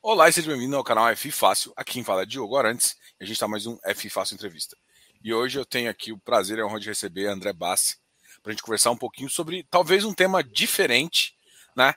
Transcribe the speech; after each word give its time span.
Olá 0.00 0.28
e 0.28 0.32
seja 0.32 0.48
bem-vindo 0.52 0.76
ao 0.76 0.84
canal 0.84 1.08
F 1.08 1.28
Fácil. 1.32 1.72
Aqui 1.76 1.94
quem 1.94 2.04
fala 2.04 2.22
é 2.22 2.24
Diogo 2.24 2.56
Arantes 2.56 2.96
e 3.18 3.24
a 3.24 3.26
gente 3.26 3.34
está 3.34 3.48
mais 3.48 3.66
um 3.66 3.76
F 3.84 4.08
Fácil 4.08 4.36
Entrevista. 4.36 4.76
E 5.22 5.34
hoje 5.34 5.58
eu 5.58 5.66
tenho 5.66 5.90
aqui 5.90 6.12
o 6.12 6.18
prazer 6.18 6.56
e 6.56 6.60
a 6.60 6.66
honra 6.66 6.78
de 6.78 6.88
receber 6.88 7.26
André 7.26 7.52
Bassi 7.52 7.96
para 8.40 8.50
a 8.50 8.54
gente 8.54 8.62
conversar 8.62 8.92
um 8.92 8.96
pouquinho 8.96 9.28
sobre 9.28 9.66
talvez 9.68 10.04
um 10.04 10.14
tema 10.14 10.42
diferente, 10.42 11.36
né? 11.76 11.94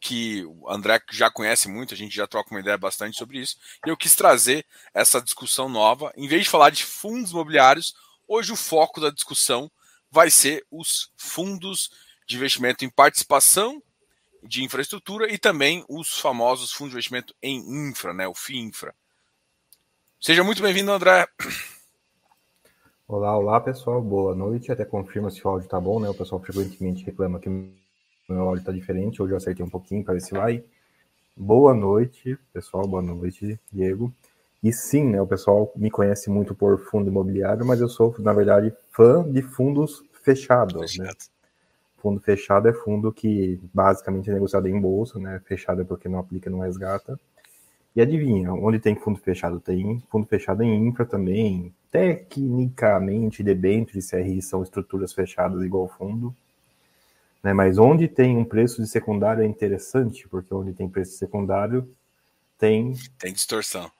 Que 0.00 0.44
o 0.44 0.68
André 0.68 1.00
já 1.12 1.30
conhece 1.30 1.68
muito, 1.68 1.94
a 1.94 1.96
gente 1.96 2.14
já 2.14 2.26
troca 2.26 2.50
uma 2.50 2.58
ideia 2.58 2.76
bastante 2.76 3.16
sobre 3.16 3.38
isso. 3.38 3.56
E 3.86 3.88
eu 3.88 3.96
quis 3.96 4.16
trazer 4.16 4.66
essa 4.92 5.22
discussão 5.22 5.68
nova. 5.68 6.12
Em 6.16 6.26
vez 6.26 6.42
de 6.42 6.50
falar 6.50 6.70
de 6.70 6.84
fundos 6.84 7.30
imobiliários, 7.30 7.94
hoje 8.26 8.50
o 8.50 8.56
foco 8.56 9.00
da 9.00 9.10
discussão 9.10 9.70
vai 10.10 10.28
ser 10.28 10.66
os 10.72 11.12
fundos 11.16 11.88
de 12.26 12.34
investimento 12.34 12.84
em 12.84 12.90
participação 12.90 13.80
de 14.46 14.62
infraestrutura 14.62 15.32
e 15.32 15.38
também 15.38 15.84
os 15.88 16.20
famosos 16.20 16.72
fundos 16.72 16.92
de 16.92 16.96
investimento 16.96 17.34
em 17.42 17.88
infra, 17.88 18.12
né, 18.12 18.28
o 18.28 18.34
FIINFRA. 18.34 18.94
Seja 20.20 20.42
muito 20.42 20.62
bem-vindo, 20.62 20.90
André. 20.90 21.26
Olá, 23.06 23.36
olá, 23.36 23.60
pessoal. 23.60 24.00
Boa 24.00 24.34
noite. 24.34 24.72
Até 24.72 24.84
confirma 24.84 25.30
se 25.30 25.46
o 25.46 25.50
áudio 25.50 25.68
tá 25.68 25.78
bom, 25.78 26.00
né? 26.00 26.08
O 26.08 26.14
pessoal 26.14 26.40
frequentemente 26.40 27.04
reclama 27.04 27.38
que 27.38 27.48
o 27.50 27.74
meu 28.30 28.48
áudio 28.48 28.64
tá 28.64 28.72
diferente. 28.72 29.20
Hoje 29.20 29.34
eu 29.34 29.36
acertei 29.36 29.62
um 29.62 29.68
pouquinho 29.68 30.02
para 30.02 30.14
ver 30.14 30.20
se 30.20 30.32
vai. 30.32 30.64
Boa 31.36 31.74
noite, 31.74 32.38
pessoal. 32.54 32.86
Boa 32.86 33.02
noite, 33.02 33.60
Diego. 33.70 34.10
E 34.62 34.72
sim, 34.72 35.04
né, 35.04 35.20
o 35.20 35.26
pessoal 35.26 35.70
me 35.76 35.90
conhece 35.90 36.30
muito 36.30 36.54
por 36.54 36.78
fundo 36.86 37.10
imobiliário, 37.10 37.66
mas 37.66 37.82
eu 37.82 37.88
sou, 37.88 38.14
na 38.18 38.32
verdade, 38.32 38.74
fã 38.92 39.30
de 39.30 39.42
fundos 39.42 40.02
fechados, 40.22 40.92
Fechado. 40.92 41.06
né? 41.06 41.12
Fundo 42.04 42.20
fechado 42.20 42.68
é 42.68 42.72
fundo 42.74 43.10
que 43.10 43.58
basicamente 43.72 44.28
é 44.28 44.34
negociado 44.34 44.68
em 44.68 44.78
bolsa, 44.78 45.18
né? 45.18 45.40
Fechado 45.46 45.80
é 45.80 45.84
porque 45.84 46.06
não 46.06 46.18
aplica, 46.18 46.50
não 46.50 46.58
resgata. 46.58 47.18
E 47.96 48.02
adivinha, 48.02 48.52
onde 48.52 48.78
tem 48.78 48.94
fundo 48.94 49.18
fechado? 49.18 49.58
Tem 49.58 50.02
fundo 50.10 50.26
fechado 50.26 50.62
em 50.62 50.86
infra 50.86 51.06
também. 51.06 51.74
Tecnicamente, 51.90 53.42
debêntures 53.42 54.06
e 54.06 54.10
CRI 54.10 54.42
são 54.42 54.62
estruturas 54.62 55.14
fechadas 55.14 55.62
igual 55.62 55.88
fundo. 55.88 56.36
Né? 57.42 57.54
Mas 57.54 57.78
onde 57.78 58.06
tem 58.06 58.36
um 58.36 58.44
preço 58.44 58.82
de 58.82 58.88
secundário 58.88 59.42
é 59.42 59.46
interessante, 59.46 60.28
porque 60.28 60.52
onde 60.52 60.74
tem 60.74 60.86
preço 60.86 61.16
secundário 61.16 61.90
tem... 62.58 62.92
Tem 63.18 63.32
distorção. 63.32 63.90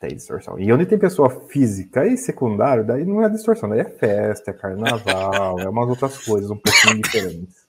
Tem 0.00 0.16
distorção. 0.16 0.58
E 0.58 0.72
onde 0.72 0.86
tem 0.86 0.98
pessoa 0.98 1.46
física 1.48 2.06
e 2.06 2.16
secundário, 2.16 2.86
daí 2.86 3.04
não 3.04 3.22
é 3.22 3.28
distorção, 3.28 3.68
daí 3.68 3.80
é 3.80 3.84
festa, 3.84 4.50
é 4.50 4.54
carnaval, 4.54 5.60
é 5.60 5.68
umas 5.68 5.90
outras 5.90 6.24
coisas 6.24 6.50
um 6.50 6.56
pouquinho 6.56 7.02
diferentes. 7.02 7.68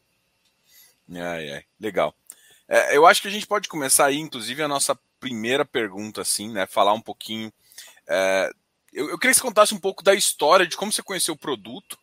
Ai, 1.13 1.51
ai, 1.51 1.63
legal. 1.77 2.15
É, 2.69 2.95
eu 2.95 3.05
acho 3.05 3.21
que 3.21 3.27
a 3.27 3.31
gente 3.31 3.45
pode 3.45 3.67
começar 3.67 4.05
aí, 4.05 4.17
inclusive, 4.17 4.63
a 4.63 4.67
nossa 4.67 4.97
primeira 5.19 5.65
pergunta, 5.65 6.21
assim, 6.21 6.49
né? 6.53 6.65
Falar 6.65 6.93
um 6.93 7.01
pouquinho. 7.01 7.51
É, 8.07 8.49
eu, 8.93 9.09
eu, 9.09 9.17
queria 9.17 9.33
que 9.33 9.39
você 9.39 9.45
contasse 9.45 9.73
um 9.73 9.79
pouco 9.79 10.01
da 10.01 10.13
história 10.13 10.65
de 10.65 10.77
como 10.77 10.89
você 10.89 11.03
conheceu 11.03 11.33
o 11.33 11.37
produto. 11.37 11.97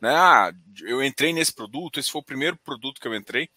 Né? 0.00 0.14
Ah, 0.14 0.52
eu 0.82 1.02
entrei 1.02 1.32
nesse 1.32 1.52
produto, 1.52 1.98
esse 1.98 2.12
foi 2.12 2.20
o 2.20 2.24
primeiro 2.24 2.56
produto 2.58 3.00
que 3.00 3.08
eu 3.08 3.14
entrei. 3.14 3.48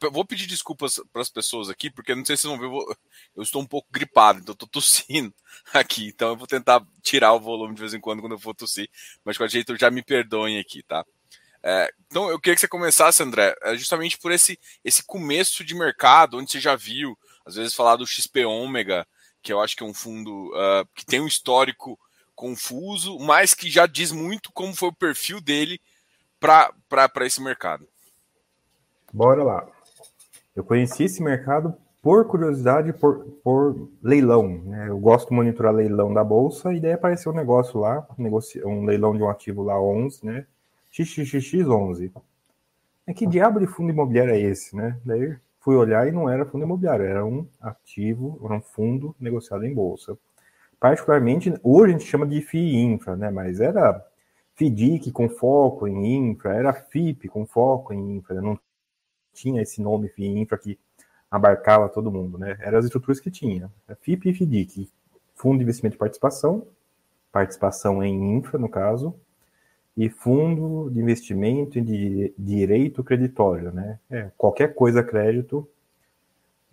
Eu 0.00 0.12
vou 0.12 0.24
pedir 0.24 0.46
desculpas 0.46 1.00
para 1.12 1.22
as 1.22 1.28
pessoas 1.28 1.68
aqui, 1.68 1.90
porque 1.90 2.14
não 2.14 2.24
sei 2.24 2.36
se 2.36 2.42
vocês 2.42 2.50
vão 2.50 2.58
ver, 2.58 2.66
eu, 2.66 2.70
vou, 2.70 2.96
eu 3.36 3.42
estou 3.42 3.60
um 3.60 3.66
pouco 3.66 3.88
gripado, 3.90 4.38
então 4.38 4.52
estou 4.52 4.68
tossindo 4.68 5.34
aqui. 5.74 6.06
Então 6.08 6.28
eu 6.30 6.36
vou 6.36 6.46
tentar 6.46 6.84
tirar 7.02 7.32
o 7.32 7.40
volume 7.40 7.74
de 7.74 7.80
vez 7.80 7.92
em 7.92 8.00
quando 8.00 8.20
quando 8.20 8.32
eu 8.32 8.38
for 8.38 8.54
tossir, 8.54 8.88
mas 9.24 9.34
de 9.34 9.38
qualquer 9.38 9.52
jeito 9.52 9.76
já 9.76 9.90
me 9.90 10.02
perdoem 10.02 10.58
aqui, 10.58 10.82
tá? 10.82 11.04
É, 11.62 11.92
então 12.06 12.30
eu 12.30 12.40
queria 12.40 12.54
que 12.54 12.60
você 12.60 12.68
começasse, 12.68 13.22
André, 13.22 13.54
é, 13.62 13.76
justamente 13.76 14.16
por 14.16 14.32
esse, 14.32 14.58
esse 14.84 15.02
começo 15.04 15.64
de 15.64 15.74
mercado, 15.74 16.38
onde 16.38 16.50
você 16.50 16.60
já 16.60 16.74
viu, 16.74 17.18
às 17.44 17.54
vezes, 17.56 17.74
falar 17.74 17.96
do 17.96 18.06
XP 18.06 18.44
Ômega, 18.44 19.06
que 19.42 19.52
eu 19.52 19.60
acho 19.60 19.76
que 19.76 19.82
é 19.82 19.86
um 19.86 19.94
fundo 19.94 20.50
uh, 20.50 20.86
que 20.94 21.04
tem 21.04 21.20
um 21.20 21.26
histórico 21.26 21.98
confuso, 22.34 23.18
mas 23.18 23.54
que 23.54 23.70
já 23.70 23.86
diz 23.86 24.12
muito 24.12 24.50
como 24.52 24.74
foi 24.74 24.88
o 24.88 24.94
perfil 24.94 25.40
dele 25.40 25.80
para 26.38 27.26
esse 27.26 27.42
mercado. 27.42 27.86
Bora 29.12 29.42
lá. 29.42 29.68
Eu 30.60 30.64
conheci 30.64 31.04
esse 31.04 31.22
mercado 31.22 31.74
por 32.02 32.26
curiosidade, 32.26 32.92
por, 32.92 33.24
por 33.42 33.88
leilão. 34.02 34.46
Né? 34.46 34.90
Eu 34.90 34.98
gosto 34.98 35.30
de 35.30 35.34
monitorar 35.34 35.72
leilão 35.72 36.12
da 36.12 36.22
bolsa 36.22 36.70
e 36.74 36.78
daí 36.78 36.92
apareceu 36.92 37.32
um 37.32 37.34
negócio 37.34 37.80
lá, 37.80 38.06
um 38.18 38.84
leilão 38.84 39.16
de 39.16 39.22
um 39.22 39.30
ativo 39.30 39.62
lá 39.62 39.80
11, 39.80 40.26
né? 40.26 40.46
XXX11. 40.92 42.12
É 43.06 43.14
que 43.14 43.26
diabo 43.26 43.58
de 43.58 43.66
fundo 43.66 43.90
imobiliário 43.90 44.34
é 44.34 44.38
esse, 44.38 44.76
né? 44.76 44.98
Daí 45.02 45.34
fui 45.60 45.76
olhar 45.76 46.06
e 46.06 46.12
não 46.12 46.28
era 46.28 46.44
fundo 46.44 46.64
imobiliário, 46.64 47.06
era 47.06 47.24
um 47.24 47.46
ativo, 47.58 48.38
era 48.44 48.52
um 48.52 48.60
fundo 48.60 49.16
negociado 49.18 49.64
em 49.64 49.72
bolsa. 49.72 50.14
Particularmente, 50.78 51.54
hoje 51.62 51.94
a 51.94 51.98
gente 51.98 52.06
chama 52.06 52.26
de 52.26 52.42
FII 52.42 52.76
infra, 52.82 53.16
né? 53.16 53.30
Mas 53.30 53.60
era 53.60 54.04
FIDIC 54.56 55.10
com 55.10 55.26
foco 55.26 55.88
em 55.88 56.30
infra, 56.30 56.54
era 56.54 56.74
FIP 56.74 57.28
com 57.28 57.46
foco 57.46 57.94
em 57.94 58.16
infra, 58.16 58.42
não 58.42 58.58
tinha 59.32 59.62
esse 59.62 59.80
nome 59.80 60.08
FII 60.08 60.38
infra 60.40 60.58
que 60.58 60.78
abarcava 61.30 61.88
todo 61.88 62.10
mundo, 62.10 62.36
né? 62.36 62.56
Eram 62.60 62.78
as 62.78 62.84
estruturas 62.84 63.20
que 63.20 63.30
tinha. 63.30 63.70
FIP 64.00 64.28
e 64.28 64.34
FDIC, 64.34 64.90
Fundo 65.34 65.58
de 65.58 65.64
Investimento 65.64 65.94
de 65.94 65.98
Participação, 65.98 66.66
participação 67.30 68.02
em 68.02 68.36
infra, 68.36 68.58
no 68.58 68.68
caso, 68.68 69.14
e 69.96 70.08
Fundo 70.08 70.90
de 70.90 71.00
Investimento 71.00 71.80
de 71.80 72.34
Direito 72.36 73.04
Creditório, 73.04 73.72
né? 73.72 73.98
É, 74.10 74.30
qualquer 74.36 74.74
coisa 74.74 75.02
crédito 75.02 75.68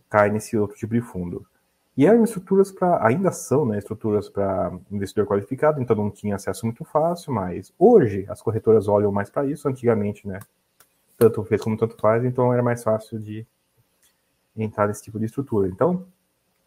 cai 0.09 0.29
nesse 0.29 0.57
outro 0.57 0.78
tipo 0.78 0.94
de 0.94 1.01
fundo. 1.01 1.45
E 1.95 2.06
eram 2.06 2.24
estruturas 2.24 2.72
para, 2.72 3.06
ainda 3.06 3.31
são, 3.31 3.66
né, 3.66 3.79
estruturas 3.79 4.29
para 4.29 4.72
investidor 4.91 5.25
qualificado, 5.25 5.81
então 5.81 5.95
não 5.95 6.12
tinha 6.12 6.35
acesso 6.35 6.66
muito 6.66 6.85
fácil, 6.85 7.34
mas 7.34 7.74
hoje 7.78 8.24
as 8.29 8.39
corretoras 8.39 8.88
olham 8.88 9.12
mais 9.12 9.31
para 9.31 9.47
isso, 9.47 9.68
antigamente, 9.68 10.28
né, 10.28 10.39
tanto 11.17 11.44
fez 11.44 11.61
como 11.61 11.78
tanto 11.78 11.97
faz, 11.97 12.23
então 12.23 12.53
era 12.53 12.63
mais 12.63 12.83
fácil 12.83 13.19
de 13.19 13.45
entrar 14.55 14.88
nesse 14.88 15.03
tipo 15.03 15.19
de 15.19 15.25
estrutura. 15.25 15.67
Então, 15.67 16.05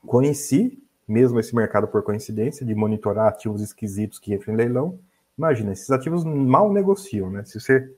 conheci 0.07 0.83
mesmo 1.11 1.41
esse 1.41 1.55
mercado 1.57 1.89
por 1.89 2.05
coincidência, 2.05 2.65
de 2.65 2.73
monitorar 2.73 3.27
ativos 3.27 3.61
esquisitos 3.61 4.21
que 4.21 4.33
entram 4.33 4.55
em 4.55 4.57
leilão. 4.57 4.99
Imagina, 5.37 5.73
esses 5.73 5.91
ativos 5.91 6.25
mal 6.25 6.73
negociam, 6.73 7.29
né? 7.29 7.45
Se 7.45 7.59
você 7.59 7.93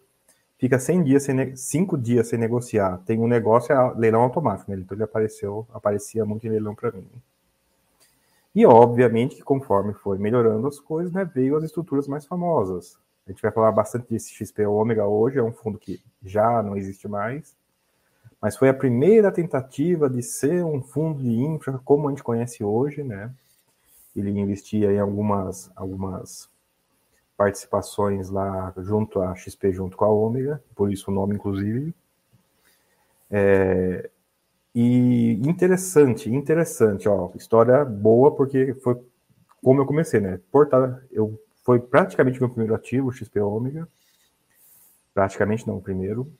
fica 0.59 0.79
100 0.79 1.05
dias 1.05 1.23
sem 1.25 1.55
5 1.55 1.99
dias 1.99 2.29
sem 2.29 2.39
negociar, 2.39 2.99
tem 3.05 3.21
um 3.21 3.27
negócio 3.27 3.71
é 3.71 3.95
leilão 3.97 4.23
automático, 4.23 4.71
né? 4.71 4.79
Então 4.79 4.97
ele 4.97 5.05
apareceu, 5.05 5.67
aparecia 5.75 6.25
muito 6.25 6.47
em 6.47 6.51
leilão 6.51 6.75
para 6.75 6.91
mim. 6.91 7.07
E 8.55 8.65
obviamente 8.65 9.37
que 9.37 9.43
conforme 9.43 9.93
foi 9.93 10.19
melhorando 10.19 10.67
as 10.67 10.79
coisas, 10.79 11.13
né, 11.13 11.25
veio 11.25 11.57
as 11.57 11.65
estruturas 11.65 12.09
mais 12.09 12.25
famosas. 12.25 12.99
A 13.27 13.31
gente 13.31 13.43
vai 13.43 13.53
falar 13.53 13.73
bastante 13.73 14.09
desse 14.11 14.35
XP 14.35 14.67
Ômega 14.67 15.07
hoje, 15.07 15.39
é 15.39 15.43
um 15.43 15.53
fundo 15.53 15.79
que 15.79 16.03
já 16.23 16.63
não 16.63 16.77
existe 16.77 17.07
mais 17.09 17.55
mas 18.43 18.57
foi 18.57 18.69
a 18.69 18.75
primeira 18.75 19.31
tentativa 19.31 20.11
de 20.11 20.21
ser 20.21 20.65
um 20.65 20.83
fundo 20.83 21.23
de 21.23 21.31
infra 21.31 21.81
como 21.85 22.09
a 22.09 22.11
gente 22.11 22.25
conhece 22.25 22.65
hoje, 22.65 23.05
né? 23.05 23.33
Ele 24.17 24.31
investia 24.31 24.91
em 24.93 24.99
algumas, 24.99 25.71
algumas 25.77 26.51
participações 27.37 28.31
lá 28.31 28.75
junto 28.79 29.23
à 29.23 29.33
XP, 29.37 29.73
junto 29.73 29.97
com 29.97 30.05
a 30.05 30.09
Ômega, 30.09 30.61
por 30.75 30.93
isso 30.93 31.09
o 31.09 31.15
nome, 31.15 31.37
inclusive. 31.37 31.95
É, 33.31 34.11
e 34.75 35.35
interessante, 35.49 36.29
interessante, 36.29 37.09
ó, 37.09 37.31
história 37.37 37.85
boa, 37.85 38.35
porque 38.35 38.75
foi 38.75 39.01
como 39.63 39.81
eu 39.81 39.87
comecei, 39.87 40.19
né? 40.19 40.41
Porta, 40.51 41.01
eu, 41.13 41.41
foi 41.63 41.79
praticamente 41.81 42.41
meu 42.41 42.49
primeiro 42.49 42.75
ativo, 42.75 43.13
XP 43.13 43.41
Ômega. 43.41 43.89
Praticamente 45.15 45.67
não, 45.67 45.77
o 45.77 45.83
primeiro. 45.83 46.33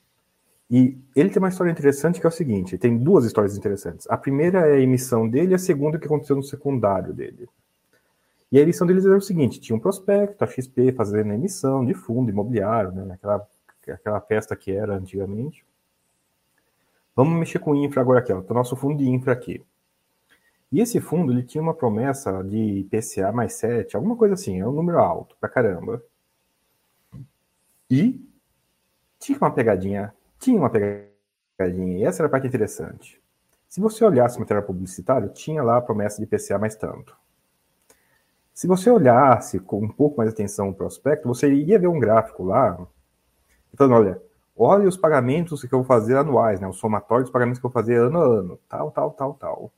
E 0.69 0.97
ele 1.15 1.29
tem 1.29 1.39
uma 1.39 1.49
história 1.49 1.71
interessante 1.71 2.19
que 2.19 2.25
é 2.25 2.29
o 2.29 2.31
seguinte: 2.31 2.77
tem 2.77 2.97
duas 2.97 3.25
histórias 3.25 3.57
interessantes. 3.57 4.07
A 4.09 4.17
primeira 4.17 4.67
é 4.67 4.73
a 4.73 4.79
emissão 4.79 5.27
dele, 5.27 5.53
a 5.53 5.59
segunda 5.59 5.95
é 5.95 5.97
o 5.97 5.99
que 5.99 6.07
aconteceu 6.07 6.35
no 6.35 6.43
secundário 6.43 7.13
dele. 7.13 7.47
E 8.51 8.59
a 8.59 8.61
emissão 8.61 8.85
deles 8.85 9.05
era 9.05 9.17
o 9.17 9.21
seguinte: 9.21 9.59
tinha 9.59 9.75
um 9.75 9.79
prospecto, 9.79 10.43
a 10.43 10.47
XP 10.47 10.91
fazendo 10.93 11.31
a 11.31 11.35
emissão 11.35 11.85
de 11.85 11.93
fundo 11.93 12.29
imobiliário, 12.29 12.91
né, 12.91 13.13
aquela, 13.13 13.47
aquela 13.87 14.21
festa 14.21 14.55
que 14.55 14.71
era 14.71 14.95
antigamente. 14.95 15.65
Vamos 17.15 17.37
mexer 17.37 17.59
com 17.59 17.75
infra 17.75 18.01
agora 18.01 18.19
aqui, 18.19 18.33
ó, 18.33 18.43
o 18.47 18.53
nosso 18.53 18.75
fundo 18.75 18.97
de 18.97 19.07
infra 19.07 19.33
aqui. 19.33 19.63
E 20.73 20.81
esse 20.81 20.99
fundo 20.99 21.31
ele 21.31 21.43
tinha 21.43 21.61
uma 21.61 21.73
promessa 21.73 22.43
de 22.43 22.57
IPCA 22.79 23.31
mais 23.31 23.53
7, 23.53 23.95
alguma 23.95 24.17
coisa 24.17 24.33
assim, 24.33 24.59
é 24.59 24.67
um 24.67 24.71
número 24.71 24.99
alto 24.99 25.37
pra 25.39 25.47
caramba. 25.47 26.03
E 27.89 28.19
tinha 29.19 29.37
uma 29.37 29.51
pegadinha 29.51 30.13
tinha 30.43 30.59
uma 30.59 30.69
pegadinha, 30.69 31.99
e 31.99 32.03
essa 32.03 32.21
era 32.21 32.27
a 32.27 32.29
parte 32.29 32.47
interessante. 32.47 33.21
Se 33.69 33.79
você 33.79 34.03
olhasse 34.03 34.35
o 34.37 34.41
material 34.41 34.65
publicitário, 34.65 35.29
tinha 35.29 35.63
lá 35.63 35.77
a 35.77 35.81
promessa 35.81 36.19
de 36.19 36.27
PCA 36.27 36.59
mais 36.59 36.75
tanto. 36.75 37.15
Se 38.53 38.67
você 38.67 38.89
olhasse 38.89 39.59
com 39.59 39.85
um 39.85 39.87
pouco 39.87 40.17
mais 40.17 40.29
atenção 40.29 40.69
o 40.69 40.73
prospecto, 40.73 41.27
você 41.27 41.51
ia 41.53 41.79
ver 41.79 41.87
um 41.87 41.99
gráfico 41.99 42.43
lá, 42.43 42.77
falando, 43.77 43.95
olha, 43.95 44.21
olha 44.55 44.87
os 44.87 44.97
pagamentos 44.97 45.61
que 45.61 45.73
eu 45.73 45.79
vou 45.79 45.87
fazer 45.87 46.17
anuais, 46.17 46.59
né, 46.59 46.67
o 46.67 46.73
somatório 46.73 47.23
dos 47.23 47.31
pagamentos 47.31 47.59
que 47.59 47.65
eu 47.65 47.71
vou 47.71 47.81
fazer 47.81 47.95
ano 47.95 48.19
a 48.19 48.25
ano, 48.25 48.59
tal, 48.67 48.91
tal, 48.91 49.11
tal, 49.11 49.33
tal. 49.35 49.71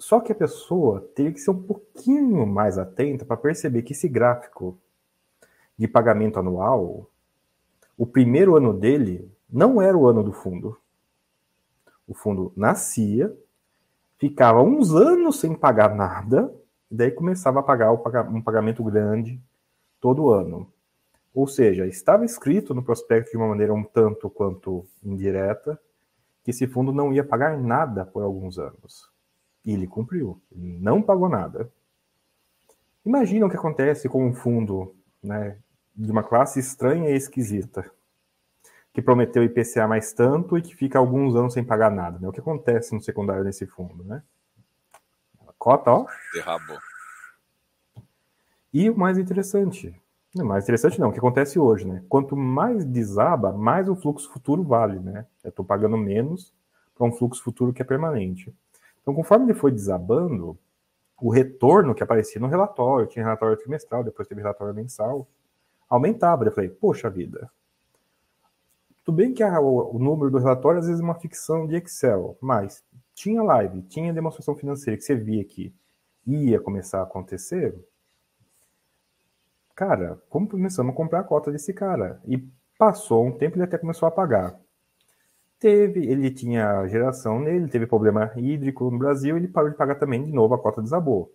Só 0.00 0.18
que 0.18 0.32
a 0.32 0.34
pessoa 0.34 1.02
teria 1.14 1.30
que 1.30 1.38
ser 1.38 1.50
um 1.50 1.62
pouquinho 1.62 2.46
mais 2.46 2.78
atenta 2.78 3.22
para 3.22 3.36
perceber 3.36 3.82
que 3.82 3.92
esse 3.92 4.08
gráfico 4.08 4.78
de 5.76 5.86
pagamento 5.86 6.38
anual, 6.38 7.10
o 7.98 8.06
primeiro 8.06 8.56
ano 8.56 8.72
dele 8.72 9.30
não 9.48 9.80
era 9.80 9.94
o 9.94 10.06
ano 10.06 10.22
do 10.22 10.32
fundo. 10.32 10.78
O 12.08 12.14
fundo 12.14 12.50
nascia, 12.56 13.36
ficava 14.16 14.62
uns 14.62 14.94
anos 14.94 15.38
sem 15.38 15.54
pagar 15.54 15.94
nada, 15.94 16.50
e 16.90 16.94
daí 16.94 17.10
começava 17.10 17.60
a 17.60 17.62
pagar 17.62 17.92
um 17.92 18.40
pagamento 18.40 18.82
grande 18.82 19.38
todo 20.00 20.30
ano. 20.30 20.72
Ou 21.34 21.46
seja, 21.46 21.86
estava 21.86 22.24
escrito 22.24 22.74
no 22.74 22.82
prospecto 22.82 23.32
de 23.32 23.36
uma 23.36 23.48
maneira 23.48 23.74
um 23.74 23.84
tanto 23.84 24.30
quanto 24.30 24.86
indireta 25.04 25.78
que 26.42 26.52
esse 26.52 26.66
fundo 26.66 26.90
não 26.90 27.12
ia 27.12 27.22
pagar 27.22 27.58
nada 27.58 28.06
por 28.06 28.22
alguns 28.22 28.58
anos. 28.58 29.09
E 29.64 29.72
ele 29.72 29.86
cumpriu, 29.86 30.40
ele 30.50 30.78
não 30.78 31.02
pagou 31.02 31.28
nada. 31.28 31.70
Imagina 33.04 33.46
o 33.46 33.50
que 33.50 33.56
acontece 33.56 34.08
com 34.08 34.26
um 34.26 34.32
fundo 34.32 34.94
né, 35.22 35.58
de 35.94 36.10
uma 36.10 36.22
classe 36.22 36.58
estranha 36.58 37.10
e 37.10 37.16
esquisita, 37.16 37.90
que 38.92 39.02
prometeu 39.02 39.44
IPCA 39.44 39.86
mais 39.86 40.12
tanto 40.12 40.56
e 40.56 40.62
que 40.62 40.74
fica 40.74 40.98
alguns 40.98 41.34
anos 41.34 41.52
sem 41.52 41.64
pagar 41.64 41.90
nada. 41.90 42.18
Né? 42.18 42.28
O 42.28 42.32
que 42.32 42.40
acontece 42.40 42.94
no 42.94 43.00
secundário 43.00 43.44
desse 43.44 43.66
fundo? 43.66 44.02
Né? 44.04 44.22
A 45.46 45.52
cota, 45.58 45.90
ó. 45.90 46.06
Derrabou. 46.32 46.78
E 48.72 48.88
o 48.88 48.96
mais 48.96 49.18
interessante, 49.18 49.94
não, 50.34 50.44
mais 50.44 50.64
interessante 50.64 51.00
não, 51.00 51.08
o 51.08 51.12
que 51.12 51.18
acontece 51.18 51.58
hoje, 51.58 51.84
né? 51.84 52.04
Quanto 52.08 52.36
mais 52.36 52.84
desaba, 52.84 53.52
mais 53.52 53.88
o 53.88 53.96
fluxo 53.96 54.32
futuro 54.32 54.62
vale, 54.62 55.00
né? 55.00 55.26
Eu 55.42 55.50
estou 55.50 55.64
pagando 55.64 55.96
menos 55.96 56.54
para 56.94 57.04
um 57.04 57.12
fluxo 57.12 57.42
futuro 57.42 57.72
que 57.72 57.82
é 57.82 57.84
permanente. 57.84 58.54
Então, 59.02 59.14
conforme 59.14 59.46
ele 59.46 59.54
foi 59.54 59.70
desabando, 59.70 60.58
o 61.20 61.30
retorno 61.30 61.94
que 61.94 62.02
aparecia 62.02 62.40
no 62.40 62.46
relatório, 62.46 63.06
tinha 63.06 63.24
relatório 63.24 63.56
trimestral, 63.56 64.02
depois 64.02 64.26
teve 64.26 64.40
relatório 64.40 64.74
mensal, 64.74 65.28
aumentava. 65.88 66.44
Eu 66.44 66.52
falei, 66.52 66.70
poxa 66.70 67.10
vida. 67.10 67.50
Tudo 69.04 69.16
bem 69.16 69.34
que 69.34 69.42
a, 69.42 69.60
o, 69.60 69.96
o, 69.96 69.98
número 69.98 70.30
do 70.30 70.38
relatório 70.38 70.78
às 70.78 70.86
vezes 70.86 71.00
é 71.00 71.04
uma 71.04 71.14
ficção 71.14 71.66
de 71.66 71.76
Excel, 71.76 72.36
mas 72.40 72.82
tinha 73.14 73.42
live, 73.42 73.82
tinha 73.82 74.12
demonstração 74.12 74.54
financeira 74.54 74.96
que 74.96 75.04
você 75.04 75.14
via 75.14 75.44
que 75.44 75.74
ia 76.26 76.60
começar 76.60 77.00
a 77.00 77.04
acontecer, 77.04 77.74
cara, 79.74 80.22
como 80.28 80.48
começamos 80.48 80.92
a 80.92 80.96
comprar 80.96 81.20
a 81.20 81.24
cota 81.24 81.50
desse 81.50 81.72
cara. 81.72 82.20
E 82.26 82.38
passou 82.78 83.26
um 83.26 83.32
tempo, 83.32 83.56
ele 83.56 83.64
até 83.64 83.78
começou 83.78 84.06
a 84.06 84.10
pagar. 84.10 84.58
Teve, 85.60 86.06
ele 86.06 86.30
tinha 86.30 86.86
geração 86.88 87.38
nele, 87.38 87.68
teve 87.68 87.86
problema 87.86 88.32
hídrico 88.34 88.90
no 88.90 88.98
Brasil, 88.98 89.36
ele 89.36 89.46
parou 89.46 89.68
de 89.68 89.76
pagar 89.76 89.96
também 89.96 90.24
de 90.24 90.32
novo, 90.32 90.54
a 90.54 90.58
cota 90.58 90.80
desabou. 90.80 91.30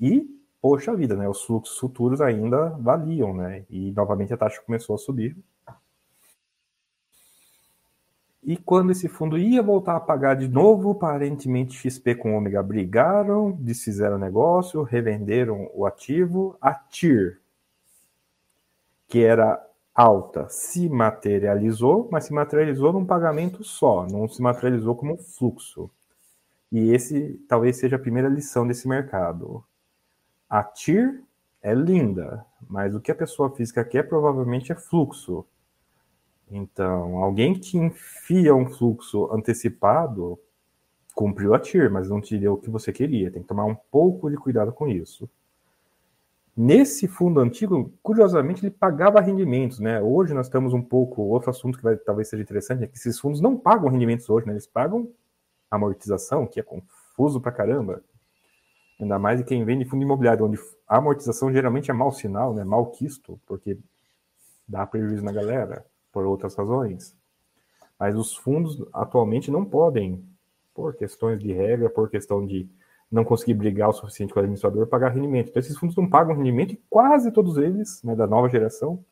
E, 0.00 0.26
poxa 0.62 0.96
vida, 0.96 1.14
né, 1.14 1.28
os 1.28 1.44
fluxos 1.44 1.78
futuros 1.78 2.22
ainda 2.22 2.70
valiam, 2.70 3.34
né, 3.34 3.66
e 3.68 3.92
novamente 3.92 4.32
a 4.32 4.36
taxa 4.38 4.62
começou 4.62 4.94
a 4.94 4.98
subir. 4.98 5.36
E 8.42 8.56
quando 8.56 8.90
esse 8.90 9.08
fundo 9.08 9.38
ia 9.38 9.62
voltar 9.62 9.94
a 9.94 10.00
pagar 10.00 10.34
de 10.34 10.48
novo, 10.48 10.92
aparentemente 10.92 11.76
XP 11.76 12.14
com 12.16 12.34
Ômega 12.34 12.60
brigaram, 12.62 13.52
desfizeram 13.52 14.18
negócio, 14.18 14.82
revenderam 14.82 15.70
o 15.74 15.86
ativo. 15.86 16.56
A 16.60 16.74
TIR, 16.74 17.40
que 19.06 19.22
era 19.22 19.64
alta, 19.94 20.48
se 20.48 20.88
materializou, 20.88 22.08
mas 22.10 22.24
se 22.24 22.32
materializou 22.32 22.92
num 22.92 23.04
pagamento 23.04 23.62
só, 23.62 24.06
não 24.06 24.28
se 24.28 24.40
materializou 24.40 24.96
como 24.96 25.16
fluxo. 25.16 25.90
E 26.70 26.90
esse 26.90 27.34
talvez 27.48 27.76
seja 27.76 27.96
a 27.96 27.98
primeira 27.98 28.28
lição 28.28 28.66
desse 28.66 28.88
mercado. 28.88 29.62
A 30.48 30.62
TIR 30.62 31.22
é 31.62 31.74
linda, 31.74 32.44
mas 32.68 32.94
o 32.94 33.00
que 33.00 33.12
a 33.12 33.14
pessoa 33.14 33.50
física 33.54 33.84
quer 33.84 34.08
provavelmente 34.08 34.72
é 34.72 34.74
fluxo. 34.74 35.46
Então, 36.50 37.18
alguém 37.18 37.58
que 37.58 37.78
enfia 37.78 38.54
um 38.54 38.66
fluxo 38.66 39.30
antecipado 39.32 40.38
cumpriu 41.14 41.54
a 41.54 41.58
TIR, 41.58 41.90
mas 41.90 42.08
não 42.08 42.20
te 42.20 42.38
deu 42.38 42.54
o 42.54 42.58
que 42.58 42.70
você 42.70 42.92
queria. 42.92 43.30
Tem 43.30 43.42
que 43.42 43.48
tomar 43.48 43.64
um 43.64 43.74
pouco 43.74 44.30
de 44.30 44.36
cuidado 44.36 44.72
com 44.72 44.88
isso. 44.88 45.28
Nesse 46.54 47.08
fundo 47.08 47.40
antigo, 47.40 47.90
curiosamente, 48.02 48.62
ele 48.62 48.70
pagava 48.70 49.20
rendimentos, 49.20 49.78
né? 49.78 50.02
Hoje 50.02 50.34
nós 50.34 50.50
temos 50.50 50.74
um 50.74 50.82
pouco 50.82 51.22
outro 51.22 51.48
assunto 51.48 51.78
que 51.78 51.84
vai, 51.84 51.96
talvez 51.96 52.28
seja 52.28 52.42
interessante, 52.42 52.84
é 52.84 52.86
que 52.86 52.96
esses 52.96 53.18
fundos 53.18 53.40
não 53.40 53.56
pagam 53.56 53.88
rendimentos 53.88 54.28
hoje, 54.28 54.46
né? 54.46 54.52
Eles 54.52 54.66
pagam 54.66 55.10
amortização, 55.70 56.46
que 56.46 56.60
é 56.60 56.62
confuso 56.62 57.40
pra 57.40 57.50
caramba. 57.50 58.02
Ainda 59.00 59.18
mais 59.18 59.38
de 59.38 59.44
quem 59.44 59.64
vende 59.64 59.86
fundo 59.86 60.02
imobiliário, 60.02 60.44
onde 60.44 60.58
a 60.86 60.98
amortização 60.98 61.50
geralmente 61.50 61.90
é 61.90 61.94
mau 61.94 62.12
sinal, 62.12 62.52
né? 62.52 62.64
Mal 62.64 62.86
quisto, 62.90 63.40
porque 63.46 63.78
dá 64.68 64.86
prejuízo 64.86 65.24
na 65.24 65.32
galera 65.32 65.86
por 66.12 66.26
outras 66.26 66.54
razões. 66.54 67.16
Mas 67.98 68.14
os 68.14 68.36
fundos 68.36 68.84
atualmente 68.92 69.50
não 69.50 69.64
podem, 69.64 70.22
por 70.74 70.94
questões 70.94 71.40
de 71.40 71.50
regra, 71.50 71.88
por 71.88 72.10
questão 72.10 72.44
de 72.44 72.68
não 73.12 73.24
conseguir 73.24 73.54
brigar 73.54 73.90
o 73.90 73.92
suficiente 73.92 74.32
com 74.32 74.40
o 74.40 74.42
administrador, 74.42 74.86
pagar 74.86 75.10
rendimento. 75.10 75.50
Então, 75.50 75.60
esses 75.60 75.76
fundos 75.76 75.94
não 75.94 76.08
pagam 76.08 76.34
rendimento 76.34 76.72
e 76.72 76.80
quase 76.88 77.30
todos 77.30 77.58
eles, 77.58 78.02
né, 78.02 78.16
da 78.16 78.26
nova 78.26 78.48
geração, 78.48 79.04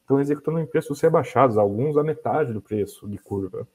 estão 0.00 0.20
executando 0.20 0.60
em 0.60 0.66
preços 0.66 1.00
rebaixados, 1.00 1.58
alguns 1.58 1.96
a 1.96 2.04
metade 2.04 2.52
do 2.52 2.62
preço 2.62 3.08
de 3.08 3.18
curva. 3.18 3.66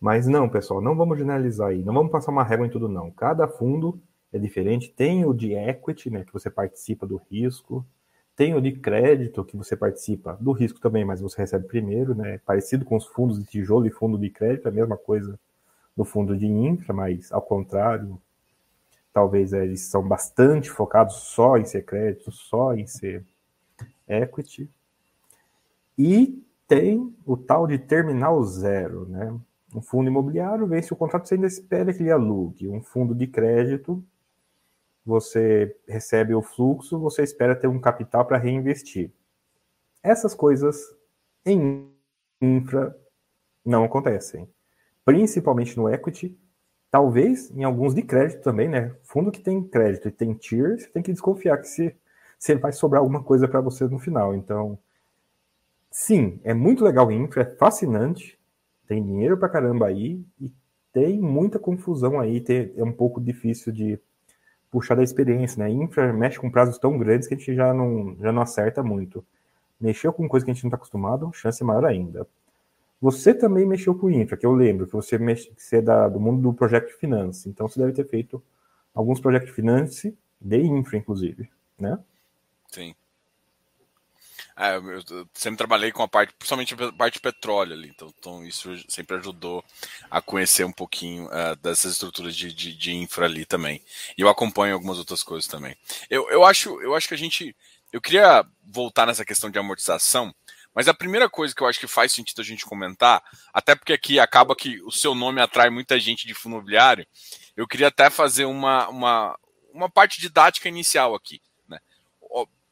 Mas 0.00 0.26
não, 0.26 0.48
pessoal, 0.48 0.80
não 0.80 0.96
vamos 0.96 1.16
generalizar 1.16 1.68
aí, 1.68 1.84
não 1.84 1.94
vamos 1.94 2.10
passar 2.10 2.32
uma 2.32 2.42
régua 2.42 2.66
em 2.66 2.70
tudo, 2.70 2.88
não. 2.88 3.12
Cada 3.12 3.46
fundo 3.46 4.00
é 4.32 4.38
diferente. 4.38 4.92
Tem 4.92 5.24
o 5.24 5.32
de 5.32 5.54
equity, 5.54 6.10
né, 6.10 6.24
que 6.24 6.32
você 6.32 6.50
participa 6.50 7.06
do 7.06 7.20
risco. 7.30 7.86
Tem 8.34 8.54
o 8.56 8.60
de 8.60 8.72
crédito, 8.72 9.44
que 9.44 9.56
você 9.56 9.76
participa 9.76 10.36
do 10.40 10.50
risco 10.50 10.80
também, 10.80 11.04
mas 11.04 11.20
você 11.20 11.42
recebe 11.42 11.68
primeiro, 11.68 12.14
né? 12.14 12.40
Parecido 12.46 12.82
com 12.84 12.96
os 12.96 13.06
fundos 13.06 13.38
de 13.38 13.44
tijolo 13.44 13.86
e 13.86 13.90
fundo 13.90 14.18
de 14.18 14.30
crédito, 14.30 14.66
é 14.66 14.70
a 14.70 14.74
mesma 14.74 14.96
coisa 14.96 15.38
do 15.94 16.04
fundo 16.04 16.36
de 16.36 16.46
infra, 16.46 16.94
mas 16.94 17.30
ao 17.30 17.42
contrário, 17.42 18.18
talvez 19.12 19.52
eles 19.52 19.82
são 19.82 20.06
bastante 20.06 20.70
focados 20.70 21.14
só 21.14 21.56
em 21.56 21.64
ser 21.64 21.84
crédito, 21.84 22.30
só 22.30 22.74
em 22.74 22.86
ser 22.86 23.24
equity. 24.08 24.70
E 25.98 26.42
tem 26.66 27.14
o 27.26 27.36
tal 27.36 27.66
de 27.66 27.78
terminal 27.78 28.42
zero, 28.44 29.06
né? 29.08 29.38
Um 29.74 29.80
fundo 29.80 30.08
imobiliário 30.08 30.66
vence 30.66 30.92
o 30.92 30.96
contrato, 30.96 31.28
você 31.28 31.34
ainda 31.34 31.46
espera 31.46 31.92
que 31.92 32.02
ele 32.02 32.10
alugue. 32.10 32.68
Um 32.68 32.82
fundo 32.82 33.14
de 33.14 33.26
crédito 33.26 34.02
você 35.04 35.76
recebe 35.88 36.34
o 36.34 36.42
fluxo, 36.42 36.98
você 36.98 37.22
espera 37.22 37.56
ter 37.56 37.66
um 37.66 37.80
capital 37.80 38.24
para 38.24 38.38
reinvestir. 38.38 39.10
Essas 40.02 40.34
coisas 40.34 40.76
em 41.44 41.90
infra 42.40 42.96
não 43.64 43.84
acontecem. 43.84 44.48
Principalmente 45.04 45.76
no 45.76 45.88
equity, 45.88 46.38
talvez 46.92 47.50
em 47.56 47.64
alguns 47.64 47.94
de 47.94 48.02
crédito 48.02 48.42
também, 48.42 48.68
né? 48.68 48.94
Fundo 49.02 49.32
que 49.32 49.40
tem 49.40 49.62
crédito 49.64 50.08
e 50.08 50.12
tem 50.12 50.34
tier, 50.34 50.78
você 50.78 50.88
tem 50.88 51.02
que 51.02 51.10
desconfiar 51.10 51.56
que 51.56 51.66
se, 51.66 51.96
se 52.38 52.54
vai 52.54 52.70
sobrar 52.70 53.00
alguma 53.00 53.22
coisa 53.22 53.48
para 53.48 53.62
você 53.62 53.86
no 53.86 53.98
final. 53.98 54.34
Então, 54.34 54.78
sim, 55.90 56.38
é 56.44 56.52
muito 56.52 56.84
legal 56.84 57.10
em 57.10 57.22
infra, 57.24 57.42
é 57.42 57.56
fascinante, 57.56 58.38
tem 58.86 59.02
dinheiro 59.02 59.38
para 59.38 59.48
caramba 59.48 59.86
aí 59.86 60.22
e 60.38 60.52
tem 60.92 61.18
muita 61.18 61.58
confusão 61.58 62.20
aí, 62.20 62.42
tem, 62.42 62.74
é 62.76 62.84
um 62.84 62.92
pouco 62.92 63.22
difícil 63.22 63.72
de 63.72 63.98
puxar 64.70 64.94
da 64.94 65.02
experiência, 65.02 65.64
né? 65.64 65.70
Infra 65.70 66.12
mexe 66.12 66.38
com 66.38 66.50
prazos 66.50 66.78
tão 66.78 66.98
grandes 66.98 67.26
que 67.26 67.34
a 67.34 67.38
gente 67.38 67.54
já 67.54 67.72
não, 67.72 68.16
já 68.20 68.30
não 68.32 68.42
acerta 68.42 68.82
muito. 68.82 69.24
Mexeu 69.80 70.12
com 70.12 70.28
coisa 70.28 70.44
que 70.44 70.50
a 70.52 70.54
gente 70.54 70.64
não 70.64 70.68
está 70.68 70.76
acostumado, 70.76 71.32
chance 71.32 71.64
maior 71.64 71.86
ainda. 71.86 72.26
Você 73.02 73.34
também 73.34 73.66
mexeu 73.66 73.96
com 73.96 74.08
infra, 74.08 74.36
que 74.36 74.46
eu 74.46 74.54
lembro 74.54 74.86
que 74.86 74.92
você, 74.92 75.18
mexe, 75.18 75.50
que 75.50 75.60
você 75.60 75.78
é 75.78 75.82
da, 75.82 76.08
do 76.08 76.20
mundo 76.20 76.40
do 76.40 76.54
Project 76.54 76.92
Finance, 76.94 77.48
então 77.48 77.66
você 77.66 77.80
deve 77.80 77.92
ter 77.92 78.08
feito 78.08 78.40
alguns 78.94 79.18
Project 79.18 79.50
Finance 79.50 80.16
de 80.40 80.58
infra, 80.58 80.96
inclusive, 80.96 81.50
né? 81.76 81.98
Sim. 82.68 82.94
É, 84.56 84.76
eu 84.76 85.26
sempre 85.34 85.58
trabalhei 85.58 85.90
com 85.90 86.04
a 86.04 86.08
parte, 86.08 86.32
principalmente 86.38 86.74
a 86.74 86.92
parte 86.92 87.14
de 87.14 87.20
petróleo 87.20 87.72
ali, 87.72 87.88
então, 87.88 88.14
então 88.16 88.44
isso 88.46 88.70
sempre 88.88 89.16
ajudou 89.16 89.64
a 90.08 90.22
conhecer 90.22 90.62
um 90.62 90.72
pouquinho 90.72 91.24
uh, 91.24 91.56
dessas 91.60 91.94
estruturas 91.94 92.36
de, 92.36 92.52
de, 92.52 92.72
de, 92.72 92.94
infra 92.94 93.24
ali 93.24 93.44
também. 93.44 93.82
E 94.16 94.20
eu 94.20 94.28
acompanho 94.28 94.74
algumas 94.74 94.98
outras 94.98 95.24
coisas 95.24 95.48
também. 95.48 95.74
Eu, 96.08 96.30
eu, 96.30 96.44
acho, 96.44 96.80
eu 96.80 96.94
acho 96.94 97.08
que 97.08 97.14
a 97.14 97.18
gente. 97.18 97.56
Eu 97.92 98.00
queria 98.00 98.46
voltar 98.64 99.06
nessa 99.06 99.24
questão 99.24 99.50
de 99.50 99.58
amortização, 99.58 100.32
mas 100.74 100.88
a 100.88 100.94
primeira 100.94 101.28
coisa 101.28 101.54
que 101.54 101.62
eu 101.62 101.66
acho 101.66 101.80
que 101.80 101.86
faz 101.86 102.12
sentido 102.12 102.40
a 102.40 102.44
gente 102.44 102.64
comentar, 102.64 103.22
até 103.52 103.74
porque 103.74 103.92
aqui 103.92 104.18
acaba 104.18 104.56
que 104.56 104.80
o 104.82 104.90
seu 104.90 105.14
nome 105.14 105.40
atrai 105.40 105.70
muita 105.70 105.98
gente 105.98 106.26
de 106.26 106.34
fundo 106.34 106.56
imobiliário, 106.56 107.06
eu 107.56 107.66
queria 107.66 107.88
até 107.88 108.08
fazer 108.08 108.44
uma, 108.46 108.88
uma, 108.88 109.38
uma 109.72 109.90
parte 109.90 110.20
didática 110.20 110.68
inicial 110.68 111.14
aqui 111.14 111.40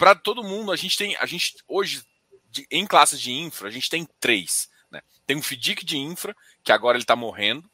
para 0.01 0.15
todo 0.15 0.43
mundo, 0.43 0.73
a 0.73 0.77
gente 0.77 0.97
tem, 0.97 1.15
a 1.17 1.27
gente 1.27 1.57
hoje 1.69 2.03
de, 2.51 2.67
em 2.71 2.87
classes 2.87 3.21
de 3.21 3.31
infra, 3.33 3.69
a 3.69 3.71
gente 3.71 3.91
tem 3.91 4.09
três. 4.19 4.71
Né? 4.91 5.03
Tem 5.27 5.37
o 5.37 5.43
FDIC 5.43 5.85
de 5.85 5.99
infra, 5.99 6.35
que 6.65 6.73
agora 6.73 6.97
ele 6.97 7.05
está 7.05 7.15
morrendo, 7.15 7.71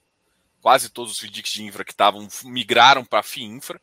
quase 0.61 0.90
todos 0.90 1.12
os 1.12 1.21
FDICs 1.21 1.52
de 1.52 1.62
infra 1.62 1.85
que 1.85 1.92
estavam 1.92 2.26
migraram 2.42 3.04
para 3.04 3.23
FIINFRA, 3.23 3.80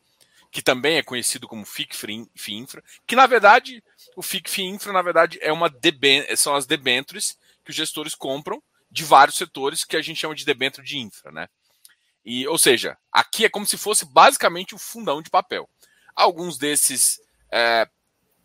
que 0.53 0.61
também 0.61 0.97
é 0.97 1.03
conhecido 1.03 1.47
como 1.47 1.65
FIC 1.65 1.95
FIINFRA, 2.35 2.83
que 3.07 3.15
na 3.15 3.25
verdade 3.25 3.83
o 4.15 4.21
FIC 4.21 4.47
FIINFRA 4.47 4.93
na 4.93 5.01
verdade 5.01 5.39
é 5.41 5.51
uma 5.51 5.73
são 6.37 6.53
as 6.53 6.67
debêntures 6.67 7.35
que 7.65 7.71
os 7.71 7.75
gestores 7.75 8.13
compram 8.13 8.61
de 8.91 9.03
vários 9.03 9.35
setores 9.35 9.83
que 9.83 9.97
a 9.97 10.01
gente 10.01 10.19
chama 10.19 10.35
de 10.35 10.45
debênture 10.45 10.85
de 10.85 10.99
infra, 10.99 11.31
né? 11.31 11.49
E, 12.23 12.47
ou 12.47 12.59
seja, 12.59 12.95
aqui 13.11 13.45
é 13.45 13.49
como 13.49 13.65
se 13.65 13.77
fosse 13.77 14.05
basicamente 14.05 14.73
o 14.73 14.75
um 14.75 14.79
fundão 14.79 15.23
de 15.23 15.29
papel. 15.31 15.67
Alguns 16.15 16.59
desses, 16.59 17.19
é, 17.51 17.89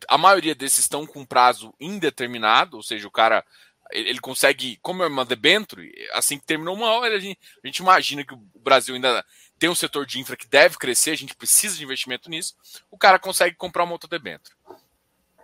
a 0.08 0.16
maioria 0.16 0.54
desses 0.54 0.80
estão 0.80 1.06
com 1.06 1.26
prazo 1.26 1.74
indeterminado, 1.78 2.78
ou 2.78 2.82
seja, 2.82 3.06
o 3.06 3.10
cara 3.10 3.44
ele 3.90 4.20
consegue, 4.20 4.78
como 4.82 5.02
é 5.02 5.06
uma 5.06 5.24
debenture, 5.24 5.92
assim 6.12 6.38
que 6.38 6.46
terminou 6.46 6.74
uma 6.74 6.90
hora, 6.92 7.16
a 7.16 7.18
gente, 7.18 7.38
a 7.62 7.66
gente, 7.66 7.78
imagina 7.78 8.24
que 8.24 8.34
o 8.34 8.42
Brasil 8.60 8.94
ainda 8.94 9.24
tem 9.58 9.68
um 9.68 9.74
setor 9.74 10.06
de 10.06 10.20
infra 10.20 10.36
que 10.36 10.46
deve 10.46 10.76
crescer, 10.76 11.10
a 11.10 11.16
gente 11.16 11.34
precisa 11.34 11.76
de 11.76 11.84
investimento 11.84 12.30
nisso, 12.30 12.54
o 12.90 12.98
cara 12.98 13.18
consegue 13.18 13.56
comprar 13.56 13.84
uma 13.84 13.92
outra 13.92 14.08
debenture. 14.08 14.54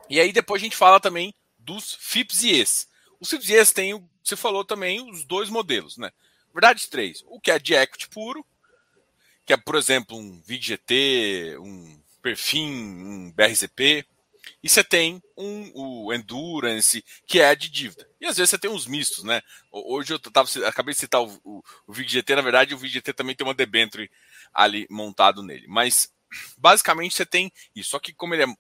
E 0.08 0.20
aí 0.20 0.32
depois 0.32 0.62
a 0.62 0.64
gente 0.64 0.76
fala 0.76 1.00
também 1.00 1.34
dos 1.58 1.94
FIPS 1.94 2.42
e 2.44 2.60
ES. 2.60 2.88
Os 3.18 3.30
FIPS 3.30 3.48
e 3.48 3.54
ES 3.54 3.72
tem, 3.72 4.08
você 4.22 4.36
falou 4.36 4.64
também, 4.64 5.10
os 5.10 5.24
dois 5.24 5.48
modelos, 5.48 5.96
né? 5.96 6.12
Na 6.48 6.60
verdade, 6.60 6.88
três. 6.88 7.24
O 7.26 7.40
que 7.40 7.50
é 7.50 7.58
de 7.58 7.74
equity 7.74 8.08
puro, 8.08 8.46
que 9.44 9.52
é, 9.52 9.56
por 9.56 9.74
exemplo, 9.74 10.16
um 10.16 10.40
VGT, 10.42 11.56
um 11.58 12.00
Perfim, 12.24 12.70
um 12.72 13.32
BRZP. 13.32 14.06
E 14.64 14.68
você 14.70 14.82
tem 14.82 15.22
um, 15.36 15.70
o 15.74 16.10
Endurance, 16.14 17.04
que 17.26 17.38
é 17.38 17.54
de 17.54 17.68
dívida. 17.68 18.08
E 18.18 18.24
às 18.24 18.38
vezes 18.38 18.48
você 18.48 18.56
tem 18.56 18.70
uns 18.70 18.86
mistos, 18.86 19.22
né? 19.22 19.42
Hoje 19.70 20.14
eu 20.14 20.18
tava, 20.18 20.48
acabei 20.66 20.94
de 20.94 21.00
citar 21.00 21.20
o, 21.22 21.38
o, 21.44 21.62
o 21.86 21.92
VGT, 21.92 22.34
na 22.34 22.40
verdade, 22.40 22.74
o 22.74 22.78
VGT 22.78 23.12
também 23.12 23.36
tem 23.36 23.46
uma 23.46 23.52
debenture 23.52 24.10
ali 24.54 24.86
montado 24.88 25.42
nele. 25.42 25.66
Mas 25.68 26.10
basicamente 26.56 27.14
você 27.14 27.26
tem 27.26 27.52
isso. 27.76 27.90
Só 27.90 27.98
que 27.98 28.14
como 28.14 28.34
ele 28.34 28.44
é 28.44 28.56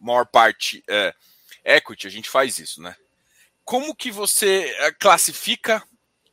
maior 0.00 0.24
parte 0.24 0.82
é, 0.88 1.14
equity, 1.62 2.06
a 2.06 2.10
gente 2.10 2.30
faz 2.30 2.58
isso, 2.58 2.80
né? 2.80 2.96
Como 3.66 3.94
que 3.94 4.10
você 4.10 4.74
é, 4.78 4.92
classifica 4.92 5.86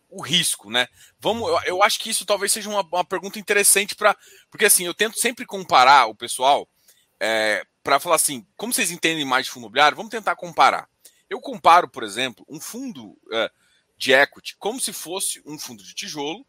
o 0.09 0.21
risco, 0.21 0.71
né? 0.71 0.87
Vamos, 1.19 1.49
eu, 1.49 1.59
eu 1.65 1.83
acho 1.83 1.99
que 1.99 2.11
isso 2.11 2.25
talvez 2.25 2.49
seja 2.49 2.69
uma, 2.69 2.79
uma 2.81 3.03
pergunta 3.03 3.37
interessante 3.37 3.93
para, 3.93 4.15
porque 4.49 4.63
assim 4.63 4.85
eu 4.85 4.93
tento 4.93 5.19
sempre 5.19 5.45
comparar 5.45 6.05
o 6.05 6.15
pessoal 6.15 6.65
é, 7.19 7.61
para 7.85 7.99
falar 7.99 8.15
assim, 8.15 8.43
como 8.57 8.73
vocês 8.73 8.89
entendem 8.89 9.23
mais 9.23 9.45
de 9.45 9.51
fundo 9.51 9.65
imobiliário, 9.65 9.95
vamos 9.95 10.09
tentar 10.09 10.35
comparar. 10.35 10.89
Eu 11.29 11.39
comparo, 11.39 11.87
por 11.87 12.01
exemplo, 12.01 12.43
um 12.49 12.59
fundo 12.59 13.15
é, 13.31 13.51
de 13.95 14.11
equity 14.11 14.57
como 14.57 14.79
se 14.79 14.91
fosse 14.91 15.39
um 15.45 15.59
fundo 15.59 15.83
de 15.83 15.93
tijolo 15.93 16.43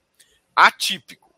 atípico. 0.57 1.31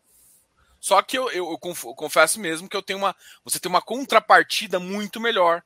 Só 0.79 1.01
que 1.01 1.17
eu, 1.17 1.29
eu, 1.31 1.51
eu, 1.51 1.57
confesso 1.57 2.39
mesmo 2.39 2.69
que 2.69 2.77
eu 2.77 2.81
tenho 2.81 2.97
uma, 2.97 3.13
você 3.43 3.59
tem 3.59 3.69
uma 3.69 3.81
contrapartida 3.81 4.79
muito 4.79 5.19
melhor 5.19 5.61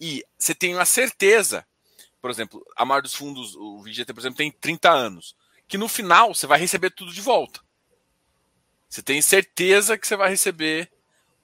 e 0.00 0.24
você 0.36 0.56
tem 0.56 0.76
a 0.76 0.84
certeza, 0.84 1.64
por 2.20 2.32
exemplo, 2.32 2.60
a 2.76 2.84
maioria 2.84 3.04
dos 3.04 3.14
fundos, 3.14 3.54
o 3.54 3.80
VGT, 3.84 4.12
por 4.12 4.20
exemplo, 4.20 4.38
tem 4.38 4.50
30 4.50 4.90
anos 4.90 5.36
que 5.68 5.78
no 5.78 5.86
final 5.86 6.34
você 6.34 6.48
vai 6.48 6.58
receber 6.58 6.90
tudo 6.90 7.12
de 7.12 7.20
volta. 7.20 7.60
Você 8.88 9.02
tem 9.02 9.22
certeza 9.22 9.96
que 9.96 10.04
você 10.08 10.16
vai 10.16 10.30
receber 10.30 10.90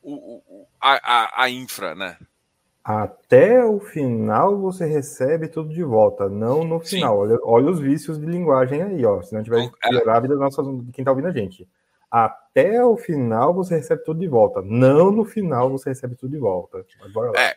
o, 0.04 0.42
o 0.46 0.66
a, 0.80 0.92
a, 1.02 1.44
a, 1.44 1.50
infra, 1.50 1.94
né? 1.94 2.18
Até 2.84 3.64
o 3.64 3.80
final 3.80 4.58
você 4.60 4.84
recebe 4.84 5.48
tudo 5.48 5.72
de 5.72 5.82
volta, 5.82 6.28
não 6.28 6.64
no 6.64 6.80
final. 6.80 7.18
Olha, 7.18 7.38
olha, 7.42 7.70
os 7.70 7.80
vícios 7.80 8.18
de 8.18 8.26
linguagem 8.26 8.82
aí, 8.82 9.04
ó. 9.04 9.22
Se 9.22 9.34
não 9.34 9.42
tiver 9.42 9.60
então, 9.60 9.78
é... 9.82 10.10
a 10.10 10.20
vida 10.20 10.36
nossa, 10.36 10.62
de 10.62 10.92
quem 10.92 11.04
tá 11.04 11.10
ouvindo 11.10 11.28
a 11.28 11.32
gente. 11.32 11.66
Até 12.10 12.84
o 12.84 12.96
final 12.96 13.54
você 13.54 13.76
recebe 13.76 14.04
tudo 14.04 14.20
de 14.20 14.28
volta. 14.28 14.60
Não 14.62 15.10
no 15.10 15.24
final 15.24 15.70
você 15.70 15.88
recebe 15.88 16.14
tudo 16.14 16.30
de 16.30 16.38
volta. 16.38 16.84
bora 17.12 17.32
lá. 17.32 17.40
É, 17.40 17.56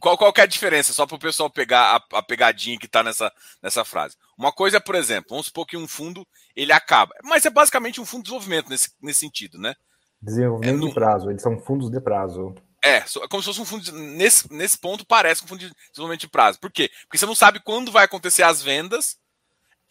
qual, 0.00 0.16
qual 0.16 0.32
é 0.36 0.40
a 0.42 0.46
diferença? 0.46 0.92
Só 0.92 1.06
para 1.06 1.16
o 1.16 1.20
pessoal 1.20 1.50
pegar 1.50 1.96
a, 1.96 2.18
a, 2.18 2.22
pegadinha 2.22 2.78
que 2.78 2.86
está 2.86 3.02
nessa, 3.02 3.32
nessa 3.62 3.84
frase. 3.84 4.16
Uma 4.36 4.52
coisa 4.52 4.76
é, 4.76 4.80
por 4.80 4.94
exemplo, 4.94 5.30
vamos 5.30 5.46
supor 5.46 5.66
que 5.66 5.76
um 5.76 5.88
fundo 5.88 6.26
ele 6.54 6.72
acaba. 6.72 7.14
Mas 7.24 7.44
é 7.44 7.50
basicamente 7.50 8.00
um 8.00 8.06
fundo 8.06 8.20
de 8.22 8.30
desenvolvimento 8.30 8.68
nesse, 8.68 8.90
nesse 9.02 9.20
sentido, 9.20 9.58
né? 9.58 9.74
Desenvolvimento 10.20 10.76
é, 10.76 10.78
no, 10.78 10.88
de 10.88 10.94
prazo, 10.94 11.30
eles 11.30 11.42
são 11.42 11.58
fundos 11.58 11.90
de 11.90 12.00
prazo. 12.00 12.54
É, 12.84 12.96
é 12.96 13.28
como 13.28 13.42
se 13.42 13.46
fosse 13.46 13.60
um 13.60 13.64
fundo. 13.64 13.84
De, 13.84 13.92
nesse, 13.92 14.52
nesse 14.52 14.78
ponto, 14.78 15.06
parece 15.06 15.44
um 15.44 15.46
fundo 15.46 15.60
de 15.60 15.72
desenvolvimento 15.90 16.20
de 16.22 16.28
prazo. 16.28 16.58
Por 16.58 16.70
quê? 16.70 16.90
Porque 17.02 17.18
você 17.18 17.26
não 17.26 17.34
sabe 17.34 17.60
quando 17.60 17.92
vai 17.92 18.04
acontecer 18.04 18.42
as 18.42 18.62
vendas. 18.62 19.16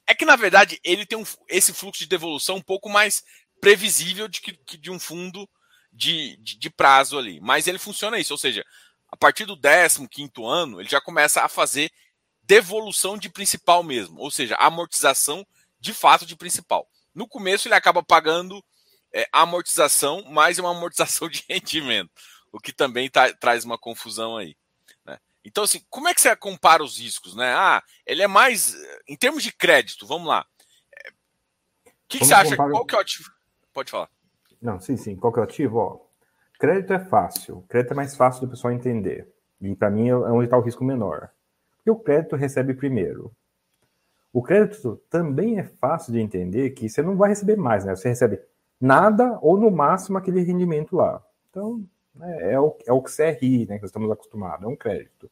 É 0.09 0.13
que, 0.13 0.25
na 0.25 0.37
verdade, 0.37 0.79
ele 0.83 1.05
tem 1.05 1.17
um, 1.17 1.25
esse 1.49 1.73
fluxo 1.73 1.99
de 1.99 2.07
devolução 2.07 2.55
um 2.55 2.61
pouco 2.61 2.89
mais 2.89 3.23
previsível 3.59 4.27
de 4.27 4.39
que, 4.39 4.53
que 4.53 4.77
de 4.77 4.89
um 4.89 4.99
fundo 4.99 5.47
de, 5.91 6.37
de, 6.37 6.57
de 6.57 6.69
prazo 6.69 7.17
ali. 7.17 7.41
Mas 7.41 7.67
ele 7.67 7.77
funciona 7.77 8.17
isso, 8.17 8.33
ou 8.33 8.37
seja, 8.37 8.63
a 9.09 9.17
partir 9.17 9.45
do 9.45 9.57
15 9.57 10.31
ano, 10.43 10.79
ele 10.79 10.89
já 10.89 11.01
começa 11.01 11.41
a 11.41 11.49
fazer 11.49 11.91
devolução 12.43 13.17
de 13.17 13.29
principal 13.29 13.83
mesmo, 13.83 14.19
ou 14.19 14.31
seja, 14.31 14.55
amortização 14.55 15.45
de 15.79 15.93
fato 15.93 16.25
de 16.25 16.35
principal. 16.35 16.87
No 17.13 17.27
começo, 17.27 17.67
ele 17.67 17.75
acaba 17.75 18.01
pagando 18.01 18.63
é, 19.13 19.27
amortização 19.31 20.23
mais 20.23 20.59
uma 20.59 20.71
amortização 20.71 21.29
de 21.29 21.43
rendimento, 21.49 22.11
o 22.51 22.59
que 22.59 22.73
também 22.73 23.09
tá, 23.09 23.33
traz 23.33 23.65
uma 23.65 23.77
confusão 23.77 24.37
aí. 24.37 24.55
Né? 25.05 25.17
Então, 25.43 25.63
assim, 25.63 25.81
como 25.89 26.07
é 26.07 26.13
que 26.13 26.21
você 26.21 26.35
compara 26.35 26.83
os 26.83 26.99
riscos? 26.99 27.35
Né? 27.35 27.53
Ah, 27.53 27.83
ele 28.05 28.21
é 28.21 28.27
mais. 28.27 28.75
Em 29.07 29.15
termos 29.15 29.43
de 29.43 29.51
crédito, 29.51 30.07
vamos 30.07 30.27
lá. 30.27 30.45
O 31.85 31.91
que, 32.07 32.19
que 32.19 32.25
você 32.25 32.33
acha? 32.33 32.55
Qual 32.55 32.85
que 32.85 32.95
é 32.95 32.97
o 32.97 33.01
ativo? 33.01 33.29
Pode 33.73 33.91
falar. 33.91 34.09
Não, 34.61 34.79
sim, 34.79 34.95
sim. 34.95 35.15
Qual 35.15 35.31
que 35.31 35.39
é 35.39 35.41
o 35.41 35.45
ativo? 35.45 35.77
Ó, 35.77 36.07
Crédito 36.57 36.93
é 36.93 36.99
fácil. 36.99 37.63
Crédito 37.69 37.91
é 37.91 37.95
mais 37.95 38.15
fácil 38.15 38.41
do 38.41 38.49
pessoal 38.49 38.73
entender. 38.73 39.31
E 39.61 39.75
para 39.75 39.89
mim 39.89 40.09
é 40.09 40.15
onde 40.15 40.45
está 40.45 40.57
o 40.57 40.61
risco 40.61 40.83
menor. 40.83 41.29
Porque 41.77 41.91
o 41.91 41.95
crédito 41.95 42.35
recebe 42.35 42.73
primeiro. 42.73 43.31
O 44.33 44.41
crédito 44.41 45.01
também 45.09 45.59
é 45.59 45.63
fácil 45.63 46.13
de 46.13 46.19
entender 46.19 46.71
que 46.71 46.89
você 46.89 47.01
não 47.01 47.15
vai 47.15 47.29
receber 47.29 47.55
mais, 47.55 47.85
né? 47.85 47.95
Você 47.95 48.09
recebe 48.09 48.39
nada 48.79 49.37
ou 49.41 49.57
no 49.57 49.71
máximo 49.71 50.17
aquele 50.17 50.41
rendimento 50.41 50.95
lá. 50.95 51.23
Então, 51.49 51.83
é, 52.21 52.53
é 52.53 52.59
o, 52.59 52.75
é 52.85 52.93
o 52.93 53.01
CRI, 53.01 53.65
né? 53.65 53.75
Que 53.75 53.81
nós 53.81 53.89
estamos 53.89 54.11
acostumados, 54.11 54.63
é 54.63 54.67
um 54.67 54.75
crédito. 54.75 55.29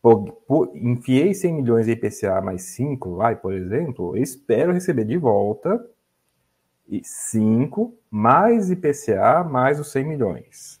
Por, 0.00 0.32
por, 0.46 0.70
enfiei 0.76 1.32
100 1.32 1.54
milhões 1.54 1.86
de 1.86 1.92
IPCA 1.92 2.40
mais 2.42 2.62
5 2.62 3.10
lá, 3.10 3.34
por 3.34 3.54
exemplo, 3.54 4.16
espero 4.18 4.72
receber 4.72 5.06
de 5.06 5.16
volta 5.16 5.82
e 6.86 7.00
5 7.02 7.96
mais 8.10 8.70
IPCA 8.70 9.42
mais 9.44 9.80
os 9.80 9.90
100 9.90 10.04
milhões. 10.04 10.80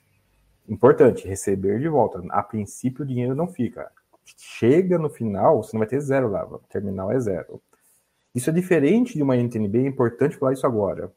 Importante, 0.68 1.26
receber 1.26 1.78
de 1.80 1.88
volta. 1.88 2.22
A 2.30 2.42
princípio 2.42 3.02
o 3.02 3.06
dinheiro 3.06 3.34
não 3.34 3.48
fica. 3.48 3.90
Chega 4.36 4.98
no 4.98 5.10
final, 5.10 5.62
você 5.62 5.74
não 5.74 5.80
vai 5.80 5.88
ter 5.88 6.00
zero 6.00 6.28
lá, 6.28 6.46
o 6.46 6.58
terminal 6.68 7.10
é 7.10 7.18
zero. 7.18 7.62
Isso 8.34 8.50
é 8.50 8.52
diferente 8.52 9.14
de 9.14 9.22
uma 9.22 9.36
NTNB, 9.36 9.84
é 9.84 9.86
importante 9.86 10.36
falar 10.36 10.52
isso 10.52 10.66
agora. 10.66 11.12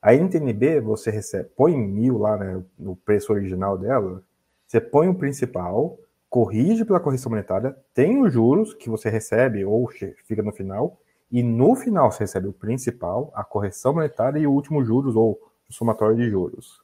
A 0.00 0.14
NTNB, 0.14 0.80
você 0.80 1.10
recebe, 1.10 1.48
põe 1.56 1.76
mil 1.76 2.18
lá 2.18 2.36
né, 2.36 2.62
no 2.78 2.94
preço 2.94 3.32
original 3.32 3.76
dela, 3.76 4.22
você 4.66 4.80
põe 4.80 5.08
o 5.08 5.14
principal, 5.14 5.98
corrige 6.28 6.84
pela 6.84 7.00
correção 7.00 7.30
monetária, 7.30 7.76
tem 7.94 8.22
os 8.22 8.32
juros 8.32 8.74
que 8.74 8.90
você 8.90 9.08
recebe 9.08 9.64
ou 9.64 9.88
fica 9.88 10.42
no 10.42 10.52
final, 10.52 10.98
e 11.30 11.42
no 11.42 11.74
final 11.74 12.10
você 12.10 12.24
recebe 12.24 12.48
o 12.48 12.52
principal, 12.52 13.32
a 13.34 13.42
correção 13.42 13.94
monetária 13.94 14.38
e 14.38 14.46
o 14.46 14.52
último 14.52 14.84
juros 14.84 15.16
ou 15.16 15.40
o 15.68 15.72
somatório 15.72 16.16
de 16.16 16.30
juros. 16.30 16.80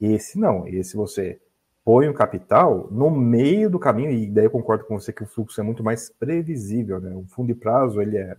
Esse 0.00 0.38
não, 0.38 0.66
esse 0.66 0.96
você 0.96 1.40
põe 1.84 2.08
o 2.08 2.14
capital 2.14 2.88
no 2.90 3.10
meio 3.10 3.70
do 3.70 3.78
caminho, 3.78 4.10
e 4.10 4.26
daí 4.26 4.44
eu 4.44 4.50
concordo 4.50 4.84
com 4.84 4.98
você 4.98 5.12
que 5.12 5.22
o 5.22 5.26
fluxo 5.26 5.60
é 5.60 5.64
muito 5.64 5.82
mais 5.82 6.10
previsível, 6.10 7.00
né? 7.00 7.14
O 7.14 7.24
fundo 7.28 7.48
de 7.48 7.54
prazo, 7.54 8.00
ele 8.00 8.16
é, 8.16 8.36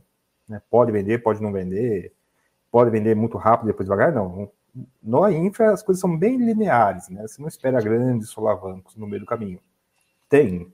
né, 0.48 0.62
pode 0.70 0.92
vender, 0.92 1.24
pode 1.24 1.42
não 1.42 1.52
vender, 1.52 2.14
pode 2.72 2.90
vender 2.90 3.16
muito 3.16 3.38
rápido, 3.38 3.68
depois 3.68 3.86
devagar, 3.86 4.12
não. 4.14 4.50
No 5.04 5.30
infra, 5.30 5.74
as 5.74 5.84
coisas 5.84 6.00
são 6.00 6.18
bem 6.18 6.38
lineares, 6.38 7.10
né? 7.10 7.28
Você 7.28 7.42
não 7.42 7.50
espera 7.50 7.82
grandes 7.82 8.30
solavancos 8.30 8.96
no 8.96 9.06
meio 9.06 9.20
do 9.20 9.26
caminho. 9.26 9.60
Tem, 10.30 10.72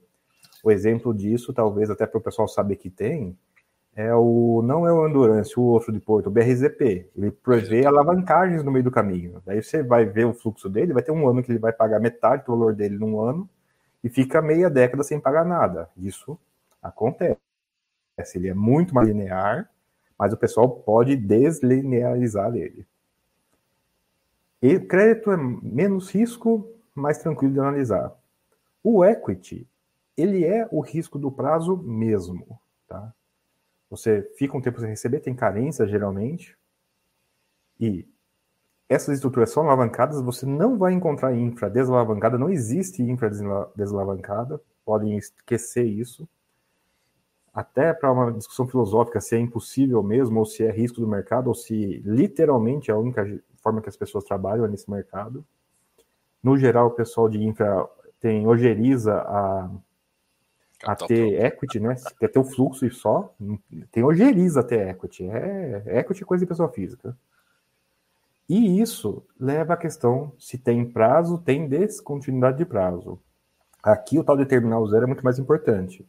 o 0.62 0.70
exemplo 0.70 1.12
disso, 1.12 1.52
talvez 1.52 1.90
até 1.90 2.06
para 2.06 2.18
o 2.18 2.22
pessoal 2.22 2.46
saber 2.46 2.76
que 2.76 2.88
tem, 2.88 3.36
é 3.96 4.14
o 4.14 4.62
não 4.64 4.86
é 4.86 4.92
o 4.92 5.08
Endurance, 5.08 5.58
o 5.58 5.62
outro 5.62 5.92
de 5.92 5.98
Porto, 5.98 6.28
o 6.28 6.30
BRZP. 6.30 7.10
Ele 7.16 7.32
prevê 7.32 7.84
alavancagens 7.84 8.62
no 8.62 8.70
meio 8.70 8.84
do 8.84 8.92
caminho. 8.92 9.42
Daí 9.44 9.60
você 9.60 9.82
vai 9.82 10.04
ver 10.04 10.24
o 10.24 10.32
fluxo 10.32 10.68
dele, 10.68 10.92
vai 10.92 11.02
ter 11.02 11.10
um 11.10 11.28
ano 11.28 11.42
que 11.42 11.50
ele 11.50 11.58
vai 11.58 11.72
pagar 11.72 11.98
metade 11.98 12.44
do 12.44 12.52
valor 12.52 12.72
dele 12.74 12.96
num 12.96 13.20
ano 13.20 13.50
e 14.04 14.08
fica 14.08 14.40
meia 14.40 14.70
década 14.70 15.02
sem 15.02 15.18
pagar 15.18 15.44
nada. 15.44 15.90
Isso 15.96 16.38
acontece. 16.80 17.38
Ele 18.36 18.48
é 18.48 18.54
muito 18.54 18.94
mais 18.94 19.08
linear, 19.08 19.68
mas 20.18 20.32
o 20.32 20.36
pessoal 20.36 20.68
pode 20.68 21.16
deslinearizar 21.16 22.54
ele. 22.56 22.86
E 24.60 24.78
crédito 24.80 25.30
é 25.30 25.36
menos 25.36 26.10
risco, 26.10 26.68
mais 26.94 27.18
tranquilo 27.18 27.52
de 27.54 27.60
analisar. 27.60 28.14
O 28.82 29.04
equity 29.04 29.68
ele 30.16 30.44
é 30.44 30.68
o 30.72 30.80
risco 30.80 31.16
do 31.18 31.30
prazo 31.30 31.76
mesmo, 31.76 32.60
tá? 32.88 33.14
Você 33.88 34.22
fica 34.36 34.56
um 34.56 34.60
tempo 34.60 34.80
sem 34.80 34.88
receber, 34.90 35.20
tem 35.20 35.34
carência 35.34 35.86
geralmente, 35.86 36.58
E 37.80 38.06
essas 38.88 39.16
estruturas 39.16 39.50
são 39.50 39.64
alavancadas, 39.64 40.20
você 40.22 40.46
não 40.46 40.78
vai 40.78 40.92
encontrar 40.92 41.34
infra 41.36 41.70
desalavancada, 41.70 42.38
não 42.38 42.50
existe 42.50 43.02
infra 43.02 43.30
desalavancada, 43.76 44.60
podem 44.84 45.16
esquecer 45.16 45.84
isso. 45.84 46.28
Até 47.58 47.92
para 47.92 48.12
uma 48.12 48.30
discussão 48.30 48.68
filosófica 48.68 49.20
se 49.20 49.34
é 49.34 49.40
impossível 49.40 50.00
mesmo, 50.00 50.38
ou 50.38 50.46
se 50.46 50.62
é 50.62 50.70
risco 50.70 51.00
do 51.00 51.08
mercado, 51.08 51.48
ou 51.48 51.54
se 51.56 52.00
literalmente 52.04 52.88
é 52.88 52.94
a 52.94 52.96
única 52.96 53.26
forma 53.60 53.80
que 53.82 53.88
as 53.88 53.96
pessoas 53.96 54.22
trabalham 54.22 54.64
é 54.64 54.68
nesse 54.68 54.88
mercado. 54.88 55.44
No 56.40 56.56
geral, 56.56 56.86
o 56.86 56.92
pessoal 56.92 57.28
de 57.28 57.42
infra 57.42 57.84
tem 58.20 58.46
ojeriza 58.46 59.12
a, 59.12 59.70
a 60.84 60.94
ter 60.94 61.44
equity, 61.46 61.80
né? 61.80 61.96
Quer 62.20 62.28
ter 62.28 62.38
o 62.38 62.44
fluxo 62.44 62.86
e 62.86 62.92
só. 62.92 63.34
Tem 63.90 64.04
ojeriza 64.04 64.60
a 64.60 64.62
ter 64.62 64.90
equity. 64.90 65.28
É, 65.28 65.98
equity 65.98 66.22
é 66.22 66.26
coisa 66.26 66.44
de 66.44 66.48
pessoa 66.48 66.68
física. 66.68 67.18
E 68.48 68.80
isso 68.80 69.20
leva 69.36 69.74
à 69.74 69.76
questão 69.76 70.32
se 70.38 70.58
tem 70.58 70.88
prazo, 70.88 71.38
tem 71.38 71.66
descontinuidade 71.66 72.58
de 72.58 72.64
prazo. 72.64 73.18
Aqui 73.82 74.16
o 74.16 74.22
tal 74.22 74.36
de 74.36 74.46
terminal 74.46 74.86
zero 74.86 75.02
é 75.02 75.06
muito 75.08 75.24
mais 75.24 75.40
importante. 75.40 76.06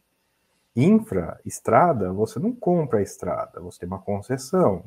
Infra, 0.75 1.39
estrada, 1.45 2.11
você 2.13 2.39
não 2.39 2.53
compra 2.53 2.99
a 2.99 3.01
estrada, 3.01 3.59
você 3.59 3.79
tem 3.79 3.87
uma 3.87 3.99
concessão. 3.99 4.83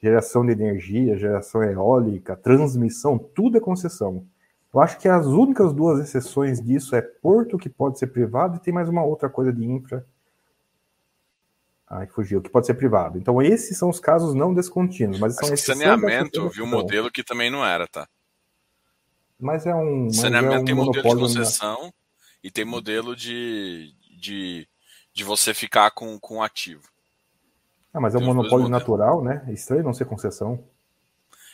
Geração 0.00 0.44
de 0.44 0.52
energia, 0.52 1.16
geração 1.16 1.62
eólica, 1.62 2.36
transmissão, 2.36 3.18
tudo 3.18 3.56
é 3.56 3.60
concessão. 3.60 4.26
Eu 4.74 4.80
acho 4.80 4.98
que 4.98 5.08
as 5.08 5.26
únicas 5.26 5.72
duas 5.72 6.00
exceções 6.00 6.60
disso 6.60 6.96
é 6.96 7.02
porto, 7.02 7.58
que 7.58 7.68
pode 7.68 7.98
ser 7.98 8.08
privado, 8.08 8.56
e 8.56 8.60
tem 8.60 8.74
mais 8.74 8.88
uma 8.88 9.04
outra 9.04 9.28
coisa 9.28 9.52
de 9.52 9.64
infra, 9.64 10.04
Ai, 11.94 12.06
fugiu, 12.06 12.40
que 12.40 12.48
pode 12.48 12.66
ser 12.66 12.72
privado. 12.72 13.18
Então, 13.18 13.42
esses 13.42 13.76
são 13.76 13.90
os 13.90 14.00
casos 14.00 14.32
não 14.32 14.54
descontínuos. 14.54 15.20
Mas 15.20 15.36
são 15.36 15.54
saneamento, 15.54 16.40
eu 16.40 16.48
vi 16.48 16.62
um 16.62 16.66
modelo 16.66 17.10
que 17.10 17.22
também 17.22 17.50
não 17.50 17.62
era, 17.62 17.86
tá? 17.86 18.08
Mas 19.38 19.66
é 19.66 19.74
um. 19.74 20.08
Saneamento 20.10 20.54
é 20.54 20.58
um 20.60 20.64
tem 20.64 20.74
modelo 20.74 20.94
de 20.94 21.02
concessão 21.02 21.82
na... 21.82 21.92
e 22.42 22.50
tem 22.50 22.64
modelo 22.64 23.14
de, 23.14 23.92
de, 24.18 24.66
de 25.12 25.24
você 25.24 25.52
ficar 25.52 25.90
com, 25.90 26.18
com 26.18 26.42
ativo. 26.42 26.82
Ah, 27.92 28.00
mas 28.00 28.14
é 28.14 28.18
um 28.18 28.24
monopólio 28.24 28.68
natural, 28.68 29.22
né? 29.22 29.44
É 29.46 29.52
estranho 29.52 29.82
não 29.82 29.92
ser 29.92 30.06
concessão. 30.06 30.64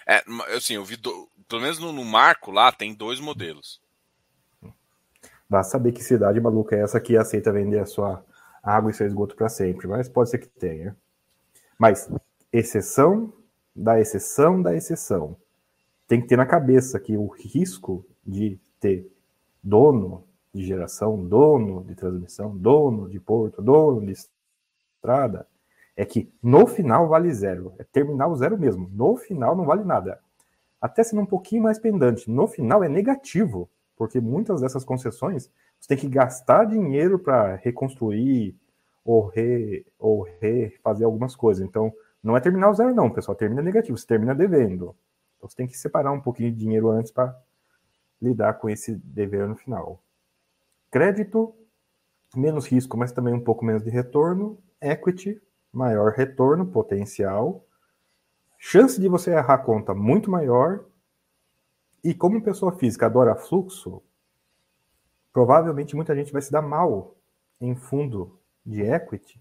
É, 0.06 0.22
assim, 0.56 0.74
eu 0.74 0.84
vi, 0.84 0.96
do, 0.96 1.28
pelo 1.48 1.62
menos 1.62 1.78
no, 1.78 1.92
no, 1.92 2.04
marco 2.04 2.50
lá, 2.50 2.70
tem 2.70 2.94
dois 2.94 3.18
modelos. 3.18 3.80
Dá 5.50 5.62
saber 5.62 5.92
que 5.92 6.04
cidade 6.04 6.40
maluca 6.40 6.76
é 6.76 6.80
essa 6.80 7.00
que 7.00 7.16
aceita 7.16 7.52
vender 7.52 7.80
a 7.80 7.86
sua 7.86 8.24
água 8.62 8.90
e 8.90 8.94
seu 8.94 9.06
esgoto 9.06 9.34
para 9.34 9.48
sempre, 9.48 9.86
mas 9.88 10.08
pode 10.08 10.30
ser 10.30 10.38
que 10.38 10.46
tenha. 10.46 10.96
Mas 11.78 12.08
exceção 12.52 13.32
da 13.74 14.00
exceção 14.00 14.60
da 14.60 14.74
exceção. 14.74 15.36
Tem 16.06 16.20
que 16.20 16.26
ter 16.26 16.36
na 16.36 16.46
cabeça 16.46 17.00
que 17.00 17.16
o 17.16 17.26
risco 17.26 18.04
de 18.26 18.58
ter 18.78 19.10
dono 19.62 20.27
de 20.54 20.64
geração, 20.64 21.22
dono 21.24 21.84
de 21.84 21.94
transmissão, 21.94 22.56
dono 22.56 23.08
de 23.08 23.20
porto, 23.20 23.62
dono 23.62 24.04
de 24.04 24.12
estrada, 24.12 25.46
é 25.96 26.04
que 26.04 26.32
no 26.42 26.66
final 26.66 27.08
vale 27.08 27.32
zero. 27.32 27.72
É 27.78 27.84
terminal 27.84 28.34
zero 28.36 28.58
mesmo. 28.58 28.88
No 28.92 29.16
final 29.16 29.56
não 29.56 29.64
vale 29.64 29.84
nada. 29.84 30.20
Até 30.80 31.02
sendo 31.02 31.22
um 31.22 31.26
pouquinho 31.26 31.62
mais 31.62 31.78
pendante, 31.78 32.30
no 32.30 32.46
final 32.46 32.84
é 32.84 32.88
negativo, 32.88 33.68
porque 33.96 34.20
muitas 34.20 34.60
dessas 34.60 34.84
concessões 34.84 35.50
você 35.80 35.88
tem 35.88 35.98
que 35.98 36.08
gastar 36.08 36.64
dinheiro 36.64 37.18
para 37.18 37.56
reconstruir 37.56 38.56
ou, 39.04 39.26
re, 39.26 39.86
ou 39.98 40.22
refazer 40.40 41.04
algumas 41.04 41.34
coisas. 41.34 41.64
Então, 41.64 41.92
não 42.22 42.36
é 42.36 42.40
terminal 42.40 42.74
zero, 42.74 42.94
não, 42.94 43.10
pessoal. 43.10 43.36
Termina 43.36 43.62
negativo, 43.62 43.96
você 43.96 44.06
termina 44.06 44.34
devendo. 44.34 44.94
Então, 45.36 45.48
você 45.48 45.56
tem 45.56 45.66
que 45.66 45.76
separar 45.76 46.12
um 46.12 46.20
pouquinho 46.20 46.52
de 46.52 46.58
dinheiro 46.58 46.90
antes 46.90 47.10
para 47.10 47.36
lidar 48.20 48.54
com 48.54 48.68
esse 48.68 48.94
dever 48.96 49.48
no 49.48 49.56
final. 49.56 50.00
Crédito, 50.90 51.54
menos 52.34 52.66
risco, 52.66 52.96
mas 52.96 53.12
também 53.12 53.34
um 53.34 53.40
pouco 53.40 53.64
menos 53.64 53.82
de 53.82 53.90
retorno. 53.90 54.58
Equity, 54.80 55.40
maior 55.72 56.12
retorno 56.12 56.66
potencial. 56.66 57.64
Chance 58.58 59.00
de 59.00 59.08
você 59.08 59.30
errar 59.30 59.54
a 59.54 59.58
conta 59.58 59.94
muito 59.94 60.30
maior. 60.30 60.84
E 62.02 62.14
como 62.14 62.42
pessoa 62.42 62.72
física 62.72 63.06
adora 63.06 63.34
fluxo, 63.34 64.02
provavelmente 65.32 65.96
muita 65.96 66.14
gente 66.14 66.32
vai 66.32 66.42
se 66.42 66.50
dar 66.52 66.62
mal 66.62 67.16
em 67.60 67.74
fundo 67.74 68.38
de 68.64 68.82
equity 68.82 69.40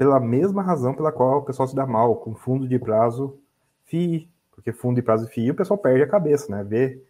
pela 0.00 0.18
mesma 0.18 0.62
razão 0.62 0.94
pela 0.94 1.12
qual 1.12 1.40
o 1.40 1.42
pessoal 1.42 1.68
se 1.68 1.74
dá 1.74 1.86
mal 1.86 2.16
com 2.16 2.34
fundo 2.34 2.66
de 2.66 2.78
prazo 2.78 3.38
FII, 3.84 4.32
porque 4.50 4.72
fundo 4.72 4.96
de 4.96 5.02
prazo 5.02 5.28
FII 5.28 5.50
o 5.50 5.54
pessoal 5.54 5.76
perde 5.76 6.02
a 6.02 6.08
cabeça, 6.08 6.50
né? 6.50 6.64
Vê, 6.64 7.04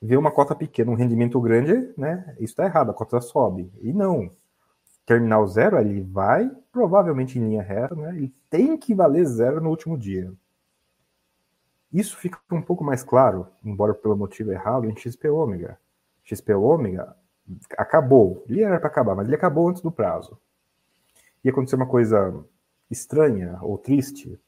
vê 0.00 0.16
uma 0.16 0.30
cota 0.30 0.54
pequena, 0.54 0.90
um 0.90 0.94
rendimento 0.94 1.40
grande, 1.40 1.92
né? 1.96 2.34
Isso 2.34 2.52
está 2.52 2.64
errado, 2.64 2.90
a 2.90 2.94
cota 2.94 3.20
sobe. 3.20 3.70
E 3.80 3.92
não. 3.92 4.30
Terminal 5.04 5.46
zero, 5.46 5.78
ele 5.78 6.02
vai 6.02 6.50
provavelmente 6.72 7.38
em 7.38 7.42
linha 7.42 7.62
reta, 7.62 7.94
né? 7.94 8.10
Ele 8.16 8.34
tem 8.50 8.76
que 8.76 8.94
valer 8.94 9.24
zero 9.24 9.60
no 9.60 9.70
último 9.70 9.96
dia. 9.96 10.32
Isso 11.92 12.16
fica 12.16 12.38
um 12.50 12.60
pouco 12.60 12.84
mais 12.84 13.02
claro, 13.02 13.46
embora 13.64 13.94
pelo 13.94 14.16
motivo 14.16 14.52
errado, 14.52 14.86
em 14.86 14.96
XP 14.96 15.28
ômega. 15.28 15.78
XP 16.24 16.52
ômega 16.52 17.16
acabou. 17.78 18.44
Ele 18.48 18.62
era 18.62 18.78
para 18.78 18.88
acabar, 18.88 19.14
mas 19.14 19.26
ele 19.26 19.36
acabou 19.36 19.68
antes 19.68 19.80
do 19.80 19.92
prazo. 19.92 20.38
E 21.44 21.48
aconteceu 21.48 21.78
uma 21.78 21.86
coisa 21.86 22.44
estranha 22.90 23.58
ou 23.62 23.78
triste. 23.78 24.38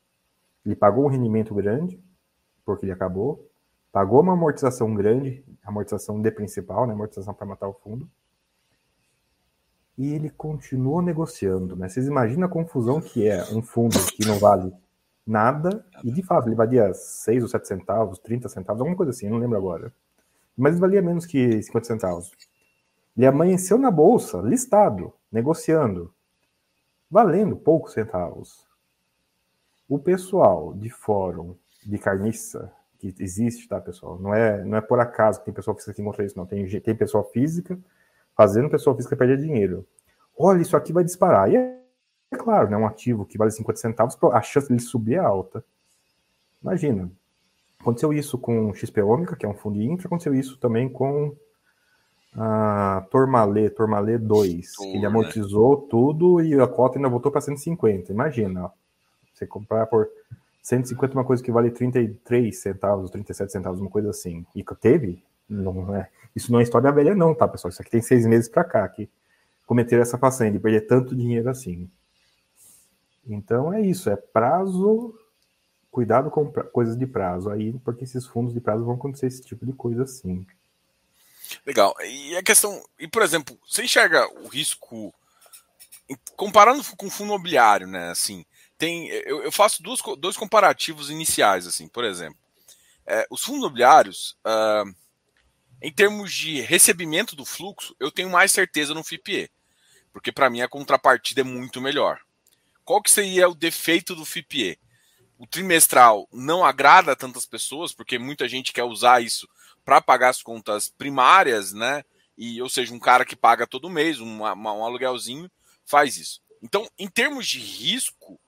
Ele 0.66 0.74
pagou 0.74 1.04
um 1.04 1.08
rendimento 1.08 1.54
grande, 1.54 2.02
porque 2.64 2.84
ele 2.84 2.92
acabou, 2.92 3.48
pagou 3.98 4.20
uma 4.20 4.34
amortização 4.34 4.94
grande, 4.94 5.44
amortização 5.64 6.22
de 6.22 6.30
principal, 6.30 6.86
né, 6.86 6.92
amortização 6.92 7.34
para 7.34 7.44
matar 7.44 7.66
o 7.66 7.72
fundo, 7.72 8.08
e 9.96 10.14
ele 10.14 10.30
continuou 10.30 11.02
negociando. 11.02 11.74
Né? 11.74 11.88
Vocês 11.88 12.06
imaginam 12.06 12.46
a 12.46 12.48
confusão 12.48 13.00
que 13.00 13.26
é 13.26 13.42
um 13.52 13.60
fundo 13.60 13.98
que 14.14 14.24
não 14.24 14.38
vale 14.38 14.72
nada, 15.26 15.84
e 16.04 16.12
de 16.12 16.22
fato 16.22 16.46
ele 16.46 16.54
valia 16.54 16.94
6 16.94 17.42
ou 17.42 17.48
7 17.48 17.66
centavos, 17.66 18.20
30 18.20 18.48
centavos, 18.48 18.80
alguma 18.80 18.96
coisa 18.96 19.10
assim, 19.10 19.28
não 19.28 19.38
lembro 19.38 19.58
agora. 19.58 19.92
Mas 20.56 20.74
ele 20.74 20.80
valia 20.80 21.02
menos 21.02 21.26
que 21.26 21.60
50 21.60 21.84
centavos. 21.84 22.30
Ele 23.16 23.26
amanheceu 23.26 23.78
na 23.78 23.90
bolsa, 23.90 24.40
listado, 24.40 25.12
negociando, 25.30 26.14
valendo 27.10 27.56
poucos 27.56 27.94
centavos. 27.94 28.64
O 29.88 29.98
pessoal 29.98 30.72
de 30.72 30.88
fórum 30.88 31.56
de 31.84 31.98
carniça, 31.98 32.72
que 32.98 33.14
existe, 33.20 33.68
tá, 33.68 33.80
pessoal? 33.80 34.18
Não 34.18 34.34
é, 34.34 34.64
não 34.64 34.76
é 34.76 34.80
por 34.80 34.98
acaso 34.98 35.38
que 35.38 35.46
tem 35.46 35.54
pessoa 35.54 35.74
física 35.74 35.94
que 35.94 36.02
encontra 36.02 36.24
isso, 36.24 36.36
não. 36.36 36.44
Tem, 36.44 36.66
tem 36.80 36.94
pessoa 36.94 37.24
física 37.24 37.78
fazendo 38.36 38.68
pessoa 38.68 38.94
física 38.94 39.16
perder 39.16 39.38
dinheiro. 39.38 39.86
Olha, 40.36 40.60
isso 40.60 40.76
aqui 40.76 40.92
vai 40.92 41.04
disparar. 41.04 41.50
E 41.50 41.56
é, 41.56 41.80
é 42.30 42.36
claro, 42.36 42.68
né, 42.70 42.76
um 42.76 42.86
ativo 42.86 43.24
que 43.24 43.38
vale 43.38 43.50
50 43.50 43.78
centavos, 43.78 44.18
a 44.32 44.42
chance 44.42 44.68
dele 44.68 44.80
subir 44.80 45.14
é 45.14 45.18
alta. 45.18 45.64
Imagina. 46.62 47.10
Aconteceu 47.80 48.12
isso 48.12 48.36
com 48.36 48.74
XP 48.74 49.00
Ômica, 49.02 49.36
que 49.36 49.46
é 49.46 49.48
um 49.48 49.54
fundo 49.54 49.78
de 49.78 49.84
infra, 49.84 50.08
aconteceu 50.08 50.34
isso 50.34 50.58
também 50.58 50.88
com 50.88 51.34
a 52.34 53.06
Tormalê, 53.10 53.70
Tormalê 53.70 54.18
2, 54.18 54.76
que 54.76 54.96
ele 54.96 55.06
amortizou 55.06 55.80
né? 55.80 55.86
tudo 55.88 56.40
e 56.40 56.60
a 56.60 56.66
cota 56.66 56.98
ainda 56.98 57.08
voltou 57.08 57.32
para 57.32 57.40
150. 57.40 58.12
Imagina, 58.12 58.66
ó, 58.66 58.70
você 59.32 59.46
comprar 59.46 59.86
por 59.86 60.08
150 60.68 61.14
uma 61.14 61.24
coisa 61.24 61.42
que 61.42 61.50
vale 61.50 61.70
33 61.70 62.56
centavos, 62.56 63.10
37 63.10 63.50
centavos, 63.50 63.80
uma 63.80 63.88
coisa 63.88 64.10
assim. 64.10 64.44
E 64.54 64.62
teve? 64.78 65.24
Não 65.48 65.94
é. 65.96 66.10
Isso 66.36 66.52
não 66.52 66.60
é 66.60 66.62
história 66.62 66.92
velha, 66.92 67.14
não, 67.14 67.34
tá, 67.34 67.48
pessoal? 67.48 67.70
Isso 67.70 67.80
aqui 67.80 67.90
tem 67.90 68.02
seis 68.02 68.26
meses 68.26 68.50
para 68.50 68.64
cá 68.64 68.86
que 68.86 69.08
cometeram 69.66 70.02
essa 70.02 70.18
façanha 70.18 70.52
de 70.52 70.58
perder 70.58 70.82
tanto 70.82 71.16
dinheiro 71.16 71.48
assim. 71.48 71.90
Então 73.26 73.72
é 73.72 73.80
isso, 73.80 74.10
é 74.10 74.16
prazo, 74.16 75.18
cuidado 75.90 76.30
com 76.30 76.52
coisas 76.52 76.98
de 76.98 77.06
prazo 77.06 77.48
aí, 77.48 77.72
porque 77.78 78.04
esses 78.04 78.26
fundos 78.26 78.52
de 78.52 78.60
prazo 78.60 78.84
vão 78.84 78.94
acontecer 78.94 79.26
esse 79.26 79.42
tipo 79.42 79.64
de 79.64 79.72
coisa 79.72 80.02
assim. 80.02 80.46
Legal. 81.64 81.94
E 82.02 82.36
a 82.36 82.42
questão. 82.42 82.82
E, 82.98 83.08
por 83.08 83.22
exemplo, 83.22 83.58
você 83.66 83.82
enxerga 83.82 84.28
o 84.42 84.48
risco. 84.48 85.14
Comparando 86.36 86.82
com 86.96 87.10
fundo 87.10 87.28
imobiliário, 87.28 87.86
né? 87.86 88.10
Assim, 88.10 88.44
tem. 88.78 89.08
Eu, 89.08 89.42
eu 89.42 89.52
faço 89.52 89.82
duas, 89.82 90.00
dois 90.18 90.36
comparativos 90.36 91.10
iniciais, 91.10 91.66
assim, 91.66 91.88
por 91.88 92.04
exemplo. 92.04 92.38
É, 93.04 93.26
os 93.30 93.42
fundos 93.42 93.60
imobiliários, 93.60 94.38
uh, 94.46 94.94
em 95.82 95.92
termos 95.92 96.32
de 96.32 96.60
recebimento 96.60 97.34
do 97.34 97.44
fluxo, 97.44 97.94
eu 97.98 98.10
tenho 98.10 98.30
mais 98.30 98.52
certeza 98.52 98.94
no 98.94 99.02
FIPE. 99.02 99.50
Porque 100.12 100.32
para 100.32 100.48
mim 100.48 100.60
a 100.60 100.68
contrapartida 100.68 101.40
é 101.40 101.44
muito 101.44 101.80
melhor. 101.80 102.20
Qual 102.84 103.02
que 103.02 103.10
seria 103.10 103.48
o 103.48 103.54
defeito 103.54 104.14
do 104.14 104.24
FIPE? 104.24 104.78
O 105.38 105.46
trimestral 105.46 106.28
não 106.32 106.64
agrada 106.64 107.12
a 107.12 107.16
tantas 107.16 107.46
pessoas, 107.46 107.92
porque 107.92 108.18
muita 108.18 108.48
gente 108.48 108.72
quer 108.72 108.84
usar 108.84 109.22
isso 109.22 109.48
para 109.84 110.00
pagar 110.00 110.30
as 110.30 110.42
contas 110.42 110.88
primárias, 110.88 111.72
né? 111.72 112.04
E, 112.36 112.60
ou 112.60 112.68
seja, 112.68 112.94
um 112.94 112.98
cara 112.98 113.24
que 113.24 113.36
paga 113.36 113.66
todo 113.66 113.90
mês, 113.90 114.20
um, 114.20 114.42
um 114.42 114.84
aluguelzinho, 114.84 115.50
faz 115.84 116.16
isso. 116.16 116.40
Então, 116.62 116.88
em 116.98 117.08
termos 117.08 117.46
de 117.46 117.58
risco 117.58 118.38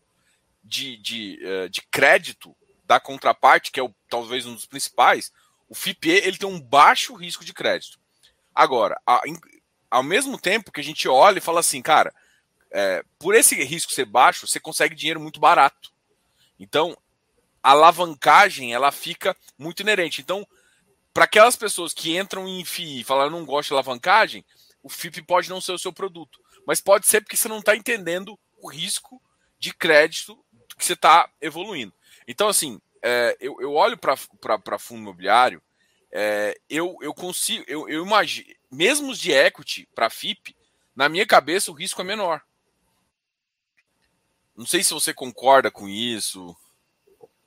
de, 0.70 0.96
de, 0.98 1.40
uh, 1.42 1.68
de 1.68 1.82
crédito 1.90 2.56
da 2.84 3.00
contraparte, 3.00 3.72
que 3.72 3.80
é 3.80 3.82
o, 3.82 3.92
talvez 4.08 4.46
um 4.46 4.54
dos 4.54 4.66
principais, 4.66 5.32
o 5.68 5.74
FIPE 5.74 6.10
ele 6.10 6.38
tem 6.38 6.48
um 6.48 6.60
baixo 6.60 7.14
risco 7.14 7.44
de 7.44 7.52
crédito. 7.52 7.98
Agora, 8.54 9.00
a, 9.04 9.20
ao 9.90 10.02
mesmo 10.04 10.38
tempo 10.38 10.70
que 10.70 10.80
a 10.80 10.84
gente 10.84 11.08
olha 11.08 11.38
e 11.38 11.42
fala 11.42 11.58
assim, 11.58 11.82
cara, 11.82 12.14
é, 12.70 13.04
por 13.18 13.34
esse 13.34 13.56
risco 13.64 13.92
ser 13.92 14.04
baixo, 14.04 14.46
você 14.46 14.60
consegue 14.60 14.94
dinheiro 14.94 15.20
muito 15.20 15.40
barato. 15.40 15.92
Então, 16.58 16.96
a 17.60 17.72
alavancagem 17.72 18.72
ela 18.72 18.92
fica 18.92 19.36
muito 19.58 19.80
inerente. 19.80 20.20
Então, 20.20 20.46
para 21.12 21.24
aquelas 21.24 21.56
pessoas 21.56 21.92
que 21.92 22.16
entram 22.16 22.46
em 22.46 22.64
FII 22.64 23.00
e 23.00 23.04
falam, 23.04 23.28
não 23.28 23.44
gosto 23.44 23.68
de 23.68 23.74
alavancagem, 23.74 24.44
o 24.82 24.88
FIP 24.88 25.22
pode 25.22 25.50
não 25.50 25.60
ser 25.60 25.72
o 25.72 25.78
seu 25.78 25.92
produto. 25.92 26.38
Mas 26.64 26.80
pode 26.80 27.08
ser 27.08 27.20
porque 27.20 27.36
você 27.36 27.48
não 27.48 27.58
está 27.58 27.74
entendendo 27.74 28.38
o 28.62 28.68
risco 28.68 29.20
de 29.60 29.74
crédito 29.74 30.42
que 30.80 30.86
você 30.86 30.94
está 30.94 31.30
evoluindo. 31.40 31.92
Então, 32.26 32.48
assim, 32.48 32.80
é, 33.02 33.36
eu, 33.40 33.60
eu, 33.60 33.72
olho 33.74 33.96
para 33.96 34.78
fundo 34.78 35.02
imobiliário, 35.02 35.62
é, 36.10 36.58
eu, 36.68 36.96
eu 37.00 37.14
consigo, 37.14 37.64
eu, 37.68 37.88
eu 37.88 38.04
imagino, 38.04 38.48
mesmo 38.70 39.10
os 39.10 39.18
de 39.18 39.30
equity 39.30 39.88
para 39.94 40.10
FIP, 40.10 40.56
na 40.96 41.08
minha 41.08 41.26
cabeça 41.26 41.70
o 41.70 41.74
risco 41.74 42.00
é 42.00 42.04
menor. 42.04 42.42
Não 44.56 44.66
sei 44.66 44.82
se 44.82 44.92
você 44.92 45.14
concorda 45.14 45.70
com 45.70 45.88
isso. 45.88 46.54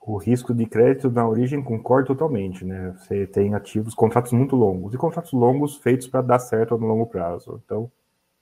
O 0.00 0.16
risco 0.16 0.52
de 0.52 0.66
crédito 0.66 1.10
na 1.10 1.26
origem 1.26 1.62
concordo 1.62 2.08
totalmente, 2.08 2.64
né? 2.64 2.96
Você 2.98 3.26
tem 3.26 3.54
ativos, 3.54 3.94
contratos 3.94 4.32
muito 4.32 4.56
longos 4.56 4.94
e 4.94 4.98
contratos 4.98 5.32
longos 5.32 5.76
feitos 5.76 6.06
para 6.06 6.22
dar 6.22 6.38
certo 6.38 6.76
no 6.76 6.86
longo 6.86 7.06
prazo. 7.06 7.60
Então, 7.64 7.90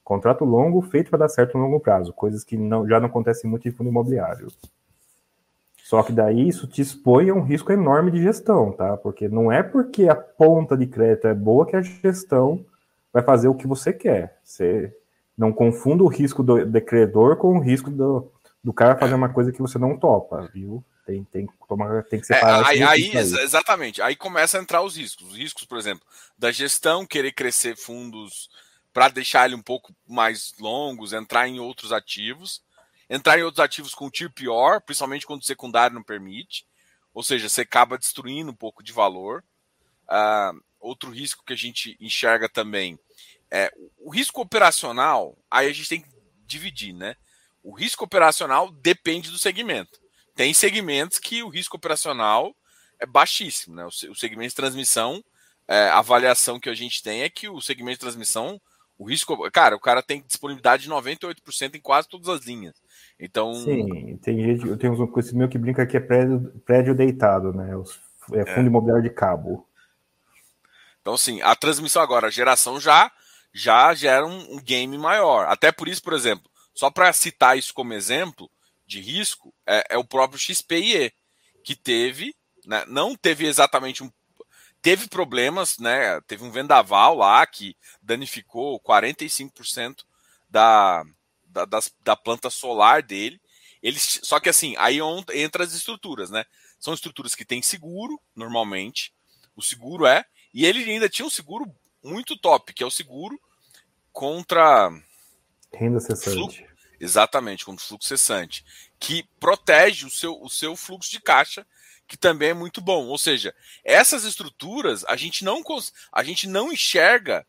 contrato 0.03 0.45
longo 0.45 0.83
feito 0.83 1.11
para 1.11 1.21
dar 1.21 1.29
certo 1.29 1.57
no 1.57 1.65
longo 1.65 1.81
prazo, 1.81 2.13
coisas 2.13 2.43
que 2.43 2.57
não, 2.57 2.89
já 2.89 2.99
não 2.99 3.07
acontecem 3.07 3.49
muito 3.49 3.69
em 3.69 3.71
fundo 3.71 3.91
imobiliário. 3.91 4.49
Só 5.93 6.03
que 6.03 6.11
daí 6.11 6.49
isso 6.49 6.67
te 6.67 6.81
expõe 6.81 7.29
a 7.29 7.35
um 7.35 7.43
risco 7.43 7.71
enorme 7.71 8.11
de 8.11 8.23
gestão, 8.23 8.73
tá? 8.73 8.97
Porque 8.97 9.29
não 9.29 9.53
é 9.53 9.63
porque 9.63 10.09
a 10.09 10.15
ponta 10.15 10.75
de 10.75 10.87
crédito 10.87 11.27
é 11.27 11.35
boa 11.35 11.67
que 11.67 11.77
a 11.77 11.83
gestão 11.83 12.65
vai 13.13 13.23
fazer 13.23 13.49
o 13.49 13.55
que 13.55 13.67
você 13.67 13.93
quer. 13.93 14.39
Você 14.43 14.91
não 15.37 15.53
confunda 15.53 16.03
o 16.03 16.09
risco 16.09 16.43
do, 16.43 16.65
do 16.65 16.81
credor 16.81 17.37
com 17.37 17.59
o 17.59 17.61
risco 17.61 17.91
do, 17.91 18.33
do 18.65 18.73
cara 18.73 18.97
fazer 18.97 19.13
uma 19.13 19.29
coisa 19.29 19.53
que 19.53 19.61
você 19.61 19.79
não 19.79 19.99
topa, 19.99 20.49
viu? 20.55 20.83
Tem, 21.05 21.25
tem, 21.25 21.47
tomar, 21.69 22.05
tem 22.05 22.21
que 22.21 22.27
separar. 22.27 22.75
É, 22.75 22.83
aí, 22.83 22.83
aí, 22.83 23.17
exatamente. 23.19 24.01
Aí 24.01 24.17
começa 24.17 24.59
a 24.59 24.63
entrar 24.63 24.81
os 24.81 24.97
riscos. 24.97 25.29
Os 25.29 25.37
riscos, 25.37 25.67
por 25.67 25.77
exemplo, 25.77 26.07
da 26.39 26.51
gestão 26.51 27.05
querer 27.05 27.33
crescer 27.33 27.77
fundos 27.77 28.49
para 28.95 29.11
deixar 29.11 29.45
ele 29.45 29.57
um 29.57 29.63
pouco 29.63 29.95
mais 30.09 30.55
longos, 30.59 31.13
entrar 31.13 31.47
em 31.47 31.61
outros 31.61 31.93
ativos, 31.93 32.63
entrar 33.13 33.39
em 33.39 33.43
outros 33.43 33.63
ativos 33.63 33.95
com 33.95 34.11
tiro 34.11 34.31
pior, 34.31 34.81
principalmente 34.81 35.27
quando 35.27 35.43
o 35.43 35.45
secundário 35.45 35.95
não 35.95 36.03
permite. 36.03 36.67
Ou 37.13 37.23
seja, 37.23 37.47
você 37.47 37.61
acaba 37.61 37.99
destruindo 37.99 38.51
um 38.51 38.55
pouco 38.55 38.83
de 38.83 38.91
valor. 38.91 39.45
Uh, 40.05 40.59
outro 40.81 41.11
risco 41.11 41.45
que 41.45 41.53
a 41.53 41.57
gente 41.57 41.95
enxerga 42.01 42.49
também 42.49 42.99
é 43.51 43.71
o 43.99 44.11
risco 44.11 44.41
operacional. 44.41 45.37
Aí 45.51 45.69
a 45.69 45.73
gente 45.75 45.91
tem 45.91 46.01
que 46.01 46.09
dividir, 46.47 46.95
né? 46.95 47.15
O 47.63 47.75
risco 47.75 48.03
operacional 48.03 48.71
depende 48.71 49.31
do 49.31 49.39
segmento. 49.39 50.01
Tem 50.35 50.55
segmentos 50.55 51.19
que 51.19 51.43
o 51.43 51.51
risco 51.51 51.77
operacional 51.77 52.57
é 52.99 53.05
baixíssimo, 53.05 53.77
né? 53.77 53.85
O 53.85 54.15
segmento 54.15 54.49
de 54.49 54.57
transmissão, 54.57 55.23
é, 55.69 55.89
a 55.91 55.99
avaliação 55.99 56.59
que 56.59 56.71
a 56.71 56.75
gente 56.75 57.03
tem 57.03 57.23
é 57.23 57.29
que 57.29 57.47
o 57.47 57.61
segmento 57.61 57.97
de 57.97 58.01
transmissão, 58.01 58.59
o 58.97 59.05
risco. 59.05 59.51
Cara, 59.51 59.77
o 59.77 59.81
cara 59.81 60.03
tem 60.03 60.23
disponibilidade 60.23 60.85
de 60.85 60.89
98% 60.89 61.75
em 61.75 61.81
quase 61.81 62.09
todas 62.09 62.31
as 62.31 62.47
linhas. 62.47 62.75
Então. 63.19 63.55
Sim, 63.55 64.17
tem 64.23 64.43
gente, 64.43 64.67
eu 64.67 64.77
tenho 64.77 64.93
um 64.93 65.07
conhecido 65.07 65.39
meu 65.39 65.49
que 65.49 65.59
brinca 65.59 65.87
que 65.87 65.97
é 65.97 66.01
prédio, 66.01 66.63
prédio 66.65 66.95
deitado, 66.95 67.53
né? 67.53 67.71
É 68.33 68.47
fundo 68.47 68.65
é. 68.65 68.67
imobiliário 68.67 69.03
de 69.03 69.11
cabo. 69.11 69.67
Então, 71.01 71.15
assim, 71.15 71.41
a 71.43 71.55
transmissão 71.57 72.03
agora, 72.03 72.29
a 72.29 72.31
geração 72.31 72.81
já 72.81 73.11
já 73.53 73.93
gera 73.95 74.25
um, 74.25 74.55
um 74.55 74.61
game 74.61 74.97
maior. 74.97 75.47
Até 75.49 75.71
por 75.71 75.89
isso, 75.89 76.03
por 76.03 76.15
exemplo, 76.15 76.51
só 76.75 76.91
para 76.91 77.13
citar 77.13 77.59
isso 77.59 77.75
como 77.75 77.93
exemplo 77.93 78.51
de 78.87 79.01
risco, 79.01 79.53
é, 79.67 79.85
é 79.91 79.99
o 79.99 80.05
próprio 80.05 80.39
XPIE, 80.39 81.13
que 81.65 81.77
teve, 81.77 82.35
né, 82.65 82.85
não 82.89 83.15
teve 83.15 83.47
exatamente 83.47 84.03
um. 84.03 84.11
Teve 84.81 85.07
problemas, 85.07 85.79
né? 85.79 86.21
Teve 86.23 86.45
um 86.45 86.51
vendaval 86.51 87.15
lá 87.15 87.47
que 87.47 87.77
danificou 88.03 88.81
45% 88.81 89.99
da, 90.51 91.05
da, 91.53 91.65
das, 91.65 91.93
da 92.03 92.17
planta 92.17 92.51
solar 92.51 93.03
dele. 93.03 93.41
Eles, 93.83 94.21
só 94.23 94.41
que 94.41 94.49
assim, 94.49 94.75
aí 94.79 94.99
entra 95.35 95.65
as 95.65 95.75
estruturas, 95.75 96.31
né? 96.31 96.45
São 96.79 96.95
estruturas 96.95 97.35
que 97.35 97.45
têm 97.45 97.63
seguro, 97.63 98.21
normalmente. 98.35 99.13
O 99.55 99.63
seguro 99.63 100.07
é. 100.07 100.25
E 100.53 100.65
ele 100.65 100.83
ainda 100.91 101.09
tinha 101.09 101.27
um 101.27 101.31
seguro 101.31 101.73
muito 102.03 102.37
top, 102.37 102.73
que 102.73 102.83
é 102.83 102.87
o 102.87 102.91
seguro 102.91 103.41
contra 104.13 104.91
Renda 105.73 106.01
cessante. 106.01 106.37
Fluxo, 106.37 106.63
exatamente, 107.01 107.65
como 107.65 107.79
fluxo 107.79 108.09
cessante, 108.09 108.65
que 108.99 109.25
protege 109.41 110.07
o 110.07 110.11
seu, 110.11 110.41
o 110.41 110.51
seu 110.51 110.77
fluxo 110.77 111.11
de 111.11 111.21
caixa, 111.21 111.67
que 112.07 112.17
também 112.17 112.51
é 112.51 112.55
muito 112.55 112.81
bom. 112.81 113.07
Ou 113.07 113.19
seja, 113.19 113.55
essas 113.85 114.25
estruturas 114.25 115.05
a 115.07 115.17
gente 115.17 115.45
não, 115.45 115.63
a 116.13 116.23
gente 116.23 116.47
não 116.47 116.73
enxerga 116.73 117.47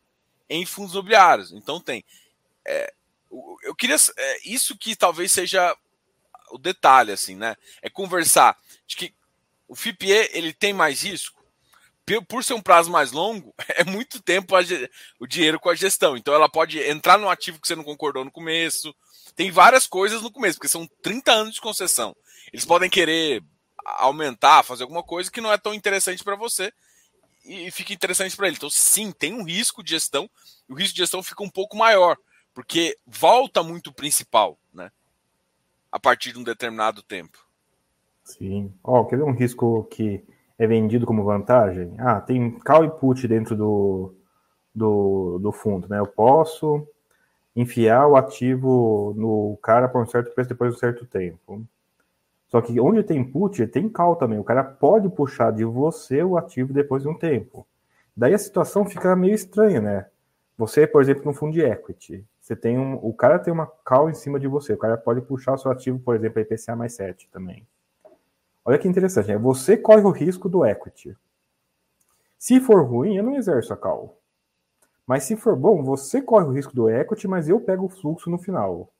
em 0.48 0.64
fundos 0.64 0.94
imobiliários. 0.94 1.52
Então 1.52 1.80
tem. 1.80 2.04
É, 2.66 2.94
eu 3.62 3.74
queria. 3.74 3.96
É, 4.16 4.48
isso 4.48 4.76
que 4.76 4.94
talvez 4.96 5.32
seja 5.32 5.76
o 6.50 6.58
detalhe, 6.58 7.12
assim, 7.12 7.34
né? 7.34 7.56
É 7.82 7.90
conversar 7.90 8.56
de 8.86 8.96
que 8.96 9.14
o 9.66 9.74
FIPE 9.74 10.10
ele 10.32 10.52
tem 10.52 10.72
mais 10.72 11.02
risco 11.02 11.44
por 12.28 12.44
ser 12.44 12.52
um 12.52 12.60
prazo 12.60 12.90
mais 12.90 13.12
longo, 13.12 13.54
é 13.68 13.84
muito 13.84 14.22
tempo 14.22 14.54
a, 14.54 14.60
o 15.18 15.26
dinheiro 15.26 15.58
com 15.58 15.70
a 15.70 15.74
gestão. 15.74 16.16
Então 16.16 16.34
ela 16.34 16.48
pode 16.48 16.78
entrar 16.78 17.18
no 17.18 17.28
ativo 17.28 17.60
que 17.60 17.66
você 17.66 17.74
não 17.74 17.84
concordou 17.84 18.24
no 18.24 18.30
começo. 18.30 18.94
Tem 19.34 19.50
várias 19.50 19.86
coisas 19.86 20.22
no 20.22 20.30
começo, 20.30 20.58
porque 20.58 20.68
são 20.68 20.86
30 21.02 21.32
anos 21.32 21.54
de 21.54 21.60
concessão. 21.60 22.14
Eles 22.52 22.64
podem 22.64 22.90
querer 22.90 23.42
aumentar, 23.84 24.62
fazer 24.62 24.82
alguma 24.82 25.02
coisa 25.02 25.30
que 25.30 25.40
não 25.40 25.52
é 25.52 25.58
tão 25.58 25.74
interessante 25.74 26.22
para 26.22 26.36
você 26.36 26.72
e 27.44 27.70
fica 27.70 27.92
interessante 27.92 28.36
para 28.36 28.46
ele. 28.46 28.56
Então, 28.56 28.70
sim, 28.70 29.10
tem 29.10 29.32
um 29.34 29.44
risco 29.44 29.82
de 29.82 29.90
gestão, 29.90 30.30
o 30.68 30.74
risco 30.74 30.94
de 30.94 31.02
gestão 31.02 31.22
fica 31.22 31.42
um 31.42 31.50
pouco 31.50 31.76
maior, 31.76 32.16
porque 32.54 32.96
volta 33.04 33.62
muito 33.62 33.88
o 33.88 33.92
principal, 33.92 34.56
né? 34.72 34.90
A 35.90 35.98
partir 35.98 36.32
de 36.32 36.38
um 36.38 36.44
determinado 36.44 37.02
tempo. 37.02 37.38
Sim. 38.22 38.72
Ó, 38.82 39.00
oh, 39.00 39.04
quer 39.04 39.16
ver 39.16 39.24
um 39.24 39.34
risco 39.34 39.84
que 39.90 40.24
é 40.58 40.66
vendido 40.66 41.04
como 41.04 41.24
vantagem? 41.24 41.94
Ah, 41.98 42.20
tem 42.20 42.58
call 42.60 42.84
e 42.84 42.90
put 42.90 43.26
dentro 43.28 43.56
do, 43.56 44.14
do, 44.74 45.38
do 45.40 45.52
fundo, 45.52 45.88
né? 45.88 45.98
Eu 45.98 46.06
posso 46.06 46.86
enfiar 47.54 48.06
o 48.06 48.16
ativo 48.16 49.12
no 49.16 49.58
cara 49.62 49.88
por 49.88 50.02
um 50.02 50.06
certo 50.06 50.32
preço 50.34 50.48
depois 50.48 50.70
de 50.70 50.76
um 50.76 50.80
certo 50.80 51.06
tempo. 51.06 51.66
Só 52.48 52.60
que 52.60 52.80
onde 52.80 53.02
tem 53.02 53.22
put, 53.22 53.66
tem 53.66 53.88
call 53.88 54.16
também. 54.16 54.38
O 54.38 54.44
cara 54.44 54.62
pode 54.62 55.08
puxar 55.08 55.52
de 55.52 55.64
você 55.64 56.22
o 56.22 56.38
ativo 56.38 56.72
depois 56.72 57.02
de 57.02 57.08
um 57.08 57.18
tempo. 57.18 57.66
Daí 58.16 58.32
a 58.32 58.38
situação 58.38 58.84
fica 58.84 59.16
meio 59.16 59.34
estranha, 59.34 59.80
né? 59.80 60.06
Você, 60.56 60.86
por 60.86 61.02
exemplo, 61.02 61.24
no 61.24 61.34
fundo 61.34 61.52
de 61.52 61.62
equity, 61.62 62.24
você 62.44 62.54
tem 62.54 62.78
um, 62.78 62.96
o 62.96 63.14
cara 63.14 63.38
tem 63.38 63.50
uma 63.50 63.66
call 63.66 64.10
em 64.10 64.14
cima 64.14 64.38
de 64.38 64.46
você. 64.46 64.74
O 64.74 64.78
cara 64.78 64.98
pode 64.98 65.22
puxar 65.22 65.54
o 65.54 65.58
seu 65.58 65.70
ativo, 65.70 65.98
por 65.98 66.14
exemplo, 66.14 66.42
IPCA 66.42 66.76
mais 66.76 66.92
7 66.92 67.26
também. 67.30 67.66
Olha 68.62 68.78
que 68.78 68.86
interessante, 68.86 69.28
né? 69.28 69.38
você 69.38 69.78
corre 69.78 70.02
o 70.02 70.10
risco 70.10 70.46
do 70.46 70.62
equity. 70.62 71.16
Se 72.38 72.60
for 72.60 72.84
ruim, 72.84 73.16
eu 73.16 73.24
não 73.24 73.34
exerço 73.34 73.72
a 73.72 73.76
call. 73.78 74.20
Mas 75.06 75.24
se 75.24 75.38
for 75.38 75.56
bom, 75.56 75.82
você 75.82 76.20
corre 76.20 76.44
o 76.44 76.52
risco 76.52 76.74
do 76.74 76.90
equity, 76.90 77.26
mas 77.26 77.48
eu 77.48 77.58
pego 77.62 77.86
o 77.86 77.88
fluxo 77.88 78.28
no 78.28 78.36
final. 78.36 78.92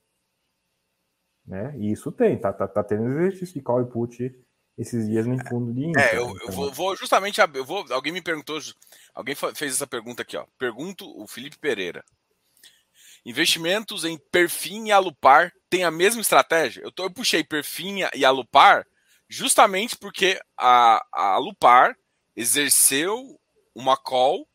Né? 1.46 1.74
E 1.76 1.92
isso 1.92 2.11
tem, 2.11 2.38
tá, 2.38 2.50
tá, 2.50 2.66
tá 2.66 2.83
tendo 2.83 3.11
exercício 3.11 3.52
de 3.52 3.61
call 3.61 3.83
e 3.83 3.85
put 3.85 4.35
esses 4.78 5.07
dias 5.07 5.26
no 5.26 5.37
fundo 5.46 5.70
de 5.70 5.85
Inter. 5.85 6.02
É, 6.02 6.16
eu, 6.16 6.30
então. 6.30 6.46
eu 6.46 6.52
vou, 6.52 6.72
vou, 6.72 6.96
justamente, 6.96 7.42
eu 7.52 7.64
vou, 7.64 7.85
alguém 7.90 8.11
me 8.11 8.22
perguntou, 8.22 8.59
alguém 9.14 9.35
fez 9.35 9.74
essa 9.74 9.87
pergunta 9.87 10.22
aqui, 10.22 10.35
ó. 10.35 10.46
Pergunto 10.57 11.04
o 11.20 11.26
Felipe 11.26 11.59
Pereira. 11.59 12.02
Investimentos 13.24 14.04
em 14.04 14.18
Perfim 14.30 14.88
e 14.88 14.92
Alupar 14.92 15.52
têm 15.70 15.84
a 15.84 15.90
mesma 15.90 16.20
estratégia? 16.20 16.82
Eu, 16.82 16.92
tô, 16.92 17.04
eu 17.04 17.10
puxei 17.10 17.42
Perfim 17.42 18.00
e 18.14 18.24
Alupar 18.24 18.87
justamente 19.28 19.96
porque 19.96 20.38
a, 20.56 21.04
a 21.12 21.38
Lupar 21.38 21.96
exerceu 22.37 23.40
uma 23.74 23.96
call 23.96 24.46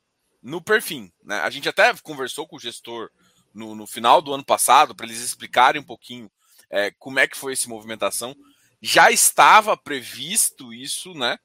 no 0.42 0.62
perfil. 0.62 1.12
Né? 1.24 1.40
A 1.40 1.50
gente 1.50 1.68
até 1.68 1.94
conversou 2.02 2.48
com 2.48 2.56
o 2.56 2.60
gestor 2.60 3.10
no, 3.54 3.76
no 3.76 3.88
final 3.88 4.22
do 4.22 4.34
ano 4.34 4.46
passado 4.46 4.96
para 4.96 5.06
eles 5.06 5.20
explicarem 5.20 5.82
um 5.82 5.86
pouquinho 5.86 6.32
é, 6.70 6.92
como 6.92 7.20
é 7.20 7.28
que 7.28 7.38
foi 7.38 7.54
essa 7.54 7.68
movimentação. 7.68 8.36
Já 8.82 9.12
estava 9.12 9.76
previsto 9.76 10.74
isso, 10.74 11.14
né? 11.14 11.38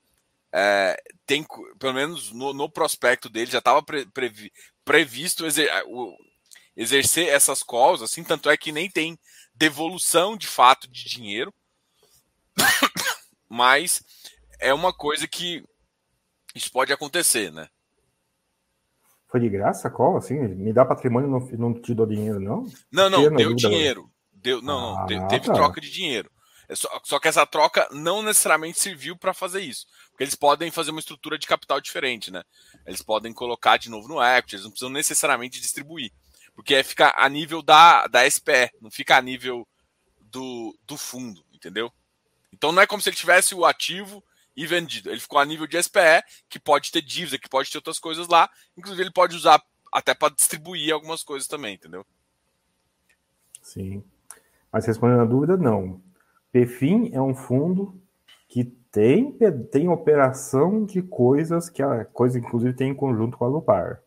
É, 0.52 0.96
tem, 1.26 1.44
pelo 1.80 1.94
menos 1.94 2.30
no, 2.30 2.52
no 2.52 2.70
prospecto 2.70 3.28
dele, 3.28 3.50
já 3.50 3.58
estava 3.58 3.82
pre, 3.82 4.06
previ, 4.06 4.52
previsto 4.84 5.44
o, 5.87 6.16
exercer 6.76 7.28
essas 7.28 7.62
calls, 7.62 8.02
assim, 8.02 8.24
tanto 8.24 8.50
é 8.50 8.56
que 8.56 8.72
nem 8.72 8.90
tem 8.90 9.18
devolução 9.54 10.37
de 10.37 10.46
fato 10.46 10.88
de 10.90 11.04
dinheiro 11.04 11.54
mas 13.48 14.02
é 14.60 14.72
uma 14.72 14.92
coisa 14.92 15.26
que 15.26 15.62
isso 16.54 16.70
pode 16.70 16.92
acontecer, 16.92 17.52
né? 17.52 17.68
Foi 19.28 19.40
de 19.40 19.48
graça 19.48 19.90
qual? 19.90 20.16
Assim, 20.16 20.38
me 20.38 20.72
dá 20.72 20.84
patrimônio 20.84 21.28
não, 21.28 21.40
não 21.58 21.74
te 21.74 21.92
dou 21.92 22.06
dinheiro, 22.06 22.38
não? 22.38 22.64
Não, 22.90 23.10
não, 23.10 23.34
deu 23.34 23.54
dinheiro. 23.54 24.08
Deu, 24.32 24.62
não, 24.62 24.96
ah, 24.96 25.06
não, 25.10 25.28
teve 25.28 25.46
tá. 25.46 25.52
troca 25.52 25.80
de 25.80 25.90
dinheiro. 25.90 26.30
É 26.68 26.74
só, 26.74 26.88
só, 27.02 27.18
que 27.18 27.28
essa 27.28 27.44
troca 27.44 27.87
não 27.90 28.22
necessariamente 28.22 28.78
serviu 28.78 29.16
para 29.16 29.34
fazer 29.34 29.60
isso. 29.60 29.87
Porque 30.10 30.24
eles 30.24 30.34
podem 30.34 30.70
fazer 30.70 30.92
uma 30.92 31.00
estrutura 31.00 31.37
de 31.37 31.46
capital 31.46 31.80
diferente, 31.80 32.30
né? 32.30 32.42
Eles 32.87 33.02
podem 33.02 33.32
colocar 33.32 33.76
de 33.76 33.90
novo 33.90 34.08
no 34.08 34.22
equity, 34.22 34.54
eles 34.54 34.64
não 34.64 34.70
precisam 34.70 34.90
necessariamente 34.90 35.60
distribuir. 35.60 36.10
Porque 36.55 36.75
é 36.75 36.83
ficar 36.83 37.14
a 37.17 37.29
nível 37.29 37.62
da, 37.62 38.07
da 38.07 38.29
SPE, 38.29 38.71
não 38.81 38.90
fica 38.90 39.17
a 39.17 39.23
nível 39.23 39.67
do, 40.21 40.77
do 40.87 40.97
fundo, 40.97 41.45
entendeu? 41.53 41.93
Então 42.53 42.71
não 42.73 42.83
é 42.83 42.87
como 42.87 43.03
se 43.03 43.09
ele 43.09 43.17
tivesse 43.17 43.55
o 43.55 43.64
ativo 43.64 44.23
e 44.57 44.67
vendido. 44.67 45.11
Ele 45.11 45.21
ficou 45.21 45.38
a 45.38 45.45
nível 45.45 45.67
de 45.67 45.83
SPE, 45.83 46.23
que 46.49 46.59
pode 46.59 46.93
ter 46.93 47.03
dívida, 47.03 47.38
que 47.38 47.49
pode 47.49 47.71
ter 47.71 47.79
outras 47.79 47.99
coisas 47.99 48.29
lá. 48.29 48.49
Inclusive, 48.77 49.03
ele 49.03 49.12
pode 49.12 49.37
usar 49.37 49.62
até 49.93 50.14
para 50.14 50.33
distribuir 50.35 50.93
algumas 50.93 51.23
coisas 51.23 51.49
também, 51.49 51.75
entendeu? 51.75 52.07
Sim. 53.61 54.03
Mas 54.71 54.87
respondendo 54.87 55.23
a 55.23 55.27
dúvida, 55.27 55.57
não. 55.57 56.01
PFIM 56.53 57.11
é 57.12 57.21
um 57.21 57.35
fundo 57.35 58.01
que 58.49 58.64
tem, 58.64 59.37
tem 59.73 59.88
operação 59.88 60.85
de 60.85 61.03
coisas 61.03 61.69
que 61.69 61.83
a 61.83 62.05
coisa, 62.05 62.38
inclusive, 62.38 62.75
tem 62.75 62.90
em 62.90 62.95
conjunto 62.95 63.37
com 63.37 63.45
a 63.45 63.49
Lupar. 63.49 64.01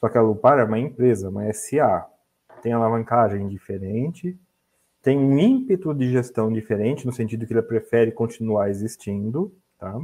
Só 0.00 0.08
que 0.08 0.16
a 0.16 0.22
Lupar 0.22 0.58
é 0.58 0.64
uma 0.64 0.78
empresa, 0.78 1.28
uma 1.28 1.52
SA. 1.52 2.06
Tem 2.62 2.72
alavancagem 2.72 3.48
diferente, 3.48 4.38
tem 5.02 5.18
um 5.18 5.38
ímpeto 5.38 5.94
de 5.94 6.10
gestão 6.10 6.52
diferente, 6.52 7.06
no 7.06 7.12
sentido 7.12 7.46
que 7.46 7.52
ele 7.52 7.62
prefere 7.62 8.12
continuar 8.12 8.68
existindo, 8.68 9.54
tá? 9.78 9.98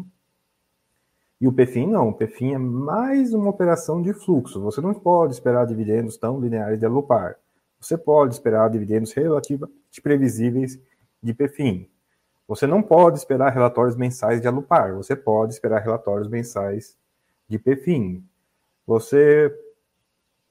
E 1.39 1.47
o 1.47 1.53
PFIM 1.53 1.89
não, 1.89 2.09
o 2.09 2.15
PFIM 2.15 2.55
é 2.55 2.59
mais 2.59 3.35
uma 3.35 3.51
operação 3.51 4.01
de 4.01 4.15
fluxo. 4.15 4.59
Você 4.63 4.81
não 4.81 4.95
pode 4.95 5.35
esperar 5.35 5.67
dividendos 5.67 6.17
tão 6.17 6.41
lineares 6.41 6.79
de 6.79 6.87
Alupar. 6.87 7.37
Você 7.79 7.99
pode 7.99 8.33
esperar 8.35 8.71
dividendos 8.71 9.13
relativamente 9.13 10.01
previsíveis 10.03 10.81
de 11.23 11.35
PFIM. 11.35 11.91
Você 12.49 12.67
não 12.67 12.81
pode 12.81 13.19
esperar 13.19 13.53
relatórios 13.53 13.97
mensais 13.97 14.41
de 14.41 14.49
Alupar. 14.49 14.95
Você 14.95 15.15
pode 15.15 15.53
esperar 15.53 15.83
relatórios 15.83 16.29
mensais 16.29 16.97
de 17.47 17.59
PFIM. 17.59 18.25
Você 18.87 19.55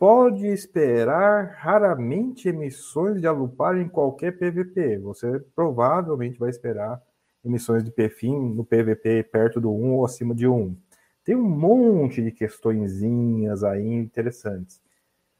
pode 0.05 0.45
esperar 0.45 1.55
raramente 1.57 2.47
emissões 2.47 3.19
de 3.19 3.25
Alupar 3.25 3.75
em 3.75 3.89
qualquer 3.89 4.37
PVP. 4.37 4.99
Você 4.99 5.39
provavelmente 5.55 6.37
vai 6.37 6.51
esperar 6.51 7.01
emissões 7.43 7.83
de 7.83 7.89
PFIM 7.89 8.53
no 8.53 8.63
PVP 8.63 9.23
perto 9.23 9.59
do 9.59 9.71
1 9.71 9.93
ou 9.95 10.05
acima 10.05 10.35
de 10.35 10.47
1. 10.47 10.77
Tem 11.23 11.35
um 11.35 11.49
monte 11.49 12.21
de 12.21 12.31
questõezinhas 12.31 13.63
aí 13.63 13.91
interessantes. 13.95 14.79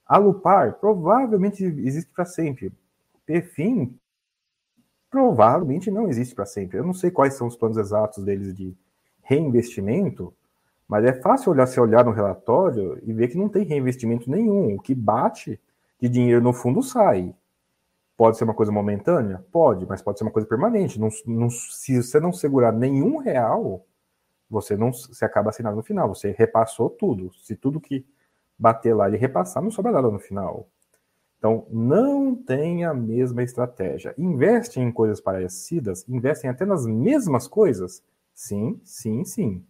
Alupar 0.03 0.79
provavelmente 0.79 1.63
existe 1.63 2.11
para 2.11 2.25
sempre. 2.25 2.73
PFIM 3.23 3.95
provavelmente 5.11 5.91
não 5.91 6.09
existe 6.09 6.33
para 6.33 6.47
sempre. 6.47 6.79
Eu 6.79 6.83
não 6.83 6.93
sei 6.95 7.11
quais 7.11 7.35
são 7.35 7.45
os 7.45 7.55
planos 7.55 7.77
exatos 7.77 8.23
deles 8.23 8.51
de 8.55 8.75
reinvestimento, 9.21 10.33
mas 10.87 11.03
é 11.05 11.13
fácil 11.13 11.51
olhar, 11.51 11.67
se 11.67 11.79
olhar 11.79 12.05
no 12.05 12.11
relatório 12.11 12.99
e 13.03 13.13
ver 13.13 13.27
que 13.29 13.37
não 13.37 13.49
tem 13.49 13.65
reinvestimento 13.65 14.29
nenhum. 14.29 14.75
O 14.75 14.81
que 14.81 14.93
bate 14.93 15.59
de 15.99 16.09
dinheiro 16.09 16.41
no 16.41 16.53
fundo 16.53 16.83
sai. 16.83 17.33
Pode 18.17 18.37
ser 18.37 18.45
uma 18.45 18.53
coisa 18.53 18.71
momentânea? 18.71 19.43
Pode, 19.51 19.85
mas 19.85 20.01
pode 20.01 20.17
ser 20.17 20.25
uma 20.25 20.31
coisa 20.31 20.47
permanente. 20.47 20.99
Não, 20.99 21.09
não, 21.25 21.49
se 21.49 22.01
você 22.01 22.19
não 22.19 22.31
segurar 22.31 22.71
nenhum 22.71 23.17
real, 23.17 23.85
você 24.49 24.77
não 24.77 24.93
se 24.93 25.25
acaba 25.25 25.49
assinando 25.49 25.77
no 25.77 25.83
final. 25.83 26.09
Você 26.13 26.31
repassou 26.31 26.89
tudo. 26.89 27.31
Se 27.41 27.55
tudo 27.55 27.81
que 27.81 28.05
bater 28.57 28.93
lá 28.95 29.09
e 29.09 29.17
repassar, 29.17 29.61
não 29.63 29.71
sobra 29.71 29.91
nada 29.91 30.09
no 30.09 30.19
final. 30.19 30.67
Então, 31.37 31.67
não 31.69 32.35
tem 32.35 32.85
a 32.85 32.93
mesma 32.93 33.43
estratégia. 33.43 34.15
Investem 34.17 34.83
em 34.83 34.91
coisas 34.91 35.21
parecidas, 35.21 36.07
investem 36.07 36.49
até 36.49 36.65
nas 36.65 36.85
mesmas 36.87 37.47
coisas? 37.47 38.01
Sim, 38.33 38.79
sim, 38.83 39.23
sim. 39.25 39.63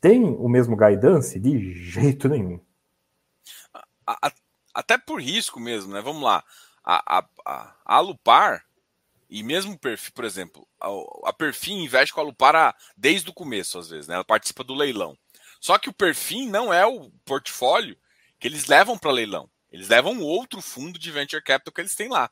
Tem 0.00 0.22
o 0.24 0.48
mesmo 0.48 0.76
guidance? 0.76 1.38
De 1.38 1.72
jeito 1.72 2.28
nenhum. 2.28 2.60
Até 4.74 4.98
por 4.98 5.20
risco 5.20 5.58
mesmo, 5.58 5.92
né? 5.92 6.00
Vamos 6.00 6.22
lá. 6.22 6.44
A, 6.84 7.18
a, 7.18 7.28
a, 7.44 7.76
a 7.84 8.00
Lupar, 8.00 8.64
e 9.28 9.42
mesmo 9.42 9.78
perfil, 9.78 10.12
por 10.12 10.24
exemplo, 10.24 10.68
a, 10.80 10.88
a 11.28 11.32
Perfim 11.32 11.82
investe 11.82 12.14
com 12.14 12.20
a 12.20 12.24
Lupar 12.24 12.76
desde 12.96 13.28
o 13.28 13.34
começo, 13.34 13.78
às 13.78 13.88
vezes, 13.88 14.06
né? 14.06 14.14
Ela 14.14 14.24
participa 14.24 14.62
do 14.62 14.74
leilão. 14.74 15.18
Só 15.60 15.78
que 15.78 15.88
o 15.88 15.92
Perfim 15.92 16.48
não 16.48 16.72
é 16.72 16.86
o 16.86 17.10
portfólio 17.24 17.96
que 18.38 18.46
eles 18.46 18.66
levam 18.66 18.96
para 18.96 19.10
leilão. 19.10 19.50
Eles 19.70 19.88
levam 19.88 20.20
outro 20.20 20.62
fundo 20.62 20.98
de 20.98 21.10
venture 21.10 21.42
capital 21.42 21.72
que 21.72 21.80
eles 21.80 21.96
têm 21.96 22.08
lá. 22.08 22.30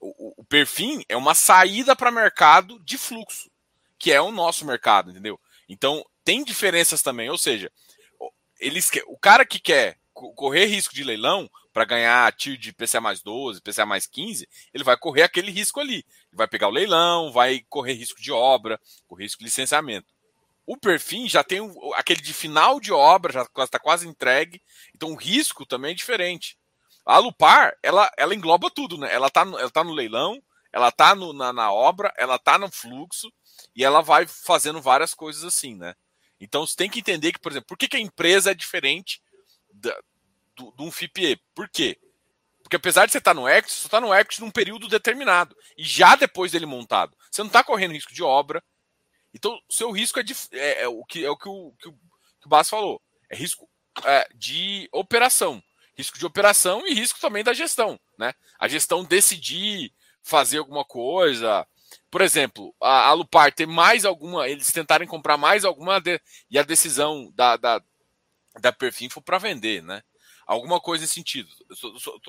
O, 0.00 0.40
o 0.40 0.44
Perfim 0.44 1.04
é 1.08 1.16
uma 1.16 1.34
saída 1.34 1.94
para 1.94 2.10
mercado 2.10 2.78
de 2.80 2.98
fluxo, 2.98 3.50
que 3.98 4.12
é 4.12 4.20
o 4.20 4.32
nosso 4.32 4.64
mercado, 4.64 5.10
entendeu? 5.10 5.38
Então, 5.68 6.04
tem 6.28 6.44
diferenças 6.44 7.00
também, 7.00 7.30
ou 7.30 7.38
seja, 7.38 7.72
eles 8.60 8.90
o 9.06 9.16
cara 9.16 9.46
que 9.46 9.58
quer 9.58 9.96
correr 10.12 10.66
risco 10.66 10.94
de 10.94 11.02
leilão 11.02 11.50
para 11.72 11.86
ganhar 11.86 12.30
tiro 12.36 12.58
de 12.58 12.70
PCA 12.70 13.00
mais 13.00 13.22
12, 13.22 13.62
PCA 13.62 13.86
mais 13.86 14.06
15, 14.06 14.46
ele 14.74 14.84
vai 14.84 14.94
correr 14.98 15.22
aquele 15.22 15.50
risco 15.50 15.80
ali. 15.80 15.94
Ele 15.94 16.34
vai 16.34 16.46
pegar 16.46 16.68
o 16.68 16.72
leilão, 16.72 17.32
vai 17.32 17.64
correr 17.70 17.94
risco 17.94 18.20
de 18.20 18.30
obra, 18.30 18.78
correr 19.06 19.22
risco 19.22 19.38
de 19.38 19.46
licenciamento. 19.46 20.12
O 20.66 20.76
perfil 20.76 21.26
já 21.30 21.42
tem 21.42 21.60
aquele 21.94 22.20
de 22.20 22.34
final 22.34 22.78
de 22.78 22.92
obra, 22.92 23.32
já 23.32 23.46
está 23.64 23.78
quase 23.78 24.06
entregue, 24.06 24.60
então 24.94 25.12
o 25.12 25.16
risco 25.16 25.64
também 25.64 25.92
é 25.92 25.94
diferente. 25.94 26.58
A 27.06 27.16
Lupar, 27.16 27.74
ela, 27.82 28.12
ela 28.18 28.34
engloba 28.34 28.70
tudo, 28.70 28.98
né? 28.98 29.10
Ela 29.10 29.28
está 29.28 29.40
ela 29.40 29.70
tá 29.70 29.82
no 29.82 29.94
leilão, 29.94 30.42
ela 30.70 30.88
está 30.90 31.14
na, 31.14 31.54
na 31.54 31.72
obra, 31.72 32.12
ela 32.18 32.36
está 32.36 32.58
no 32.58 32.70
fluxo 32.70 33.32
e 33.74 33.82
ela 33.82 34.02
vai 34.02 34.26
fazendo 34.26 34.82
várias 34.82 35.14
coisas 35.14 35.42
assim, 35.42 35.74
né? 35.74 35.94
Então 36.40 36.66
você 36.66 36.76
tem 36.76 36.90
que 36.90 37.00
entender 37.00 37.32
que, 37.32 37.38
por 37.38 37.52
exemplo, 37.52 37.68
por 37.68 37.76
que, 37.76 37.88
que 37.88 37.96
a 37.96 38.00
empresa 38.00 38.50
é 38.50 38.54
diferente 38.54 39.20
da, 39.72 39.96
do, 40.56 40.72
de 40.72 40.82
um 40.82 40.90
FIPE? 40.90 41.40
Por 41.54 41.68
quê? 41.68 41.98
Porque 42.62 42.76
apesar 42.76 43.06
de 43.06 43.12
você 43.12 43.18
estar 43.18 43.32
no 43.32 43.48
equity, 43.48 43.74
você 43.74 43.86
está 43.86 44.00
no 44.00 44.14
equity 44.14 44.40
num 44.42 44.50
período 44.50 44.88
determinado. 44.88 45.56
E 45.76 45.82
já 45.82 46.14
depois 46.14 46.52
dele 46.52 46.66
montado. 46.66 47.16
Você 47.30 47.40
não 47.40 47.46
está 47.46 47.64
correndo 47.64 47.92
risco 47.92 48.12
de 48.12 48.22
obra. 48.22 48.62
Então, 49.32 49.58
o 49.68 49.72
seu 49.72 49.90
risco 49.90 50.20
é, 50.20 50.22
de, 50.22 50.34
é, 50.52 50.82
é 50.82 50.88
o, 50.88 51.02
que, 51.04 51.24
é 51.24 51.30
o 51.30 51.36
que 51.36 51.48
o, 51.48 51.72
que 51.80 51.88
o, 51.88 51.92
que 51.92 52.46
o 52.46 52.48
Bass 52.48 52.68
falou. 52.68 53.00
É 53.30 53.36
risco 53.36 53.68
é, 54.04 54.28
de 54.34 54.86
operação. 54.92 55.62
Risco 55.96 56.18
de 56.18 56.26
operação 56.26 56.86
e 56.86 56.92
risco 56.92 57.18
também 57.20 57.42
da 57.42 57.54
gestão. 57.54 57.98
Né? 58.18 58.34
A 58.58 58.68
gestão 58.68 59.02
decidir 59.02 59.92
fazer 60.22 60.58
alguma 60.58 60.84
coisa, 60.84 61.66
por 62.10 62.20
exemplo, 62.20 62.74
a, 62.80 63.08
a 63.08 63.12
Lupar 63.12 63.52
ter 63.52 63.66
mais 63.66 64.04
alguma, 64.04 64.48
eles 64.48 64.72
tentarem 64.72 65.06
comprar 65.06 65.36
mais 65.36 65.64
alguma 65.64 66.00
de, 66.00 66.20
e 66.50 66.58
a 66.58 66.62
decisão 66.62 67.30
da, 67.34 67.56
da, 67.56 67.82
da 68.60 68.72
Perfim 68.72 69.08
foi 69.08 69.22
para 69.22 69.38
vender, 69.38 69.82
né? 69.82 70.02
Alguma 70.46 70.80
coisa 70.80 71.02
nesse 71.02 71.14
sentido. 71.14 71.48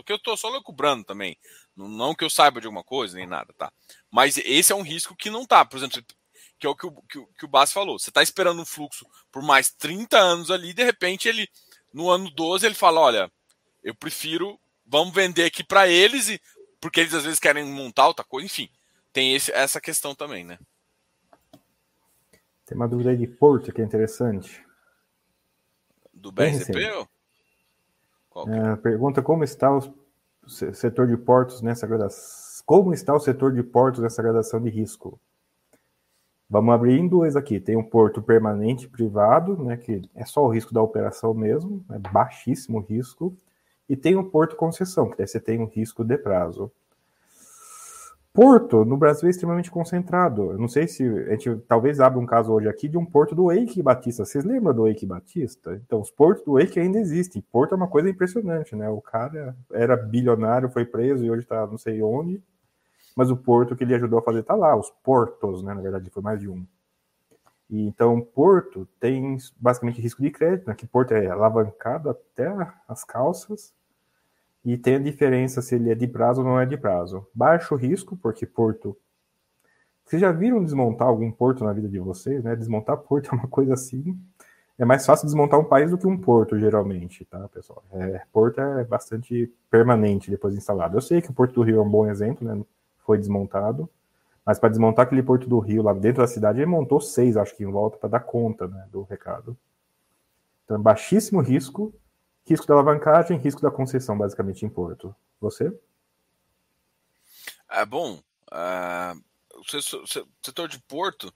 Que 0.06 0.12
eu 0.12 0.17
estou 0.17 0.36
só 0.36 0.50
loucubrando 0.50 1.06
também. 1.06 1.38
Não, 1.76 1.88
não, 1.88 2.13
que 2.13 2.26
eu 2.26 2.30
saiba 2.30 2.60
de 2.60 2.67
alguma 2.67 2.84
coisa, 2.84 3.15
nem 3.15 3.26
nada, 3.26 3.54
tá? 3.58 3.72
Mas 4.12 4.38
esse 4.38 4.74
é 4.74 4.76
um 4.76 4.82
risco 4.82 5.15
que 5.15 5.30
não 5.30 5.45
tá. 5.45 5.63
Por 5.63 5.78
exemplo, 5.78 6.04
que 6.60 6.67
é 6.67 6.69
o 6.69 6.76
que 6.76 6.86
o, 6.86 7.02
que, 7.04 7.26
que 7.38 7.45
o 7.45 7.48
Bass 7.48 7.72
falou. 7.72 7.98
Você 7.98 8.10
está 8.10 8.22
esperando 8.22 8.62
um 8.62 8.65
fluxo 8.65 9.08
por 9.32 9.41
mais 9.41 9.72
30 9.72 10.17
anos 10.17 10.52
ali, 10.52 10.74
de 10.74 10.84
repente 10.84 11.30
ele, 11.30 11.48
no 11.93 12.10
ano 12.10 12.30
12, 12.30 12.65
ele 12.65 12.76
fala: 12.76 13.00
olha, 13.00 13.32
eu 13.82 13.95
prefiro, 13.95 14.60
vamos 14.86 15.13
vender 15.13 15.45
aqui 15.45 15.63
para 15.63 15.88
eles, 15.88 16.28
e 16.28 16.41
porque 16.82 17.00
eles 17.00 17.13
às 17.13 17.24
vezes 17.24 17.39
querem 17.39 17.63
montar 17.63 18.08
outra 18.08 18.26
coisa, 18.26 18.45
enfim 18.45 18.69
tem 19.12 19.36
esse, 19.36 19.52
essa 19.52 19.80
questão 19.82 20.15
também, 20.15 20.43
né? 20.43 20.58
Tem 22.65 22.76
uma 22.76 22.88
dúvida 22.88 23.10
aí 23.10 23.17
de 23.17 23.28
Porto 23.28 23.72
que 23.72 23.82
é 23.82 23.86
interessante. 23.86 24.63
Do 26.13 26.32
BRCP? 26.32 27.08
É, 28.48 28.76
pergunta 28.78 29.22
como 29.22 29.43
está 29.43 29.76
o 29.76 29.82
setor 30.48 31.08
de 31.08 31.17
portos 31.17 31.62
nessa 31.62 31.88
gradação. 31.88 32.63
Como 32.65 32.93
está 32.93 33.13
o 33.13 33.19
setor 33.19 33.54
de 33.54 33.63
portos 33.63 34.02
nessa 34.02 34.22
gradação 34.22 34.62
de 34.62 34.69
risco? 34.69 35.19
Vamos 36.50 36.74
abrir 36.74 37.00
em 37.00 37.08
dois 37.08 37.36
aqui. 37.36 37.60
Tem 37.60 37.76
um 37.76 37.84
porto 37.84 38.22
permanente 38.22 38.88
privado, 38.88 39.63
né, 39.63 39.78
que 39.78 40.02
é 40.15 40.26
só 40.26 40.43
o 40.43 40.50
risco 40.50 40.74
da 40.74 40.82
operação 40.82 41.34
mesmo, 41.34 41.84
é 41.91 42.00
baixíssimo 42.00 42.80
risco. 42.80 43.36
E 43.88 43.95
tem 43.95 44.15
um 44.15 44.30
porto 44.30 44.56
concessão, 44.56 45.10
que 45.10 45.17
daí 45.17 45.28
você 45.28 45.39
tem 45.39 45.60
um 45.60 45.65
risco 45.65 46.04
de 46.04 46.17
prazo. 46.17 46.72
Porto, 48.39 48.86
no 48.86 48.95
Brasil, 48.95 49.28
é 49.28 49.32
extremamente 49.32 49.69
concentrado. 49.69 50.54
Eu 50.54 50.58
não 50.58 50.69
sei 50.69 50.88
se 50.88 51.04
a 51.04 51.32
gente 51.32 51.58
talvez 51.67 51.99
abra 51.99 52.17
um 52.17 52.25
caso 52.25 52.54
hoje 52.54 52.69
aqui 52.69 52.88
de 52.88 52.97
um 52.97 53.04
porto 53.04 53.36
do 53.36 53.52
Eike 53.52 53.84
Batista. 53.84 54.23
Vocês 54.23 54.45
lembram 54.45 54.73
do 54.73 54.88
Eike 54.88 55.06
Batista? 55.06 55.75
Então, 55.86 55.99
os 55.99 56.10
portos 56.10 56.45
do 56.45 56.58
Eike 56.58 56.80
ainda 56.80 56.99
existem. 56.99 57.41
Porto 57.41 57.73
é 57.73 57.75
uma 57.75 57.89
coisa 57.89 58.10
impressionante, 58.10 58.78
né? 58.78 58.88
O 58.88 59.02
cara 59.02 59.58
era 59.73 59.97
bilionário, 59.97 60.69
foi 60.69 60.86
preso 60.86 61.25
e 61.25 61.30
hoje 61.30 61.43
está 61.43 61.67
não 61.67 61.78
sei 61.78 62.02
onde. 62.02 62.41
Mas 63.13 63.30
o 63.30 63.36
porto 63.36 63.75
que 63.75 63.84
ele 63.84 63.95
ajudou 63.95 64.19
a 64.19 64.21
fazer 64.21 64.39
está 64.39 64.56
lá, 64.56 64.73
os 64.73 64.89
portos, 65.04 65.62
né? 65.62 65.73
Na 65.73 65.82
verdade, 65.82 66.10
foi 66.10 66.23
mais 66.23 66.39
de 66.39 66.47
um. 66.47 66.65
E, 67.69 67.88
então, 67.88 68.21
Porto 68.21 68.88
tem 69.02 69.38
basicamente 69.60 69.99
risco 69.99 70.21
de 70.21 70.32
crédito, 70.32 70.65
né, 70.65 70.73
que 70.73 70.88
Porto 70.88 71.12
é 71.12 71.28
alavancado 71.28 72.10
até 72.10 72.47
as 72.88 73.04
calças, 73.04 73.73
e 74.63 74.78
tem 74.78 74.95
a 74.95 75.00
diferença 75.00 75.62
se 75.62 75.76
ele 75.76 75.91
é 75.91 75.95
de 75.95 76.08
prazo 76.08 76.41
ou 76.41 76.48
não 76.48 76.60
é 76.60 76.65
de 76.65 76.78
prazo. 76.78 77.26
Baixo 77.34 77.76
risco, 77.76 78.17
porque 78.17 78.45
Porto. 78.45 78.98
Vocês 80.06 80.22
já 80.22 80.32
viram 80.32 80.63
desmontar 80.63 81.08
algum 81.08 81.32
porto 81.32 81.63
na 81.63 81.72
vida 81.72 81.88
de 81.88 82.00
vocês? 82.00 82.43
Né? 82.43 82.56
Desmontar 82.56 82.98
porto 82.98 83.30
é 83.32 83.36
uma 83.36 83.48
coisa 83.48 83.76
assim. 83.76 84.17
É 84.80 84.86
mais 84.86 85.06
fácil 85.06 85.26
desmontar 85.26 85.60
um 85.60 85.65
país 85.65 85.91
do 85.91 85.98
que 85.98 86.08
um 86.08 86.17
porto, 86.17 86.58
geralmente, 86.58 87.26
tá, 87.26 87.48
pessoal? 87.50 87.84
É, 87.91 88.22
porto 88.32 88.62
é 88.62 88.84
bastante 88.86 89.54
permanente 89.69 90.32
depois 90.32 90.56
instalado. 90.56 90.98
Eu 90.98 91.02
sei 91.02 91.22
que 91.22 91.30
o 91.30 91.34
Porto 91.34 91.54
do 91.54 91.62
Rio 91.62 91.80
é 91.80 91.82
um 91.82 91.89
bom 91.89 92.08
exemplo, 92.08 92.48
né? 92.48 92.63
Foi 93.00 93.17
desmontado. 93.17 93.89
Mas 94.45 94.58
para 94.58 94.69
desmontar 94.69 95.06
aquele 95.06 95.22
Porto 95.22 95.50
do 95.50 95.60
Rio 95.60 95.84
lá 95.84 95.93
dentro 95.93 96.22
da 96.22 96.28
cidade, 96.28 96.60
ele 96.60 96.65
montou 96.65 97.02
seis, 97.02 97.38
acho 97.38 97.56
que 97.56 97.63
em 97.63 97.69
volta, 97.69 97.98
para 97.98 98.10
dar 98.10 98.22
conta 98.22 98.67
né, 98.67 98.88
do 98.91 99.04
recado. 99.04 99.56
Então, 100.63 100.82
baixíssimo 100.82 101.41
risco, 101.41 101.93
risco 102.49 102.65
da 102.65 102.73
alavancagem, 102.73 103.38
risco 103.38 103.62
da 103.62 103.69
concessão, 103.69 104.17
basicamente, 104.17 104.65
em 104.65 104.69
Porto. 104.69 105.15
Você? 105.39 105.71
É 107.69 107.85
bom. 107.85 108.21
Uh, 108.51 109.23
o 109.55 109.63
setor 110.43 110.67
de 110.67 110.79
Porto. 110.79 111.33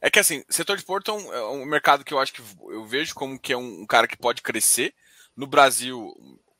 É 0.00 0.10
que 0.10 0.20
assim, 0.20 0.44
setor 0.48 0.76
de 0.76 0.84
Porto 0.84 1.10
é 1.10 1.14
um, 1.14 1.32
é 1.32 1.48
um, 1.48 1.64
mercado 1.64 2.04
que 2.04 2.14
eu 2.14 2.20
acho 2.20 2.32
que 2.32 2.42
eu 2.68 2.84
vejo 2.84 3.14
como 3.14 3.38
que 3.38 3.52
é 3.52 3.56
um, 3.56 3.82
um 3.82 3.86
cara 3.86 4.06
que 4.06 4.16
pode 4.16 4.42
crescer. 4.42 4.94
No 5.34 5.46
Brasil, 5.46 6.14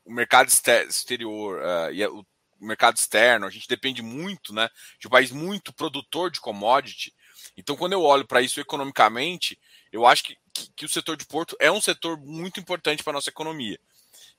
o 0.04 0.12
mercado 0.12 0.48
exterior 0.48 1.60
uh, 1.60 1.92
e 1.92 2.04
o 2.06 2.24
mercado 2.60 2.96
externo, 2.96 3.46
a 3.46 3.50
gente 3.50 3.68
depende 3.68 4.02
muito, 4.02 4.52
né, 4.52 4.68
de 4.98 5.06
um 5.06 5.10
país 5.10 5.30
muito 5.30 5.72
produtor 5.72 6.30
de 6.30 6.40
commodity. 6.40 7.14
Então, 7.56 7.76
quando 7.76 7.92
eu 7.92 8.02
olho 8.02 8.26
para 8.26 8.42
isso 8.42 8.60
economicamente, 8.60 9.58
eu 9.92 10.06
acho 10.06 10.24
que, 10.24 10.36
que, 10.56 10.70
que, 10.76 10.84
o 10.84 10.88
setor 10.88 11.16
de 11.16 11.26
porto 11.26 11.56
é 11.60 11.70
um 11.70 11.80
setor 11.80 12.18
muito 12.18 12.60
importante 12.60 13.02
para 13.02 13.12
a 13.12 13.14
nossa 13.14 13.30
economia. 13.30 13.78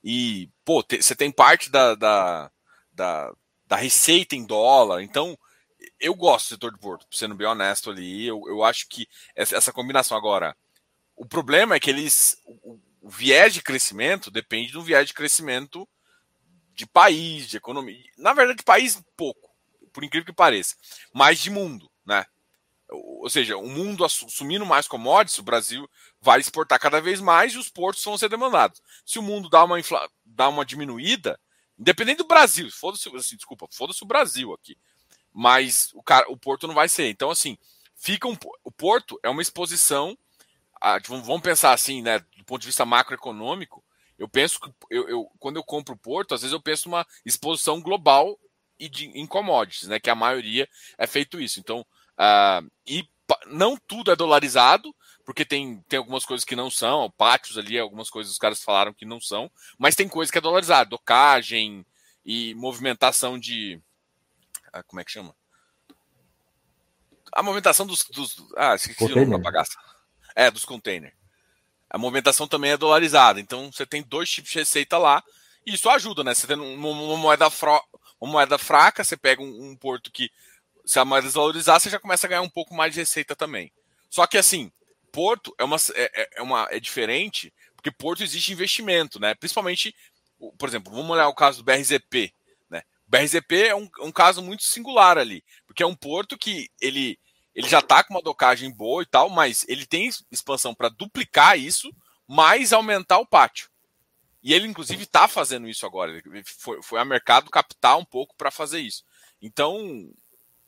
E, 0.03 0.49
pô, 0.63 0.83
você 0.89 1.15
tem 1.15 1.31
parte 1.31 1.69
da, 1.69 1.95
da, 1.95 2.51
da, 2.91 3.33
da, 3.65 3.75
receita 3.75 4.35
em 4.35 4.45
dólar, 4.45 5.01
então 5.01 5.37
eu 5.99 6.13
gosto 6.13 6.47
do 6.47 6.49
setor 6.49 6.73
de 6.73 6.79
porto, 6.79 7.07
sendo 7.11 7.35
bem 7.35 7.47
honesto 7.47 7.89
ali, 7.89 8.25
eu, 8.25 8.41
eu 8.47 8.63
acho 8.63 8.87
que 8.87 9.07
essa, 9.35 9.55
essa 9.55 9.73
combinação 9.73 10.17
agora. 10.17 10.55
O 11.15 11.25
problema 11.25 11.75
é 11.75 11.79
que 11.79 11.89
eles. 11.89 12.41
O, 12.45 12.79
o 13.01 13.09
viés 13.09 13.53
de 13.53 13.61
crescimento 13.61 14.29
depende 14.29 14.73
do 14.73 14.83
viés 14.83 15.07
de 15.07 15.13
crescimento 15.13 15.87
de 16.73 16.85
país, 16.85 17.47
de 17.47 17.57
economia. 17.57 18.03
Na 18.17 18.33
verdade, 18.33 18.59
de 18.59 18.63
país, 18.63 19.01
pouco, 19.15 19.49
por 19.91 20.03
incrível 20.03 20.25
que 20.25 20.33
pareça. 20.33 20.75
Mais 21.11 21.39
de 21.39 21.49
mundo, 21.49 21.89
né? 22.05 22.25
Ou 22.89 23.29
seja, 23.29 23.57
o 23.57 23.67
mundo 23.67 24.05
assumindo 24.05 24.65
mais 24.65 24.87
commodities, 24.87 25.39
o 25.39 25.43
Brasil 25.43 25.89
vai 26.21 26.39
exportar 26.39 26.79
cada 26.79 26.99
vez 26.99 27.19
mais 27.21 27.53
e 27.53 27.57
os 27.57 27.69
portos 27.69 28.03
vão 28.03 28.17
ser 28.17 28.29
demandados. 28.29 28.81
Se 29.05 29.19
o 29.19 29.23
mundo 29.23 29.49
dá 29.49 29.63
uma, 29.63 29.79
infla... 29.79 30.09
dá 30.25 30.49
uma 30.49 30.65
diminuída, 30.65 31.39
independente 31.77 32.19
do 32.19 32.27
Brasil, 32.27 32.69
foda-se, 32.71 33.13
assim, 33.15 33.35
desculpa, 33.35 33.67
foda-se 33.71 34.03
o 34.03 34.07
Brasil 34.07 34.53
aqui. 34.53 34.77
Mas 35.31 35.91
o, 35.93 36.01
cara, 36.01 36.25
o 36.29 36.37
porto 36.37 36.67
não 36.67 36.73
vai 36.73 36.89
ser. 36.89 37.07
Então, 37.09 37.29
assim, 37.29 37.57
fica 37.95 38.27
um... 38.27 38.35
o 38.63 38.71
porto 38.71 39.19
é 39.23 39.29
uma 39.29 39.41
exposição. 39.41 40.17
A... 40.81 40.99
vamos 41.07 41.41
pensar 41.41 41.73
assim, 41.73 42.01
né, 42.01 42.19
do 42.19 42.43
ponto 42.45 42.61
de 42.61 42.67
vista 42.67 42.85
macroeconômico, 42.85 43.83
eu 44.17 44.27
penso 44.27 44.59
que 44.59 44.69
eu, 44.89 45.07
eu, 45.07 45.31
quando 45.37 45.57
eu 45.57 45.63
compro 45.63 45.93
o 45.93 45.97
Porto, 45.97 46.33
às 46.33 46.41
vezes 46.41 46.53
eu 46.53 46.61
penso 46.61 46.89
numa 46.89 47.05
exposição 47.23 47.79
global 47.79 48.37
e 48.79 48.89
de, 48.89 49.05
em 49.07 49.27
commodities, 49.27 49.87
né? 49.87 49.99
Que 49.99 50.09
a 50.09 50.15
maioria 50.15 50.67
é 50.97 51.05
feito 51.05 51.39
isso. 51.39 51.59
Então, 51.59 51.81
uh, 51.81 52.71
e 52.85 53.07
não 53.47 53.77
tudo 53.77 54.11
é 54.11 54.15
dolarizado, 54.15 54.95
porque 55.27 55.43
tem, 55.43 55.83
tem 55.89 55.97
algumas 55.97 56.23
coisas 56.23 56.45
que 56.45 56.55
não 56.55 56.71
são, 56.71 57.11
pátios 57.11 57.57
ali, 57.57 57.77
algumas 57.77 58.09
coisas 58.09 58.31
os 58.31 58.39
caras 58.39 58.63
falaram 58.63 58.93
que 58.93 59.03
não 59.03 59.19
são, 59.19 59.51
mas 59.77 59.93
tem 59.93 60.07
coisa 60.07 60.31
que 60.31 60.37
é 60.37 60.41
dolarizado, 60.41 60.91
docagem 60.91 61.85
e 62.25 62.55
movimentação 62.55 63.37
de. 63.37 63.77
Ah, 64.71 64.81
como 64.83 65.01
é 65.01 65.03
que 65.03 65.11
chama? 65.11 65.35
A 67.33 67.43
movimentação 67.43 67.85
dos. 67.85 68.05
dos 68.05 68.37
ah, 68.55 68.73
esqueci 68.75 69.03
o 69.03 69.09
nome 69.09 69.31
da 69.31 69.37
bagaça. 69.37 69.77
É, 70.33 70.49
dos 70.49 70.63
containers 70.63 71.13
a 71.89 71.97
movimentação 71.97 72.47
também 72.47 72.71
é 72.71 72.77
dolarizada. 72.77 73.37
Então 73.37 73.69
você 73.69 73.85
tem 73.85 74.01
dois 74.01 74.29
tipos 74.29 74.51
de 74.51 74.59
receita 74.59 74.97
lá. 74.97 75.21
E 75.65 75.73
isso 75.73 75.89
ajuda, 75.89 76.23
né? 76.23 76.33
Você 76.33 76.47
tem 76.47 76.57
uma 76.57 77.17
moeda, 77.17 77.49
fro... 77.49 77.81
uma 78.21 78.31
moeda 78.31 78.57
fraca, 78.57 79.03
você 79.03 79.17
pega 79.17 79.41
um, 79.41 79.71
um, 79.71 79.75
porto 79.75 80.09
que, 80.09 80.31
se 80.85 80.99
a 80.99 81.03
moeda 81.03 81.27
desvalorizar, 81.27 81.81
você 81.81 81.89
já 81.89 81.99
começa 81.99 82.25
a 82.25 82.29
ganhar 82.29 82.41
um 82.41 82.49
pouco 82.49 82.73
mais 82.73 82.93
de 82.93 83.01
receita 83.01 83.35
também. 83.35 83.71
Só 84.09 84.25
que 84.25 84.37
assim, 84.37 84.71
porto 85.17 85.51
é, 85.57 85.63
uma, 85.63 85.77
é, 85.95 86.21
é, 86.21 86.29
é 86.35 86.41
uma, 86.43 86.67
é 86.69 86.79
diferente, 86.79 87.51
porque 87.75 87.89
porto 87.89 88.21
existe 88.21 88.51
investimento, 88.53 89.19
né? 89.19 89.33
Principalmente, 89.33 89.95
por 90.59 90.69
exemplo, 90.69 90.93
vamos 90.93 91.09
olhar 91.09 91.27
o 91.27 91.33
caso 91.33 91.57
do 91.57 91.63
BRZP. 91.63 92.31
Né? 92.69 92.83
O 93.07 93.09
BRZP 93.09 93.69
é 93.69 93.75
um, 93.75 93.89
um 94.01 94.11
caso 94.11 94.43
muito 94.43 94.61
singular 94.61 95.17
ali, 95.17 95.43
porque 95.65 95.81
é 95.81 95.87
um 95.87 95.95
porto 95.95 96.37
que 96.37 96.69
ele 96.79 97.17
ele 97.55 97.67
já 97.67 97.79
está 97.79 98.03
com 98.03 98.13
uma 98.13 98.21
docagem 98.21 98.71
boa 98.71 99.01
e 99.01 99.07
tal, 99.07 99.27
mas 99.31 99.65
ele 99.67 99.87
tem 99.87 100.07
expansão 100.31 100.75
para 100.75 100.89
duplicar 100.89 101.57
isso, 101.57 101.91
mais 102.27 102.71
aumentar 102.71 103.17
o 103.17 103.25
pátio. 103.25 103.71
E 104.43 104.53
ele, 104.53 104.67
inclusive, 104.67 105.01
está 105.01 105.27
fazendo 105.27 105.67
isso 105.67 105.83
agora. 105.83 106.11
Ele 106.11 106.43
foi, 106.45 106.83
foi 106.83 106.99
a 106.99 107.05
mercado 107.05 107.49
captar 107.49 107.97
um 107.97 108.05
pouco 108.05 108.35
para 108.35 108.51
fazer 108.51 108.81
isso. 108.81 109.03
Então, 109.41 110.07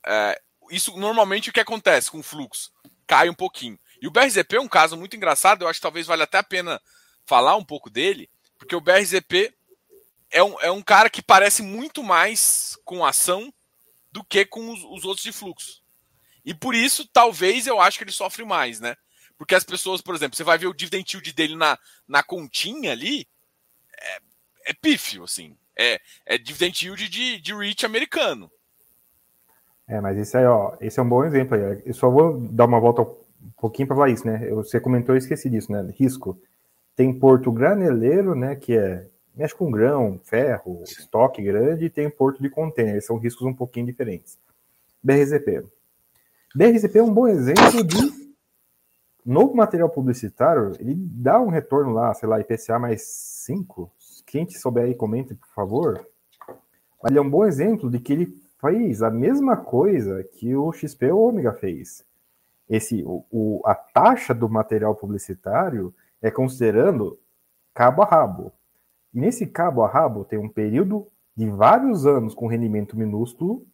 é, 0.04 0.42
isso 0.72 0.98
normalmente 0.98 1.52
o 1.52 1.54
que 1.54 1.60
acontece 1.60 2.10
com 2.10 2.18
o 2.18 2.24
fluxo? 2.24 2.72
Cai 3.06 3.30
um 3.30 3.36
pouquinho. 3.36 3.78
E 4.02 4.08
o 4.08 4.12
BRZP 4.12 4.56
é 4.56 4.62
um 4.62 4.68
caso 4.68 4.96
muito 4.96 5.16
engraçado, 5.16 5.64
eu 5.64 5.68
acho 5.68 5.80
que 5.80 5.84
talvez 5.84 6.08
valha 6.08 6.24
até 6.24 6.38
a 6.38 6.44
pena 6.44 6.82
falar 7.26 7.56
um 7.56 7.64
pouco 7.64 7.90
dele, 7.90 8.30
porque 8.58 8.76
o 8.76 8.82
BRZP 8.82 9.54
é 10.32 10.44
um, 10.44 10.60
é 10.62 10.72
um 10.72 10.82
cara 10.82 11.10
que 11.10 11.22
parece 11.22 11.62
muito 11.62 12.04
mais 12.04 12.78
com 12.86 13.06
ação 13.06 13.54
do 14.12 14.24
que 14.24 14.46
com 14.46 14.72
os, 14.72 14.84
os 14.84 15.06
outros 15.06 15.24
de 15.24 15.32
fluxo. 15.32 15.82
E 16.46 16.54
por 16.54 16.74
isso, 16.74 17.08
talvez 17.08 17.68
eu 17.68 17.80
acho 17.80 17.98
que 17.98 18.04
ele 18.04 18.12
sofre 18.12 18.44
mais, 18.46 18.80
né? 18.80 18.96
Porque 19.38 19.56
as 19.56 19.64
pessoas, 19.64 20.02
por 20.02 20.16
exemplo, 20.16 20.36
você 20.36 20.44
vai 20.44 20.58
ver 20.58 20.68
o 20.68 20.74
dividend 20.74 21.14
yield 21.14 21.34
dele 21.34 21.56
na, 21.56 21.78
na 22.08 22.24
continha 22.24 22.92
ali, 22.92 23.28
é, 23.98 24.20
é 24.68 24.74
pífio, 24.74 25.24
assim. 25.24 25.56
É, 25.78 26.00
é 26.26 26.38
dividend 26.38 26.86
yield 26.86 27.08
de, 27.08 27.40
de 27.40 27.56
REIT 27.56 27.86
americano. 27.86 28.52
É, 29.88 30.00
mas 30.02 30.18
esse 30.18 30.38
aí, 30.38 30.46
ó, 30.46 30.76
esse 30.82 31.00
é 31.00 31.04
um 31.04 31.10
bom 31.10 31.24
exemplo 31.24 31.56
aí. 31.56 31.82
Eu 31.86 31.94
só 31.94 32.10
vou 32.10 32.40
dar 32.40 32.66
uma 32.66 32.80
volta 32.80 33.06
um 33.50 33.62
pouquinho 33.62 33.88
para 33.88 33.98
falar 33.98 34.10
isso, 34.10 34.26
né? 34.26 34.48
Você 34.50 34.80
comentou, 34.80 35.16
eu 35.16 35.20
esqueci 35.20 35.50
disso, 35.50 35.72
né? 35.72 35.94
Risco. 35.98 36.40
Tem 36.96 37.18
porto 37.18 37.52
graneleiro, 37.52 38.36
né? 38.36 38.56
Que 38.56 38.78
é 38.78 39.08
mexe 39.36 39.56
com 39.56 39.72
grão, 39.72 40.20
ferro, 40.24 40.84
estoque 40.84 41.42
grande, 41.42 41.86
e 41.86 41.90
tem 41.90 42.10
porto 42.10 42.42
de 42.42 42.50
container. 42.50 43.02
São 43.02 43.18
riscos 43.18 43.48
um 43.48 43.54
pouquinho 43.54 43.86
diferentes. 43.86 44.38
BRZP. 45.02 45.66
DRCP 46.54 47.00
é 47.00 47.04
um 47.04 47.14
bom 47.14 47.28
exemplo 47.28 47.84
de 47.84 48.20
novo 49.26 49.56
material 49.56 49.90
publicitário, 49.90 50.74
ele 50.80 50.96
dá 50.96 51.40
um 51.40 51.50
retorno 51.50 51.94
lá, 51.94 52.14
sei 52.14 52.28
lá, 52.28 52.40
IPCA 52.40 52.80
mais 52.80 53.04
5. 53.46 53.92
Quem 54.26 54.50
souber 54.50 54.86
aí, 54.86 54.96
comente, 54.96 55.36
por 55.36 55.48
favor. 55.54 56.06
Mas 57.02 57.12
ele 57.12 57.20
é 57.20 57.22
um 57.22 57.30
bom 57.30 57.46
exemplo 57.46 57.90
de 57.90 58.00
que 58.00 58.12
ele 58.12 58.34
fez 58.60 59.02
a 59.02 59.10
mesma 59.10 59.56
coisa 59.56 60.24
que 60.24 60.56
o 60.56 60.72
XP 60.74 61.12
Ômega 61.12 61.54
fez. 61.54 62.04
Esse, 62.70 63.04
o, 63.04 63.26
o, 63.32 63.62
a 63.66 63.74
taxa 63.74 64.34
do 64.34 64.48
material 64.48 64.96
publicitário 64.96 65.94
é 66.22 66.30
considerando 66.30 67.20
cabo 67.74 68.04
a 68.04 68.06
rabo. 68.06 68.54
E 69.14 69.20
nesse 69.20 69.48
cabo 69.48 69.84
a 69.84 69.88
rabo 69.88 70.24
tem 70.24 70.38
um 70.38 70.48
período 70.48 71.08
de 71.36 71.50
vários 71.50 72.06
anos 72.06 72.36
com 72.36 72.48
rendimento 72.48 72.98
minúsculo 72.98 73.66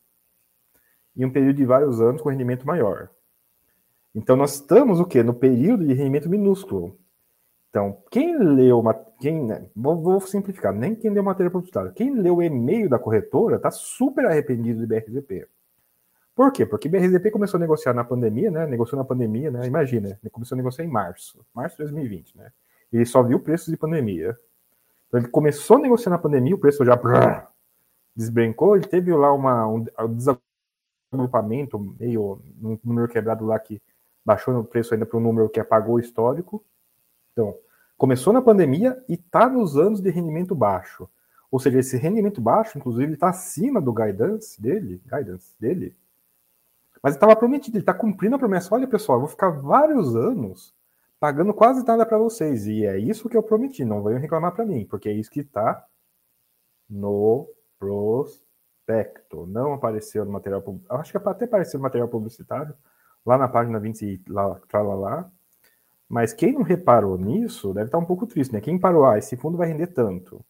e 1.16 1.26
um 1.26 1.32
período 1.32 1.58
de 1.58 1.66
vários 1.66 2.00
anos 2.00 2.22
com 2.22 2.30
rendimento 2.30 2.66
maior. 2.66 3.10
Então 4.14 4.38
nós 4.38 4.54
estamos 4.56 5.00
o 5.00 5.06
quê? 5.06 5.22
No 5.22 5.34
período 5.34 5.86
de 5.86 5.94
rendimento 5.94 6.30
minúsculo. 6.30 6.98
Então, 7.70 8.02
quem 8.10 8.38
leu, 8.38 8.82
quem, 9.20 9.44
né, 9.44 9.68
vou, 9.76 10.02
vou, 10.02 10.22
simplificar, 10.22 10.74
nem 10.74 10.96
quem 10.96 11.12
leu 11.12 11.22
matéria 11.22 11.52
publicitária, 11.52 11.92
quem 11.92 12.14
leu 12.14 12.38
o 12.38 12.42
e-mail 12.42 12.88
da 12.88 12.98
corretora 12.98 13.58
está 13.58 13.70
super 13.70 14.26
arrependido 14.26 14.80
de 14.80 14.88
BRZP. 14.88 15.46
Por 16.36 16.52
quê? 16.52 16.66
Porque 16.66 16.90
BRZP 16.90 17.32
começou 17.32 17.58
a 17.58 17.62
negociar 17.62 17.94
na 17.94 18.04
pandemia, 18.04 18.52
né? 18.52 18.68
Negociou 18.68 19.00
na 19.00 19.06
pandemia, 19.06 19.50
né? 19.50 19.66
Imagina, 19.66 20.20
começou 20.34 20.56
a 20.56 20.58
negociar 20.58 20.84
em 20.84 20.90
março, 20.90 21.46
março 21.54 21.78
de 21.78 21.84
2020, 21.84 22.38
né? 22.38 22.52
Ele 22.92 23.06
só 23.06 23.24
viu 23.24 23.40
preços 23.40 23.68
de 23.68 23.78
pandemia. 23.78 24.38
Então 25.08 25.22
ele 25.22 25.30
começou 25.30 25.78
a 25.78 25.80
negociar 25.80 26.10
na 26.10 26.18
pandemia, 26.18 26.54
o 26.54 26.58
preço 26.58 26.84
já 26.84 26.94
brrr, 26.98 27.48
desbrencou, 28.14 28.76
ele 28.76 28.86
teve 28.86 29.14
lá 29.14 29.34
uma, 29.34 29.66
um, 29.66 29.86
agrupamento, 31.10 31.80
meio 31.98 32.42
um 32.62 32.78
número 32.84 33.08
quebrado 33.08 33.46
lá 33.46 33.58
que 33.58 33.82
baixou 34.26 34.54
no 34.54 34.64
preço 34.64 34.94
ainda 34.94 35.06
para 35.06 35.18
um 35.18 35.22
número 35.22 35.48
que 35.48 35.60
apagou 35.60 35.96
o 35.96 36.00
histórico. 36.00 36.62
Então, 37.32 37.56
começou 37.98 38.34
na 38.34 38.42
pandemia 38.42 39.02
e 39.08 39.14
está 39.14 39.48
nos 39.48 39.78
anos 39.78 40.02
de 40.02 40.10
rendimento 40.10 40.54
baixo. 40.54 41.08
Ou 41.50 41.62
seja, 41.62 41.80
esse 41.80 41.96
rendimento 41.96 42.42
baixo, 42.42 42.78
inclusive, 42.78 43.14
está 43.14 43.30
acima 43.30 43.80
do 43.80 43.94
guidance 43.94 44.62
dele, 44.62 45.02
guidance 45.06 45.56
dele 45.58 45.96
Mas 47.06 47.14
estava 47.14 47.36
prometido, 47.36 47.78
ele 47.78 47.84
está 47.84 47.94
cumprindo 47.94 48.36
a 48.36 48.40
promessa. 48.40 48.74
Olha, 48.74 48.88
pessoal, 48.88 49.18
eu 49.18 49.20
vou 49.20 49.30
ficar 49.30 49.52
vários 49.52 50.16
anos 50.16 50.74
pagando 51.20 51.54
quase 51.54 51.86
nada 51.86 52.04
para 52.04 52.18
vocês. 52.18 52.66
E 52.66 52.84
é 52.84 52.98
isso 52.98 53.30
que 53.30 53.38
eu 53.38 53.44
prometi, 53.44 53.86
não 53.86 54.02
venham 54.02 54.20
reclamar 54.20 54.56
para 54.56 54.66
mim, 54.66 54.88
porque 54.90 55.10
é 55.10 55.12
isso 55.12 55.30
que 55.30 55.42
está 55.42 55.86
no 56.90 57.48
prospecto. 57.78 59.46
Não 59.46 59.76
apareceu 59.76 60.26
no 60.26 60.32
material 60.32 60.64
publicitário. 60.64 61.00
Acho 61.00 61.12
que 61.12 61.18
até 61.30 61.46
apareceu 61.46 61.78
no 61.78 61.84
material 61.84 62.08
publicitário, 62.08 62.74
lá 63.24 63.38
na 63.38 63.48
página 63.48 63.80
20, 63.80 64.24
lá, 64.28 64.60
lá, 64.74 64.96
lá. 64.96 65.32
Mas 66.10 66.34
quem 66.34 66.54
não 66.54 66.64
reparou 66.64 67.20
nisso 67.20 67.72
deve 67.72 67.90
estar 67.90 68.00
um 68.00 68.06
pouco 68.06 68.26
triste, 68.26 68.52
né? 68.52 68.60
Quem 68.60 68.80
parou, 68.80 69.06
ah, 69.06 69.20
esse 69.20 69.38
fundo 69.38 69.60
vai 69.60 69.68
render 69.68 69.94
tanto. 69.94 70.44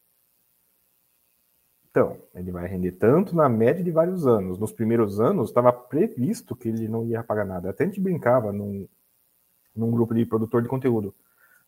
Então, 1.96 2.18
ele 2.34 2.52
vai 2.52 2.68
render 2.68 2.92
tanto 2.92 3.34
na 3.34 3.48
média 3.48 3.82
de 3.82 3.90
vários 3.90 4.26
anos. 4.26 4.58
Nos 4.58 4.70
primeiros 4.70 5.18
anos, 5.18 5.48
estava 5.48 5.72
previsto 5.72 6.54
que 6.54 6.68
ele 6.68 6.86
não 6.88 7.06
ia 7.06 7.24
pagar 7.24 7.46
nada. 7.46 7.70
Até 7.70 7.84
a 7.84 7.86
gente 7.86 8.02
brincava 8.02 8.52
num, 8.52 8.86
num 9.74 9.90
grupo 9.90 10.14
de 10.14 10.26
produtor 10.26 10.60
de 10.60 10.68
conteúdo. 10.68 11.14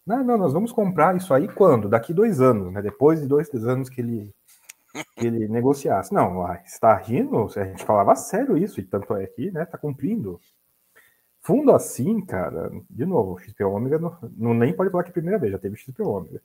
Não, 0.06 0.22
não, 0.22 0.36
nós 0.36 0.52
vamos 0.52 0.70
comprar 0.70 1.16
isso 1.16 1.32
aí 1.32 1.48
quando? 1.48 1.88
Daqui 1.88 2.12
dois 2.12 2.42
anos, 2.42 2.70
né? 2.70 2.82
Depois 2.82 3.22
de 3.22 3.26
dois, 3.26 3.48
três 3.48 3.66
anos 3.66 3.88
que 3.88 4.02
ele, 4.02 4.30
que 5.16 5.26
ele 5.26 5.48
negociasse. 5.48 6.12
Não, 6.12 6.46
está 6.62 6.94
rindo? 6.94 7.48
A 7.56 7.64
gente 7.64 7.86
falava 7.86 8.14
sério 8.14 8.58
isso, 8.58 8.80
e 8.80 8.84
tanto 8.84 9.14
é 9.16 9.26
que, 9.26 9.50
né, 9.50 9.64
tá 9.64 9.78
cumprindo. 9.78 10.38
Fundo 11.40 11.72
assim, 11.72 12.20
cara, 12.20 12.70
de 12.90 13.06
novo, 13.06 13.38
XP 13.38 13.64
Ômega 13.64 13.98
não, 13.98 14.14
não, 14.36 14.52
nem 14.52 14.74
pode 14.74 14.90
falar 14.90 15.04
que 15.04 15.08
é 15.08 15.12
a 15.12 15.14
primeira 15.14 15.38
vez, 15.38 15.52
já 15.52 15.58
teve 15.58 15.74
XP 15.76 16.02
Ômega. 16.02 16.42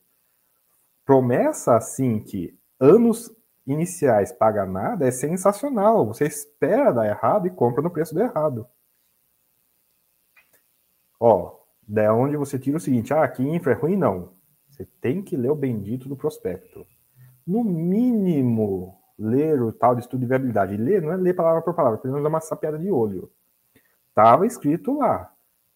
Promessa 1.05 1.75
assim 1.75 2.21
que 2.21 2.57
anos 2.79 3.29
iniciais 3.65 4.31
paga 4.31 4.65
nada 4.65 5.07
é 5.07 5.11
sensacional. 5.11 6.05
Você 6.07 6.25
espera 6.25 6.91
dar 6.91 7.07
errado 7.07 7.47
e 7.47 7.51
compra 7.51 7.81
no 7.81 7.91
preço 7.91 8.13
do 8.13 8.21
errado. 8.21 8.67
Ó, 11.19 11.59
da 11.87 12.13
onde 12.13 12.35
você 12.35 12.59
tira 12.59 12.77
o 12.77 12.81
seguinte, 12.81 13.13
ah, 13.13 13.23
aqui 13.23 13.43
infra 13.43 13.73
é 13.73 13.75
ruim, 13.75 13.95
não. 13.95 14.33
Você 14.69 14.85
tem 14.99 15.21
que 15.21 15.37
ler 15.37 15.51
o 15.51 15.55
bendito 15.55 16.09
do 16.09 16.15
prospecto. 16.15 16.85
No 17.45 17.63
mínimo, 17.63 18.97
ler 19.17 19.61
o 19.61 19.71
tal 19.71 19.95
de 19.95 20.01
estudo 20.01 20.21
de 20.21 20.25
viabilidade. 20.25 20.75
ler 20.75 21.01
não 21.01 21.11
é 21.11 21.17
ler 21.17 21.35
palavra 21.35 21.61
por 21.61 21.73
palavra, 21.73 21.99
pelo 21.99 22.13
menos 22.13 22.25
é 22.25 22.29
uma 22.29 22.41
sapiada 22.41 22.77
de 22.77 22.89
olho. 22.91 23.31
Tava 24.13 24.45
escrito 24.45 24.97
lá. 24.97 25.31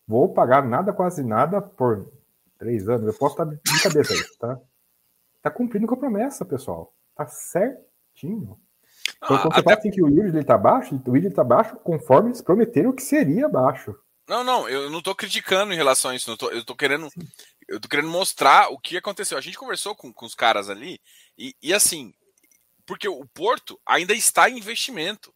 Vou 0.07 0.33
pagar 0.33 0.65
nada, 0.65 0.93
quase 0.93 1.23
nada 1.23 1.61
por 1.61 2.11
três 2.57 2.87
anos. 2.87 3.07
Eu 3.07 3.13
posso 3.13 3.33
estar 3.33 3.45
de 3.45 3.83
cabeça 3.83 4.13
aí, 4.13 4.37
tá? 4.39 4.59
Tá 5.41 5.51
cumprindo 5.51 5.87
com 5.87 5.93
a 5.93 5.97
promessa, 5.97 6.45
pessoal. 6.45 6.93
Tá 7.17 7.25
certinho. 7.25 8.59
Então, 9.17 9.35
ah, 9.35 9.41
quando 9.41 9.53
você 9.53 9.59
até... 9.59 9.63
fala 9.63 9.77
assim 9.77 9.91
que 9.91 10.03
o 10.03 10.07
yield 10.07 10.31
dele 10.31 10.45
tá 10.45 10.57
baixo, 10.57 11.01
o 11.05 11.17
yield 11.17 11.33
tá 11.35 11.43
baixo 11.43 11.75
conforme 11.77 12.29
eles 12.29 12.41
prometeram 12.41 12.93
que 12.93 13.01
seria 13.01 13.49
baixo. 13.49 13.95
Não, 14.27 14.43
não, 14.43 14.69
eu 14.69 14.89
não 14.89 15.01
tô 15.01 15.15
criticando 15.15 15.73
em 15.73 15.77
relação 15.77 16.11
a 16.11 16.15
isso. 16.15 16.35
Tô, 16.37 16.49
eu 16.49 16.63
tô 16.63 16.75
querendo. 16.75 17.09
Eu 17.67 17.79
tô 17.79 17.87
querendo 17.87 18.09
mostrar 18.09 18.69
o 18.71 18.79
que 18.79 18.97
aconteceu. 18.97 19.37
A 19.37 19.41
gente 19.41 19.57
conversou 19.57 19.95
com, 19.95 20.13
com 20.13 20.25
os 20.25 20.35
caras 20.35 20.69
ali, 20.69 20.99
e, 21.37 21.55
e 21.61 21.73
assim, 21.73 22.13
porque 22.85 23.07
o 23.07 23.25
Porto 23.33 23.79
ainda 23.85 24.13
está 24.13 24.49
em 24.49 24.57
investimento. 24.57 25.33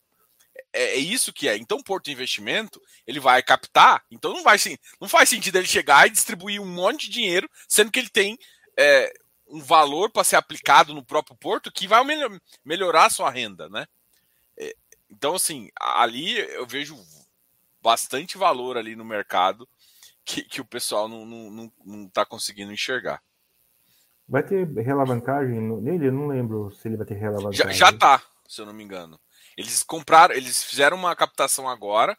É, 0.74 0.96
é, 0.96 0.98
isso 0.98 1.34
que 1.34 1.48
é. 1.48 1.58
Então, 1.58 1.80
o 1.80 1.84
Porto 1.84 2.12
Investimento, 2.12 2.82
ele 3.08 3.20
vai 3.20 3.42
captar, 3.42 4.04
então 4.10 4.34
não 4.34 4.44
vai 4.44 4.58
não 5.00 5.08
faz 5.08 5.30
sentido 5.30 5.58
ele 5.58 5.68
chegar 5.68 6.08
e 6.08 6.12
distribuir 6.12 6.62
um 6.62 6.66
monte 6.66 7.08
de 7.08 7.14
dinheiro, 7.14 7.50
sendo 7.68 7.92
que 7.92 8.00
ele 8.00 8.10
tem 8.10 8.38
é, 8.78 9.12
um 9.52 9.62
valor 9.62 10.10
para 10.10 10.24
ser 10.24 10.38
aplicado 10.38 10.94
no 10.94 11.04
próprio 11.04 11.36
Porto 11.36 11.72
que 11.72 11.88
vai 11.88 12.04
melhor, 12.04 12.32
melhorar 12.64 13.06
a 13.06 13.10
sua 13.10 13.30
renda, 13.30 13.70
né? 13.70 13.86
É, 14.58 14.74
então, 15.10 15.36
assim, 15.36 15.70
ali 15.80 16.40
eu 16.40 16.66
vejo 16.66 16.98
bastante 17.82 18.38
valor 18.38 18.78
ali 18.78 18.96
no 18.96 19.04
mercado 19.04 19.68
que, 20.24 20.44
que 20.44 20.62
o 20.62 20.66
pessoal 20.66 21.08
não, 21.08 21.26
não, 21.26 21.52
não, 21.52 21.72
não 21.86 22.08
tá 22.08 22.26
conseguindo 22.26 22.72
enxergar. 22.72 23.22
Vai 24.28 24.44
ter 24.44 24.66
relavancagem 24.80 25.60
nele? 25.60 26.08
Eu 26.08 26.14
não 26.14 26.28
lembro 26.28 26.72
se 26.72 26.88
ele 26.88 26.96
vai 26.96 27.06
ter 27.06 27.16
relavancagem. 27.16 27.74
Já, 27.76 27.92
já 27.92 27.98
tá, 27.98 28.24
se 28.48 28.62
eu 28.62 28.66
não 28.66 28.74
me 28.74 28.84
engano. 28.84 29.20
Eles 29.58 29.84
compraram, 29.84 30.34
eles 30.34 30.64
fizeram 30.64 30.96
uma 30.96 31.14
captação 31.16 31.68
agora 31.68 32.18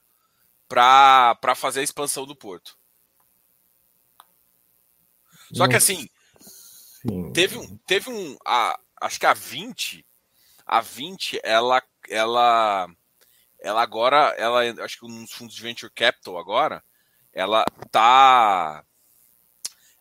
para 0.69 1.55
fazer 1.57 1.81
a 1.81 1.83
expansão 1.83 2.27
do 2.27 2.37
porto. 2.37 2.77
Só 5.55 5.69
que 5.69 5.77
assim, 5.77 6.09
Teve 7.33 7.59
um, 7.59 7.77
teve 7.79 8.11
um, 8.11 8.37
a, 8.45 8.79
acho 9.01 9.19
que 9.19 9.27
a 9.27 9.35
20, 9.35 10.07
a 10.65 10.81
20, 10.81 11.41
ela, 11.43 11.83
ela, 12.09 12.89
ela 13.61 13.83
agora, 13.83 14.35
ela, 14.39 14.63
acho 14.85 15.01
que 15.01 15.09
nos 15.09 15.33
fundos 15.33 15.55
de 15.55 15.63
venture 15.63 15.93
capital 15.93 16.39
agora, 16.39 16.83
ela 17.33 17.65
tá, 17.91 18.85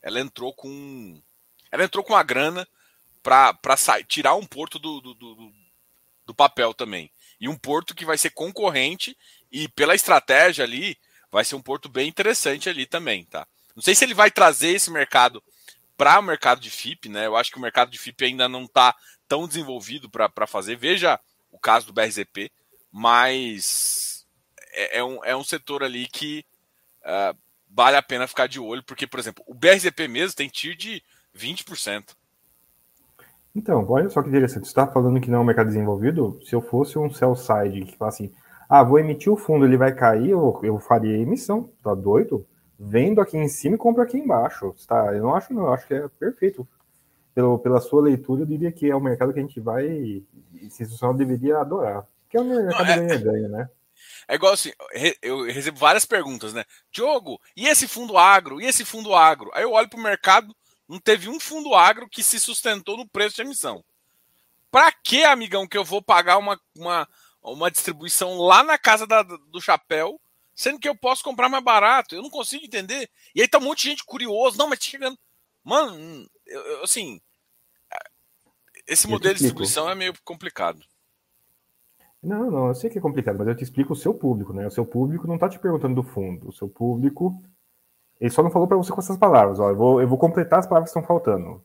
ela 0.02 0.20
entrou 0.20 0.54
com, 0.54 1.22
ela 1.72 1.84
entrou 1.84 2.04
com 2.04 2.16
a 2.16 2.24
grana 2.24 2.68
para 3.24 3.56
tirar 4.08 4.36
um 4.36 4.46
porto 4.46 4.78
do, 4.78 5.02
do, 5.02 5.14
do, 5.14 5.54
do 6.26 6.36
papel 6.36 6.74
também 6.74 7.12
e 7.40 7.50
um 7.50 7.58
porto 7.58 7.96
que 7.96 8.06
vai 8.06 8.18
ser 8.18 8.30
concorrente 8.30 9.18
e 9.52 9.68
pela 9.70 9.96
estratégia 9.96 10.64
ali 10.64 10.96
vai 11.32 11.44
ser 11.44 11.56
um 11.56 11.62
porto 11.62 11.90
bem 11.90 12.08
interessante 12.08 12.70
ali 12.70 12.86
também, 12.86 13.26
tá? 13.26 13.48
Não 13.76 13.82
sei 13.82 13.96
se 13.96 14.04
ele 14.04 14.14
vai 14.14 14.30
trazer 14.30 14.70
esse 14.70 14.92
mercado 14.92 15.44
para 16.02 16.20
o 16.20 16.24
mercado 16.24 16.60
de 16.60 16.72
FIP, 16.72 17.10
né? 17.10 17.28
Eu 17.28 17.36
acho 17.36 17.52
que 17.52 17.60
o 17.60 17.62
mercado 17.62 17.92
de 17.92 18.00
FIP 18.00 18.26
ainda 18.26 18.50
não 18.50 18.64
está 18.64 18.96
tão 19.28 19.48
desenvolvido 19.48 20.10
para 20.10 20.48
fazer. 20.48 20.76
Veja 20.76 21.20
o 21.52 21.60
caso 21.60 21.86
do 21.86 21.94
BRZP, 21.94 22.52
mas 22.92 24.26
é, 24.74 24.98
é, 24.98 25.04
um, 25.04 25.24
é 25.24 25.36
um 25.36 25.44
setor 25.44 25.84
ali 25.84 26.08
que 26.08 26.44
uh, 27.04 27.38
vale 27.70 27.98
a 27.98 28.02
pena 28.02 28.26
ficar 28.26 28.48
de 28.48 28.60
olho, 28.60 28.84
porque, 28.84 29.06
por 29.06 29.20
exemplo, 29.20 29.44
o 29.46 29.54
BRZP 29.54 30.08
mesmo 30.08 30.36
tem 30.36 30.50
TIR 30.50 30.76
de 30.76 31.04
20%. 31.38 32.16
Então, 33.56 33.88
olha 33.88 34.10
só 34.10 34.24
que 34.24 34.30
interessante. 34.30 34.64
Você 34.64 34.72
está 34.72 34.88
falando 34.88 35.22
que 35.22 35.30
não 35.30 35.38
é 35.38 35.42
um 35.42 35.46
mercado 35.46 35.68
desenvolvido? 35.68 36.40
Se 36.44 36.56
eu 36.56 36.64
fosse 36.64 36.98
um 36.98 37.14
sell 37.14 37.36
side 37.36 37.86
que 37.86 37.96
fala 37.96 38.10
assim, 38.10 38.34
ah, 38.68 38.82
vou 38.82 38.98
emitir 38.98 39.32
o 39.32 39.38
fundo, 39.38 39.66
ele 39.66 39.78
vai 39.78 39.94
cair, 39.94 40.32
eu, 40.32 40.60
eu 40.64 40.80
faria 40.80 41.16
emissão. 41.16 41.70
Tá 41.84 41.94
doido? 41.94 42.44
Vendo 42.84 43.22
aqui 43.22 43.38
em 43.38 43.48
cima 43.48 43.76
e 43.76 43.78
compro 43.78 44.02
aqui 44.02 44.18
embaixo. 44.18 44.76
Tá? 44.88 45.14
Eu 45.14 45.22
não 45.22 45.36
acho, 45.36 45.54
não. 45.54 45.66
Eu 45.66 45.74
acho 45.74 45.86
que 45.86 45.94
é 45.94 46.08
perfeito. 46.08 46.68
Pelo, 47.36 47.60
pela 47.60 47.80
sua 47.80 48.02
leitura, 48.02 48.42
eu 48.42 48.46
diria 48.46 48.72
que 48.72 48.90
é 48.90 48.96
um 48.96 49.00
mercado 49.00 49.32
que 49.32 49.40
a 49.40 49.42
gente 49.42 49.60
vai, 49.60 50.24
institucional 50.62 51.16
deveria 51.16 51.60
adorar. 51.60 52.06
Que 52.28 52.38
é 52.38 52.42
um 52.42 52.50
mercado 52.50 52.90
é, 52.90 52.98
ganha-ganha, 52.98 53.48
né? 53.48 53.70
É 54.28 54.36
igual 54.36 54.54
assim, 54.54 54.72
eu 55.22 55.44
recebo 55.44 55.78
várias 55.78 56.06
perguntas, 56.06 56.54
né? 56.54 56.66
Diogo, 56.92 57.40
e 57.56 57.68
esse 57.68 57.88
fundo 57.88 58.18
agro? 58.18 58.60
E 58.60 58.66
esse 58.66 58.84
fundo 58.84 59.14
agro? 59.14 59.52
Aí 59.54 59.64
eu 59.64 59.72
olho 59.72 59.88
para 59.88 60.00
o 60.00 60.04
mercado, 60.04 60.56
não 60.90 61.00
teve 61.00 61.30
um 61.30 61.40
fundo 61.40 61.76
agro 61.76 62.10
que 62.10 62.24
se 62.24 62.40
sustentou 62.40 62.98
no 62.98 63.08
preço 63.08 63.36
de 63.36 63.44
emissão. 63.44 63.84
Para 64.72 64.92
que, 64.92 65.24
amigão, 65.24 65.68
que 65.68 65.78
eu 65.78 65.86
vou 65.86 66.02
pagar 66.02 66.38
uma, 66.38 66.60
uma, 66.76 67.08
uma 67.44 67.70
distribuição 67.70 68.40
lá 68.40 68.64
na 68.64 68.78
casa 68.78 69.06
da, 69.06 69.22
do 69.22 69.62
chapéu, 69.62 70.20
sendo 70.62 70.80
que 70.80 70.88
eu 70.88 70.96
posso 70.96 71.24
comprar 71.24 71.50
mais 71.50 71.64
barato? 71.64 72.16
Eu 72.16 72.22
não 72.22 72.30
consigo 72.30 72.66
entender. 72.66 73.10
E 73.36 73.42
aí 73.42 73.48
tá 73.48 73.58
um 73.58 73.62
monte 73.62 73.84
de 73.84 73.90
gente 73.90 74.06
curioso. 74.06 74.58
Não, 74.58 74.70
mas 74.70 74.80
tá 74.80 74.86
chegando. 74.86 75.18
Mano, 75.64 76.28
eu, 76.46 76.62
eu, 76.62 76.84
assim. 76.84 77.20
Esse 78.88 79.08
modelo 79.08 79.34
de 79.34 79.42
distribuição 79.42 79.90
é 79.90 79.96
meio 79.96 80.14
complicado. 80.24 80.80
Não, 82.22 82.52
não, 82.52 82.68
eu 82.68 82.76
sei 82.76 82.90
que 82.90 83.00
é 83.00 83.02
complicado, 83.02 83.38
mas 83.38 83.48
eu 83.48 83.56
te 83.56 83.64
explico 83.64 83.94
o 83.94 83.96
seu 83.96 84.14
público, 84.14 84.54
né? 84.54 84.68
O 84.68 84.72
seu 84.72 84.86
público 84.86 85.28
não 85.28 85.38
tá 85.38 85.50
te 85.50 85.58
perguntando 85.58 85.96
do 85.96 86.04
fundo. 86.04 86.50
O 86.50 86.54
seu 86.54 86.70
público 86.70 87.42
ele 88.22 88.30
só 88.30 88.44
não 88.44 88.52
falou 88.52 88.68
para 88.68 88.78
você 88.78 88.92
com 88.92 89.02
essas 89.02 89.18
palavras. 89.18 89.60
Ó, 89.60 89.72
eu, 89.72 89.76
vou, 89.76 90.00
eu 90.00 90.08
vou 90.08 90.18
completar 90.18 90.60
as 90.60 90.68
palavras 90.68 90.94
que 90.94 91.00
estão 91.00 91.08
faltando. 91.08 91.64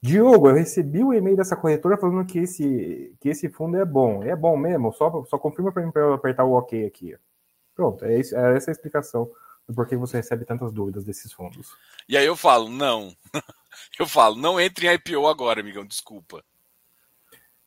Diogo, 0.00 0.48
eu 0.48 0.54
recebi 0.54 1.04
o 1.04 1.12
e-mail 1.12 1.36
dessa 1.36 1.54
corretora 1.54 1.98
falando 1.98 2.26
que 2.26 2.38
esse, 2.38 3.14
que 3.20 3.28
esse 3.28 3.50
fundo 3.50 3.76
é 3.76 3.84
bom. 3.84 4.22
É 4.22 4.34
bom 4.34 4.56
mesmo? 4.56 4.92
Só, 4.94 5.24
só 5.26 5.38
confirma 5.38 5.70
para 5.70 5.84
mim 5.84 5.92
para 5.92 6.00
eu 6.00 6.14
apertar 6.14 6.44
o 6.44 6.54
OK 6.54 6.86
aqui. 6.86 7.14
Pronto, 7.74 8.04
é, 8.04 8.18
isso, 8.18 8.36
é 8.36 8.56
essa 8.56 8.70
a 8.70 8.72
explicação 8.72 9.30
do 9.68 9.74
porquê 9.74 9.96
você 9.96 10.18
recebe 10.18 10.44
tantas 10.44 10.72
dúvidas 10.72 11.04
desses 11.04 11.32
fundos. 11.32 11.74
E 12.08 12.16
aí 12.16 12.26
eu 12.26 12.36
falo, 12.36 12.68
não. 12.68 13.14
eu 13.98 14.06
falo, 14.06 14.36
não 14.36 14.60
entre 14.60 14.86
em 14.86 14.94
IPO 14.94 15.26
agora, 15.26 15.60
amigão, 15.60 15.84
desculpa. 15.84 16.42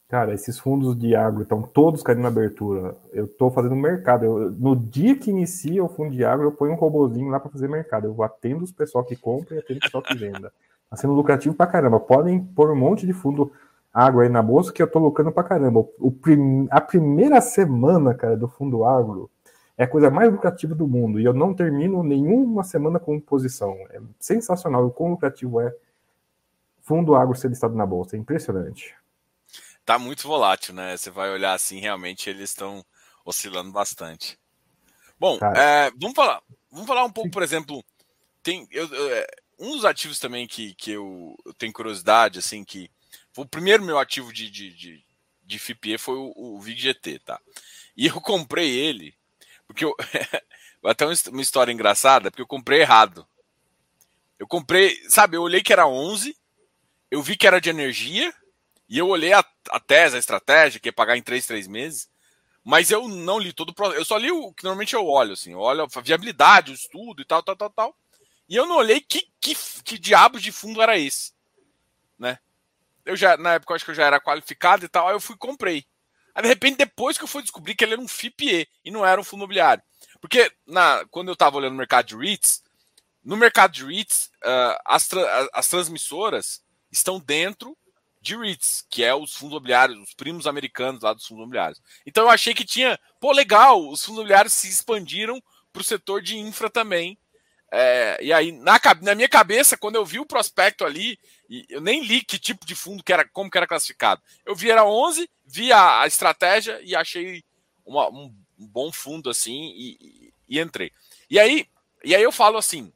Cara, 0.08 0.34
esses 0.34 0.60
fundos 0.60 0.98
de 0.98 1.16
agro 1.16 1.42
estão 1.42 1.64
todos 1.64 2.04
caindo 2.04 2.22
na 2.22 2.28
abertura. 2.28 2.96
Eu 3.12 3.26
estou 3.26 3.50
fazendo 3.50 3.76
mercado. 3.76 4.24
Eu, 4.24 4.52
no 4.52 4.76
dia 4.76 5.16
que 5.18 5.32
inicia 5.32 5.84
o 5.84 5.90
fundo 5.90 6.16
de 6.16 6.24
agro, 6.24 6.46
eu 6.46 6.52
ponho 6.52 6.74
um 6.74 6.78
robozinho 6.78 7.30
lá 7.30 7.40
para 7.40 7.50
fazer 7.50 7.68
mercado. 7.68 8.06
Eu 8.06 8.24
atendo 8.24 8.64
os 8.64 8.72
pessoal 8.72 9.04
que 9.04 9.16
compra 9.16 9.56
e 9.56 9.60
atendo 9.60 9.80
o 9.80 9.82
pessoal 9.82 10.04
que 10.04 10.16
venda. 10.16 10.54
Está 10.84 10.96
sendo 11.02 11.14
lucrativo 11.14 11.56
pra 11.56 11.66
caramba. 11.66 12.00
Podem 12.00 12.40
pôr 12.40 12.72
um 12.72 12.76
monte 12.76 13.06
de 13.08 13.14
fundo 13.14 13.52
agro 13.92 14.22
aí 14.22 14.30
na 14.30 14.44
bolsa 14.44 14.72
que 14.72 14.82
eu 14.82 14.86
estou 14.86 15.02
lucrando 15.02 15.32
pra 15.32 15.44
caramba. 15.44 15.84
O 16.00 16.12
prim, 16.12 16.68
a 16.70 16.80
primeira 16.80 17.42
semana, 17.42 18.14
cara, 18.14 18.38
do 18.38 18.48
fundo 18.48 18.86
agro 18.86 19.32
é 19.78 19.84
a 19.84 19.88
coisa 19.88 20.10
mais 20.10 20.32
lucrativa 20.32 20.74
do 20.74 20.88
mundo. 20.88 21.20
E 21.20 21.26
eu 21.26 21.34
não 21.34 21.54
termino 21.54 22.04
nenhuma 22.04 22.64
semana 22.64 23.00
com 23.00 23.20
posição. 23.20 23.74
É 23.92 24.00
sensacional 24.20 24.86
o 24.86 24.92
quão 24.92 25.12
lucrativo 25.12 25.60
é 25.60 25.76
fundo 26.82 27.16
agro 27.16 27.36
ser 27.36 27.50
listado 27.50 27.76
na 27.76 27.86
bolsa. 27.86 28.16
É 28.16 28.20
impressionante 28.20 28.96
tá 29.86 30.00
muito 30.00 30.28
volátil, 30.28 30.74
né? 30.74 30.98
Você 30.98 31.12
vai 31.12 31.30
olhar 31.30 31.54
assim, 31.54 31.80
realmente 31.80 32.30
eles 32.30 32.50
estão 32.50 32.84
oscilando 33.24 33.72
bastante. 33.72 34.38
Bom, 35.20 35.38
é, 35.56 35.92
vamos 35.96 36.16
falar. 36.16 36.42
Vamos 36.72 36.88
falar 36.88 37.06
um 37.06 37.12
pouco, 37.12 37.30
por 37.30 37.44
exemplo, 37.44 37.86
tem 38.44 38.68
eu, 38.72 38.92
eu, 38.92 39.16
é, 39.16 39.28
um 39.58 39.72
dos 39.72 39.86
ativos 39.86 40.20
também 40.20 40.46
que, 40.46 40.74
que 40.74 40.92
eu, 40.92 41.38
eu, 41.46 41.54
tenho 41.54 41.72
curiosidade, 41.72 42.40
assim, 42.40 42.66
que 42.66 42.92
o 43.38 43.46
primeiro 43.46 43.84
meu 43.84 43.98
ativo 43.98 44.34
de, 44.34 44.50
de, 44.50 44.74
de, 44.74 45.06
de 45.42 45.60
FIPE 45.60 45.98
foi 45.98 46.18
o, 46.18 46.34
o 46.36 46.60
VIGGT, 46.60 47.20
tá? 47.20 47.40
E 47.96 48.08
eu 48.08 48.20
comprei 48.20 48.70
ele, 48.70 49.16
porque 49.68 49.86
eu. 49.86 49.96
até 50.86 51.06
uma 51.06 51.42
história 51.42 51.72
engraçada, 51.72 52.30
porque 52.30 52.42
eu 52.42 52.48
comprei 52.48 52.82
errado. 52.82 53.28
Eu 54.38 54.48
comprei, 54.48 55.02
sabe, 55.10 55.38
eu 55.38 55.42
olhei 55.42 55.62
que 55.62 55.74
era 55.74 55.88
11, 55.88 56.38
eu 57.10 57.22
vi 57.22 57.38
que 57.38 57.48
era 57.48 57.62
de 57.62 57.70
energia, 57.70 58.34
e 58.88 58.98
eu 58.98 59.08
olhei 59.08 59.34
a, 59.34 59.44
a 59.70 59.80
tese, 59.80 60.16
a 60.16 60.20
estratégia, 60.20 60.80
que 60.80 60.90
é 60.90 60.92
pagar 60.92 61.18
em 61.18 61.22
3, 61.22 61.46
3 61.46 61.68
meses, 61.68 62.10
mas 62.64 62.92
eu 62.92 63.08
não 63.08 63.40
li 63.40 63.54
todo 63.54 63.70
o 63.70 63.74
processo. 63.74 64.00
Eu 64.00 64.06
só 64.06 64.18
li 64.18 64.32
o 64.32 64.54
que 64.54 64.64
normalmente 64.64 64.94
eu 64.94 65.06
olho, 65.06 65.34
assim, 65.34 65.54
eu 65.54 65.60
olho 65.60 65.84
a 65.84 66.02
viabilidade, 66.02 66.72
o 66.72 66.76
estudo 66.76 67.22
e 67.22 67.26
tal, 67.26 67.42
tal, 67.42 67.56
tal, 67.56 67.70
tal. 67.70 67.96
E 68.48 68.56
eu 68.56 68.66
não 68.66 68.78
olhei 68.78 69.02
que, 69.02 69.28
que, 69.40 69.56
que 69.84 69.98
diabos 69.98 70.42
de 70.42 70.52
fundo 70.52 70.82
era 70.82 70.98
esse, 70.98 71.34
né? 72.20 72.38
Eu 73.06 73.16
já, 73.16 73.38
na 73.38 73.54
época, 73.54 73.72
eu 73.72 73.76
acho 73.76 73.86
que 73.86 73.92
eu 73.92 73.96
já 73.96 74.06
era 74.06 74.20
qualificado 74.20 74.86
e 74.86 74.90
tal, 74.90 75.08
aí 75.08 75.16
eu 75.16 75.20
fui 75.20 75.38
comprei. 75.38 75.86
Aí, 76.36 76.44
de 76.44 76.50
repente, 76.50 76.78
depois 76.78 77.18
que 77.18 77.24
eu 77.24 77.28
fui 77.28 77.42
descobrir 77.42 77.76
que 77.76 77.84
ele 77.86 77.94
era 77.94 78.02
um 78.02 78.08
FIPE 78.08 78.68
e 78.84 78.92
não 78.92 79.06
era 79.06 79.20
um 79.20 79.24
fundo 79.24 79.40
imobiliário. 79.40 79.82
Porque 80.20 80.52
na, 80.68 81.06
quando 81.10 81.30
eu 81.30 81.34
estava 81.34 81.58
olhando 81.58 81.74
o 81.74 81.78
mercado 81.78 82.08
de 82.08 82.18
REITs, 82.18 82.62
no 83.24 83.38
mercado 83.38 83.72
de 83.72 83.86
REITs, 83.86 84.30
uh, 84.44 84.78
as, 84.86 85.08
tra 85.08 85.50
as 85.54 85.68
transmissoras 85.70 86.62
estão 86.92 87.20
dentro 87.20 87.76
de 88.22 88.36
REITs, 88.36 88.86
que 88.90 89.04
é 89.04 89.16
os 89.16 89.34
fundos 89.34 89.54
imobiliários, 89.54 90.00
os 90.00 90.14
primos 90.14 90.46
americanos 90.46 91.04
lá 91.04 91.14
dos 91.14 91.26
fundos 91.26 91.44
imobiliários. 91.44 91.82
Então 92.06 92.26
eu 92.26 92.30
achei 92.30 92.54
que 92.54 92.66
tinha, 92.66 93.00
pô, 93.20 93.32
legal, 93.32 93.80
os 93.88 94.04
fundos 94.04 94.20
imobiliários 94.20 94.54
se 94.54 94.68
expandiram 94.68 95.42
para 95.72 95.82
o 95.82 95.86
setor 95.86 96.22
de 96.22 96.38
infra 96.38 96.70
também. 96.70 97.18
É, 97.72 98.18
e 98.22 98.32
aí, 98.32 98.52
na, 98.52 98.80
na, 99.02 99.16
minha 99.16 99.30
cabeça, 99.30 99.78
quando 99.78 99.96
eu 99.96 100.06
vi 100.06 100.20
o 100.20 100.26
prospecto 100.26 100.86
ali, 100.86 101.20
eu 101.70 101.82
nem 101.82 102.04
li 102.04 102.24
que 102.24 102.40
tipo 102.40 102.66
de 102.66 102.76
fundo 102.76 103.04
que 103.04 103.14
era, 103.14 103.28
como 103.28 103.50
que 103.50 103.58
era 103.58 103.68
classificado. 103.68 104.22
Eu 104.46 104.56
vi 104.56 104.72
era 104.72 104.86
11, 104.86 105.30
vi 105.46 105.72
a, 105.72 106.02
a 106.02 106.08
estratégia 106.08 106.80
e 106.84 106.96
achei 106.96 107.44
uma, 107.86 108.10
um, 108.10 108.34
bom 108.58 108.92
fundo 108.92 109.30
assim 109.30 109.74
e, 109.76 109.98
e, 110.00 110.34
e, 110.50 110.60
entrei. 110.60 110.92
E 111.30 111.40
aí, 111.40 111.68
e 112.04 112.16
aí 112.16 112.24
eu 112.24 112.32
falo 112.32 112.58
assim, 112.58 112.92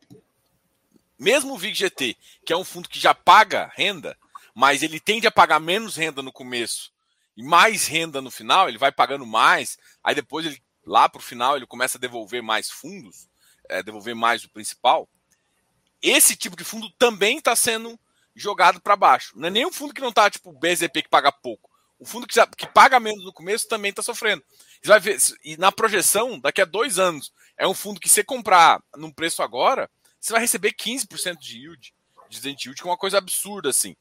mesmo 1.17 1.53
o 1.53 1.57
VIG-GT, 1.57 2.17
que 2.45 2.53
é 2.53 2.57
um 2.57 2.63
fundo 2.63 2.89
que 2.89 2.99
já 2.99 3.13
paga 3.13 3.71
renda, 3.75 4.17
mas 4.53 4.81
ele 4.81 4.99
tende 4.99 5.27
a 5.27 5.31
pagar 5.31 5.59
menos 5.59 5.95
renda 5.95 6.21
no 6.21 6.31
começo 6.31 6.91
e 7.37 7.43
mais 7.43 7.87
renda 7.87 8.21
no 8.21 8.31
final, 8.31 8.67
ele 8.67 8.77
vai 8.77 8.91
pagando 8.91 9.25
mais, 9.25 9.77
aí 10.03 10.13
depois 10.13 10.45
ele 10.45 10.61
lá 10.85 11.07
para 11.07 11.19
o 11.19 11.23
final 11.23 11.55
ele 11.55 11.67
começa 11.67 11.97
a 11.97 12.01
devolver 12.01 12.41
mais 12.41 12.69
fundos, 12.69 13.29
é, 13.69 13.83
devolver 13.83 14.15
mais 14.15 14.41
do 14.41 14.49
principal. 14.49 15.07
Esse 16.01 16.35
tipo 16.35 16.57
de 16.57 16.63
fundo 16.63 16.89
também 16.97 17.37
está 17.37 17.55
sendo 17.55 17.99
jogado 18.39 18.81
para 18.81 18.95
baixo. 18.95 19.33
Não 19.37 19.47
é 19.47 19.51
nem 19.51 19.65
um 19.65 19.71
fundo 19.71 19.93
que 19.93 20.01
não 20.01 20.09
está 20.09 20.29
tipo 20.29 20.51
BZP 20.51 21.03
que 21.03 21.09
paga 21.09 21.31
pouco. 21.31 21.69
O 21.99 22.05
fundo 22.05 22.25
que, 22.25 22.39
que 22.55 22.67
paga 22.67 22.99
menos 22.99 23.23
no 23.23 23.33
começo 23.33 23.67
também 23.67 23.89
está 23.89 24.01
sofrendo. 24.01 24.43
Você 24.81 24.87
vai 24.87 24.99
ver, 24.99 25.17
e 25.43 25.57
na 25.57 25.71
projeção, 25.71 26.39
daqui 26.39 26.61
a 26.61 26.65
dois 26.65 26.97
anos, 26.97 27.33
é 27.57 27.67
um 27.67 27.73
fundo 27.73 27.99
que 27.99 28.07
você 28.07 28.23
comprar 28.23 28.81
num 28.95 29.11
preço 29.11 29.43
agora, 29.43 29.89
você 30.19 30.31
vai 30.31 30.41
receber 30.41 30.71
15% 30.71 31.37
de 31.37 31.57
yield, 31.57 31.93
de 32.29 32.47
yield, 32.47 32.75
que 32.75 32.87
é 32.87 32.89
uma 32.89 32.97
coisa 32.97 33.17
absurda 33.17 33.69
assim. 33.69 33.95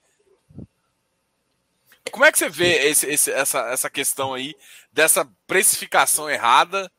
Como 2.11 2.25
é 2.25 2.33
que 2.33 2.39
você 2.39 2.49
vê 2.49 2.89
esse, 2.89 3.07
esse, 3.07 3.31
essa, 3.31 3.61
essa 3.71 3.91
questão 3.91 4.33
aí 4.33 4.55
dessa 4.93 5.29
precificação 5.47 6.31
errada 6.31 6.91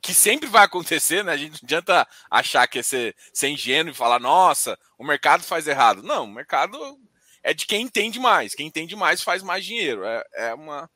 que 0.00 0.14
sempre 0.14 0.48
vai 0.48 0.64
acontecer, 0.64 1.24
né? 1.24 1.32
A 1.32 1.36
gente 1.36 1.62
não 1.62 1.66
adianta 1.66 2.06
achar 2.30 2.66
que 2.66 2.78
é 2.78 2.82
ser, 2.82 3.14
ser 3.32 3.48
ingênuo 3.48 3.90
e 3.90 3.96
falar, 3.96 4.18
nossa, 4.18 4.78
o 4.98 5.04
mercado 5.04 5.42
faz 5.42 5.66
errado. 5.66 6.02
Não, 6.02 6.24
o 6.24 6.32
mercado 6.32 6.78
é 7.42 7.54
de 7.54 7.66
quem 7.66 7.82
entende 7.82 8.18
mais. 8.18 8.54
Quem 8.54 8.66
entende 8.66 8.96
mais 8.96 9.22
faz 9.22 9.42
mais 9.42 9.64
dinheiro. 9.64 10.04
É, 10.04 10.24
é 10.34 10.54
uma 10.54 10.88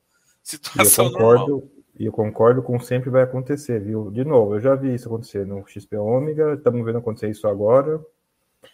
situação 0.43 1.07
eu 1.07 1.13
concordo, 1.13 1.49
normal. 1.49 1.71
E 1.99 2.07
eu 2.07 2.13
concordo 2.13 2.63
com 2.63 2.81
sempre 2.81 3.11
vai 3.11 3.23
acontecer, 3.23 3.81
viu? 3.81 4.11
De 4.11 4.25
novo, 4.25 4.55
eu 4.55 4.61
já 4.61 4.75
vi 4.75 4.95
isso 4.95 5.07
acontecer 5.07 5.47
no 5.47 5.67
XP 5.67 5.97
Ômega, 5.97 6.55
estamos 6.55 6.85
vendo 6.85 6.99
acontecer 6.99 7.29
isso 7.29 7.47
agora. 7.47 8.01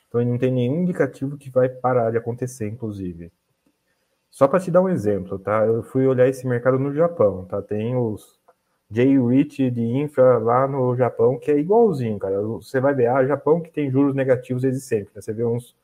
Então 0.09 0.25
não 0.25 0.39
tem 0.39 0.53
nenhum 0.53 0.83
indicativo 0.83 1.37
que 1.37 1.51
vai 1.51 1.69
parar 1.69 2.11
de 2.11 2.19
acontecer, 2.19 2.69
inclusive. 2.69 3.33
Só 4.31 4.47
para 4.47 4.61
te 4.61 4.71
dar 4.71 4.83
um 4.83 4.89
exemplo, 4.89 5.39
tá? 5.39 5.65
Eu 5.65 5.83
fui 5.83 6.07
olhar 6.07 6.29
esse 6.29 6.47
mercado 6.47 6.79
no 6.79 6.95
Japão, 6.95 7.45
tá? 7.47 7.61
Tem 7.63 7.97
os 7.97 8.36
J-REIT 8.91 9.71
de 9.71 9.83
infra 9.83 10.39
lá 10.39 10.67
no 10.69 10.95
Japão, 10.97 11.39
que 11.39 11.51
é 11.51 11.59
igualzinho, 11.59 12.19
cara. 12.19 12.41
Você 12.43 12.81
vai 12.81 12.95
ver, 12.95 13.09
ah, 13.09 13.27
Japão 13.27 13.61
que 13.61 13.71
tem 13.71 13.91
juros 13.91 14.15
negativos 14.15 14.63
desde 14.63 14.81
sempre. 14.81 15.11
Né? 15.15 15.21
Você 15.21 15.33
vê 15.33 15.45
uns 15.45 15.75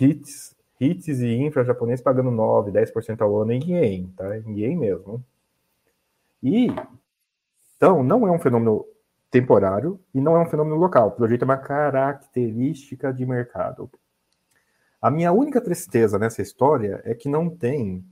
hits, 0.00 0.56
hits 0.80 1.20
e 1.20 1.34
infra 1.34 1.64
japonês 1.64 2.00
pagando 2.00 2.30
9, 2.30 2.70
10% 2.70 3.20
ao 3.20 3.40
ano 3.42 3.52
em 3.52 3.62
yen, 3.72 4.12
tá? 4.16 4.38
Em 4.38 4.60
yen 4.60 4.76
mesmo. 4.76 5.22
E, 6.42 6.68
então, 7.76 8.02
não 8.02 8.26
é 8.26 8.30
um 8.30 8.38
fenômeno 8.38 8.86
temporário 9.30 10.00
e 10.14 10.20
não 10.20 10.36
é 10.36 10.40
um 10.40 10.48
fenômeno 10.48 10.76
local. 10.76 11.12
Pelo 11.12 11.28
jeito, 11.28 11.42
é 11.42 11.44
uma 11.44 11.58
característica 11.58 13.12
de 13.12 13.26
mercado. 13.26 13.90
A 15.00 15.10
minha 15.10 15.32
única 15.32 15.60
tristeza 15.60 16.18
nessa 16.18 16.42
história 16.42 17.00
é 17.04 17.14
que 17.14 17.28
não 17.28 17.48
tem 17.48 18.04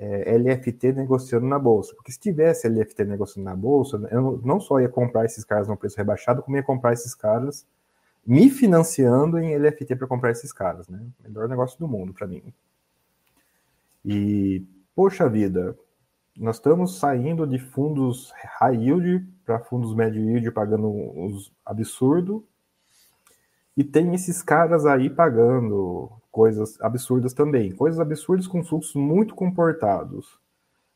é, 0.00 0.34
LFT 0.34 0.94
negociando 0.94 1.46
na 1.46 1.58
bolsa. 1.58 1.94
Porque 1.94 2.10
se 2.10 2.18
tivesse 2.18 2.66
LFT 2.66 3.04
negociando 3.04 3.44
na 3.44 3.54
bolsa, 3.54 4.00
eu 4.10 4.40
não 4.42 4.58
só 4.58 4.80
ia 4.80 4.88
comprar 4.88 5.26
esses 5.26 5.44
caras 5.44 5.68
no 5.68 5.76
preço 5.76 5.98
rebaixado, 5.98 6.42
como 6.42 6.56
ia 6.56 6.62
comprar 6.62 6.94
esses 6.94 7.14
caras 7.14 7.66
me 8.26 8.48
financiando 8.48 9.38
em 9.38 9.54
LFT 9.54 9.96
para 9.96 10.06
comprar 10.06 10.30
esses 10.30 10.52
caras, 10.52 10.88
né? 10.88 11.04
Melhor 11.22 11.48
negócio 11.48 11.78
do 11.78 11.86
mundo 11.86 12.14
para 12.14 12.26
mim. 12.26 12.42
E, 14.02 14.64
poxa 14.94 15.28
vida, 15.28 15.76
nós 16.36 16.56
estamos 16.56 16.98
saindo 16.98 17.46
de 17.46 17.58
fundos 17.58 18.32
high 18.58 18.76
yield 18.76 19.26
para 19.44 19.60
fundos 19.60 19.94
médio 19.94 20.22
yield 20.22 20.50
pagando 20.52 20.88
uns 20.88 21.52
absurdo. 21.64 22.46
E 23.76 23.84
tem 23.84 24.14
esses 24.14 24.42
caras 24.42 24.84
aí 24.84 25.08
pagando 25.08 26.10
coisas 26.30 26.80
absurdas 26.80 27.32
também. 27.32 27.72
Coisas 27.72 28.00
absurdas 28.00 28.46
com 28.46 28.64
fluxos 28.64 28.94
muito 28.94 29.34
comportados. 29.34 30.38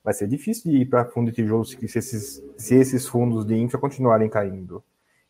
Vai 0.02 0.12
ser 0.12 0.28
difícil 0.28 0.70
de 0.70 0.78
ir 0.78 0.86
para 0.86 1.06
fundo 1.06 1.30
de 1.30 1.36
tijolo 1.36 1.64
se 1.64 1.78
esses, 1.82 2.42
se 2.56 2.74
esses 2.74 3.08
fundos 3.08 3.44
de 3.46 3.56
infra 3.56 3.80
continuarem 3.80 4.28
caindo. 4.28 4.82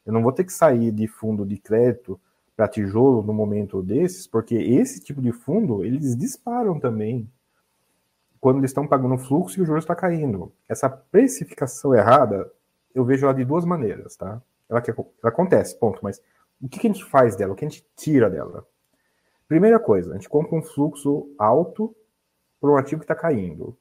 Eu 0.04 0.12
não 0.12 0.22
vou 0.22 0.32
ter 0.32 0.44
que 0.44 0.52
sair 0.52 0.90
de 0.90 1.06
fundo 1.06 1.46
de 1.46 1.56
crédito 1.56 2.20
para 2.56 2.68
tijolo 2.68 3.22
no 3.22 3.32
momento 3.32 3.82
desses, 3.82 4.26
porque 4.26 4.54
esse 4.54 5.00
tipo 5.00 5.20
de 5.20 5.32
fundo, 5.32 5.84
eles 5.84 6.16
disparam 6.16 6.78
também 6.78 7.28
quando 8.40 8.58
eles 8.58 8.70
estão 8.70 8.86
pagando 8.86 9.16
fluxo 9.16 9.58
e 9.58 9.62
o 9.62 9.66
juros 9.66 9.84
está 9.84 9.94
caindo. 9.94 10.52
Essa 10.68 10.88
precificação 10.88 11.94
errada, 11.94 12.50
eu 12.94 13.04
vejo 13.04 13.24
ela 13.24 13.34
de 13.34 13.44
duas 13.44 13.64
maneiras, 13.64 14.16
tá? 14.16 14.42
Ela, 14.68 14.80
que, 14.80 14.90
ela 14.90 15.06
acontece, 15.22 15.78
ponto, 15.78 16.00
mas 16.02 16.20
o 16.64 16.68
que, 16.68 16.80
que 16.80 16.86
a 16.88 16.90
gente 16.90 17.04
faz 17.04 17.36
dela? 17.36 17.52
O 17.52 17.56
que 17.56 17.66
a 17.66 17.68
gente 17.68 17.86
tira 17.94 18.30
dela? 18.30 18.66
Primeira 19.46 19.78
coisa, 19.78 20.12
a 20.12 20.14
gente 20.14 20.30
compra 20.30 20.56
um 20.56 20.62
fluxo 20.62 21.30
alto 21.38 21.94
para 22.58 22.70
um 22.70 22.76
ativo 22.78 23.00
que 23.00 23.04
está 23.04 23.14
caindo. 23.14 23.76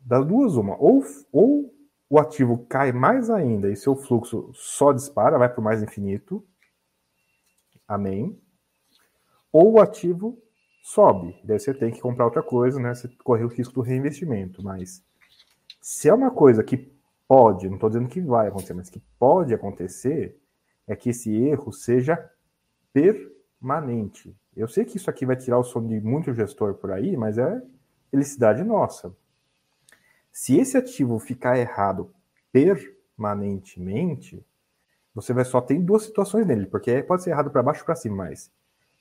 Das 0.00 0.24
duas, 0.26 0.56
uma. 0.56 0.78
Ou, 0.78 1.04
ou 1.30 1.74
o 2.08 2.18
ativo 2.18 2.64
cai 2.66 2.90
mais 2.90 3.28
ainda 3.28 3.70
e 3.70 3.76
seu 3.76 3.94
fluxo 3.94 4.50
só 4.54 4.92
dispara, 4.92 5.36
vai 5.36 5.50
para 5.50 5.60
o 5.60 5.64
mais 5.64 5.82
infinito. 5.82 6.42
Amém. 7.86 8.40
Ou 9.52 9.74
o 9.74 9.80
ativo 9.80 10.42
sobe. 10.82 11.38
Daí 11.44 11.60
você 11.60 11.74
tem 11.74 11.92
que 11.92 12.00
comprar 12.00 12.24
outra 12.24 12.42
coisa, 12.42 12.80
né? 12.80 12.94
Você 12.94 13.08
corre 13.22 13.44
o 13.44 13.48
risco 13.48 13.74
do 13.74 13.82
reinvestimento. 13.82 14.62
Mas 14.62 15.04
se 15.82 16.08
é 16.08 16.14
uma 16.14 16.30
coisa 16.30 16.64
que 16.64 16.90
pode, 17.28 17.68
não 17.68 17.74
estou 17.74 17.90
dizendo 17.90 18.08
que 18.08 18.22
vai 18.22 18.48
acontecer, 18.48 18.72
mas 18.72 18.88
que 18.88 19.02
pode 19.18 19.52
acontecer, 19.52 20.40
é 20.86 20.94
que 20.96 21.10
esse 21.10 21.34
erro 21.34 21.72
seja 21.72 22.16
per 22.92 23.36
permanente. 23.66 24.36
Eu 24.56 24.68
sei 24.68 24.84
que 24.84 24.96
isso 24.96 25.10
aqui 25.10 25.26
vai 25.26 25.36
tirar 25.36 25.58
o 25.58 25.64
sono 25.64 25.88
de 25.88 26.00
muito 26.00 26.32
gestor 26.32 26.74
por 26.74 26.92
aí, 26.92 27.16
mas 27.16 27.36
é 27.36 27.62
felicidade 28.10 28.62
nossa. 28.62 29.14
Se 30.30 30.56
esse 30.56 30.76
ativo 30.76 31.18
ficar 31.18 31.58
errado 31.58 32.12
permanentemente, 32.52 34.44
você 35.14 35.32
vai 35.32 35.44
só 35.44 35.60
ter 35.60 35.80
duas 35.80 36.04
situações 36.04 36.46
nele, 36.46 36.66
porque 36.66 37.02
pode 37.02 37.22
ser 37.22 37.30
errado 37.30 37.50
para 37.50 37.62
baixo 37.62 37.84
para 37.84 37.96
cima, 37.96 38.16
mas 38.16 38.50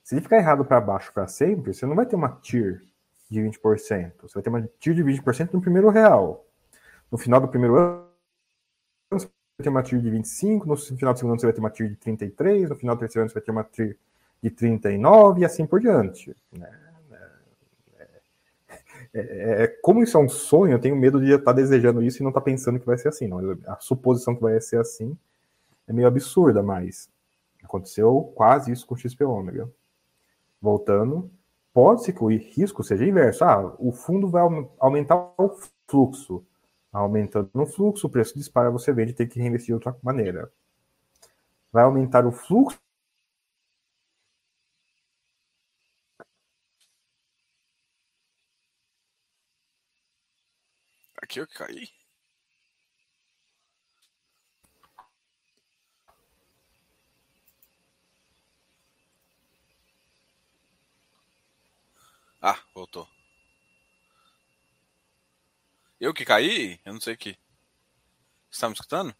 se 0.04 0.16
ele 0.16 0.22
ficar 0.22 0.38
errado 0.38 0.66
para 0.66 0.80
baixo 0.82 1.14
para 1.14 1.28
sempre, 1.28 1.74
você 1.74 1.86
não 1.86 1.96
vai 1.96 2.06
ter 2.06 2.16
uma 2.16 2.30
TIR 2.30 2.82
de 3.30 3.42
20%. 3.42 4.14
Você 4.22 4.34
vai 4.34 4.44
ter 4.44 4.50
uma 4.50 4.70
TIR 4.80 4.94
de 4.94 5.04
20% 5.04 5.54
no 5.54 5.62
primeiro 5.62 5.90
real. 5.90 6.46
No 7.12 7.18
final 7.18 7.42
do 7.42 7.48
primeiro 7.48 7.76
ano, 7.76 8.08
vai 9.58 9.64
ter 9.64 9.70
uma 9.70 9.84
TIR 9.84 10.02
de 10.02 10.12
25%, 10.12 10.66
no 10.66 10.78
final 10.78 11.14
do 11.14 11.18
segundo 11.18 11.32
ano 11.32 11.40
você 11.40 11.46
vai 11.46 11.54
ter 11.54 11.60
uma 11.60 11.70
TIR 11.70 11.90
de 11.90 11.96
33%, 11.96 12.70
no 12.70 12.76
final 12.76 12.96
do 12.96 13.00
terceiro 13.00 13.24
ano 13.24 13.30
você 13.30 13.34
vai 13.36 13.44
ter 13.44 13.52
uma 13.52 13.64
TIR 13.64 13.98
de 14.44 14.50
39 14.50 15.42
e 15.42 15.46
assim 15.46 15.66
por 15.66 15.80
diante. 15.80 16.36
Né? 16.52 16.70
é, 19.14 19.20
é, 19.20 19.64
é, 19.64 19.68
como 19.82 20.04
isso 20.04 20.18
é 20.18 20.20
um 20.20 20.28
sonho, 20.28 20.74
eu 20.74 20.80
tenho 20.80 20.96
medo 20.96 21.22
de 21.22 21.32
estar 21.32 21.54
desejando 21.54 22.04
isso 22.04 22.22
e 22.22 22.24
não 22.24 22.32
estar 22.32 22.42
pensando 22.42 22.80
que 22.80 22.86
vai 22.86 22.98
ser 22.98 23.08
assim. 23.08 23.28
Não. 23.28 23.40
A 23.68 23.80
suposição 23.80 24.36
que 24.36 24.42
vai 24.42 24.60
ser 24.60 24.78
assim 24.78 25.18
é 25.88 25.94
meio 25.94 26.08
absurda, 26.08 26.62
mas 26.62 27.10
aconteceu 27.64 28.34
quase 28.36 28.72
isso 28.72 28.86
com 28.86 28.94
o 28.94 28.98
XP 28.98 29.24
ômega. 29.24 29.70
Voltando, 30.62 31.32
pode-se 31.74 32.12
que 32.12 32.24
o 32.24 32.28
risco 32.28 32.84
seja 32.84 33.06
inverso. 33.06 33.46
Ah, 33.46 33.74
o 33.80 33.94
fundo 33.94 34.28
vai 34.28 34.44
aumentar 34.80 35.34
o 35.38 35.56
fluxo. 35.88 36.44
Aumentando 36.96 37.50
o 37.54 37.66
fluxo, 37.68 38.08
o 38.08 38.10
preço 38.10 38.38
dispara, 38.38 38.72
você 38.72 38.94
vende 38.94 39.12
e 39.12 39.16
tem 39.16 39.28
que 39.28 39.38
reinvestir 39.38 39.68
de 39.68 39.74
outra 39.74 39.96
maneira. 40.02 40.50
Vai 41.72 41.84
aumentar 41.84 42.26
o 42.26 42.32
fluxo 42.32 42.80
Aqui 51.22 51.40
eu 51.40 51.48
caí. 51.48 51.90
Ah, 62.42 62.60
voltou. 62.74 63.15
Eu 66.06 66.14
que 66.14 66.24
caí? 66.24 66.80
Eu 66.86 66.94
não 66.94 67.02
sei 67.02 67.18
que. 67.18 67.36
Você 68.52 68.62
tá 68.62 68.68
me 68.70 68.76
escutando? 68.76 69.16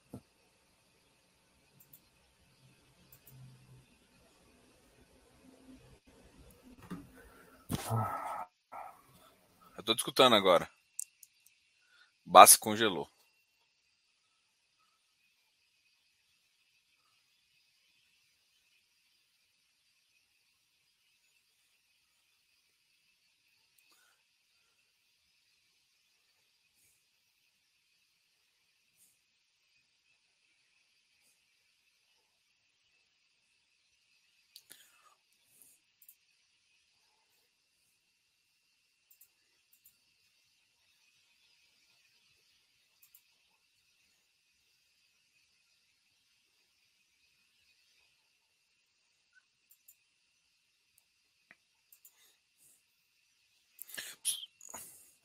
Eu 9.76 9.84
tô 9.84 9.96
te 9.96 9.98
escutando 9.98 10.36
agora. 10.36 10.70
Bassi 12.24 12.60
congelou. 12.60 13.10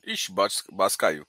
Ixi, 0.05 0.31
Bass 0.71 0.95
caiu. 0.95 1.27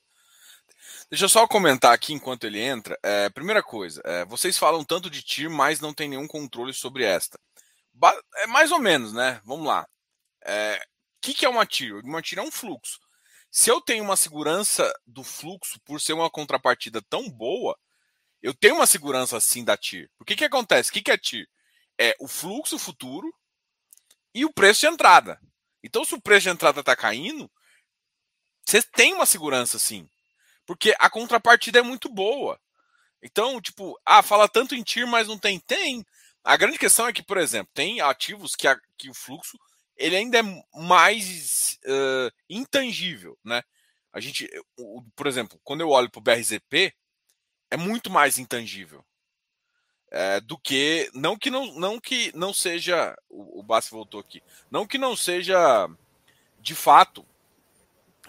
Deixa 1.09 1.25
eu 1.25 1.29
só 1.29 1.47
comentar 1.47 1.93
aqui 1.93 2.13
enquanto 2.13 2.45
ele 2.45 2.59
entra. 2.59 2.97
É, 3.03 3.29
primeira 3.29 3.61
coisa, 3.61 4.01
é, 4.03 4.25
vocês 4.25 4.57
falam 4.57 4.83
tanto 4.83 5.09
de 5.09 5.21
TIR, 5.21 5.49
mas 5.49 5.79
não 5.79 5.93
tem 5.93 6.09
nenhum 6.09 6.27
controle 6.27 6.73
sobre 6.73 7.03
esta. 7.03 7.39
Ba 7.93 8.13
é 8.37 8.47
mais 8.47 8.71
ou 8.71 8.79
menos, 8.79 9.13
né? 9.13 9.39
Vamos 9.45 9.67
lá. 9.67 9.83
O 9.83 10.49
é, 10.49 10.81
que, 11.21 11.33
que 11.33 11.45
é 11.45 11.49
uma 11.49 11.65
TIR? 11.65 12.03
Uma 12.03 12.21
TIR 12.21 12.39
é 12.39 12.41
um 12.41 12.51
fluxo. 12.51 12.99
Se 13.51 13.69
eu 13.69 13.79
tenho 13.79 14.03
uma 14.03 14.17
segurança 14.17 14.91
do 15.05 15.23
fluxo 15.23 15.79
por 15.85 16.01
ser 16.01 16.13
uma 16.13 16.29
contrapartida 16.29 17.01
tão 17.07 17.29
boa, 17.29 17.77
eu 18.41 18.53
tenho 18.53 18.75
uma 18.75 18.87
segurança 18.87 19.37
assim 19.37 19.63
da 19.63 19.77
TIR. 19.77 20.09
O 20.19 20.25
que, 20.25 20.35
que 20.35 20.45
acontece? 20.45 20.89
O 20.89 20.93
que, 20.93 21.03
que 21.03 21.11
é 21.11 21.17
TIR? 21.17 21.47
É 21.99 22.15
o 22.19 22.27
fluxo 22.27 22.79
futuro 22.79 23.31
e 24.33 24.43
o 24.43 24.51
preço 24.51 24.81
de 24.81 24.87
entrada. 24.87 25.39
Então, 25.83 26.03
se 26.03 26.15
o 26.15 26.21
preço 26.21 26.43
de 26.45 26.49
entrada 26.49 26.79
está 26.79 26.95
caindo, 26.95 27.49
você 28.65 28.81
tem 28.81 29.13
uma 29.13 29.25
segurança 29.25 29.77
sim. 29.77 30.09
Porque 30.65 30.95
a 30.99 31.09
contrapartida 31.09 31.79
é 31.79 31.81
muito 31.81 32.09
boa. 32.09 32.59
Então, 33.21 33.61
tipo, 33.61 33.99
ah, 34.05 34.21
fala 34.21 34.47
tanto 34.47 34.75
em 34.75 34.83
TIR, 34.83 35.07
mas 35.07 35.27
não 35.27 35.37
tem. 35.37 35.59
Tem. 35.59 36.05
A 36.43 36.57
grande 36.57 36.77
questão 36.77 37.07
é 37.07 37.13
que, 37.13 37.23
por 37.23 37.37
exemplo, 37.37 37.71
tem 37.73 38.01
ativos 38.01 38.55
que, 38.55 38.67
a, 38.67 38.77
que 38.97 39.09
o 39.09 39.13
fluxo 39.13 39.57
ele 39.95 40.15
ainda 40.15 40.39
é 40.39 40.63
mais 40.73 41.79
uh, 41.85 42.31
intangível, 42.49 43.37
né? 43.43 43.61
A 44.11 44.19
gente, 44.19 44.49
por 45.15 45.27
exemplo, 45.27 45.59
quando 45.63 45.81
eu 45.81 45.89
olho 45.89 46.09
para 46.09 46.19
o 46.19 46.21
BRZP, 46.21 46.93
é 47.71 47.77
muito 47.77 48.09
mais 48.09 48.37
intangível 48.37 49.03
é, 50.13 50.39
do 50.39 50.55
que 50.59 51.09
não 51.13 51.35
que 51.35 51.49
não, 51.49 51.73
não 51.73 51.99
que 51.99 52.31
não 52.37 52.53
seja 52.53 53.17
o, 53.27 53.59
o 53.59 53.63
Bassi 53.63 53.89
voltou 53.89 54.19
aqui, 54.19 54.43
não 54.69 54.85
que 54.85 54.99
não 54.99 55.15
seja 55.15 55.89
de 56.59 56.75
fato 56.75 57.25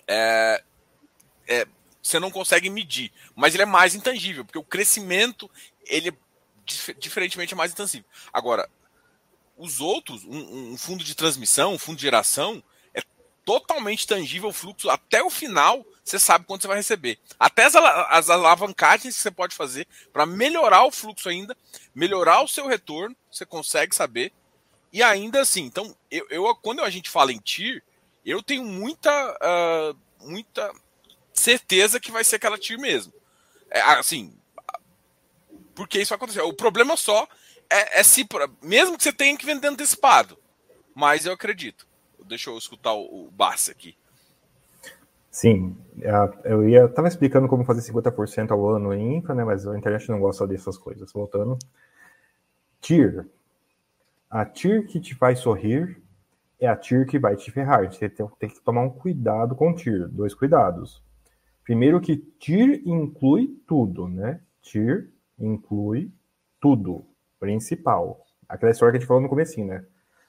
é, 0.06 0.62
é, 1.46 1.66
você 2.02 2.18
não 2.18 2.30
consegue 2.30 2.68
medir, 2.68 3.12
mas 3.34 3.54
ele 3.54 3.62
é 3.62 3.66
mais 3.66 3.94
intangível, 3.94 4.44
porque 4.44 4.58
o 4.58 4.64
crescimento, 4.64 5.50
ele 5.86 6.12
diferentemente 6.98 7.54
é 7.54 7.56
mais 7.56 7.72
intangível. 7.72 8.08
Agora, 8.32 8.68
os 9.56 9.80
outros, 9.80 10.24
um, 10.24 10.72
um, 10.72 10.76
fundo 10.76 11.04
de 11.04 11.14
transmissão, 11.14 11.74
um 11.74 11.78
fundo 11.78 11.96
de 11.96 12.02
geração, 12.02 12.62
é 12.92 13.02
totalmente 13.44 14.06
tangível 14.06 14.48
o 14.48 14.52
fluxo 14.52 14.88
até 14.90 15.22
o 15.22 15.30
final, 15.30 15.84
você 16.02 16.18
sabe 16.18 16.44
quanto 16.44 16.62
você 16.62 16.68
vai 16.68 16.76
receber. 16.76 17.18
Até 17.38 17.64
as, 17.64 17.74
as 17.74 18.30
alavancagens 18.30 19.16
que 19.16 19.22
você 19.22 19.30
pode 19.30 19.54
fazer 19.54 19.86
para 20.12 20.26
melhorar 20.26 20.84
o 20.84 20.90
fluxo 20.90 21.28
ainda, 21.28 21.56
melhorar 21.94 22.42
o 22.42 22.48
seu 22.48 22.66
retorno, 22.66 23.16
você 23.30 23.46
consegue 23.46 23.94
saber. 23.94 24.32
E 24.92 25.02
ainda 25.02 25.40
assim, 25.40 25.62
então, 25.62 25.96
eu, 26.10 26.26
eu 26.30 26.54
quando 26.56 26.82
a 26.82 26.90
gente 26.90 27.10
fala 27.10 27.32
em 27.32 27.38
TIR, 27.38 27.82
eu 28.30 28.42
tenho 28.42 28.64
muita, 28.64 29.10
uh, 29.32 30.26
muita 30.26 30.72
certeza 31.32 32.00
que 32.00 32.12
vai 32.12 32.24
ser 32.24 32.36
aquela 32.36 32.58
TIR 32.58 32.78
mesmo. 32.78 33.12
É, 33.70 33.80
assim, 33.80 34.32
porque 35.74 36.00
isso 36.00 36.14
aconteceu. 36.14 36.46
O 36.46 36.54
problema 36.54 36.96
só 36.96 37.28
é, 37.68 38.00
é 38.00 38.02
se, 38.02 38.26
mesmo 38.62 38.96
que 38.96 39.02
você 39.02 39.12
tenha 39.12 39.36
que 39.36 39.46
vender 39.46 39.68
antecipado, 39.68 40.38
mas 40.94 41.26
eu 41.26 41.32
acredito. 41.32 41.86
Deixa 42.26 42.50
eu 42.50 42.56
escutar 42.56 42.94
o, 42.94 43.28
o 43.28 43.32
aqui. 43.70 43.96
Sim, 45.30 45.76
eu 46.44 46.68
ia 46.68 46.88
tava 46.88 47.08
explicando 47.08 47.48
como 47.48 47.64
fazer 47.64 47.80
50% 47.92 48.52
ao 48.52 48.68
ano 48.68 48.94
em 48.94 49.16
infra, 49.16 49.34
né? 49.34 49.44
Mas 49.44 49.66
a 49.66 49.76
internet 49.76 50.08
não 50.08 50.20
gosta 50.20 50.46
dessas 50.46 50.78
coisas. 50.78 51.12
Voltando. 51.12 51.58
TIR. 52.80 53.26
A 54.30 54.44
TIR 54.44 54.86
que 54.86 55.00
te 55.00 55.12
faz 55.14 55.40
sorrir 55.40 56.00
é 56.60 56.66
a 56.66 56.76
TIR 56.76 57.06
que 57.06 57.18
vai 57.18 57.36
te 57.36 57.50
ferrar. 57.50 57.90
Você 57.92 58.08
tem, 58.08 58.26
tem 58.38 58.48
que 58.48 58.60
tomar 58.60 58.82
um 58.82 58.90
cuidado 58.90 59.54
com 59.54 59.74
TIR. 59.74 60.08
Dois 60.08 60.34
cuidados. 60.34 61.02
Primeiro 61.62 62.00
que 62.00 62.16
TIR 62.16 62.82
inclui 62.84 63.60
tudo, 63.66 64.08
né? 64.08 64.40
TIR 64.62 65.10
inclui 65.38 66.12
tudo. 66.60 67.04
Principal. 67.40 68.24
Aquela 68.48 68.72
história 68.72 68.92
que 68.92 68.98
a 68.98 69.00
gente 69.00 69.08
falou 69.08 69.22
no 69.22 69.28
começo, 69.28 69.62
né? 69.64 69.84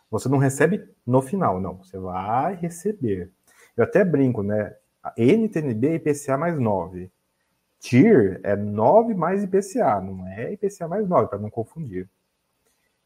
Você 0.10 0.30
não 0.30 0.38
recebe 0.38 0.88
no 1.06 1.22
final, 1.22 1.60
não. 1.60 1.78
Você 1.78 1.98
vai 1.98 2.56
receber. 2.56 3.32
Eu 3.76 3.84
até 3.84 4.04
brinco, 4.04 4.42
né? 4.42 4.76
NTNB 5.18 5.88
é 5.88 5.96
IPCA 5.96 6.38
mais 6.38 6.58
9. 6.58 7.12
TIR 7.80 8.40
é 8.44 8.56
9 8.56 9.14
mais 9.14 9.44
IPCA, 9.44 10.02
não 10.02 10.28
é 10.28 10.54
IPCA 10.54 10.88
mais 10.88 11.08
9, 11.08 11.28
para 11.28 11.38
não 11.38 11.50
confundir. 11.50 12.10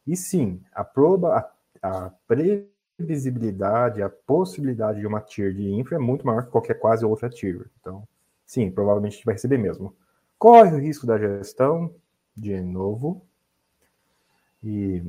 E 0.07 0.15
sim, 0.15 0.61
a, 0.71 0.83
proba, 0.83 1.51
a, 1.81 2.05
a 2.05 2.09
pre 2.27 2.69
visibilidade, 3.03 4.01
a 4.01 4.09
possibilidade 4.09 4.99
de 4.99 5.07
uma 5.07 5.21
tier 5.21 5.53
de 5.53 5.69
infra 5.71 5.95
é 5.95 5.99
muito 5.99 6.25
maior 6.25 6.43
que 6.43 6.51
qualquer 6.51 6.75
quase 6.75 7.05
outra 7.05 7.29
tier. 7.29 7.69
Então, 7.79 8.07
sim, 8.45 8.69
provavelmente 8.69 9.13
a 9.13 9.15
gente 9.15 9.25
vai 9.25 9.35
receber 9.35 9.57
mesmo. 9.57 9.95
Corre 10.37 10.75
o 10.75 10.79
risco 10.79 11.05
da 11.05 11.17
gestão, 11.17 11.93
de 12.35 12.59
novo, 12.61 13.25
e, 14.63 15.03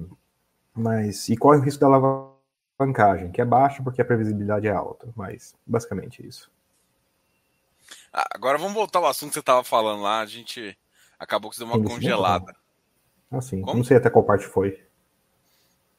mas, 0.74 1.28
e 1.28 1.36
corre 1.36 1.58
o 1.58 1.62
risco 1.62 1.80
da 1.80 1.86
alavancagem, 1.86 3.30
que 3.30 3.40
é 3.40 3.44
baixo 3.44 3.82
porque 3.82 4.02
a 4.02 4.04
previsibilidade 4.04 4.66
é 4.66 4.72
alta, 4.72 5.08
mas 5.14 5.54
basicamente 5.66 6.22
é 6.22 6.26
isso. 6.26 6.50
Ah, 8.12 8.28
agora 8.34 8.58
vamos 8.58 8.74
voltar 8.74 8.98
ao 8.98 9.06
assunto 9.06 9.30
que 9.30 9.34
você 9.34 9.40
estava 9.40 9.62
falando 9.62 10.02
lá, 10.02 10.20
a 10.20 10.26
gente 10.26 10.76
acabou 11.18 11.50
que 11.50 11.56
você 11.56 11.64
deu 11.64 11.72
uma 11.72 11.82
congelada. 11.82 12.54
Ah, 13.30 13.40
sim. 13.40 13.62
Como? 13.62 13.76
Não 13.76 13.84
sei 13.84 13.96
até 13.96 14.10
qual 14.10 14.24
parte 14.24 14.46
foi. 14.46 14.84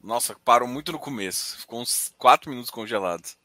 Nossa, 0.02 0.34
parou 0.44 0.66
muito 0.66 0.90
no 0.90 0.98
começo. 0.98 1.60
Ficou 1.60 1.80
uns 1.80 2.12
4 2.18 2.50
minutos 2.50 2.70
congelados. 2.70 3.38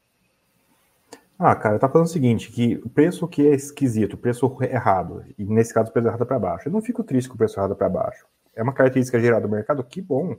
Ah, 1.38 1.54
cara, 1.54 1.78
tá 1.78 1.88
falando 1.88 2.08
o 2.08 2.10
seguinte, 2.10 2.50
que 2.50 2.80
o 2.84 2.88
preço 2.88 3.28
que 3.28 3.46
é 3.46 3.54
esquisito, 3.54 4.14
o 4.14 4.18
preço 4.18 4.56
errado, 4.62 5.24
e 5.38 5.44
nesse 5.44 5.72
caso 5.72 5.88
o 5.88 5.92
preço 5.92 6.08
errado 6.08 6.22
é 6.22 6.26
para 6.26 6.38
baixo. 6.38 6.68
Eu 6.68 6.72
não 6.72 6.82
fico 6.82 7.04
triste 7.04 7.28
com 7.28 7.36
o 7.36 7.38
preço 7.38 7.60
errado 7.60 7.76
para 7.76 7.88
baixo. 7.88 8.26
É 8.56 8.62
uma 8.62 8.72
característica 8.72 9.20
gerada 9.20 9.46
do 9.46 9.48
mercado, 9.48 9.84
que 9.84 10.02
bom. 10.02 10.36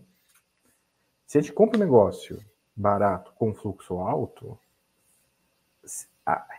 Se 1.25 1.37
a 1.37 1.41
gente 1.41 1.53
compra 1.53 1.77
um 1.77 1.79
negócio 1.79 2.43
barato 2.75 3.31
com 3.35 3.53
fluxo 3.53 3.93
alto, 3.99 4.59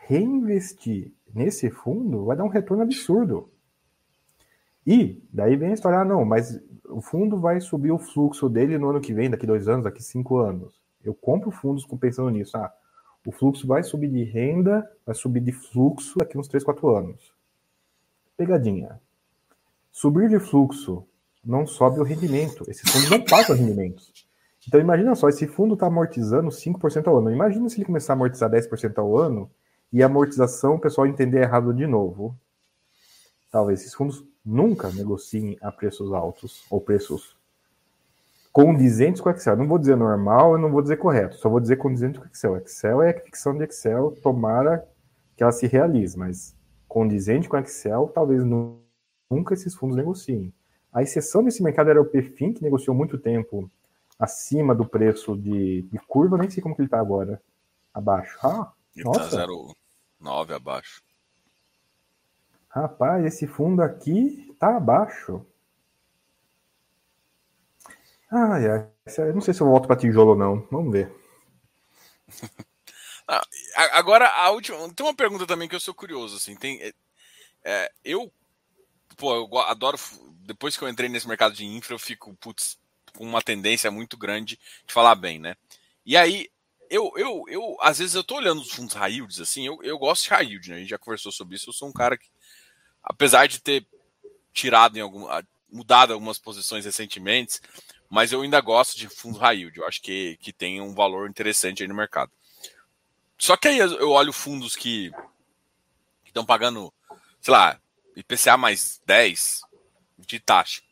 reinvestir 0.06 1.12
nesse 1.34 1.70
fundo 1.70 2.24
vai 2.24 2.36
dar 2.36 2.44
um 2.44 2.48
retorno 2.48 2.82
absurdo. 2.82 3.52
E 4.86 5.22
daí 5.30 5.54
vem 5.54 5.70
a 5.70 5.74
história, 5.74 5.98
ah, 5.98 6.04
não, 6.04 6.24
mas 6.24 6.58
o 6.90 7.00
fundo 7.00 7.38
vai 7.38 7.60
subir 7.60 7.92
o 7.92 7.98
fluxo 7.98 8.48
dele 8.48 8.78
no 8.78 8.90
ano 8.90 9.00
que 9.00 9.12
vem, 9.12 9.30
daqui 9.30 9.46
dois 9.46 9.68
anos, 9.68 9.84
daqui 9.84 10.02
cinco 10.02 10.38
anos. 10.38 10.80
Eu 11.02 11.14
compro 11.14 11.50
fundos 11.50 11.86
pensando 11.98 12.30
nisso. 12.30 12.56
Ah, 12.56 12.72
o 13.24 13.32
fluxo 13.32 13.66
vai 13.66 13.82
subir 13.82 14.08
de 14.08 14.24
renda, 14.24 14.88
vai 15.04 15.14
subir 15.14 15.40
de 15.40 15.52
fluxo 15.52 16.18
daqui 16.18 16.38
uns 16.38 16.48
três, 16.48 16.64
quatro 16.64 16.94
anos. 16.94 17.32
Pegadinha. 18.36 19.00
Subir 19.90 20.28
de 20.28 20.38
fluxo 20.38 21.04
não 21.44 21.66
sobe 21.66 22.00
o 22.00 22.04
rendimento. 22.04 22.64
Esses 22.68 22.90
fundos 22.90 23.10
não 23.10 23.24
pagam 23.24 23.56
rendimentos. 23.56 24.12
Então 24.66 24.80
imagina 24.80 25.14
só, 25.14 25.28
esse 25.28 25.46
fundo 25.46 25.74
está 25.74 25.86
amortizando 25.86 26.50
5% 26.50 27.06
ao 27.06 27.18
ano. 27.18 27.30
Imagina 27.30 27.68
se 27.68 27.78
ele 27.78 27.86
começar 27.86 28.12
a 28.12 28.16
amortizar 28.16 28.50
10% 28.50 28.98
ao 28.98 29.16
ano 29.16 29.50
e 29.92 30.02
a 30.02 30.06
amortização 30.06 30.74
o 30.74 30.80
pessoal 30.80 31.06
entender 31.06 31.42
errado 31.42 31.72
de 31.74 31.86
novo. 31.86 32.36
Talvez 33.50 33.80
esses 33.80 33.94
fundos 33.94 34.24
nunca 34.50 34.90
negociem 34.90 35.56
a 35.62 35.70
preços 35.70 36.12
altos 36.12 36.64
ou 36.68 36.80
preços 36.80 37.36
condizentes 38.52 39.20
com 39.20 39.28
o 39.28 39.32
Excel. 39.32 39.56
Não 39.56 39.68
vou 39.68 39.78
dizer 39.78 39.96
normal, 39.96 40.52
eu 40.52 40.58
não 40.58 40.72
vou 40.72 40.82
dizer 40.82 40.96
correto, 40.96 41.36
só 41.36 41.48
vou 41.48 41.60
dizer 41.60 41.76
condizente 41.76 42.18
com 42.18 42.24
o 42.24 42.28
Excel. 42.28 42.56
Excel 42.56 43.02
é 43.02 43.10
a 43.10 43.20
ficção 43.20 43.56
de 43.56 43.64
Excel, 43.64 44.16
tomara 44.22 44.86
que 45.36 45.42
ela 45.42 45.52
se 45.52 45.66
realize, 45.66 46.18
mas 46.18 46.56
condizente 46.88 47.48
com 47.48 47.56
o 47.56 47.60
Excel, 47.60 48.10
talvez 48.12 48.42
nunca 48.44 49.54
esses 49.54 49.74
fundos 49.74 49.96
negociem. 49.96 50.52
A 50.92 51.02
exceção 51.02 51.44
desse 51.44 51.62
mercado 51.62 51.90
era 51.90 52.02
o 52.02 52.04
PFIM, 52.04 52.52
que 52.52 52.62
negociou 52.62 52.96
muito 52.96 53.16
tempo 53.16 53.70
acima 54.18 54.74
do 54.74 54.84
preço 54.84 55.36
de, 55.36 55.82
de 55.82 55.98
curva, 56.00 56.36
nem 56.36 56.50
sei 56.50 56.60
como 56.60 56.74
que 56.74 56.82
ele 56.82 56.88
está 56.88 56.98
agora. 56.98 57.40
Abaixo. 57.94 58.36
Ah, 58.42 58.72
ele 58.96 59.08
está 59.08 59.28
0,9 59.28 60.54
abaixo. 60.54 61.00
Rapaz, 62.70 63.24
esse 63.24 63.46
fundo 63.48 63.82
aqui 63.82 64.54
tá 64.58 64.76
abaixo. 64.76 65.44
Ai, 68.30 68.66
ai. 68.68 68.86
Não 69.34 69.40
sei 69.40 69.52
se 69.52 69.60
eu 69.60 69.66
volto 69.66 69.86
para 69.86 69.96
tijolo 69.96 70.30
ou 70.30 70.36
não. 70.36 70.66
Vamos 70.70 70.92
ver. 70.92 71.12
Ah, 73.28 73.40
agora, 73.98 74.26
a 74.28 74.50
última. 74.50 74.92
Tem 74.92 75.06
uma 75.06 75.14
pergunta 75.14 75.46
também 75.46 75.68
que 75.68 75.74
eu 75.76 75.78
sou 75.78 75.94
curioso. 75.94 76.36
Assim, 76.36 76.56
tem, 76.56 76.80
é, 76.82 76.92
é, 77.64 77.92
eu. 78.04 78.32
Pô, 79.16 79.34
eu 79.36 79.58
adoro. 79.60 79.98
Depois 80.46 80.76
que 80.76 80.82
eu 80.84 80.88
entrei 80.88 81.08
nesse 81.08 81.28
mercado 81.28 81.54
de 81.54 81.64
infra, 81.64 81.94
eu 81.94 81.98
fico, 81.98 82.34
putz, 82.36 82.78
com 83.16 83.24
uma 83.24 83.42
tendência 83.42 83.90
muito 83.90 84.16
grande 84.16 84.58
de 84.86 84.92
falar 84.92 85.14
bem, 85.14 85.38
né? 85.38 85.56
E 86.04 86.16
aí, 86.16 86.48
eu, 86.90 87.12
eu, 87.16 87.44
eu 87.48 87.76
às 87.80 87.98
vezes 87.98 88.16
eu 88.16 88.24
tô 88.24 88.36
olhando 88.36 88.60
os 88.62 88.72
fundos 88.72 88.94
high 88.94 89.12
yields, 89.12 89.40
assim, 89.40 89.66
eu, 89.66 89.78
eu 89.82 89.98
gosto 89.98 90.24
de 90.24 90.30
high 90.30 90.46
yield, 90.46 90.70
né? 90.70 90.76
A 90.76 90.78
gente 90.80 90.90
já 90.90 90.98
conversou 90.98 91.30
sobre 91.30 91.56
isso. 91.56 91.70
Eu 91.70 91.74
sou 91.74 91.88
um 91.88 91.92
cara 91.92 92.18
que 92.18 92.28
apesar 93.02 93.46
de 93.46 93.60
ter 93.60 93.86
tirado 94.52 94.96
em 94.96 95.00
algum, 95.00 95.26
mudado 95.70 96.12
algumas 96.12 96.38
posições 96.38 96.84
recentemente, 96.84 97.60
mas 98.08 98.32
eu 98.32 98.42
ainda 98.42 98.60
gosto 98.60 98.98
de 98.98 99.08
fundo 99.08 99.38
high 99.38 99.58
yield. 99.58 99.78
Eu 99.78 99.86
acho 99.86 100.02
que, 100.02 100.36
que 100.40 100.52
tem 100.52 100.80
um 100.80 100.94
valor 100.94 101.28
interessante 101.28 101.82
aí 101.82 101.88
no 101.88 101.94
mercado. 101.94 102.32
Só 103.38 103.56
que 103.56 103.68
aí 103.68 103.78
eu 103.78 104.10
olho 104.10 104.32
fundos 104.32 104.76
que 104.76 105.10
estão 106.26 106.44
pagando, 106.44 106.92
sei 107.40 107.52
lá, 107.52 107.80
IPCA 108.16 108.56
mais 108.56 109.00
10 109.06 109.62
de 110.18 110.40
taxa. 110.40 110.82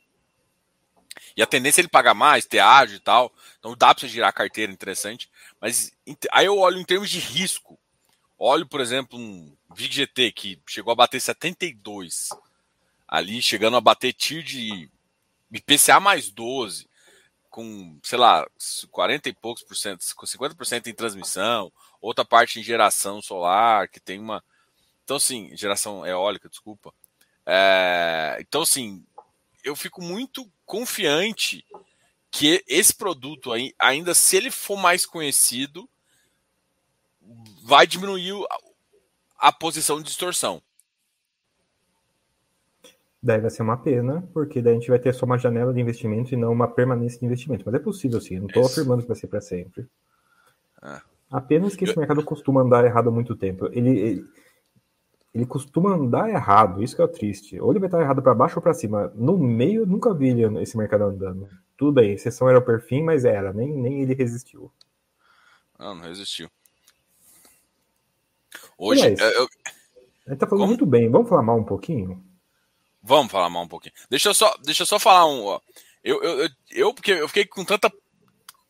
E 1.37 1.43
a 1.43 1.47
tendência 1.47 1.81
é 1.81 1.83
ele 1.83 1.89
pagar 1.89 2.15
mais, 2.15 2.47
ter 2.47 2.61
ágio 2.61 2.97
e 2.97 3.01
tal. 3.01 3.33
Então 3.59 3.77
dá 3.77 3.95
para 3.95 4.01
você 4.01 4.09
girar 4.09 4.31
a 4.31 4.33
carteira 4.33 4.73
interessante. 4.73 5.31
Mas 5.61 5.93
aí 6.33 6.47
eu 6.47 6.57
olho 6.57 6.79
em 6.79 6.85
termos 6.85 7.11
de 7.11 7.19
risco. 7.19 7.79
Olho, 8.39 8.67
por 8.67 8.81
exemplo, 8.81 9.19
um 9.19 9.57
VGT 9.71 10.33
que 10.33 10.63
chegou 10.67 10.93
a 10.93 10.97
bater 10.97 11.21
72, 11.21 12.31
ali 13.07 13.41
chegando 13.43 13.77
a 13.77 13.81
bater 13.81 14.13
TIR 14.13 14.43
de 14.43 14.91
IPCA 15.53 16.01
mais 16.01 16.31
12, 16.31 16.89
com, 17.51 17.99
sei 18.03 18.19
lá, 18.19 18.47
40 18.91 19.29
e 19.29 19.33
poucos 19.33 19.63
por 19.63 19.77
cento, 19.77 20.05
com 20.15 20.27
50% 20.27 20.87
em 20.87 20.95
transmissão, 20.95 21.73
outra 22.01 22.25
parte 22.25 22.61
em 22.61 22.63
geração 22.63 23.21
solar, 23.21 23.89
que 23.89 24.01
tem 24.01 24.19
uma. 24.19 24.43
Então, 25.05 25.17
assim, 25.17 25.57
geração 25.57 26.07
eólica, 26.07 26.49
desculpa. 26.49 26.93
É... 27.47 28.37
Então, 28.41 28.63
assim, 28.63 29.05
eu 29.65 29.75
fico 29.75 30.03
muito 30.03 30.51
confiante 30.67 31.65
que 32.31 32.63
esse 32.69 32.95
produto 32.95 33.51
ainda 33.79 34.15
se 34.15 34.37
ele 34.37 34.51
for 34.51 34.77
mais 34.77 35.07
conhecido, 35.07 35.89
vai 37.63 37.87
diminuir 37.87 38.35
a 39.39 39.53
posição 39.53 39.99
de 39.99 40.05
distorção. 40.05 40.61
Daí 43.23 43.41
vai 43.41 43.51
ser 43.51 43.63
uma 43.63 43.77
pena, 43.77 44.29
porque 44.33 44.63
daí 44.63 44.73
a 44.73 44.77
gente 44.77 44.91
vai 44.91 44.99
ter 44.99 45.13
só 45.13 45.27
uma 45.27 45.39
janela 45.39 45.73
de 45.73 45.81
investimento 45.81 46.33
e 46.33 46.37
não 46.37 46.53
uma 46.53 46.69
permanência 46.69 47.19
de 47.19 47.27
investimento. 47.27 47.65
Mas 47.67 47.75
é 47.75 47.79
possível 47.79 48.21
sim, 48.21 48.39
não 48.39 48.47
estou 48.47 48.65
afirmando 48.65 49.03
que 49.03 49.09
vai 49.09 49.17
ser 49.17 49.27
para 49.27 49.41
sempre. 49.41 49.87
Ah. 50.81 51.03
Apenas 51.31 51.77
que 51.77 51.85
esse 51.85 51.99
mercado 51.99 52.25
costuma 52.25 52.63
andar 52.63 52.85
errado 52.85 53.09
há 53.09 53.13
muito 53.13 53.35
tempo. 53.35 53.67
Ele, 53.73 53.91
ele, 53.91 54.27
ele, 55.35 55.47
costuma 55.47 55.95
andar 55.95 56.31
errado, 56.31 56.83
isso 56.83 56.97
que 56.97 57.03
é 57.03 57.05
o 57.05 57.09
triste. 57.09 57.61
Ou 57.61 57.71
ele 57.71 57.81
vai 57.81 57.89
estar 57.89 58.01
errado 58.01 58.23
para 58.23 58.35
baixo 58.35 58.57
ou 58.57 58.63
para 58.63 58.73
cima. 58.73 59.13
No 59.15 59.37
meio, 59.37 59.85
nunca 59.85 60.15
vi 60.15 60.31
esse 60.61 60.79
mercado 60.79 61.05
andando. 61.05 61.49
Tudo 61.77 61.93
bem, 61.93 62.13
exceção 62.13 62.49
era 62.49 62.59
o 62.59 62.65
perfil, 62.65 63.05
mas 63.05 63.25
era, 63.25 63.53
nem, 63.53 63.75
nem 63.75 64.01
ele 64.01 64.15
resistiu. 64.15 64.73
Não, 65.79 65.95
não 65.95 66.03
resistiu. 66.03 66.49
Hoje. 68.79 69.03
Aliás, 69.03 69.21
eu... 69.35 69.49
A 70.27 70.31
gente 70.31 70.39
tá 70.39 70.47
falando 70.47 70.61
Como? 70.61 70.69
muito 70.69 70.87
bem. 70.87 71.11
Vamos 71.11 71.29
falar 71.29 71.43
mal 71.43 71.59
um 71.59 71.65
pouquinho? 71.65 72.25
Vamos 73.03 73.33
falar 73.33 73.51
mal 73.51 73.65
um 73.65 73.69
pouquinho. 73.69 73.95
Deixa 74.09 74.29
eu 74.29 74.35
só, 74.35 74.55
deixa 74.65 74.83
eu 74.83 74.87
só 74.87 74.99
falar 74.99 75.27
um. 75.27 75.45
Ó. 75.45 75.61
Eu, 76.05 76.23
eu, 76.23 76.39
eu, 76.41 76.51
eu, 76.71 76.95
porque 76.95 77.13
eu 77.13 77.27
fiquei 77.27 77.45
com 77.45 77.65
tanta 77.65 77.93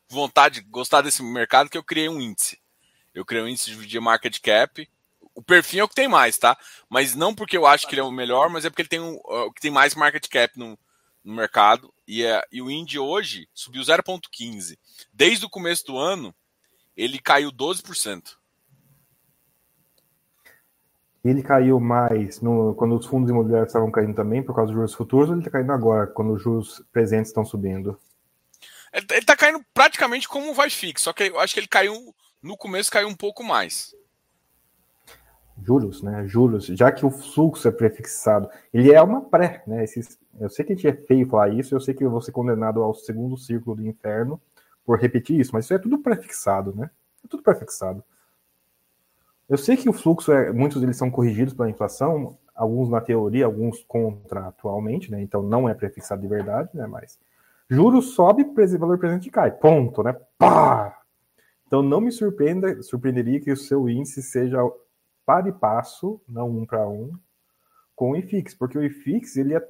vontade 0.09 0.61
de 0.61 0.69
gostar 0.69 1.03
desse 1.03 1.23
mercado 1.23 1.69
que 1.69 1.77
eu 1.77 1.85
criei 1.85 2.09
um 2.09 2.21
índice. 2.21 2.59
Eu 3.15 3.25
criei 3.25 3.43
um 3.43 3.49
índice 3.49 3.75
de 3.75 4.01
market 4.01 4.39
cap. 4.41 4.89
O 5.35 5.43
perfil 5.43 5.81
é 5.81 5.85
o 5.85 5.89
que 5.89 5.95
tem 5.95 6.09
mais, 6.09 6.39
tá? 6.39 6.57
Mas 6.89 7.15
não 7.15 7.35
porque 7.35 7.57
eu 7.57 7.67
acho 7.67 7.87
que 7.87 7.95
ele 7.95 8.01
é 8.01 8.05
o 8.05 8.11
melhor, 8.11 8.49
mas 8.49 8.65
é 8.65 8.71
porque 8.71 8.83
ele 8.83 8.89
tem 8.89 9.01
um, 9.01 9.19
o 9.25 9.53
que 9.53 9.61
tem 9.61 9.71
mais 9.71 9.95
market 9.95 10.27
cap 10.29 10.59
no, 10.59 10.79
no 11.23 11.35
mercado. 11.35 11.93
E, 12.07 12.25
é, 12.25 12.43
e 12.51 12.63
o 12.63 12.71
índice 12.71 12.99
hoje 12.99 13.49
subiu 13.53 13.83
0,15. 13.83 14.79
Desde 15.13 15.45
o 15.45 15.51
começo 15.51 15.85
do 15.87 15.99
ano, 15.99 16.35
ele 16.97 17.19
caiu 17.19 17.53
12%. 17.53 18.38
Ele 21.25 21.43
caiu 21.43 21.81
mais 21.81 22.41
no, 22.41 22.75
quando 22.75 22.97
os 22.97 23.07
fundos 23.07 23.31
imobiliários 23.31 23.71
estavam 23.71 23.91
caindo 23.91 24.15
também 24.15 24.43
por 24.43 24.55
causa 24.55 24.69
dos 24.69 24.77
juros 24.77 24.95
futuros, 24.95 25.29
ou 25.29 25.35
ele 25.35 25.41
está 25.41 25.51
caindo 25.51 25.73
agora, 25.73 26.07
quando 26.07 26.33
os 26.33 26.43
juros 26.43 26.83
presentes 26.93 27.29
estão 27.29 27.45
subindo? 27.45 27.99
Ele 28.93 29.19
está 29.19 29.37
caindo 29.37 29.61
praticamente 29.75 30.29
como 30.29 30.51
um 30.51 30.55
vai 30.55 30.71
fixo, 30.71 31.05
só 31.05 31.13
que 31.13 31.25
eu 31.25 31.39
acho 31.39 31.53
que 31.53 31.61
ele 31.61 31.67
caiu 31.67 32.15
no 32.43 32.57
começo 32.57 32.91
caiu 32.91 33.09
um 33.09 33.15
pouco 33.15 33.43
mais. 33.43 33.95
Juros, 35.63 36.03
né? 36.03 36.25
Juros, 36.27 36.67
já 36.67 36.93
que 36.93 37.05
o 37.05 37.11
fluxo 37.11 37.67
é 37.67 37.73
prefixado, 37.73 38.49
ele 38.73 38.93
é 38.93 39.03
uma 39.03 39.21
pré, 39.21 39.63
né? 39.67 39.83
Esses, 39.83 40.19
eu 40.41 40.49
sei 40.49 40.65
que 40.65 40.73
a 40.73 40.77
gente 40.77 40.87
é 40.87 40.93
feio 40.93 41.29
falar 41.29 41.49
isso, 41.49 41.75
eu 41.75 41.81
sei 41.81 41.95
que 41.95 42.05
eu 42.05 42.11
vou 42.11 42.21
ser 42.21 42.31
condenado 42.31 42.81
ao 42.81 42.95
segundo 42.95 43.37
círculo 43.37 43.77
do 43.77 43.87
inferno 43.87 44.41
por 44.85 44.99
repetir 44.99 45.39
isso, 45.39 45.51
mas 45.53 45.65
isso 45.65 45.75
é 45.75 45.79
tudo 45.79 45.99
prefixado, 45.99 46.75
né? 46.75 46.91
É 47.25 47.29
tudo 47.29 47.43
prefixado. 47.43 48.05
Eu 49.49 49.57
sei 49.57 49.77
que 49.77 49.89
o 49.89 49.93
fluxo, 49.93 50.31
é, 50.31 50.53
muitos 50.53 50.81
deles 50.81 50.97
são 50.97 51.11
corrigidos 51.11 51.55
pela 51.55 51.71
inflação, 51.71 52.37
alguns 52.55 52.91
na 52.91 53.01
teoria, 53.01 53.47
alguns 53.47 53.83
contratualmente, 53.85 55.11
né? 55.11 55.23
Então 55.23 55.43
não 55.43 55.69
é 55.69 55.75
prefixado 55.75 56.21
de 56.21 56.29
verdade, 56.29 56.69
né? 56.75 56.87
Mas 56.87 57.19
juros 57.69 58.15
sobe, 58.15 58.45
valor 58.79 58.99
presente 58.99 59.31
cai. 59.31 59.51
Ponto, 59.51 60.03
né? 60.03 60.15
Pá! 60.37 61.01
Então 61.67 61.83
não 61.83 62.01
me 62.01 62.11
surpreenda, 62.11 62.83
surpreenderia 62.83 63.41
que 63.41 63.53
o 63.53 63.57
seu 63.57 63.89
índice 63.89 64.23
seja 64.23 64.59
para 65.25 65.49
e 65.49 65.53
passo, 65.53 66.21
não 66.27 66.49
um 66.49 66.65
para 66.65 66.89
um, 66.89 67.13
com 67.95 68.13
o 68.13 68.17
IFIX, 68.17 68.55
porque 68.55 68.79
o 68.79 68.83
IFIX, 68.83 69.37
ele 69.37 69.55
é, 69.55 69.61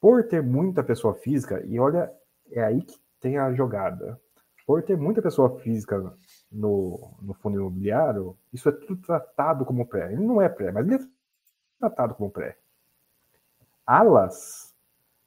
por 0.00 0.24
ter 0.24 0.42
muita 0.42 0.84
pessoa 0.84 1.14
física, 1.14 1.64
e 1.66 1.78
olha, 1.78 2.12
é 2.50 2.62
aí 2.62 2.82
que 2.82 2.98
tem 3.20 3.38
a 3.38 3.52
jogada. 3.52 4.20
Por 4.66 4.82
ter 4.82 4.96
muita 4.96 5.22
pessoa 5.22 5.58
física 5.60 6.14
no, 6.56 7.10
no 7.20 7.34
fundo 7.34 7.58
imobiliário, 7.58 8.36
isso 8.52 8.68
é 8.68 8.72
tudo 8.72 8.96
tratado 9.02 9.64
como 9.64 9.86
pré. 9.86 10.12
Ele 10.12 10.24
não 10.24 10.40
é 10.40 10.48
pré, 10.48 10.72
mas 10.72 10.86
ele 10.86 10.96
é 10.96 11.06
tratado 11.78 12.14
como 12.14 12.30
pré. 12.30 12.56
Alas, 13.86 14.74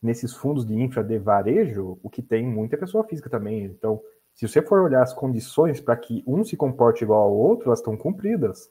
nesses 0.02 0.34
fundos 0.34 0.66
de 0.66 0.74
infra 0.74 1.04
de 1.04 1.18
varejo, 1.18 2.00
o 2.02 2.10
que 2.10 2.22
tem 2.22 2.46
muita 2.46 2.78
pessoa 2.78 3.04
física 3.04 3.30
também. 3.30 3.66
Então, 3.66 4.02
se 4.34 4.48
você 4.48 4.62
for 4.62 4.82
olhar 4.82 5.04
as 5.04 5.14
condições 5.14 5.80
para 5.80 5.96
que 5.96 6.24
um 6.26 6.44
se 6.44 6.58
comporte 6.58 7.04
igual 7.04 7.22
ao 7.24 7.34
outro, 7.34 7.68
elas 7.68 7.80
estão 7.80 7.96
cumpridas. 7.96 8.70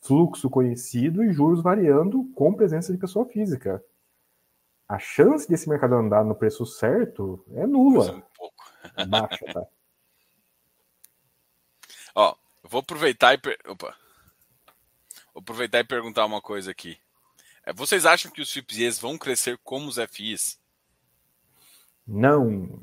Fluxo 0.00 0.50
conhecido 0.50 1.24
e 1.24 1.32
juros 1.32 1.62
variando 1.62 2.24
com 2.34 2.52
presença 2.52 2.92
de 2.92 2.98
pessoa 2.98 3.24
física. 3.24 3.82
A 4.86 4.98
chance 4.98 5.48
desse 5.48 5.68
mercado 5.68 5.94
andar 5.94 6.24
no 6.24 6.34
preço 6.34 6.66
certo 6.66 7.42
é 7.54 7.66
nula. 7.66 8.12
Um 8.12 8.22
pouco. 8.36 9.08
Baixa, 9.08 9.46
tá? 9.52 9.66
Vou 12.64 12.80
aproveitar 12.80 13.34
e. 13.34 13.38
Per... 13.38 13.58
Opa. 13.66 13.94
Vou 15.32 15.40
aproveitar 15.40 15.80
e 15.80 15.84
perguntar 15.84 16.24
uma 16.24 16.40
coisa 16.40 16.70
aqui. 16.70 16.98
É, 17.66 17.72
vocês 17.72 18.06
acham 18.06 18.30
que 18.30 18.40
os 18.40 18.52
FIPS 18.52 18.98
vão 18.98 19.18
crescer 19.18 19.58
como 19.62 19.88
os 19.88 19.96
FIs? 20.10 20.58
Não. 22.06 22.82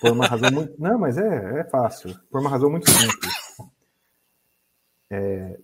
Por 0.00 0.12
uma 0.12 0.26
razão 0.26 0.50
muito. 0.50 0.74
Não, 0.80 0.98
mas 0.98 1.16
é, 1.18 1.60
é 1.60 1.64
fácil. 1.64 2.18
Por 2.30 2.40
uma 2.40 2.50
razão 2.50 2.70
muito 2.70 2.90
simples. 2.90 3.32
É... 5.10 5.58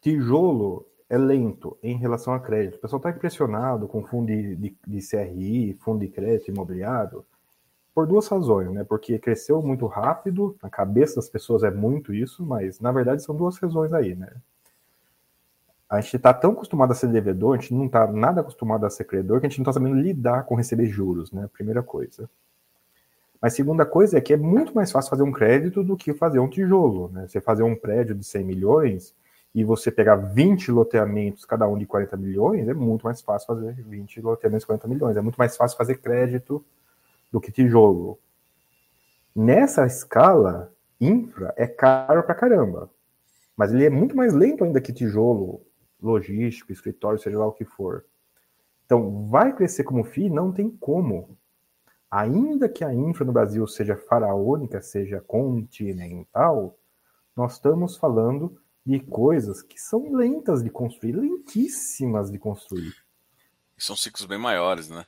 Tijolo 0.00 0.86
é 1.08 1.16
lento 1.16 1.78
em 1.82 1.96
relação 1.96 2.34
a 2.34 2.40
crédito. 2.40 2.76
O 2.76 2.80
pessoal 2.80 2.98
está 2.98 3.10
impressionado 3.10 3.86
com 3.86 4.04
fundo 4.04 4.26
de, 4.26 4.56
de, 4.56 4.76
de, 4.86 5.08
CRI, 5.08 5.74
fundo 5.74 6.00
de 6.00 6.08
crédito 6.08 6.50
imobiliário, 6.50 7.24
por 7.94 8.06
duas 8.06 8.26
razões, 8.26 8.70
né? 8.72 8.82
Porque 8.82 9.18
cresceu 9.18 9.62
muito 9.62 9.86
rápido, 9.86 10.56
na 10.60 10.68
cabeça 10.68 11.16
das 11.16 11.28
pessoas 11.28 11.62
é 11.62 11.70
muito 11.70 12.12
isso, 12.12 12.44
mas 12.44 12.80
na 12.80 12.90
verdade 12.90 13.22
são 13.22 13.36
duas 13.36 13.56
razões 13.56 13.92
aí, 13.92 14.16
né? 14.16 14.28
A 15.88 16.00
gente 16.00 16.16
está 16.16 16.34
tão 16.34 16.52
acostumado 16.52 16.90
a 16.90 16.94
ser 16.94 17.06
devedor, 17.06 17.56
a 17.56 17.60
gente 17.60 17.72
não 17.72 17.86
está 17.86 18.10
nada 18.10 18.40
acostumado 18.40 18.84
a 18.84 18.90
ser 18.90 19.04
credor, 19.04 19.38
que 19.38 19.46
a 19.46 19.48
gente 19.48 19.58
não 19.58 19.62
está 19.62 19.72
sabendo 19.72 19.94
lidar 19.94 20.44
com 20.44 20.56
receber 20.56 20.86
juros, 20.86 21.30
né? 21.30 21.48
Primeira 21.52 21.82
coisa. 21.82 22.28
Mas 23.40 23.54
segunda 23.54 23.86
coisa 23.86 24.18
é 24.18 24.20
que 24.20 24.32
é 24.32 24.36
muito 24.36 24.74
mais 24.74 24.90
fácil 24.90 25.10
fazer 25.10 25.22
um 25.22 25.30
crédito 25.30 25.84
do 25.84 25.96
que 25.96 26.12
fazer 26.14 26.40
um 26.40 26.48
tijolo, 26.48 27.10
né? 27.12 27.28
Você 27.28 27.40
fazer 27.40 27.62
um 27.62 27.76
prédio 27.76 28.14
de 28.14 28.24
100 28.24 28.44
milhões 28.44 29.14
e 29.54 29.62
você 29.62 29.92
pegar 29.92 30.16
20 30.16 30.72
loteamentos, 30.72 31.44
cada 31.44 31.68
um 31.68 31.78
de 31.78 31.86
40 31.86 32.16
milhões, 32.16 32.66
é 32.66 32.74
muito 32.74 33.04
mais 33.04 33.20
fácil 33.20 33.46
fazer 33.46 33.72
20 33.74 34.20
loteamentos 34.20 34.62
de 34.62 34.66
40 34.66 34.88
milhões. 34.88 35.16
É 35.16 35.20
muito 35.20 35.36
mais 35.36 35.56
fácil 35.56 35.78
fazer 35.78 35.98
crédito 35.98 36.64
do 37.34 37.40
que 37.40 37.50
tijolo. 37.50 38.16
Nessa 39.34 39.84
escala, 39.84 40.72
infra 41.00 41.52
é 41.56 41.66
caro 41.66 42.22
pra 42.22 42.32
caramba. 42.32 42.88
Mas 43.56 43.74
ele 43.74 43.84
é 43.84 43.90
muito 43.90 44.16
mais 44.16 44.32
lento 44.32 44.62
ainda 44.62 44.80
que 44.80 44.92
tijolo, 44.92 45.60
logístico, 46.00 46.70
escritório, 46.70 47.18
seja 47.18 47.36
lá 47.36 47.48
o 47.48 47.52
que 47.52 47.64
for. 47.64 48.04
Então, 48.86 49.26
vai 49.26 49.52
crescer 49.52 49.82
como 49.82 50.04
FII? 50.04 50.30
Não 50.30 50.52
tem 50.52 50.70
como. 50.70 51.36
Ainda 52.08 52.68
que 52.68 52.84
a 52.84 52.94
infra 52.94 53.24
no 53.24 53.32
Brasil 53.32 53.66
seja 53.66 53.96
faraônica, 53.96 54.80
seja 54.80 55.20
continental, 55.20 56.78
nós 57.34 57.54
estamos 57.54 57.96
falando 57.96 58.56
de 58.86 59.00
coisas 59.00 59.60
que 59.60 59.80
são 59.80 60.14
lentas 60.14 60.62
de 60.62 60.70
construir, 60.70 61.14
lentíssimas 61.14 62.30
de 62.30 62.38
construir. 62.38 62.94
São 63.76 63.96
ciclos 63.96 64.24
bem 64.24 64.38
maiores, 64.38 64.88
né? 64.88 65.04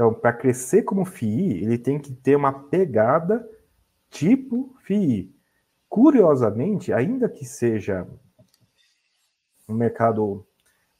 Então, 0.00 0.14
para 0.14 0.32
crescer 0.32 0.82
como 0.82 1.04
FII, 1.04 1.62
ele 1.62 1.76
tem 1.76 1.98
que 1.98 2.10
ter 2.10 2.34
uma 2.34 2.50
pegada 2.70 3.46
tipo 4.08 4.74
FII. 4.84 5.30
Curiosamente, 5.90 6.90
ainda 6.90 7.28
que 7.28 7.44
seja 7.44 8.08
um 9.68 9.74
mercado 9.74 10.48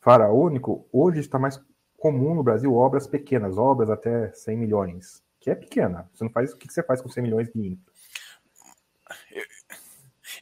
faraônico, 0.02 0.86
hoje 0.92 1.18
está 1.18 1.38
mais 1.38 1.58
comum 1.96 2.34
no 2.34 2.42
Brasil 2.42 2.74
obras 2.74 3.06
pequenas, 3.06 3.56
obras 3.56 3.88
até 3.88 4.34
100 4.34 4.56
milhões, 4.58 5.24
que 5.40 5.48
é 5.48 5.54
pequena. 5.54 6.06
Você 6.12 6.22
não 6.22 6.30
faz 6.30 6.52
o 6.52 6.58
que 6.58 6.70
você 6.70 6.82
faz 6.82 7.00
com 7.00 7.08
100 7.08 7.22
milhões 7.22 7.50
de 7.50 7.58
infra? 7.58 7.92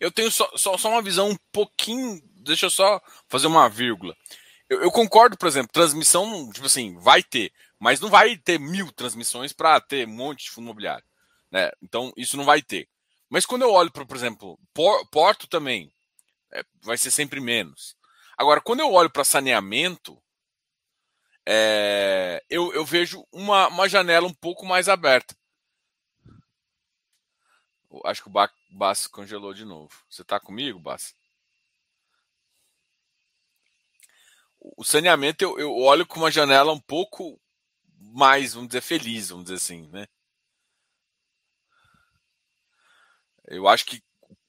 Eu 0.01 0.11
tenho 0.11 0.33
só, 0.33 0.51
só, 0.57 0.77
só 0.77 0.91
uma 0.91 1.03
visão 1.03 1.31
um 1.31 1.37
pouquinho. 1.53 2.21
Deixa 2.43 2.67
eu 2.67 2.71
só 2.71 3.01
fazer 3.29 3.47
uma 3.47 3.69
vírgula. 3.69 4.17
Eu, 4.69 4.83
eu, 4.83 4.91
concordo, 4.91 5.37
por 5.39 5.47
exemplo, 5.47 5.73
transmissão, 5.73 6.51
tipo 6.51 6.67
assim, 6.67 6.99
vai 6.99 7.23
ter, 7.23 7.53
mas 7.79 8.01
não 8.01 8.11
vai 8.11 8.37
ter 8.37 8.59
mil 8.59 8.91
transmissões 8.93 9.53
para 9.53 9.81
ter 9.81 10.07
um 10.07 10.13
monte 10.13 10.45
de 10.45 10.51
fundo 10.51 10.65
imobiliário. 10.65 11.05
Né? 11.51 11.71
Então, 11.83 12.13
isso 12.17 12.37
não 12.37 12.45
vai 12.45 12.61
ter. 12.61 12.89
Mas 13.29 13.47
quando 13.47 13.63
eu 13.63 13.73
olho 13.73 13.91
para, 13.91 14.05
por 14.05 14.17
exemplo, 14.17 14.59
Porto 15.11 15.47
também, 15.47 15.93
é, 16.53 16.65
vai 16.83 16.97
ser 16.97 17.11
sempre 17.11 17.41
menos. 17.41 17.97
Agora, 18.37 18.61
quando 18.61 18.81
eu 18.81 18.93
olho 18.93 19.11
para 19.11 19.25
saneamento, 19.25 20.21
é, 21.47 22.45
eu, 22.49 22.73
eu, 22.73 22.85
vejo 22.85 23.27
uma, 23.33 23.69
uma 23.69 23.89
janela 23.89 24.27
um 24.27 24.35
pouco 24.35 24.67
mais 24.67 24.89
aberta. 24.89 25.37
Acho 28.05 28.23
que 28.23 28.29
o 28.29 28.33
Bass 28.71 29.07
congelou 29.07 29.55
de 29.55 29.65
novo. 29.65 30.05
Você 30.11 30.23
está 30.23 30.39
comigo, 30.39 30.79
Bass? 30.79 31.15
O 34.61 34.85
saneamento 34.85 35.43
eu, 35.43 35.59
eu 35.59 35.75
olho 35.75 36.07
com 36.07 36.21
uma 36.21 36.31
janela 36.31 36.73
um 36.73 36.81
pouco 36.81 37.41
mais, 37.99 38.55
vamos 38.55 38.69
dizer, 38.69 38.81
feliz, 38.81 39.31
vamos 39.31 39.45
dizer 39.45 39.57
assim, 39.57 39.89
né? 39.89 40.07
Eu 43.47 43.67
acho 43.67 43.87
que 43.87 44.03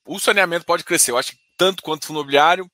o 0.06 0.20
saneamento 0.20 0.66
pode 0.66 0.84
crescer. 0.84 1.12
Eu 1.12 1.18
acho 1.18 1.32
que 1.32 1.40
tanto 1.58 1.84
quanto 1.84 2.04
o 2.04 2.08
fundo 2.08 2.20
imobiliário, 2.20 2.70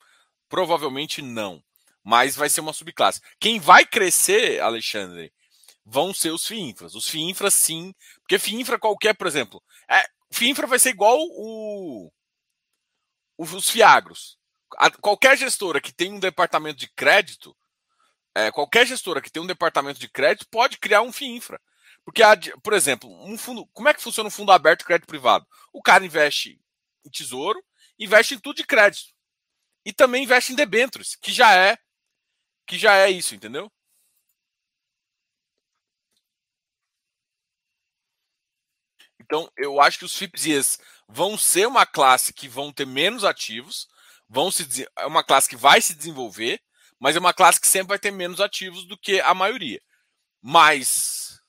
provavelmente 0.50 1.22
não. 1.22 1.64
Mas 2.04 2.36
vai 2.36 2.50
ser 2.50 2.62
uma 2.62 2.74
subclasse. 2.74 3.22
Quem 3.40 3.60
vai 3.60 3.86
crescer, 3.86 4.60
Alexandre, 4.62 5.32
vão 5.86 6.14
ser 6.14 6.32
os 6.32 6.48
FIINFRAs. 6.48 6.96
Os 6.96 7.08
FIINFRAs, 7.08 7.54
sim. 7.54 7.94
Porque 8.22 8.40
FIINFRA 8.40 8.80
qualquer, 8.80 9.16
por 9.16 9.28
exemplo, 9.28 9.62
é, 9.90 10.04
FIINFRA 10.32 10.68
vai 10.68 10.80
ser 10.80 10.90
igual 10.90 11.18
o, 11.20 12.12
os 13.38 13.70
FIAGROS. 13.70 14.38
A, 14.78 14.90
qualquer 14.92 15.38
gestora 15.38 15.80
que 15.80 15.94
tem 15.94 16.12
um 16.12 16.20
departamento 16.20 16.80
de 16.80 16.90
crédito, 16.94 17.56
é, 18.36 18.52
qualquer 18.52 18.86
gestora 18.86 19.22
que 19.22 19.32
tem 19.32 19.42
um 19.42 19.48
departamento 19.48 20.00
de 20.00 20.10
crédito 20.10 20.48
pode 20.50 20.78
criar 20.78 21.02
um 21.02 21.12
FIINFRA. 21.12 21.60
Porque, 22.04 22.22
por 22.62 22.74
exemplo, 22.74 23.10
um 23.26 23.38
fundo, 23.38 23.66
como 23.74 23.90
é 23.90 23.94
que 23.94 24.02
funciona 24.04 24.28
um 24.28 24.32
fundo 24.32 24.52
aberto 24.52 24.80
de 24.80 24.86
crédito 24.86 25.08
privado? 25.08 25.48
O 25.74 25.82
cara 25.82 26.06
investe 26.06 26.62
em 27.04 27.10
tesouro, 27.10 27.60
investe 27.98 28.36
em 28.36 28.40
tudo 28.40 28.58
de 28.58 28.66
crédito. 28.66 29.14
E 29.86 29.94
também 29.94 30.24
investe 30.24 30.52
em 30.54 30.56
debêntures, 30.56 31.16
que 31.16 31.32
já 31.32 31.56
é 31.56 31.78
que 32.68 32.78
já 32.78 32.96
é 32.98 33.10
isso, 33.10 33.36
entendeu? 33.36 33.72
Então, 39.20 39.52
eu 39.58 39.82
acho 39.82 40.00
que 40.00 40.06
os 40.06 40.16
FIPS 40.16 40.80
vão 41.08 41.38
ser 41.38 41.68
uma 41.68 41.86
classe 41.86 42.34
que 42.34 42.48
vão 42.48 42.72
ter 42.72 42.86
menos 42.86 43.24
ativos, 43.24 43.88
vão 44.30 44.52
se 44.52 44.88
é 44.98 45.06
uma 45.06 45.24
classe 45.24 45.50
que 45.50 45.56
vai 45.56 45.82
se 45.82 45.96
desenvolver, 45.96 46.62
mas 47.06 47.16
é 47.16 47.20
uma 47.20 47.36
classe 47.36 47.62
que 47.62 47.68
sempre 47.68 47.90
vai 47.90 48.00
ter 48.00 48.10
menos 48.10 48.42
ativos 48.42 48.84
do 48.84 48.98
que 48.98 49.22
a 49.22 49.32
maioria. 49.32 49.80
Mas 50.42 51.40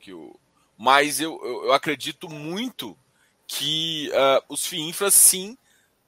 que 0.00 0.14
o 0.14 0.40
mas 0.78 1.20
eu, 1.20 1.38
eu, 1.44 1.64
eu 1.66 1.72
acredito 1.74 2.26
muito 2.26 2.98
que 3.46 4.10
uh, 4.12 4.42
os 4.48 4.64
FIINFRAs 4.64 5.12
sim 5.12 5.58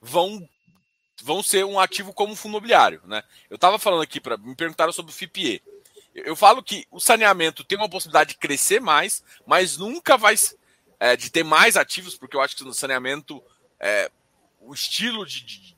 vão 0.01 0.49
vão 1.23 1.43
ser 1.43 1.63
um 1.67 1.79
ativo 1.79 2.15
como 2.15 2.35
fundo 2.35 2.53
imobiliário, 2.53 3.03
né? 3.05 3.23
Eu 3.51 3.57
estava 3.57 3.79
falando 3.79 4.01
aqui 4.01 4.19
para 4.19 4.39
me 4.39 4.57
perguntaram 4.57 4.95
sobre 4.95 5.13
o 5.13 5.15
FIPE. 5.15 5.63
Eu 6.15 6.35
falo 6.35 6.63
que 6.63 6.87
o 6.91 6.99
saneamento 6.99 7.65
tem 7.65 7.77
uma 7.77 7.91
possibilidade 7.91 8.31
de 8.31 8.39
crescer 8.39 8.81
mais, 8.81 9.23
mas 9.47 9.77
nunca 9.77 10.17
vai 10.17 10.35
é, 10.99 11.19
de 11.19 11.29
ter 11.29 11.45
mais 11.45 11.77
ativos, 11.77 12.17
porque 12.17 12.35
eu 12.35 12.41
acho 12.41 12.57
que 12.57 12.65
no 12.65 12.73
saneamento 12.73 13.45
é, 13.79 14.11
o 14.59 14.73
estilo 14.73 15.27
de, 15.27 15.45
de, 15.45 15.61
de, 15.61 15.76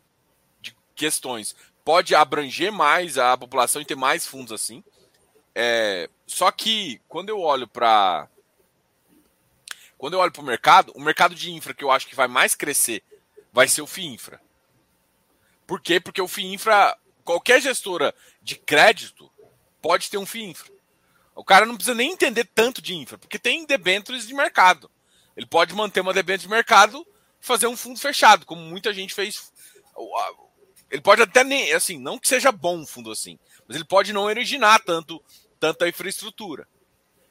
questões 0.99 1.55
pode 1.85 2.15
abranger 2.15 2.71
mais 2.71 3.17
a 3.17 3.37
população 3.37 3.81
e 3.81 3.85
ter 3.85 3.95
mais 3.95 4.27
fundos 4.27 4.53
assim. 4.53 4.85
É, 5.55 6.11
só 6.27 6.51
que 6.51 7.01
quando 7.09 7.31
eu 7.31 7.41
olho 7.41 7.67
para 7.67 8.29
quando 9.97 10.13
eu 10.13 10.21
olho 10.21 10.31
para 10.31 10.43
o 10.43 10.47
mercado, 10.47 10.93
o 10.95 11.01
mercado 11.01 11.35
de 11.35 11.51
infra 11.51 11.75
que 11.75 11.83
eu 11.83 11.91
acho 11.91 12.07
que 12.07 12.15
vai 12.15 12.29
mais 12.29 12.55
crescer 12.55 13.03
vai 13.53 13.67
ser 13.67 13.83
o 13.83 13.87
FIINFRA. 13.87 14.41
Por 15.67 15.81
quê? 15.81 15.99
Porque 15.99 16.23
o 16.23 16.29
FIINFRA, 16.29 16.97
qualquer 17.25 17.61
gestora 17.61 18.15
de 18.41 18.55
crédito, 18.57 19.29
pode 19.81 20.11
ter 20.11 20.19
um 20.19 20.27
FII 20.27 20.45
infra. 20.45 20.73
O 21.35 21.45
cara 21.45 21.65
não 21.65 21.77
precisa 21.77 21.95
nem 21.95 22.13
entender 22.13 22.45
tanto 22.45 22.83
de 22.83 22.95
infra, 22.95 23.17
porque 23.17 23.39
tem 23.39 23.65
debêntures 23.65 24.27
de 24.27 24.35
mercado. 24.35 24.91
Ele 25.37 25.47
pode 25.47 25.75
manter 25.75 26.01
uma 26.01 26.13
debênture 26.13 26.49
de 26.49 26.55
mercado 26.55 27.07
e 27.41 27.47
fazer 27.47 27.67
um 27.67 27.77
fundo 27.77 27.99
fechado, 27.99 28.45
como 28.45 28.61
muita 28.61 28.93
gente 28.93 29.15
fez. 29.15 29.53
Ele 30.91 31.03
pode 31.03 31.23
até 31.23 31.45
nem, 31.45 31.73
assim, 31.73 31.99
não 31.99 32.19
que 32.19 32.29
seja 32.29 32.51
bom 32.51 32.79
um 32.79 32.87
fundo 32.87 33.11
assim, 33.11 33.39
mas 33.67 33.77
ele 33.77 33.85
pode 33.85 34.13
não 34.13 34.23
originar 34.23 34.81
tanto 34.81 35.23
tanta 35.59 35.89
infraestrutura. 35.89 36.67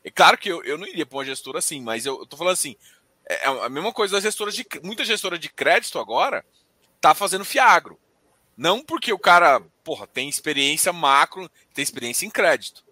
É 0.03 0.11
claro 0.11 0.37
que 0.37 0.49
eu, 0.49 0.63
eu 0.63 0.77
não 0.77 0.87
iria 0.87 1.05
para 1.05 1.17
uma 1.17 1.25
gestora 1.25 1.59
assim, 1.59 1.81
mas 1.81 2.05
eu, 2.05 2.19
eu 2.19 2.25
tô 2.25 2.37
falando 2.37 2.53
assim, 2.53 2.75
é, 3.27 3.45
é 3.45 3.47
a 3.47 3.69
mesma 3.69 3.91
coisa 3.91 4.13
das 4.13 4.23
gestoras 4.23 4.55
de 4.55 4.65
muita 4.83 5.03
gestora 5.03 5.37
de 5.37 5.49
crédito 5.49 5.99
agora 5.99 6.45
tá 7.01 7.13
fazendo 7.13 7.45
fiagro. 7.45 7.97
Não 8.55 8.83
porque 8.83 9.13
o 9.13 9.19
cara, 9.19 9.61
porra, 9.83 10.07
tem 10.07 10.27
experiência 10.27 10.91
macro, 10.91 11.49
tem 11.73 11.83
experiência 11.83 12.25
em 12.25 12.29
crédito. 12.29 12.83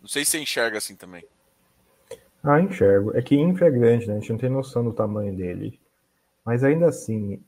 Não 0.00 0.08
sei 0.08 0.24
se 0.24 0.32
você 0.32 0.38
enxerga 0.40 0.78
assim 0.78 0.94
também. 0.94 1.24
Ah, 2.42 2.60
enxergo. 2.60 3.16
É 3.16 3.22
que 3.22 3.34
infra 3.34 3.66
é 3.66 3.70
grande, 3.70 4.06
né? 4.06 4.14
A 4.14 4.20
gente 4.20 4.30
não 4.30 4.38
tem 4.38 4.50
noção 4.50 4.84
do 4.84 4.92
tamanho 4.92 5.34
dele. 5.34 5.80
Mas 6.44 6.62
ainda 6.62 6.86
assim, 6.86 7.42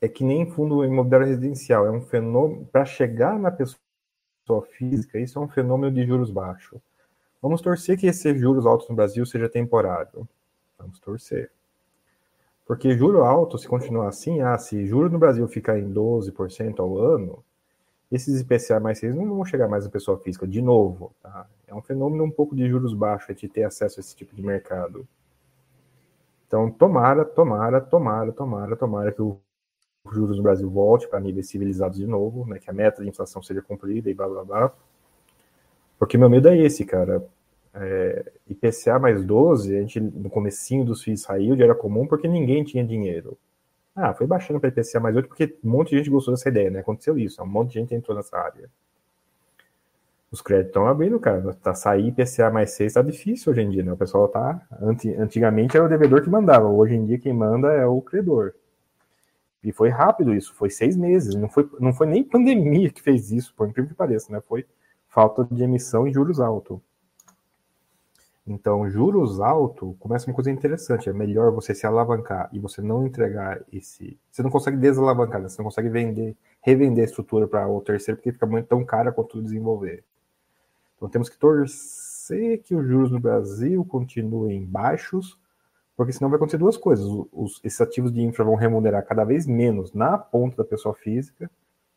é 0.00 0.08
que 0.08 0.24
nem 0.24 0.50
fundo 0.50 0.84
imobiliário 0.84 1.26
residencial. 1.26 1.86
É 1.86 1.90
um 1.90 2.00
fenômeno. 2.00 2.64
Para 2.66 2.84
chegar 2.84 3.38
na 3.38 3.50
pessoa 3.50 4.62
física, 4.72 5.18
isso 5.18 5.38
é 5.38 5.42
um 5.42 5.48
fenômeno 5.48 5.92
de 5.92 6.06
juros 6.06 6.30
baixos. 6.30 6.80
Vamos 7.42 7.60
torcer 7.60 7.98
que 7.98 8.06
esses 8.06 8.40
juros 8.40 8.66
altos 8.66 8.88
no 8.88 8.94
Brasil 8.94 9.24
seja 9.26 9.48
temporário. 9.48 10.28
Vamos 10.78 10.98
torcer. 10.98 11.50
Porque 12.66 12.96
juro 12.96 13.24
alto, 13.24 13.58
se 13.58 13.66
continuar 13.66 14.08
assim, 14.08 14.40
ah, 14.40 14.56
se 14.56 14.86
juro 14.86 15.10
no 15.10 15.18
Brasil 15.18 15.46
ficar 15.48 15.78
em 15.78 15.92
12% 15.92 16.78
ao 16.78 16.98
ano, 16.98 17.42
esses 18.10 18.40
IPCA 18.40 18.80
mais 18.80 18.98
6 18.98 19.14
não 19.14 19.28
vão 19.28 19.44
chegar 19.44 19.68
mais 19.68 19.84
na 19.84 19.90
pessoa 19.90 20.18
física, 20.18 20.46
de 20.46 20.62
novo. 20.62 21.12
Tá? 21.22 21.46
É 21.66 21.74
um 21.74 21.82
fenômeno 21.82 22.24
um 22.24 22.30
pouco 22.30 22.54
de 22.54 22.68
juros 22.68 22.94
baixos, 22.94 23.36
de 23.36 23.48
ter 23.48 23.64
acesso 23.64 23.98
a 23.98 24.00
esse 24.00 24.14
tipo 24.14 24.34
de 24.34 24.42
mercado. 24.42 25.06
Então, 26.46 26.70
tomara, 26.70 27.24
tomara, 27.24 27.80
tomara, 27.80 28.32
tomara, 28.32 28.76
tomara 28.76 29.12
que 29.12 29.22
o 29.22 29.38
juros 30.12 30.36
no 30.36 30.42
Brasil 30.42 30.68
volte 30.68 31.08
para 31.08 31.20
níveis 31.20 31.48
civilizados 31.48 31.98
de 31.98 32.06
novo, 32.06 32.46
né, 32.46 32.58
que 32.58 32.70
a 32.70 32.72
meta 32.72 33.02
de 33.02 33.08
inflação 33.08 33.42
seja 33.42 33.62
cumprida 33.62 34.10
e 34.10 34.14
blá 34.14 34.28
blá 34.28 34.44
blá. 34.44 34.72
Porque 35.98 36.16
meu 36.16 36.30
medo 36.30 36.48
é 36.48 36.56
esse, 36.56 36.84
cara 36.84 37.22
é, 37.74 38.32
IPCA 38.48 38.98
mais 38.98 39.24
12, 39.24 39.76
a 39.76 39.80
gente 39.80 40.00
no 40.00 40.28
comecinho 40.28 40.84
dos 40.84 41.02
FIIs 41.02 41.22
saiu 41.22 41.54
era 41.60 41.74
comum 41.74 42.06
porque 42.06 42.26
ninguém 42.26 42.64
tinha 42.64 42.84
dinheiro. 42.84 43.38
Ah, 43.94 44.14
foi 44.14 44.26
baixando 44.26 44.60
para 44.60 44.68
IPCA 44.68 45.00
mais 45.00 45.16
8 45.16 45.28
porque 45.28 45.56
um 45.62 45.70
monte 45.70 45.90
de 45.90 45.98
gente 45.98 46.10
gostou 46.10 46.34
dessa 46.34 46.48
ideia, 46.48 46.70
né? 46.70 46.80
Aconteceu 46.80 47.18
isso, 47.18 47.42
um 47.42 47.46
monte 47.46 47.72
de 47.72 47.80
gente 47.80 47.94
entrou 47.94 48.16
nessa 48.16 48.36
área. 48.36 48.68
Os 50.30 50.40
créditos 50.40 50.70
estão 50.70 50.86
abrindo, 50.86 51.18
cara. 51.18 51.54
Tá 51.54 51.74
sair 51.74 52.06
IPCA 52.06 52.50
mais 52.50 52.70
6 52.72 52.92
tá 52.92 53.02
difícil 53.02 53.52
hoje 53.52 53.62
em 53.62 53.70
dia, 53.70 53.82
né? 53.82 53.92
O 53.92 53.96
pessoal 53.96 54.28
tá. 54.28 54.60
Antigamente 55.18 55.76
era 55.76 55.84
o 55.84 55.88
devedor 55.88 56.22
que 56.22 56.30
mandava, 56.30 56.68
hoje 56.68 56.94
em 56.94 57.04
dia 57.04 57.18
quem 57.18 57.32
manda 57.32 57.72
é 57.72 57.84
o 57.84 58.00
credor. 58.00 58.54
E 59.62 59.72
foi 59.72 59.90
rápido 59.90 60.34
isso, 60.34 60.54
foi 60.54 60.70
seis 60.70 60.96
meses. 60.96 61.34
Não 61.34 61.48
foi, 61.48 61.68
não 61.78 61.92
foi 61.92 62.06
nem 62.06 62.24
pandemia 62.24 62.90
que 62.90 63.02
fez 63.02 63.30
isso, 63.30 63.54
por 63.54 63.68
incrível 63.68 63.90
que 63.90 63.96
pareça, 63.96 64.32
né? 64.32 64.40
Foi 64.40 64.66
falta 65.06 65.46
de 65.50 65.62
emissão 65.62 66.06
e 66.06 66.12
juros 66.12 66.40
altos. 66.40 66.80
Então, 68.46 68.88
juros 68.88 69.38
alto 69.38 69.94
começa 70.00 70.26
uma 70.26 70.34
coisa 70.34 70.50
interessante. 70.50 71.08
É 71.08 71.12
melhor 71.12 71.52
você 71.52 71.74
se 71.74 71.86
alavancar 71.86 72.48
e 72.52 72.58
você 72.58 72.80
não 72.80 73.06
entregar 73.06 73.60
esse. 73.72 74.18
Você 74.30 74.42
não 74.42 74.50
consegue 74.50 74.76
desalavancar, 74.76 75.40
né? 75.40 75.48
você 75.48 75.58
não 75.58 75.66
consegue 75.66 75.88
vender, 75.88 76.36
revender 76.60 77.02
a 77.02 77.06
estrutura 77.06 77.46
para 77.46 77.68
o 77.68 77.80
terceiro, 77.80 78.16
porque 78.16 78.32
fica 78.32 78.46
muito 78.46 78.66
tão 78.66 78.84
cara 78.84 79.12
quanto 79.12 79.42
desenvolver. 79.42 80.02
Então, 80.96 81.08
temos 81.08 81.28
que 81.28 81.38
torcer 81.38 82.62
que 82.62 82.74
os 82.74 82.86
juros 82.86 83.10
no 83.10 83.20
Brasil 83.20 83.84
continuem 83.84 84.64
baixos, 84.64 85.38
porque 86.00 86.14
senão 86.14 86.30
vai 86.30 86.38
acontecer 86.38 86.56
duas 86.56 86.78
coisas. 86.78 87.04
Os, 87.30 87.60
esses 87.62 87.78
ativos 87.78 88.10
de 88.10 88.22
infra 88.22 88.42
vão 88.42 88.54
remunerar 88.54 89.04
cada 89.04 89.22
vez 89.22 89.46
menos 89.46 89.92
na 89.92 90.16
ponta 90.16 90.56
da 90.56 90.64
pessoa 90.64 90.94
física, 90.94 91.50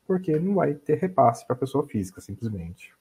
porque 0.06 0.38
não 0.38 0.56
vai 0.56 0.74
ter 0.74 0.96
repasse 0.96 1.48
para 1.48 1.56
a 1.56 1.60
pessoa 1.60 1.88
física, 1.88 2.20
simplesmente. 2.20 2.94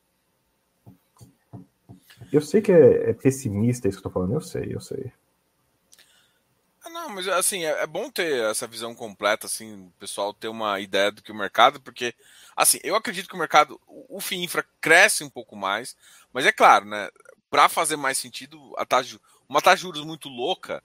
Eu 2.32 2.40
sei 2.40 2.62
que 2.62 2.70
é, 2.70 3.10
é 3.10 3.12
pessimista 3.14 3.88
isso 3.88 4.00
que 4.00 4.06
eu 4.06 4.12
tô 4.12 4.14
falando, 4.14 4.34
eu 4.34 4.40
sei, 4.40 4.72
eu 4.72 4.80
sei. 4.80 5.12
Ah, 6.84 6.90
não, 6.90 7.08
mas 7.08 7.26
assim, 7.26 7.64
é, 7.64 7.82
é, 7.82 7.86
bom 7.88 8.08
ter 8.08 8.48
essa 8.48 8.68
visão 8.68 8.94
completa, 8.94 9.48
assim, 9.48 9.86
o 9.86 9.90
pessoal 9.98 10.32
ter 10.32 10.46
uma 10.46 10.78
ideia 10.78 11.10
do 11.10 11.20
que 11.20 11.32
o 11.32 11.36
mercado, 11.36 11.80
porque, 11.80 12.14
assim, 12.54 12.78
eu 12.84 12.94
acredito 12.94 13.28
que 13.28 13.34
o 13.34 13.40
mercado, 13.40 13.80
o, 13.88 14.18
o 14.18 14.20
FIINFRA 14.20 14.64
cresce 14.80 15.24
um 15.24 15.30
pouco 15.30 15.56
mais, 15.56 15.96
mas 16.32 16.46
é 16.46 16.52
claro, 16.52 16.84
né, 16.84 17.08
para 17.50 17.68
fazer 17.68 17.96
mais 17.96 18.18
sentido, 18.18 18.72
a 18.78 18.86
taxa, 18.86 19.18
uma 19.48 19.60
taxa 19.60 19.78
de 19.78 19.82
juros 19.82 20.04
muito 20.04 20.28
louca, 20.28 20.80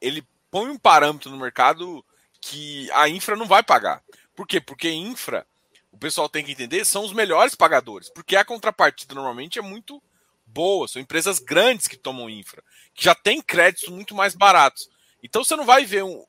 ele 0.00 0.26
põe 0.50 0.68
um 0.68 0.78
parâmetro 0.78 1.30
no 1.30 1.38
mercado 1.38 2.04
que 2.40 2.90
a 2.92 3.08
infra 3.08 3.36
não 3.36 3.46
vai 3.46 3.62
pagar. 3.62 4.02
Por 4.34 4.46
quê? 4.46 4.60
Porque 4.60 4.90
infra, 4.90 5.46
o 5.92 5.98
pessoal 5.98 6.28
tem 6.28 6.44
que 6.44 6.52
entender, 6.52 6.84
são 6.84 7.04
os 7.04 7.12
melhores 7.12 7.54
pagadores, 7.54 8.08
porque 8.08 8.36
a 8.36 8.44
contrapartida 8.44 9.14
normalmente 9.14 9.58
é 9.58 9.62
muito 9.62 10.02
boas, 10.46 10.92
são 10.92 11.02
empresas 11.02 11.38
grandes 11.38 11.86
que 11.86 11.96
tomam 11.96 12.28
infra, 12.28 12.62
que 12.94 13.04
já 13.04 13.14
tem 13.14 13.40
créditos 13.40 13.88
muito 13.88 14.14
mais 14.14 14.34
baratos. 14.34 14.88
Então 15.22 15.44
você 15.44 15.54
não 15.54 15.64
vai 15.64 15.84
ver 15.84 16.02
um. 16.02 16.24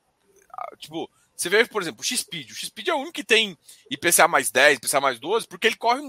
Ah, 0.54 0.76
tipo, 0.78 1.10
você 1.36 1.50
vê, 1.50 1.66
por 1.66 1.82
exemplo, 1.82 2.02
o 2.02 2.04
XPID. 2.04 2.52
O 2.52 2.56
XPID 2.56 2.90
é 2.90 2.94
o 2.94 2.98
único 2.98 3.14
que 3.14 3.24
tem 3.24 3.58
IPCA 3.90 4.28
mais 4.28 4.52
10, 4.52 4.78
IPCA 4.78 5.02
mais 5.02 5.20
12, 5.20 5.48
porque 5.48 5.68
ele 5.68 5.76
corre 5.76 6.02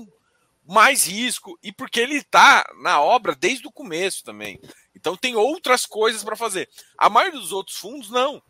mais 0.67 1.07
risco 1.07 1.59
e 1.63 1.73
porque 1.73 2.01
ele 2.01 2.17
está 2.17 2.65
na 2.81 3.01
obra 3.01 3.35
desde 3.35 3.67
o 3.67 3.73
começo 3.73 4.23
também. 4.25 4.61
Então 4.95 5.17
tem 5.17 5.37
outras 5.37 5.87
coisas 5.87 6.23
para 6.23 6.37
fazer. 6.37 6.69
A 6.97 7.09
maioria 7.09 7.41
dos 7.41 7.53
outros 7.53 7.77
fundos, 7.77 8.11
não. 8.11 8.43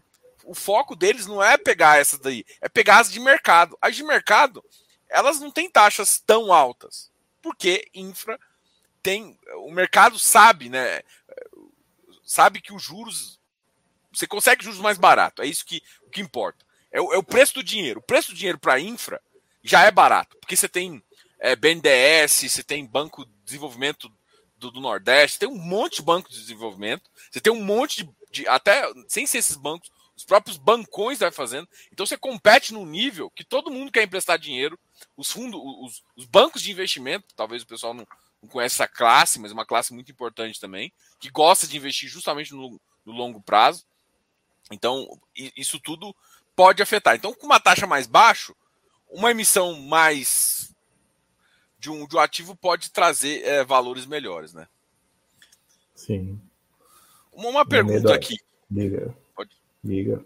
O 0.44 0.54
foco 0.54 0.96
deles 0.96 1.26
não 1.26 1.42
é 1.42 1.56
pegar 1.56 1.98
essas 1.98 2.18
daí, 2.18 2.44
é 2.60 2.68
pegar 2.68 2.98
as 2.98 3.12
de 3.12 3.20
mercado. 3.20 3.78
As 3.80 3.94
de 3.94 4.02
mercado, 4.02 4.64
elas 5.08 5.38
não 5.38 5.50
têm 5.50 5.70
taxas 5.70 6.20
tão 6.20 6.52
altas, 6.52 7.10
porque 7.40 7.88
infra 7.94 8.38
tem. 9.02 9.38
O 9.56 9.70
mercado 9.70 10.18
sabe, 10.18 10.68
né? 10.68 11.02
Sabe 12.24 12.60
que 12.60 12.72
os 12.72 12.82
juros. 12.82 13.40
Você 14.12 14.26
consegue 14.26 14.64
juros 14.64 14.80
mais 14.80 14.98
barato. 14.98 15.42
É 15.42 15.46
isso 15.46 15.64
que, 15.64 15.82
que 16.10 16.20
importa. 16.20 16.64
É 16.90 17.00
o, 17.00 17.12
é 17.12 17.16
o 17.16 17.22
preço 17.22 17.54
do 17.54 17.64
dinheiro. 17.64 18.00
O 18.00 18.02
preço 18.02 18.32
do 18.32 18.36
dinheiro 18.36 18.58
para 18.58 18.78
infra 18.78 19.20
já 19.62 19.82
é 19.82 19.90
barato. 19.90 20.36
Porque 20.38 20.56
você 20.56 20.68
tem 20.68 21.02
é, 21.38 21.56
BNDES, 21.56 22.52
você 22.52 22.62
tem 22.62 22.86
Banco 22.86 23.24
de 23.24 23.32
Desenvolvimento 23.44 24.12
do, 24.62 24.70
do, 24.70 24.80
Nordeste, 24.80 25.40
tem 25.40 25.48
um 25.48 25.58
monte 25.58 25.96
de 25.96 26.02
banco 26.02 26.30
de 26.30 26.38
desenvolvimento. 26.38 27.10
Você 27.30 27.40
tem 27.40 27.52
um 27.52 27.62
monte 27.62 28.04
de, 28.04 28.10
de. 28.30 28.48
Até 28.48 28.84
sem 29.08 29.26
ser 29.26 29.38
esses 29.38 29.56
bancos, 29.56 29.90
os 30.16 30.24
próprios 30.24 30.56
bancões 30.56 31.18
vai 31.18 31.32
fazendo. 31.32 31.68
Então 31.92 32.06
você 32.06 32.16
compete 32.16 32.72
num 32.72 32.86
nível 32.86 33.30
que 33.30 33.44
todo 33.44 33.70
mundo 33.70 33.90
quer 33.90 34.04
emprestar 34.04 34.38
dinheiro. 34.38 34.78
Os 35.16 35.30
fundos, 35.30 35.60
os, 35.60 36.02
os 36.16 36.24
bancos 36.24 36.62
de 36.62 36.70
investimento, 36.70 37.26
talvez 37.34 37.62
o 37.62 37.66
pessoal 37.66 37.92
não, 37.92 38.06
não 38.40 38.48
conhece 38.48 38.76
essa 38.76 38.86
classe, 38.86 39.40
mas 39.40 39.50
é 39.50 39.54
uma 39.54 39.66
classe 39.66 39.92
muito 39.92 40.12
importante 40.12 40.60
também, 40.60 40.92
que 41.18 41.28
gosta 41.28 41.66
de 41.66 41.76
investir 41.76 42.08
justamente 42.08 42.54
no, 42.54 42.80
no 43.04 43.12
longo 43.12 43.42
prazo. 43.42 43.84
Então, 44.70 45.20
isso 45.34 45.80
tudo 45.80 46.14
pode 46.54 46.82
afetar. 46.82 47.16
Então, 47.16 47.34
com 47.34 47.46
uma 47.46 47.58
taxa 47.58 47.86
mais 47.86 48.06
baixa, 48.06 48.54
uma 49.10 49.32
emissão 49.32 49.74
mais 49.80 50.71
de 51.82 51.90
um, 51.90 52.06
de 52.06 52.16
um 52.16 52.20
ativo 52.20 52.54
pode 52.54 52.90
trazer 52.90 53.42
é, 53.44 53.64
valores 53.64 54.06
melhores, 54.06 54.54
né? 54.54 54.68
Sim. 55.94 56.40
Uma, 57.32 57.48
uma 57.48 57.66
pergunta 57.66 58.14
aqui. 58.14 58.36
Diga. 58.70 59.14
Pode. 59.34 59.50
Diga. 59.82 60.24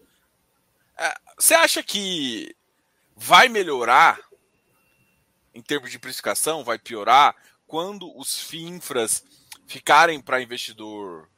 É, 0.99 1.15
você 1.39 1.55
acha 1.55 1.83
que 1.83 2.55
vai 3.17 3.49
melhorar 3.49 4.21
em 5.55 5.63
termos 5.63 5.91
de 5.91 5.99
precificação? 5.99 6.63
Vai 6.63 6.79
piorar? 6.79 7.35
quando 7.67 8.17
os 8.17 8.39
FINFRAs 8.39 9.25
ficarem 9.67 10.21
para 10.21 10.43
investidor 10.43 11.29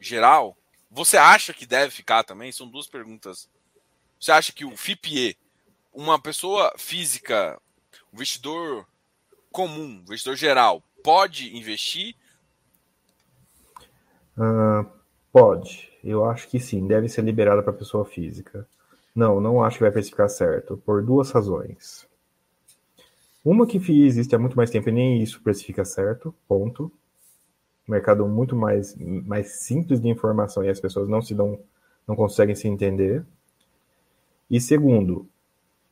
geral, 0.00 0.56
você 0.90 1.16
acha 1.16 1.54
que 1.54 1.66
deve 1.66 1.92
ficar 1.92 2.24
também? 2.24 2.50
São 2.50 2.68
duas 2.68 2.86
perguntas. 2.86 3.48
Você 4.20 4.32
acha 4.32 4.52
que 4.52 4.64
o 4.64 4.76
FIPE, 4.76 5.38
uma 5.92 6.20
pessoa 6.20 6.74
física, 6.76 7.60
um 8.12 8.16
investidor 8.16 8.86
comum, 9.50 9.98
um 9.98 10.02
investidor 10.02 10.36
geral, 10.36 10.82
pode 11.02 11.56
investir? 11.56 12.14
Uh, 14.36 14.86
pode. 15.32 15.90
Eu 16.02 16.24
acho 16.24 16.48
que 16.48 16.58
sim, 16.58 16.86
deve 16.86 17.08
ser 17.08 17.22
liberada 17.22 17.62
para 17.62 17.72
pessoa 17.72 18.04
física. 18.04 18.66
Não, 19.14 19.40
não 19.40 19.62
acho 19.62 19.78
que 19.78 19.84
vai 19.84 19.92
precificar 19.92 20.28
certo, 20.28 20.76
por 20.78 21.02
duas 21.02 21.30
razões. 21.30 22.08
Uma 23.44 23.66
que 23.66 23.78
existe 23.78 24.34
há 24.34 24.38
muito 24.38 24.56
mais 24.56 24.70
tempo 24.70 24.88
e 24.88 24.92
nem 24.92 25.22
isso 25.22 25.42
precifica 25.42 25.84
certo, 25.84 26.34
ponto. 26.46 26.92
Mercado 27.88 28.26
muito 28.28 28.54
mais, 28.54 28.94
mais 28.96 29.52
simples 29.60 30.00
de 30.00 30.08
informação 30.08 30.62
e 30.62 30.68
as 30.68 30.78
pessoas 30.78 31.08
não 31.08 31.20
se 31.20 31.34
dão, 31.34 31.58
não 32.06 32.14
conseguem 32.14 32.54
se 32.54 32.68
entender. 32.68 33.24
E 34.48 34.60
segundo, 34.60 35.28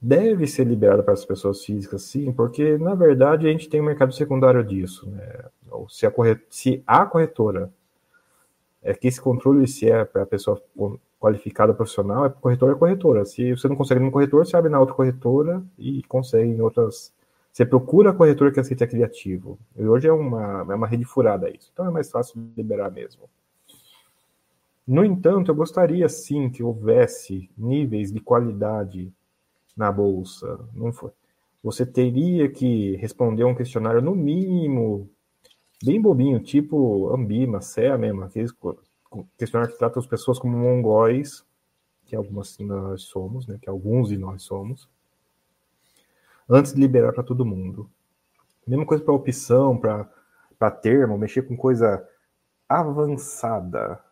deve 0.01 0.47
ser 0.47 0.65
liberado 0.65 1.03
para 1.03 1.15
as 1.15 1.25
pessoas 1.25 1.65
físicas, 1.65 2.03
sim, 2.03 2.33
porque 2.33 2.79
na 2.79 2.95
verdade 2.95 3.47
a 3.47 3.51
gente 3.51 3.69
tem 3.69 3.81
um 3.81 3.85
mercado 3.85 4.13
secundário 4.13 4.65
disso. 4.65 5.09
Né? 5.11 5.45
Se, 5.89 6.07
a 6.07 6.11
corret... 6.11 6.41
se 6.49 6.83
a 6.87 7.05
corretora 7.05 7.71
é 8.83 8.95
que 8.95 9.09
esse 9.09 9.21
controle 9.21 9.67
se 9.67 9.91
é 9.91 10.05
para 10.05 10.23
a 10.23 10.27
pessoa 10.27 10.63
qualificada 11.19 11.75
profissional, 11.75 12.27
é 12.27 12.31
corretora 12.31 12.73
é 12.73 12.79
corretora. 12.79 13.25
Se 13.25 13.51
você 13.51 13.69
não 13.69 13.77
consegue 13.77 14.01
num 14.01 14.11
corretor, 14.11 14.47
você 14.47 14.57
abre 14.57 14.71
na 14.71 14.79
outra 14.79 14.95
corretora 14.95 15.63
e 15.77 16.03
consegue 16.05 16.49
em 16.49 16.61
outras 16.61 17.13
você 17.59 17.67
procura 17.67 18.11
a 18.11 18.15
corretora 18.15 18.53
que 18.53 18.61
aceita 18.61 18.87
criativo. 18.87 19.59
E 19.77 19.85
hoje 19.85 20.07
é 20.07 20.13
uma, 20.13 20.65
é 20.71 20.75
uma 20.77 20.87
rede 20.87 21.05
furada 21.05 21.51
isso. 21.51 21.71
Então 21.73 21.87
é 21.87 21.91
mais 21.91 22.09
fácil 22.09 22.41
liberar 22.57 22.89
mesmo. 22.89 23.29
No 24.87 25.05
entanto, 25.05 25.51
eu 25.51 25.57
gostaria 25.57 26.09
sim 26.09 26.49
que 26.51 26.63
houvesse 26.63 27.51
níveis 27.59 28.13
de 28.13 28.21
qualidade 28.21 29.13
na 29.79 29.91
bolsa. 29.91 30.59
Não 30.75 30.93
foi. 30.93 31.11
Você 31.63 31.87
teria 31.87 32.51
que 32.51 32.97
responder 32.97 33.45
um 33.45 33.55
questionário 33.55 34.03
no 34.03 34.15
mínimo 34.15 35.09
bem 35.83 36.01
bobinho, 36.01 36.41
tipo 36.41 37.15
Ambima, 37.15 37.61
CEA 37.61 37.97
mesmo, 37.97 38.25
aqueles 38.25 38.53
questionários 39.39 39.75
que 39.75 39.79
tratam 39.79 40.01
as 40.01 40.07
pessoas 40.07 40.39
como 40.39 40.57
mongóis, 40.57 41.45
que 42.05 42.17
algumas 42.17 42.59
nós 42.59 43.03
somos, 43.03 43.47
né, 43.47 43.59
que 43.61 43.69
alguns 43.69 44.09
de 44.09 44.19
nós 44.19 44.43
somos 44.43 44.89
antes 46.49 46.73
de 46.73 46.81
liberar 46.81 47.13
para 47.13 47.23
todo 47.23 47.45
mundo. 47.45 47.91
Mesma 48.67 48.87
coisa 48.87 49.05
para 49.05 49.15
opção, 49.15 49.79
para 49.79 50.71
termo, 50.71 51.19
mexer 51.19 51.43
com 51.43 51.57
coisa 51.57 52.07
avançada. 52.69 54.03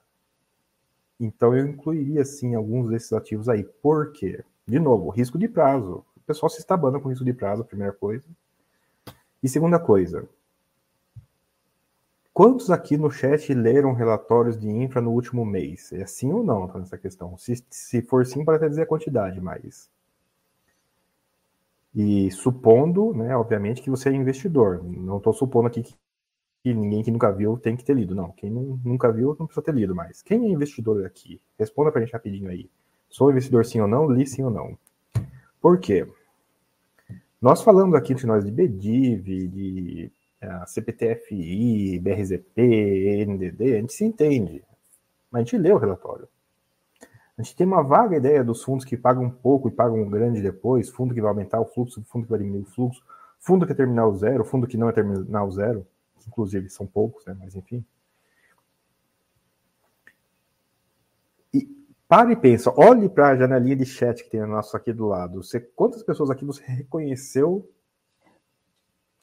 Então 1.18 1.56
eu 1.56 1.66
incluiria 1.66 2.24
sim 2.24 2.54
alguns 2.54 2.90
desses 2.90 3.12
ativos 3.12 3.48
aí. 3.48 3.64
Por 3.64 4.12
quê? 4.12 4.44
De 4.66 4.78
novo, 4.78 5.10
risco 5.10 5.38
de 5.38 5.48
prazo. 5.48 6.04
O 6.16 6.20
pessoal 6.26 6.50
se 6.50 6.58
estabana 6.58 6.98
com 6.98 7.08
risco 7.08 7.24
de 7.24 7.32
prazo, 7.32 7.64
primeira 7.64 7.92
coisa. 7.92 8.24
E 9.42 9.48
segunda 9.48 9.78
coisa, 9.78 10.28
quantos 12.32 12.70
aqui 12.70 12.96
no 12.96 13.10
chat 13.10 13.54
leram 13.54 13.92
relatórios 13.92 14.58
de 14.58 14.68
infra 14.68 15.00
no 15.00 15.12
último 15.12 15.44
mês? 15.44 15.92
É 15.92 16.04
sim 16.06 16.32
ou 16.32 16.42
não 16.42 16.66
tá 16.66 16.78
nessa 16.78 16.98
questão? 16.98 17.36
Se, 17.36 17.64
se 17.70 18.02
for 18.02 18.26
sim, 18.26 18.44
pode 18.44 18.56
até 18.56 18.68
dizer 18.68 18.82
a 18.82 18.86
quantidade, 18.86 19.40
mas. 19.40 19.88
E 21.94 22.30
supondo, 22.32 23.14
né, 23.14 23.36
obviamente, 23.36 23.80
que 23.80 23.90
você 23.90 24.08
é 24.08 24.12
investidor. 24.12 24.82
Não 24.84 25.18
estou 25.18 25.32
supondo 25.32 25.68
aqui 25.68 25.82
que 25.82 25.94
que 26.66 26.74
ninguém 26.74 27.00
que 27.00 27.12
nunca 27.12 27.30
viu 27.30 27.56
tem 27.56 27.76
que 27.76 27.84
ter 27.84 27.94
lido. 27.94 28.12
Não, 28.12 28.32
quem 28.32 28.50
nunca 28.50 29.12
viu 29.12 29.36
não 29.38 29.46
precisa 29.46 29.64
ter 29.64 29.72
lido 29.72 29.94
mais. 29.94 30.20
Quem 30.20 30.46
é 30.46 30.48
investidor 30.48 31.06
aqui? 31.06 31.40
Responda 31.56 31.92
pra 31.92 32.00
gente 32.00 32.12
rapidinho 32.12 32.50
aí. 32.50 32.68
Sou 33.08 33.30
investidor 33.30 33.64
sim 33.64 33.80
ou 33.80 33.88
não? 33.88 34.10
Li 34.10 34.26
sim 34.26 34.42
ou 34.42 34.50
não? 34.50 34.78
Por 35.60 35.78
quê? 35.78 36.06
Nós 37.40 37.62
falamos 37.62 37.94
aqui 37.94 38.12
entre 38.12 38.26
nós 38.26 38.44
de 38.44 38.50
BDIV, 38.50 39.48
de 39.48 40.12
é, 40.40 40.66
CPTFI, 40.66 41.98
BRZP, 41.98 43.26
NDD, 43.26 43.74
a 43.74 43.80
gente 43.80 43.92
se 43.92 44.04
entende, 44.04 44.62
mas 45.30 45.40
a 45.40 45.44
gente 45.44 45.58
lê 45.58 45.72
o 45.72 45.78
relatório. 45.78 46.28
A 47.38 47.42
gente 47.42 47.54
tem 47.54 47.66
uma 47.66 47.82
vaga 47.82 48.16
ideia 48.16 48.42
dos 48.42 48.64
fundos 48.64 48.84
que 48.84 48.96
pagam 48.96 49.28
pouco 49.28 49.68
e 49.68 49.70
pagam 49.70 50.08
grande 50.08 50.40
depois, 50.40 50.88
fundo 50.88 51.14
que 51.14 51.20
vai 51.20 51.30
aumentar 51.30 51.60
o 51.60 51.66
fluxo, 51.66 52.02
fundo 52.04 52.24
que 52.24 52.30
vai 52.30 52.38
diminuir 52.38 52.62
o 52.62 52.66
fluxo, 52.66 53.02
fundo 53.38 53.66
que 53.66 53.72
é 53.72 53.74
terminal 53.74 54.14
zero, 54.14 54.44
fundo 54.44 54.66
que 54.66 54.78
não 54.78 54.88
é 54.88 54.92
terminal 54.92 55.50
zero 55.50 55.86
inclusive 56.26 56.68
são 56.68 56.86
poucos, 56.86 57.24
né? 57.24 57.36
Mas 57.38 57.54
enfim. 57.54 57.84
Pare 62.08 62.34
e 62.34 62.36
pensa, 62.36 62.72
olhe 62.76 63.08
para 63.08 63.30
a 63.30 63.36
janelinha 63.36 63.74
de 63.74 63.84
chat 63.84 64.22
que 64.22 64.30
tem 64.30 64.40
a 64.40 64.46
nossa 64.46 64.76
aqui 64.76 64.92
do 64.92 65.06
lado. 65.06 65.42
Você, 65.42 65.58
quantas 65.60 66.04
pessoas 66.04 66.30
aqui 66.30 66.44
você 66.44 66.62
reconheceu? 66.64 67.68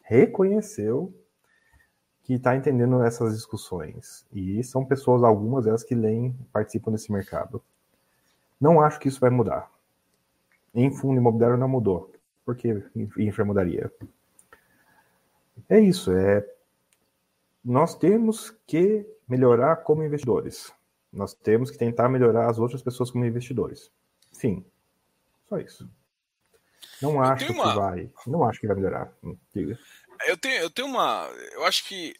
Reconheceu 0.01 1.13
que 2.23 2.34
está 2.34 2.55
entendendo 2.57 3.01
essas 3.01 3.36
discussões. 3.36 4.25
E 4.34 4.61
são 4.63 4.84
pessoas, 4.86 5.23
algumas 5.23 5.63
delas, 5.63 5.84
que 5.84 5.95
leem, 5.95 6.36
participam 6.51 6.91
desse 6.91 7.11
mercado. 7.11 7.63
Não 8.59 8.81
acho 8.81 8.99
que 8.99 9.07
isso 9.07 9.19
vai 9.19 9.29
mudar. 9.29 9.71
Em 10.73 10.91
fundo 10.91 11.17
imobiliário 11.17 11.57
não 11.57 11.69
mudou. 11.69 12.11
Por 12.45 12.55
que 12.55 12.84
infra 13.17 13.45
mudaria? 13.45 13.91
É 15.69 15.79
isso, 15.79 16.11
é 16.11 16.45
nós 17.63 17.95
temos 17.95 18.51
que 18.67 19.05
melhorar 19.27 19.77
como 19.77 20.03
investidores. 20.03 20.73
Nós 21.14 21.34
temos 21.36 21.70
que 21.70 21.78
tentar 21.78 22.09
melhorar 22.09 22.49
as 22.49 22.57
outras 22.57 22.82
pessoas 22.82 23.11
como 23.11 23.24
investidores. 23.24 23.91
Sim. 24.32 24.66
Só 25.47 25.59
isso. 25.59 25.88
Não 26.99 27.22
acho 27.22 27.51
uma... 27.53 27.70
que 27.70 27.80
vai. 27.80 28.11
Não 28.26 28.43
acho 28.43 28.59
que 28.59 28.68
vai 28.68 28.76
melhorar. 28.76 29.14
Diga. 29.53 29.78
Eu 30.26 30.36
tenho, 30.38 30.61
eu 30.61 30.70
tenho 30.70 30.88
uma. 30.88 31.30
Eu 31.51 31.66
acho 31.66 31.86
que 31.86 32.16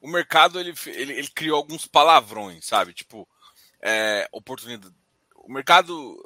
o 0.00 0.08
mercado 0.08 0.60
ele, 0.60 0.74
ele, 0.86 1.12
ele 1.14 1.28
criou 1.28 1.56
alguns 1.56 1.86
palavrões, 1.86 2.64
sabe? 2.66 2.92
Tipo, 2.92 3.28
é, 3.80 4.28
oportunidade. 4.30 4.94
O 5.34 5.52
mercado. 5.52 6.16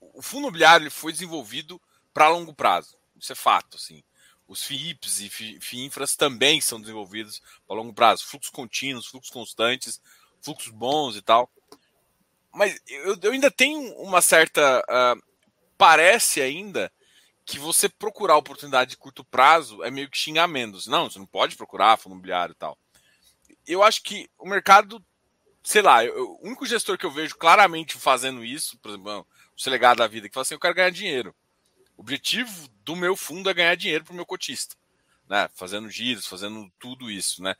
O 0.00 0.20
fundo 0.22 0.44
imobiliário 0.44 0.84
ele 0.84 0.90
foi 0.90 1.12
desenvolvido 1.12 1.80
para 2.12 2.28
longo 2.28 2.52
prazo. 2.52 2.98
Isso 3.16 3.32
é 3.32 3.36
fato, 3.36 3.76
assim. 3.76 4.02
Os 4.48 4.64
FIIPs 4.64 5.20
e 5.20 5.28
FIINFRAs 5.60 6.16
também 6.16 6.60
são 6.60 6.80
desenvolvidos 6.80 7.42
a 7.68 7.74
longo 7.74 7.92
prazo. 7.92 8.26
Fluxos 8.26 8.50
contínuos, 8.50 9.06
fluxos 9.06 9.30
constantes, 9.30 10.00
fluxos 10.40 10.72
bons 10.72 11.16
e 11.16 11.22
tal. 11.22 11.50
Mas 12.52 12.80
eu, 12.86 13.16
eu 13.22 13.32
ainda 13.32 13.50
tenho 13.50 13.92
uma 13.94 14.20
certa. 14.20 14.80
Uh, 14.80 15.22
parece 15.76 16.40
ainda 16.40 16.90
que 17.46 17.58
você 17.58 17.88
procurar 17.88 18.36
oportunidade 18.36 18.90
de 18.90 18.96
curto 18.96 19.24
prazo 19.24 19.82
é 19.82 19.90
meio 19.90 20.10
que 20.10 20.18
xingamentos. 20.18 20.86
Não, 20.86 21.08
você 21.08 21.18
não 21.18 21.26
pode 21.26 21.56
procurar 21.56 21.96
fundo 21.96 22.12
imobiliário 22.12 22.52
e 22.52 22.56
tal. 22.56 22.76
Eu 23.66 23.82
acho 23.82 24.02
que 24.02 24.28
o 24.38 24.46
mercado, 24.46 25.02
sei 25.62 25.80
lá, 25.80 26.04
eu, 26.04 26.36
o 26.40 26.46
único 26.46 26.66
gestor 26.66 26.98
que 26.98 27.06
eu 27.06 27.10
vejo 27.10 27.36
claramente 27.36 27.96
fazendo 27.96 28.44
isso, 28.44 28.76
por 28.78 28.90
exemplo, 28.90 29.26
o 29.56 29.60
Selegado 29.60 29.98
da 29.98 30.06
vida, 30.06 30.28
que 30.28 30.34
fala 30.34 30.42
assim: 30.42 30.54
eu 30.54 30.60
quero 30.60 30.74
ganhar 30.74 30.90
dinheiro. 30.90 31.34
O 31.96 32.02
objetivo 32.02 32.68
do 32.84 32.94
meu 32.94 33.16
fundo 33.16 33.48
é 33.48 33.54
ganhar 33.54 33.74
dinheiro 33.76 34.04
para 34.04 34.12
o 34.12 34.16
meu 34.16 34.26
cotista, 34.26 34.76
né? 35.28 35.48
Fazendo 35.54 35.88
giros, 35.90 36.26
fazendo 36.26 36.70
tudo 36.78 37.10
isso, 37.10 37.42
né? 37.42 37.56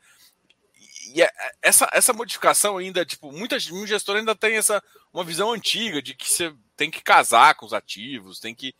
E 1.13 1.21
é, 1.21 1.31
essa, 1.61 1.89
essa 1.91 2.13
modificação 2.13 2.77
ainda, 2.77 3.05
tipo, 3.05 3.31
muita, 3.31 3.57
um 3.71 3.87
gestor 3.87 4.17
ainda 4.17 4.35
tem 4.35 4.57
essa 4.57 4.83
uma 5.11 5.23
visão 5.23 5.51
antiga 5.51 6.01
de 6.01 6.13
que 6.13 6.29
você 6.29 6.53
tem 6.77 6.91
que 6.91 7.01
casar 7.01 7.55
com 7.55 7.65
os 7.65 7.73
ativos, 7.73 8.39
tem 8.39 8.53
que 8.53 8.75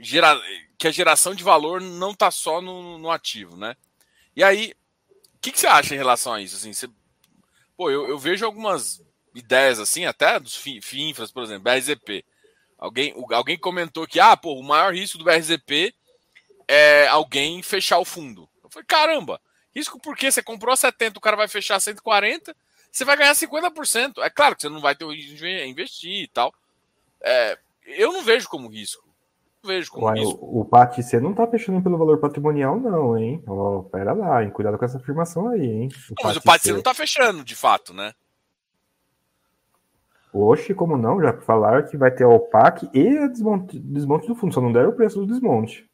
gerar 0.00 0.38
que 0.76 0.88
a 0.88 0.90
geração 0.90 1.34
de 1.34 1.44
valor 1.44 1.80
não 1.80 2.10
está 2.10 2.30
só 2.30 2.60
no, 2.60 2.98
no, 2.98 3.10
ativo, 3.10 3.56
né? 3.56 3.76
E 4.34 4.42
aí, 4.42 4.74
o 5.34 5.38
que, 5.40 5.52
que, 5.52 5.60
você 5.60 5.66
acha 5.66 5.94
em 5.94 5.98
relação 5.98 6.34
a 6.34 6.42
isso? 6.42 6.56
Assim, 6.56 6.72
você, 6.72 6.88
pô, 7.76 7.90
eu, 7.90 8.08
eu 8.08 8.18
vejo 8.18 8.44
algumas 8.44 9.00
ideias 9.34 9.78
assim, 9.78 10.04
até 10.04 10.38
dos 10.40 10.56
FINFRAs, 10.56 11.30
por 11.30 11.42
exemplo, 11.42 11.62
BRZP. 11.62 12.24
Alguém, 12.78 13.14
alguém 13.30 13.58
comentou 13.58 14.06
que 14.06 14.20
ah, 14.20 14.36
pô, 14.36 14.54
o 14.54 14.62
maior 14.62 14.92
risco 14.92 15.16
do 15.16 15.24
BRZP 15.24 15.94
é 16.68 17.06
alguém 17.06 17.62
fechar 17.62 17.98
o 17.98 18.04
fundo. 18.04 18.48
Eu 18.62 18.68
falei, 18.68 18.84
caramba, 18.86 19.40
risco 19.76 20.00
porque 20.00 20.30
você 20.30 20.42
comprou 20.42 20.72
a 20.72 20.76
70, 20.76 21.18
o 21.18 21.20
cara 21.20 21.36
vai 21.36 21.48
fechar 21.48 21.78
140, 21.78 22.56
você 22.90 23.04
vai 23.04 23.16
ganhar 23.16 23.34
50%. 23.34 24.22
É 24.22 24.30
claro 24.30 24.56
que 24.56 24.62
você 24.62 24.68
não 24.70 24.80
vai 24.80 24.96
ter 24.96 25.04
o 25.04 25.12
risco 25.12 25.36
de 25.36 25.66
investir 25.66 26.24
e 26.24 26.28
tal. 26.28 26.52
É, 27.22 27.58
eu 27.86 28.12
não 28.12 28.24
vejo 28.24 28.48
como 28.48 28.68
risco. 28.68 29.06
Não 29.62 29.68
vejo 29.68 29.90
como 29.90 30.06
Uai, 30.06 30.18
risco. 30.18 30.38
O, 30.40 30.60
o 30.60 30.64
PAT, 30.64 31.02
você 31.02 31.20
não 31.20 31.34
tá 31.34 31.46
fechando 31.46 31.82
pelo 31.82 31.98
valor 31.98 32.18
patrimonial, 32.18 32.80
não, 32.80 33.18
hein? 33.18 33.42
Oh, 33.46 33.82
pera 33.82 34.14
lá, 34.14 34.42
hein? 34.42 34.50
cuidado 34.50 34.78
com 34.78 34.84
essa 34.84 34.96
afirmação 34.96 35.48
aí, 35.48 35.66
hein? 35.66 35.88
O 36.10 36.14
não, 36.22 36.30
mas 36.30 36.36
o 36.36 36.42
PAT, 36.42 36.62
você 36.62 36.72
não 36.72 36.82
tá 36.82 36.94
fechando, 36.94 37.44
de 37.44 37.54
fato, 37.54 37.92
né? 37.92 38.14
Oxe, 40.32 40.74
como 40.74 40.98
não? 40.98 41.20
Já 41.20 41.32
falaram 41.40 41.86
que 41.86 41.96
vai 41.96 42.10
ter 42.10 42.24
a 42.24 42.28
OPAC 42.28 42.90
e 42.92 43.18
a 43.18 43.26
desmonte, 43.26 43.78
desmonte 43.78 44.26
do 44.26 44.34
fundo, 44.34 44.54
só 44.54 44.60
não 44.60 44.72
deram 44.72 44.90
o 44.90 44.92
preço 44.92 45.18
do 45.18 45.26
desmonte. 45.26 45.88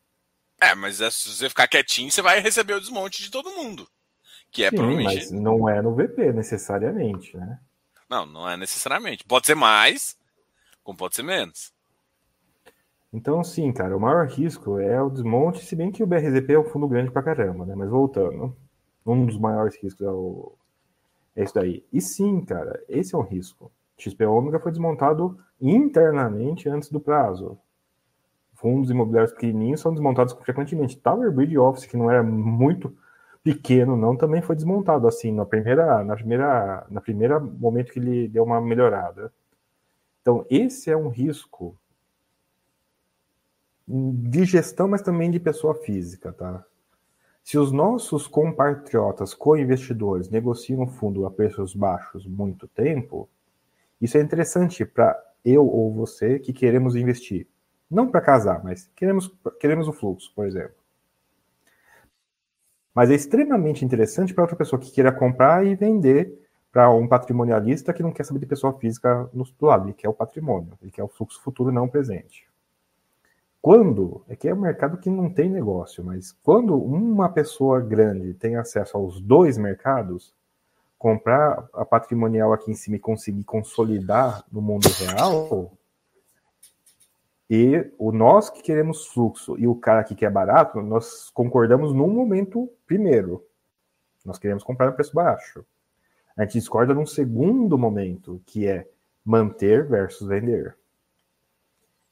É, 0.62 0.76
mas 0.76 1.00
é, 1.00 1.10
se 1.10 1.28
você 1.28 1.48
ficar 1.48 1.66
quietinho, 1.66 2.08
você 2.08 2.22
vai 2.22 2.38
receber 2.38 2.74
o 2.74 2.80
desmonte 2.80 3.20
de 3.20 3.32
todo 3.32 3.50
mundo. 3.50 3.84
Que 4.48 4.62
é 4.62 4.70
Sim, 4.70 4.76
provavelmente. 4.76 5.16
Mas 5.16 5.30
não 5.32 5.68
é 5.68 5.82
no 5.82 5.92
VP 5.92 6.32
necessariamente, 6.32 7.36
né? 7.36 7.58
Não, 8.08 8.24
não 8.24 8.48
é 8.48 8.56
necessariamente. 8.56 9.24
Pode 9.24 9.46
ser 9.46 9.56
mais, 9.56 10.16
como 10.84 10.96
pode 10.96 11.16
ser 11.16 11.24
menos. 11.24 11.72
Então, 13.12 13.42
sim, 13.42 13.72
cara, 13.72 13.96
o 13.96 14.00
maior 14.00 14.28
risco 14.28 14.78
é 14.78 15.02
o 15.02 15.10
desmonte, 15.10 15.64
se 15.64 15.74
bem 15.74 15.90
que 15.90 16.02
o 16.02 16.06
BRZP 16.06 16.52
é 16.52 16.58
um 16.60 16.64
fundo 16.64 16.86
grande 16.86 17.10
pra 17.10 17.24
caramba, 17.24 17.66
né? 17.66 17.74
Mas 17.74 17.90
voltando, 17.90 18.56
um 19.04 19.26
dos 19.26 19.38
maiores 19.38 19.76
riscos 19.82 20.06
é, 20.06 20.10
o... 20.10 20.52
é 21.34 21.42
isso 21.42 21.54
daí. 21.54 21.84
E 21.92 22.00
sim, 22.00 22.40
cara, 22.44 22.80
esse 22.88 23.16
é 23.16 23.18
um 23.18 23.22
risco. 23.22 23.72
XP 23.98 24.24
Ômega 24.26 24.60
foi 24.60 24.70
desmontado 24.70 25.36
internamente 25.60 26.68
antes 26.68 26.88
do 26.88 27.00
prazo. 27.00 27.58
Fundos 28.62 28.90
imobiliários 28.90 29.32
pequenininhos 29.32 29.80
são 29.80 29.92
desmontados 29.92 30.32
frequentemente. 30.34 30.96
Tower 30.96 31.32
Bridge 31.32 31.58
Office, 31.58 31.84
que 31.84 31.96
não 31.96 32.08
era 32.08 32.22
muito 32.22 32.96
pequeno, 33.42 33.96
não, 33.96 34.16
também 34.16 34.40
foi 34.40 34.54
desmontado 34.54 35.08
assim 35.08 35.32
na 35.32 35.44
primeira, 35.44 36.04
na 36.04 36.14
primeira, 36.14 36.86
na 36.88 37.00
primeira 37.00 37.40
momento 37.40 37.92
que 37.92 37.98
ele 37.98 38.28
deu 38.28 38.44
uma 38.44 38.60
melhorada. 38.60 39.32
Então 40.20 40.46
esse 40.48 40.92
é 40.92 40.96
um 40.96 41.08
risco 41.08 41.76
de 43.88 44.44
gestão, 44.44 44.86
mas 44.86 45.02
também 45.02 45.28
de 45.28 45.40
pessoa 45.40 45.74
física, 45.74 46.32
tá? 46.32 46.64
Se 47.42 47.58
os 47.58 47.72
nossos 47.72 48.28
compatriotas 48.28 49.34
co-investidores 49.34 50.28
negociam 50.28 50.86
fundo 50.86 51.26
a 51.26 51.30
preços 51.32 51.74
baixos 51.74 52.24
muito 52.28 52.68
tempo, 52.68 53.28
isso 54.00 54.16
é 54.16 54.20
interessante 54.20 54.84
para 54.84 55.20
eu 55.44 55.66
ou 55.66 55.92
você 55.92 56.38
que 56.38 56.52
queremos 56.52 56.94
investir. 56.94 57.48
Não 57.92 58.08
para 58.08 58.22
casar, 58.22 58.64
mas 58.64 58.90
queremos, 58.96 59.30
queremos 59.60 59.86
o 59.86 59.92
fluxo, 59.92 60.32
por 60.34 60.46
exemplo. 60.46 60.74
Mas 62.94 63.10
é 63.10 63.14
extremamente 63.14 63.84
interessante 63.84 64.32
para 64.32 64.44
outra 64.44 64.56
pessoa 64.56 64.80
que 64.80 64.90
queira 64.90 65.12
comprar 65.12 65.66
e 65.66 65.74
vender 65.74 66.40
para 66.72 66.90
um 66.90 67.06
patrimonialista 67.06 67.92
que 67.92 68.02
não 68.02 68.10
quer 68.10 68.24
saber 68.24 68.40
de 68.40 68.46
pessoa 68.46 68.72
física 68.78 69.28
no, 69.32 69.44
do 69.44 69.66
lado, 69.66 69.86
ele 69.86 69.92
quer 69.92 70.08
o 70.08 70.14
patrimônio, 70.14 70.72
ele 70.80 70.90
quer 70.90 71.02
o 71.02 71.08
fluxo 71.08 71.42
futuro, 71.42 71.70
não 71.70 71.86
presente. 71.86 72.48
Quando, 73.60 74.24
é 74.26 74.34
que 74.34 74.48
é 74.48 74.54
um 74.54 74.60
mercado 74.60 74.96
que 74.96 75.10
não 75.10 75.28
tem 75.28 75.50
negócio, 75.50 76.02
mas 76.02 76.32
quando 76.42 76.74
uma 76.74 77.28
pessoa 77.28 77.78
grande 77.78 78.32
tem 78.32 78.56
acesso 78.56 78.96
aos 78.96 79.20
dois 79.20 79.58
mercados, 79.58 80.34
comprar 80.98 81.68
a 81.74 81.84
patrimonial 81.84 82.54
aqui 82.54 82.70
em 82.70 82.74
cima 82.74 82.96
e 82.96 83.00
conseguir 83.00 83.44
consolidar 83.44 84.44
no 84.50 84.62
mundo 84.62 84.88
real, 84.88 85.72
e 87.54 87.92
o 87.98 88.12
nós 88.12 88.48
que 88.48 88.62
queremos 88.62 89.08
fluxo 89.08 89.58
e 89.58 89.66
o 89.66 89.74
cara 89.74 90.02
que 90.02 90.14
quer 90.14 90.30
barato, 90.30 90.80
nós 90.80 91.28
concordamos 91.28 91.92
num 91.92 92.08
momento 92.08 92.66
primeiro. 92.86 93.44
Nós 94.24 94.38
queremos 94.38 94.64
comprar 94.64 94.88
a 94.88 94.92
preço 94.92 95.14
baixo. 95.14 95.62
A 96.34 96.44
gente 96.44 96.54
discorda 96.54 96.94
num 96.94 97.04
segundo 97.04 97.76
momento, 97.76 98.40
que 98.46 98.66
é 98.66 98.88
manter 99.22 99.86
versus 99.86 100.26
vender. 100.26 100.78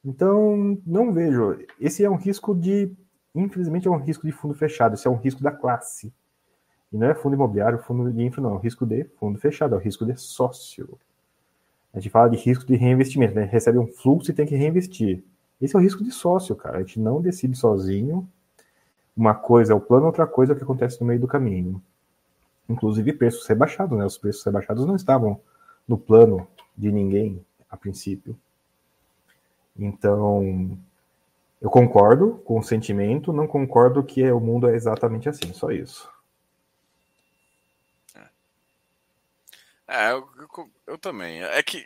Então, 0.05 0.79
não 0.85 1.11
vejo. 1.11 1.59
Esse 1.81 2.05
é 2.05 2.11
um 2.11 2.17
risco 2.17 2.55
de. 2.55 2.95
Infelizmente, 3.35 3.89
é 3.89 3.91
um 3.91 3.97
risco 3.97 4.27
de 4.27 4.33
fundo 4.33 4.53
fechado. 4.53 4.93
Esse 4.93 5.09
é 5.09 5.11
um 5.11 5.17
risco 5.17 5.43
da 5.43 5.51
classe. 5.51 6.13
E 6.93 6.99
não 6.99 7.07
é 7.07 7.15
fundo 7.15 7.35
imobiliário, 7.35 7.79
fundo 7.79 8.13
de 8.13 8.23
infra, 8.23 8.43
não. 8.43 8.51
É 8.51 8.55
um 8.57 8.59
risco 8.59 8.85
de 8.85 9.05
fundo 9.19 9.39
fechado, 9.39 9.75
é 9.75 9.79
um 9.79 9.81
risco 9.81 10.05
de 10.05 10.21
sócio. 10.21 10.99
A 11.93 11.99
gente 11.99 12.11
fala 12.11 12.31
de 12.31 12.37
risco 12.37 12.65
de 12.65 12.77
reinvestimento, 12.77 13.35
né? 13.35 13.45
Recebe 13.45 13.79
um 13.79 13.87
fluxo 13.87 14.31
e 14.31 14.35
tem 14.35 14.47
que 14.47 14.55
reinvestir. 14.55 15.25
Esse 15.61 15.75
é 15.75 15.79
o 15.79 15.83
risco 15.83 16.05
de 16.05 16.11
sócio, 16.11 16.55
cara. 16.55 16.79
A 16.79 16.81
gente 16.81 17.01
não 17.01 17.21
decide 17.21 17.57
sozinho. 17.57 18.29
Uma 19.17 19.35
coisa 19.35 19.73
é 19.73 19.77
o 19.77 19.81
plano, 19.81 20.07
outra 20.07 20.27
coisa 20.27 20.53
é 20.53 20.55
o 20.55 20.57
que 20.57 20.63
acontece 20.63 21.01
no 21.01 21.07
meio 21.07 21.21
do 21.21 21.27
caminho. 21.27 21.83
Inclusive 22.69 23.13
preços 23.13 23.47
rebaixados, 23.47 23.99
né? 23.99 24.05
Os 24.05 24.17
preços 24.17 24.45
rebaixados 24.45 24.87
não 24.87 24.97
estavam 24.97 25.41
no 25.87 25.99
plano 25.99 26.47
de 26.77 26.93
ninguém 26.93 27.45
a 27.69 27.77
princípio. 27.77 28.39
Então, 29.77 30.79
eu 31.61 31.69
concordo 31.69 32.41
com 32.45 32.59
o 32.59 32.63
sentimento, 32.63 33.33
não 33.33 33.47
concordo 33.47 34.03
que 34.03 34.31
o 34.31 34.41
mundo 34.41 34.69
é 34.69 34.75
exatamente 34.75 35.29
assim, 35.29 35.53
só 35.53 35.71
isso. 35.71 36.09
É, 39.91 40.13
eu, 40.13 40.29
eu, 40.39 40.71
eu, 40.87 40.99
também. 40.99 41.43
É 41.43 41.61
que 41.65 41.85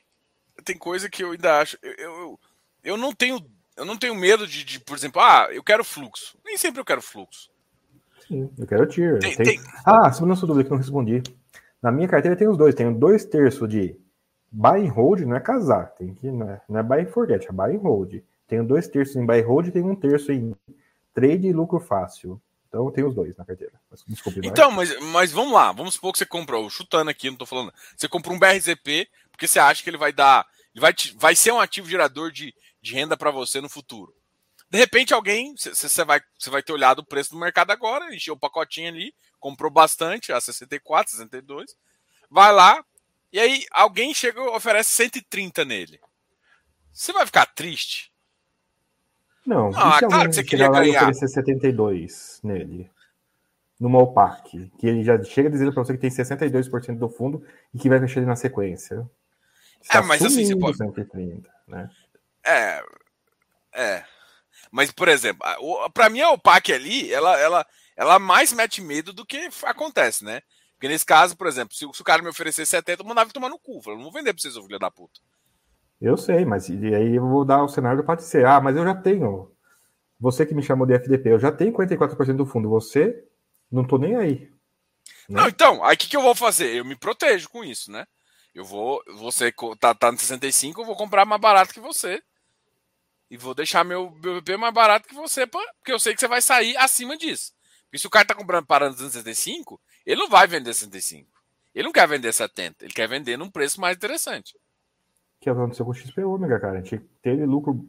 tem 0.62 0.76
coisa 0.76 1.09
que 1.09 1.24
eu 1.24 1.31
ainda 1.31 1.59
acho. 1.59 1.78
Eu, 1.82 1.93
eu, 1.93 2.40
eu 2.85 2.97
não 2.98 3.14
tenho. 3.14 3.40
Eu 3.76 3.85
não 3.85 3.97
tenho 3.97 4.14
medo 4.14 4.47
de, 4.47 4.62
de, 4.62 4.78
por 4.78 4.97
exemplo, 4.97 5.20
ah, 5.20 5.48
eu 5.51 5.64
quero 5.64 5.82
fluxo. 5.82 6.39
Nem 6.44 6.56
sempre 6.56 6.81
eu 6.81 6.85
quero 6.85 7.01
fluxo. 7.01 7.51
Sim, 8.28 8.48
eu 8.59 8.66
quero 8.66 8.86
tier. 8.86 9.18
Tem, 9.18 9.35
tenho... 9.35 9.62
tem... 9.62 9.72
Ah, 9.85 10.12
se 10.12 10.22
não 10.22 10.36
sou 10.36 10.47
dúvida 10.47 10.64
que 10.64 10.70
não 10.70 10.78
respondi. 10.78 11.22
Na 11.82 11.90
minha 11.90 12.06
carteira 12.06 12.36
tem 12.36 12.47
os 12.47 12.59
dois. 12.59 12.74
Tenho 12.74 12.94
dois 12.94 13.24
terços 13.24 13.68
de 13.68 13.98
buy 14.52 14.86
and 14.86 14.93
hold, 14.93 15.20
não 15.20 15.35
é 15.35 15.40
casar. 15.40 15.86
Tem 15.94 16.14
que, 16.14 16.31
não, 16.31 16.48
é, 16.48 16.60
não 16.68 16.81
é 16.81 16.82
buy 16.82 17.01
and 17.01 17.06
forget, 17.06 17.47
é 17.48 17.52
buy 17.52 17.74
and 17.74 17.81
hold. 17.81 18.22
Tenho 18.47 18.64
dois 18.64 18.86
terços 18.86 19.16
em 19.16 19.26
buy 19.26 19.40
and 19.40 19.47
hold 19.47 19.66
e 19.66 19.72
tenho 19.72 19.89
um 19.89 19.97
terço 19.97 20.31
em 20.31 20.55
trade 21.14 21.48
e 21.48 21.52
lucro 21.52 21.81
fácil. 21.81 22.40
Então 22.74 22.90
tem 22.90 23.05
os 23.05 23.14
dois 23.14 23.36
na 23.36 23.44
carteira. 23.44 23.72
Desculpe, 24.09 24.40
então, 24.42 24.72
mas, 24.72 24.98
mas 25.01 25.30
vamos 25.30 25.52
lá. 25.52 25.70
Vamos 25.70 25.94
supor 25.94 26.12
que 26.12 26.18
você 26.18 26.26
comprou, 26.26 26.68
chutando 26.68 27.09
aqui, 27.09 27.30
não 27.30 27.36
tô 27.36 27.46
falando. 27.46 27.72
Você 27.96 28.09
comprou 28.09 28.34
um 28.34 28.38
BRZP 28.38 29.09
porque 29.30 29.46
você 29.46 29.60
acha 29.60 29.80
que 29.80 29.88
ele 29.88 29.96
vai 29.96 30.12
dar. 30.12 30.44
Ele 30.74 30.80
vai, 30.80 30.92
vai 31.14 31.36
ser 31.36 31.52
um 31.52 31.60
ativo 31.60 31.88
gerador 31.88 32.32
de, 32.32 32.52
de 32.82 32.92
renda 32.92 33.16
para 33.16 33.30
você 33.30 33.60
no 33.60 33.68
futuro. 33.68 34.12
De 34.68 34.76
repente, 34.76 35.14
alguém, 35.14 35.55
você 35.56 36.05
vai, 36.05 36.20
vai 36.46 36.62
ter 36.64 36.72
olhado 36.72 36.98
o 36.98 37.06
preço 37.06 37.30
do 37.30 37.38
mercado 37.38 37.70
agora, 37.70 38.12
encheu 38.12 38.34
o 38.34 38.38
pacotinho 38.38 38.88
ali, 38.88 39.14
comprou 39.38 39.70
bastante, 39.70 40.32
a 40.32 40.40
64, 40.40 41.12
62, 41.12 41.76
vai 42.28 42.52
lá, 42.52 42.84
e 43.32 43.38
aí 43.38 43.64
alguém 43.70 44.12
chega 44.12 44.40
e 44.40 44.48
oferece 44.48 44.90
130 44.90 45.64
nele. 45.64 46.01
Você 46.92 47.12
vai 47.12 47.24
ficar 47.24 47.46
triste? 47.46 48.12
Não, 49.47 49.71
não 49.71 49.97
é 49.97 50.01
claro 50.01 50.29
que 50.29 50.35
você 50.35 50.45
queria 50.45 50.69
ganhar. 50.69 51.03
oferecer 51.03 51.29
72 51.29 52.41
nele. 52.43 52.91
Numa 53.79 53.99
OPAC, 53.99 54.71
que 54.79 54.87
ele 54.87 55.03
já 55.03 55.23
chega 55.23 55.51
dizendo 55.51 55.73
para 55.73 55.85
você 55.85 55.93
que 55.95 55.99
tem 55.99 56.11
62% 56.11 56.97
do 56.97 57.09
fundo 57.09 57.45
e 57.75 57.79
que 57.79 57.89
vai 57.89 57.99
mexer 57.99 58.25
na 58.25 58.37
sequência. 58.37 59.09
Você 59.83 59.99
é, 59.99 60.01
mas 60.01 60.25
assim, 60.25 60.47
você 60.47 60.57
pode. 60.57 60.79
130, 60.79 61.51
né? 61.69 61.91
É. 62.47 62.83
É. 63.75 64.05
Mas, 64.71 64.91
por 64.91 65.09
exemplo, 65.09 65.47
para 65.93 66.09
mim 66.09 66.21
a 66.21 66.31
OPAC 66.31 66.73
ali, 66.73 67.12
ela, 67.12 67.39
ela, 67.39 67.66
ela 67.97 68.19
mais 68.19 68.53
mete 68.53 68.81
medo 68.81 69.12
do 69.12 69.27
que 69.27 69.49
acontece, 69.65 70.25
né? 70.25 70.41
Porque 70.75 70.89
nesse 70.89 71.05
caso, 71.05 71.37
por 71.37 71.47
exemplo, 71.47 71.75
se, 71.75 71.87
se 71.93 72.01
o 72.01 72.05
cara 72.05 72.23
me 72.23 72.29
oferecer 72.29 72.65
70, 72.65 73.03
eu 73.03 73.07
mandava 73.07 73.31
tomar 73.31 73.49
no 73.49 73.59
cu. 73.59 73.81
Eu 73.87 73.97
não 73.97 74.05
vou 74.05 74.12
vender 74.12 74.33
pra 74.33 74.41
vocês, 74.41 74.55
filho 74.55 74.79
da 74.79 74.91
puta. 74.91 75.21
Eu 76.05 76.18
sei, 76.18 76.44
mas 76.44 76.68
e 76.68 76.94
aí 76.94 77.16
eu 77.16 77.26
vou 77.26 77.47
dar 77.47 77.64
o 77.64 77.68
cenário 77.68 78.05
para 78.05 78.20
ser. 78.20 78.44
Ah, 78.44 78.60
mas 78.60 78.76
eu 78.76 78.85
já 78.85 78.94
tenho. 78.94 79.51
Você 80.20 80.44
que 80.44 80.55
me 80.55 80.62
chamou 80.62 80.86
de 80.86 80.93
FDP, 80.93 81.31
eu 81.31 81.39
já 81.39 81.51
tenho 81.51 81.72
44% 81.72 82.36
do 82.36 82.44
fundo. 82.44 82.68
Você, 82.68 83.26
não 83.72 83.86
tô 83.86 83.97
nem 83.97 84.14
aí. 84.14 84.52
Né? 85.26 85.40
Não, 85.40 85.48
então, 85.48 85.82
aí 85.82 85.94
o 85.94 85.98
que, 85.98 86.06
que 86.06 86.16
eu 86.16 86.20
vou 86.20 86.35
fazer? 86.35 86.76
Eu 86.76 86.85
me 86.85 86.94
protejo 86.94 87.48
com 87.48 87.64
isso, 87.64 87.90
né? 87.90 88.06
Eu 88.55 88.66
vou. 88.66 89.02
Você 89.16 89.51
tá, 89.81 89.94
tá 89.94 90.12
no 90.12 90.18
65, 90.18 90.78
eu 90.78 90.85
vou 90.85 90.94
comprar 90.94 91.24
mais 91.24 91.40
barato 91.40 91.72
que 91.72 91.81
você. 91.81 92.22
E 93.31 93.39
vou 93.39 93.55
deixar 93.55 93.82
meu 93.82 94.10
BBP 94.10 94.59
mais 94.59 94.74
barato 94.74 95.09
que 95.09 95.14
você, 95.14 95.47
porque 95.47 95.90
eu 95.90 95.98
sei 95.98 96.12
que 96.12 96.20
você 96.20 96.28
vai 96.28 96.43
sair 96.43 96.76
acima 96.76 97.16
disso. 97.16 97.55
Porque 97.85 97.98
se 97.98 98.06
o 98.06 98.10
cara 98.10 98.26
tá 98.26 98.35
comprando 98.35 98.66
parando 98.66 98.97
265, 98.97 99.81
ele 100.05 100.20
não 100.20 100.28
vai 100.28 100.47
vender 100.47 100.74
65. 100.74 101.31
Ele 101.74 101.85
não 101.86 101.93
quer 101.93 102.06
vender 102.06 102.31
70, 102.31 102.85
ele 102.85 102.93
quer 102.93 103.09
vender 103.09 103.39
num 103.39 103.51
preço 103.51 103.81
mais 103.81 103.97
interessante 103.97 104.55
que 105.45 105.51
aconteceu 105.51 105.85
com 105.85 105.93
o 105.93 105.95
XP 105.95 106.25
Ômega, 106.25 106.59
cara. 106.59 106.79
A 106.79 106.81
gente 106.81 106.99
teve 107.21 107.45
lucro, 107.45 107.87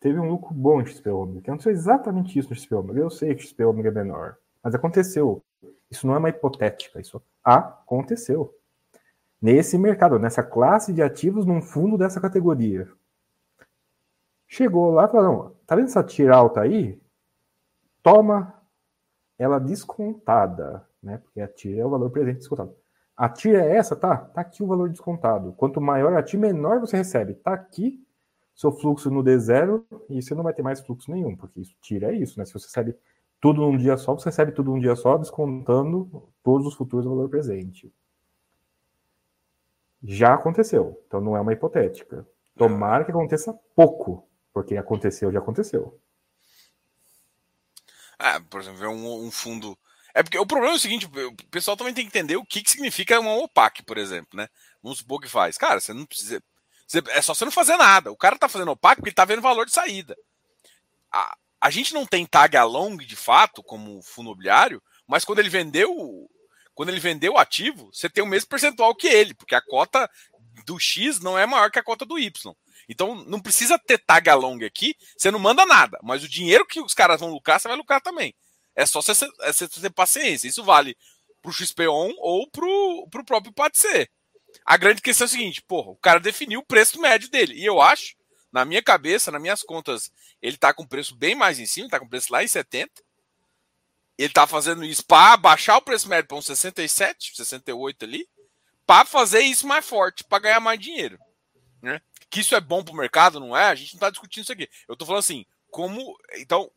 teve 0.00 0.18
um 0.18 0.28
lucro 0.28 0.52
bom 0.52 0.80
em 0.80 0.86
XP 0.86 1.08
Ômega. 1.08 1.40
Que 1.40 1.50
aconteceu 1.50 1.72
exatamente 1.72 2.36
isso 2.36 2.50
no 2.50 2.56
XP 2.56 2.74
Ômega. 2.74 3.00
Eu 3.00 3.10
sei 3.10 3.32
que 3.34 3.42
XP 3.42 3.64
Ômega 3.64 3.90
é 3.90 3.92
menor, 3.92 4.36
mas 4.62 4.74
aconteceu. 4.74 5.40
Isso 5.88 6.04
não 6.04 6.14
é 6.14 6.18
uma 6.18 6.28
hipotética, 6.28 7.00
isso 7.00 7.22
aconteceu. 7.44 8.52
Nesse 9.40 9.78
mercado, 9.78 10.18
nessa 10.18 10.42
classe 10.42 10.92
de 10.92 11.00
ativos, 11.00 11.46
num 11.46 11.62
fundo 11.62 11.96
dessa 11.96 12.20
categoria. 12.20 12.88
Chegou 14.48 14.90
lá 14.90 15.04
e 15.04 15.08
falou: 15.08 15.24
não, 15.24 15.54
tá 15.64 15.76
vendo 15.76 15.86
essa 15.86 16.02
tira 16.02 16.34
alta 16.34 16.60
aí? 16.60 17.00
Toma 18.02 18.52
ela 19.38 19.60
descontada, 19.60 20.84
né? 21.00 21.18
Porque 21.18 21.40
a 21.40 21.46
tira 21.46 21.82
é 21.82 21.84
o 21.84 21.90
valor 21.90 22.10
presente 22.10 22.38
descontado. 22.38 22.74
A 23.16 23.28
TIR 23.28 23.54
é 23.54 23.76
essa, 23.76 23.96
tá? 23.96 24.16
Tá 24.16 24.42
aqui 24.42 24.62
o 24.62 24.66
valor 24.66 24.90
descontado. 24.90 25.52
Quanto 25.54 25.80
maior 25.80 26.12
a 26.14 26.22
TIR, 26.22 26.38
menor 26.38 26.80
você 26.80 26.98
recebe. 26.98 27.34
Tá 27.34 27.54
aqui 27.54 28.04
seu 28.56 28.72
fluxo 28.72 29.10
no 29.10 29.22
D0 29.22 29.84
e 30.08 30.22
você 30.22 30.34
não 30.34 30.42
vai 30.42 30.54
ter 30.54 30.62
mais 30.62 30.80
fluxo 30.80 31.10
nenhum, 31.10 31.36
porque 31.36 31.60
isso 31.60 31.76
tira 31.80 32.10
é 32.10 32.16
isso, 32.16 32.38
né? 32.38 32.44
Se 32.46 32.54
você 32.54 32.66
recebe 32.66 32.96
tudo 33.38 33.60
num 33.60 33.76
dia 33.76 33.98
só, 33.98 34.14
você 34.14 34.30
recebe 34.30 34.52
tudo 34.52 34.70
num 34.70 34.80
dia 34.80 34.96
só, 34.96 35.18
descontando 35.18 36.26
todos 36.42 36.66
os 36.66 36.74
futuros 36.74 37.04
do 37.04 37.10
valor 37.10 37.28
presente. 37.28 37.92
Já 40.02 40.34
aconteceu, 40.34 41.02
então 41.06 41.20
não 41.20 41.36
é 41.36 41.40
uma 41.40 41.52
hipotética. 41.52 42.26
Tomara 42.56 43.04
que 43.04 43.10
aconteça 43.10 43.52
pouco, 43.74 44.26
porque 44.54 44.76
aconteceu, 44.76 45.30
já 45.30 45.38
aconteceu. 45.38 46.00
Ah, 48.18 48.40
por 48.48 48.62
exemplo, 48.62 48.88
um, 48.88 49.26
um 49.26 49.30
fundo 49.30 49.76
é 50.16 50.22
porque 50.22 50.38
o 50.38 50.46
problema 50.46 50.72
é 50.72 50.76
o 50.76 50.80
seguinte: 50.80 51.06
o 51.06 51.34
pessoal 51.50 51.76
também 51.76 51.92
tem 51.92 52.04
que 52.04 52.08
entender 52.08 52.36
o 52.36 52.44
que, 52.44 52.62
que 52.62 52.70
significa 52.70 53.20
uma 53.20 53.34
OPAC, 53.34 53.82
por 53.82 53.98
exemplo, 53.98 54.30
né? 54.32 54.48
Vamos 54.82 54.98
supor 54.98 55.20
que 55.20 55.28
faz. 55.28 55.58
Cara, 55.58 55.78
você 55.78 55.92
não 55.92 56.06
precisa. 56.06 56.42
Você, 56.86 57.02
é 57.08 57.20
só 57.20 57.34
você 57.34 57.44
não 57.44 57.52
fazer 57.52 57.76
nada. 57.76 58.10
O 58.10 58.16
cara 58.16 58.38
tá 58.38 58.48
fazendo 58.48 58.70
OPAC 58.70 58.96
porque 58.96 59.10
ele 59.10 59.14
tá 59.14 59.26
vendo 59.26 59.42
valor 59.42 59.66
de 59.66 59.72
saída. 59.72 60.16
A, 61.12 61.36
a 61.60 61.70
gente 61.70 61.92
não 61.92 62.06
tem 62.06 62.24
tag 62.24 62.56
along 62.56 62.96
de 62.96 63.14
fato, 63.14 63.62
como 63.62 64.02
fundo 64.02 64.28
imobiliário, 64.28 64.82
mas 65.06 65.22
quando 65.24 65.40
ele 65.40 65.50
vendeu. 65.50 65.94
Quando 66.74 66.90
ele 66.90 67.00
vendeu 67.00 67.34
o 67.34 67.38
ativo, 67.38 67.90
você 67.92 68.08
tem 68.08 68.22
o 68.22 68.26
mesmo 68.26 68.48
percentual 68.48 68.94
que 68.94 69.06
ele, 69.06 69.34
porque 69.34 69.54
a 69.54 69.62
cota 69.62 70.10
do 70.66 70.78
X 70.78 71.20
não 71.20 71.38
é 71.38 71.46
maior 71.46 71.70
que 71.70 71.78
a 71.78 71.82
cota 71.82 72.04
do 72.04 72.18
Y. 72.18 72.54
Então 72.88 73.14
não 73.24 73.40
precisa 73.40 73.78
ter 73.78 73.98
tag 73.98 74.28
along 74.28 74.64
aqui, 74.64 74.94
você 75.16 75.30
não 75.30 75.38
manda 75.38 75.64
nada, 75.64 75.98
mas 76.02 76.22
o 76.22 76.28
dinheiro 76.28 76.66
que 76.66 76.80
os 76.80 76.92
caras 76.92 77.20
vão 77.20 77.30
lucrar, 77.30 77.58
você 77.58 77.68
vai 77.68 77.76
lucrar 77.76 78.02
também. 78.02 78.34
É 78.76 78.84
só 78.84 79.00
você, 79.00 79.26
é 79.40 79.52
ter 79.52 79.90
paciência. 79.90 80.46
Isso 80.46 80.62
vale 80.62 80.96
pro 81.40 81.52
XP-ON 81.52 82.12
ou 82.18 82.48
pro, 82.50 83.08
pro 83.10 83.24
próprio 83.24 83.52
PATC. 83.52 84.08
A 84.64 84.76
grande 84.76 85.00
questão 85.00 85.24
é 85.24 85.28
a 85.28 85.30
seguinte, 85.30 85.62
porra, 85.62 85.90
o 85.90 85.96
cara 85.96 86.20
definiu 86.20 86.60
o 86.60 86.64
preço 86.64 87.00
médio 87.00 87.30
dele. 87.30 87.54
E 87.54 87.64
eu 87.64 87.80
acho, 87.80 88.14
na 88.52 88.64
minha 88.64 88.82
cabeça, 88.82 89.30
nas 89.30 89.40
minhas 89.40 89.62
contas, 89.62 90.12
ele 90.42 90.56
tá 90.56 90.74
com 90.74 90.86
preço 90.86 91.14
bem 91.16 91.34
mais 91.34 91.58
em 91.58 91.66
cima, 91.66 91.88
tá 91.88 91.98
com 91.98 92.08
preço 92.08 92.32
lá 92.32 92.44
em 92.44 92.48
70. 92.48 92.90
Ele 94.18 94.32
tá 94.32 94.46
fazendo 94.46 94.84
isso 94.84 95.04
para 95.04 95.36
baixar 95.36 95.76
o 95.76 95.82
preço 95.82 96.08
médio 96.08 96.28
para 96.28 96.36
uns 96.36 96.46
67, 96.46 97.36
68 97.36 98.04
ali, 98.04 98.28
para 98.86 99.04
fazer 99.04 99.40
isso 99.40 99.66
mais 99.66 99.84
forte, 99.84 100.24
para 100.24 100.38
ganhar 100.38 100.60
mais 100.60 100.78
dinheiro. 100.78 101.18
Né? 101.82 102.00
Que 102.30 102.40
isso 102.40 102.54
é 102.54 102.60
bom 102.60 102.82
pro 102.82 102.94
mercado, 102.94 103.38
não 103.40 103.56
é? 103.56 103.64
A 103.64 103.74
gente 103.74 103.94
não 103.94 104.00
tá 104.00 104.10
discutindo 104.10 104.44
isso 104.44 104.52
aqui. 104.52 104.68
Eu 104.88 104.96
tô 104.96 105.04
falando 105.04 105.20
assim, 105.20 105.44
como. 105.70 106.16
Então, 106.36 106.70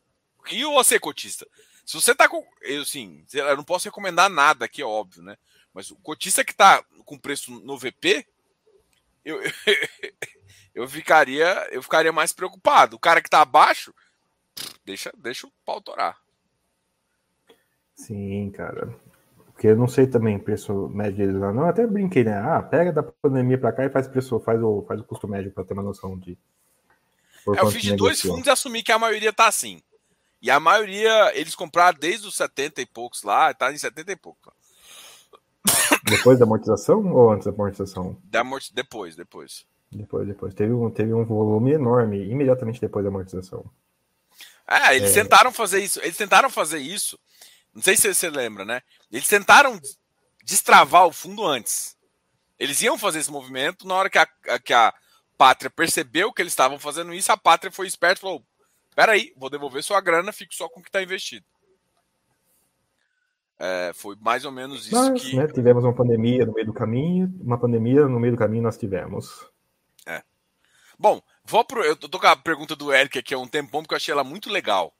e 0.51 0.63
você, 0.63 0.99
cotista? 0.99 1.47
Se 1.89 1.99
você 1.99 2.13
tá 2.13 2.29
com. 2.29 2.45
Eu, 2.61 2.83
assim, 2.83 3.25
eu 3.33 3.57
não 3.57 3.63
posso 3.63 3.85
recomendar 3.85 4.29
nada 4.29 4.65
aqui, 4.65 4.79
é 4.79 4.85
óbvio, 4.85 5.23
né? 5.23 5.35
Mas 5.73 5.89
o 5.89 5.95
cotista 5.95 6.45
que 6.45 6.53
tá 6.53 6.83
com 7.03 7.17
preço 7.17 7.51
no 7.61 7.79
VP, 7.79 8.27
eu, 9.25 9.41
eu, 10.75 10.87
ficaria, 10.87 11.67
eu 11.71 11.81
ficaria 11.81 12.11
mais 12.11 12.31
preocupado. 12.31 12.95
O 12.95 12.99
cara 12.99 13.23
que 13.23 13.29
tá 13.29 13.41
abaixo, 13.41 13.91
deixa, 14.85 15.11
deixa 15.17 15.47
o 15.47 15.51
pau 15.65 15.81
torar. 15.81 16.15
Sim, 17.95 18.51
cara. 18.51 18.95
Porque 19.47 19.65
eu 19.65 19.75
não 19.75 19.87
sei 19.87 20.05
também 20.05 20.37
preço 20.37 20.89
médio 20.89 21.25
deles 21.25 21.41
lá. 21.41 21.51
Não, 21.51 21.63
eu 21.63 21.69
até 21.69 21.87
brinquei, 21.87 22.23
né? 22.23 22.37
Ah, 22.37 22.61
pega 22.61 22.93
da 22.93 23.01
pandemia 23.01 23.57
para 23.57 23.73
cá 23.73 23.85
e 23.85 23.89
faz 23.89 24.07
preço, 24.07 24.39
faz 24.41 24.61
o, 24.61 24.85
faz 24.87 25.01
o 25.01 25.05
custo 25.05 25.27
médio 25.27 25.51
para 25.51 25.65
ter 25.65 25.73
uma 25.73 25.81
noção 25.81 26.19
de. 26.19 26.37
É, 27.47 27.61
eu 27.61 27.71
fiz 27.71 27.81
de 27.81 27.95
dois 27.95 28.21
fundos 28.21 28.45
e 28.45 28.51
assumi 28.51 28.83
que 28.83 28.91
a 28.91 28.99
maioria 28.99 29.33
tá 29.33 29.47
assim. 29.47 29.81
E 30.41 30.49
a 30.49 30.59
maioria, 30.59 31.37
eles 31.37 31.55
compraram 31.55 31.97
desde 31.99 32.27
os 32.27 32.35
70 32.35 32.81
e 32.81 32.85
poucos 32.85 33.23
lá, 33.23 33.53
tá 33.53 33.71
em 33.71 33.77
70 33.77 34.11
e 34.11 34.15
poucos. 34.15 34.53
Depois 36.03 36.39
da 36.39 36.45
amortização 36.45 37.13
ou 37.13 37.31
antes 37.31 37.45
da 37.45 37.51
amortização? 37.51 38.17
Da 38.23 38.41
amort... 38.41 38.71
Depois, 38.73 39.15
depois. 39.15 39.65
Depois, 39.91 40.27
depois. 40.27 40.53
Teve 40.53 40.71
um, 40.71 40.89
teve 40.89 41.13
um 41.13 41.25
volume 41.25 41.73
enorme 41.73 42.23
imediatamente 42.29 42.79
depois 42.79 43.03
da 43.03 43.09
amortização. 43.09 43.69
Ah, 44.65 44.95
eles 44.95 45.11
é... 45.11 45.21
tentaram 45.23 45.51
fazer 45.51 45.79
isso. 45.83 45.99
Eles 45.99 46.15
tentaram 46.17 46.49
fazer 46.49 46.79
isso. 46.79 47.19
Não 47.73 47.81
sei 47.81 47.97
se 47.97 48.13
você 48.13 48.29
lembra, 48.29 48.63
né? 48.63 48.81
Eles 49.11 49.27
tentaram 49.27 49.79
destravar 50.43 51.05
o 51.05 51.13
fundo 51.13 51.45
antes. 51.45 51.97
Eles 52.57 52.81
iam 52.81 52.97
fazer 52.97 53.19
esse 53.19 53.31
movimento, 53.31 53.87
na 53.87 53.95
hora 53.95 54.09
que 54.09 54.17
a, 54.17 54.27
que 54.59 54.73
a 54.73 54.93
pátria 55.37 55.69
percebeu 55.69 56.33
que 56.33 56.41
eles 56.41 56.51
estavam 56.51 56.77
fazendo 56.77 57.13
isso, 57.13 57.31
a 57.31 57.37
pátria 57.37 57.71
foi 57.71 57.87
esperta 57.87 58.19
e 58.19 58.21
falou: 58.21 58.43
peraí, 58.95 59.33
vou 59.37 59.49
devolver 59.49 59.83
sua 59.83 60.01
grana, 60.01 60.31
fico 60.31 60.53
só 60.53 60.67
com 60.69 60.79
o 60.79 60.83
que 60.83 60.89
está 60.89 61.01
investido. 61.01 61.45
É, 63.61 63.91
foi 63.93 64.15
mais 64.21 64.45
ou 64.45 64.51
menos 64.53 64.85
isso 64.87 64.95
Mas, 64.95 65.21
que. 65.21 65.35
Né, 65.35 65.45
tivemos 65.47 65.83
uma 65.83 65.93
pandemia 65.93 66.45
no 66.45 66.53
meio 66.53 66.67
do 66.67 66.73
caminho, 66.73 67.29
uma 67.41 67.59
pandemia 67.59 68.07
no 68.07 68.19
meio 68.19 68.33
do 68.33 68.39
caminho 68.39 68.63
nós 68.63 68.77
tivemos. 68.77 69.45
É. 70.05 70.23
Bom, 70.97 71.21
vou 71.43 71.65
pro, 71.65 71.83
eu 71.83 71.95
tô 71.95 72.17
com 72.17 72.27
a 72.27 72.37
pergunta 72.37 72.73
do 72.73 72.93
Eric 72.93 73.19
aqui 73.19 73.33
há 73.33 73.37
um 73.37 73.47
tempão, 73.47 73.81
porque 73.81 73.93
eu 73.93 73.97
achei 73.97 74.13
ela 74.13 74.23
muito 74.23 74.49
legal. 74.49 74.95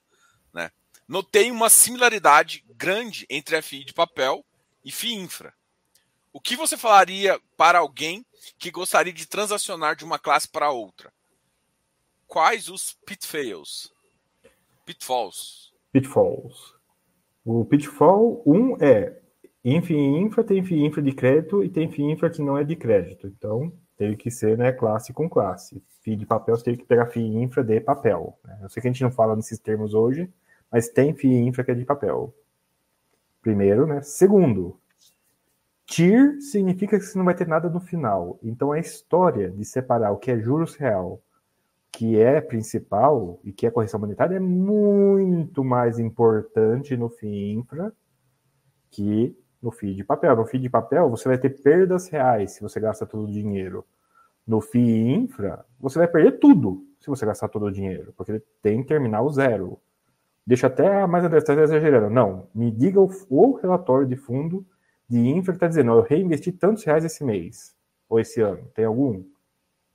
Né? 0.52 0.70
Notei 1.08 1.50
uma 1.50 1.70
similaridade 1.70 2.62
grande 2.76 3.26
entre 3.30 3.60
FI 3.62 3.84
de 3.84 3.94
papel 3.94 4.44
e 4.84 4.92
FI 4.92 5.14
infra. 5.14 5.54
O 6.32 6.40
que 6.40 6.54
você 6.54 6.76
falaria 6.76 7.40
para 7.56 7.78
alguém 7.78 8.24
que 8.58 8.70
gostaria 8.70 9.12
de 9.12 9.26
transacionar 9.26 9.96
de 9.96 10.04
uma 10.04 10.18
classe 10.18 10.46
para 10.46 10.70
outra? 10.70 11.10
Quais 12.30 12.68
os 12.68 12.96
pitfalls? 13.04 13.92
Pitfalls. 14.86 15.72
Pitfalls. 15.92 16.76
O 17.44 17.64
pitfall 17.64 18.40
1 18.46 18.54
um 18.54 18.76
é 18.80 19.20
INF 19.64 19.92
infra, 19.92 20.44
tem 20.44 20.64
FI 20.64 20.86
infra 20.86 21.02
de 21.02 21.10
crédito 21.10 21.64
e 21.64 21.68
tem 21.68 21.90
FI 21.90 22.04
infra 22.04 22.30
que 22.30 22.40
não 22.40 22.56
é 22.56 22.62
de 22.62 22.76
crédito. 22.76 23.26
Então, 23.26 23.72
teve 23.96 24.14
que 24.14 24.30
ser 24.30 24.56
né, 24.56 24.70
classe 24.70 25.12
com 25.12 25.28
classe. 25.28 25.82
FI 26.02 26.14
de 26.14 26.24
papel, 26.24 26.56
você 26.56 26.62
teve 26.62 26.76
que 26.76 26.84
pegar 26.84 27.06
FI 27.06 27.20
infra 27.20 27.64
de 27.64 27.80
papel. 27.80 28.38
Né? 28.44 28.60
Eu 28.62 28.68
sei 28.68 28.80
que 28.80 28.86
a 28.86 28.92
gente 28.92 29.02
não 29.02 29.10
fala 29.10 29.34
nesses 29.34 29.58
termos 29.58 29.92
hoje, 29.92 30.32
mas 30.70 30.88
tem 30.88 31.12
FI 31.12 31.26
infra 31.26 31.64
que 31.64 31.72
é 31.72 31.74
de 31.74 31.84
papel. 31.84 32.32
Primeiro, 33.42 33.88
né? 33.88 34.02
Segundo, 34.02 34.78
TIR 35.84 36.40
significa 36.40 36.96
que 36.96 37.04
você 37.04 37.18
não 37.18 37.24
vai 37.24 37.34
ter 37.34 37.48
nada 37.48 37.68
no 37.68 37.80
final. 37.80 38.38
Então 38.40 38.70
a 38.70 38.78
história 38.78 39.50
de 39.50 39.64
separar 39.64 40.12
o 40.12 40.16
que 40.16 40.30
é 40.30 40.38
juros 40.38 40.76
real, 40.76 41.20
que 41.92 42.18
é 42.18 42.40
principal 42.40 43.40
e 43.44 43.52
que 43.52 43.66
é 43.66 43.70
correção 43.70 44.00
monetária 44.00 44.36
é 44.36 44.40
muito 44.40 45.64
mais 45.64 45.98
importante 45.98 46.96
no 46.96 47.08
FII 47.08 47.52
infra 47.52 47.92
que 48.90 49.36
no 49.62 49.70
FII 49.70 49.94
de 49.94 50.04
papel. 50.04 50.36
No 50.36 50.46
FII 50.46 50.60
de 50.60 50.70
papel 50.70 51.10
você 51.10 51.28
vai 51.28 51.38
ter 51.38 51.50
perdas 51.62 52.08
reais 52.08 52.52
se 52.52 52.62
você 52.62 52.80
gasta 52.80 53.06
todo 53.06 53.24
o 53.24 53.32
dinheiro. 53.32 53.84
No 54.46 54.60
FII 54.60 55.14
infra 55.14 55.64
você 55.78 55.98
vai 55.98 56.08
perder 56.08 56.38
tudo 56.38 56.86
se 57.00 57.08
você 57.08 57.24
gastar 57.24 57.48
todo 57.48 57.66
o 57.66 57.72
dinheiro, 57.72 58.12
porque 58.16 58.32
ele 58.32 58.42
tem 58.62 58.82
terminal 58.84 59.28
zero. 59.30 59.80
Deixa 60.46 60.66
até 60.66 61.06
mais 61.06 61.24
André, 61.24 61.38
está 61.38 61.54
exagerando. 61.54 62.10
Não, 62.10 62.48
me 62.54 62.70
diga 62.70 63.00
o, 63.00 63.10
o 63.28 63.54
relatório 63.54 64.06
de 64.06 64.16
fundo 64.16 64.66
de 65.08 65.18
infra 65.18 65.52
que 65.52 65.56
está 65.56 65.66
dizendo, 65.66 65.90
eu 65.92 66.02
reinvesti 66.02 66.52
tantos 66.52 66.84
reais 66.84 67.04
esse 67.04 67.24
mês, 67.24 67.74
ou 68.08 68.20
esse 68.20 68.40
ano. 68.40 68.70
Tem 68.74 68.84
algum? 68.84 69.24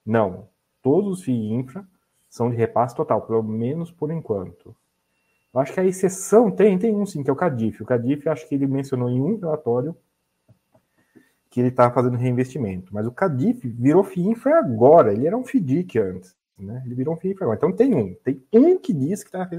Não. 0.05 0.49
Todos 0.86 1.18
os 1.18 1.24
FII 1.24 1.52
infra 1.52 1.84
são 2.30 2.52
de 2.52 2.56
repasse 2.56 2.95
total, 2.95 3.20
pelo 3.24 3.41
menos 3.41 3.91
por 3.91 4.12
enquanto. 4.12 4.76
Eu 5.52 5.60
acho 5.60 5.74
que 5.74 5.80
a 5.80 5.84
exceção 5.84 6.52
tem, 6.52 6.78
tem 6.78 6.95
um 6.95 7.07
sim, 7.07 7.24
que 7.24 7.30
é 7.32 7.34
o 7.34 7.36
Cadif. 7.36 7.82
O 7.82 7.86
Cadif, 7.88 8.30
acho 8.30 8.48
que 8.48 8.53
ele 8.53 8.68
mencionou 8.68 9.10
em 9.10 9.20
um 9.20 9.36
relatório 9.36 9.98
que 11.49 11.60
ele 11.60 11.70
está 11.70 11.90
fazendo 11.90 12.18
reinvestimento. 12.18 12.94
Mas 12.94 13.07
o 13.07 13.12
Cadif 13.12 13.68
virou 13.68 14.03
FII 14.03 14.28
infra 14.28 14.60
agora. 14.60 15.12
Ele 15.12 15.26
era 15.26 15.36
um 15.36 15.44
FDIC 15.44 15.98
antes. 15.98 16.38
Né? 16.56 16.84
Ele 16.86 16.94
virou 16.94 17.16
um 17.16 17.18
FII 17.18 17.32
infra 17.32 17.45
agora. 17.45 17.57
Então 17.57 17.72
tem 17.72 17.95
um. 17.95 18.14
Tem 18.24 18.45
um 18.53 18.78
que 18.78 18.94
diz 18.94 19.24
que 19.24 19.36
está 19.36 19.49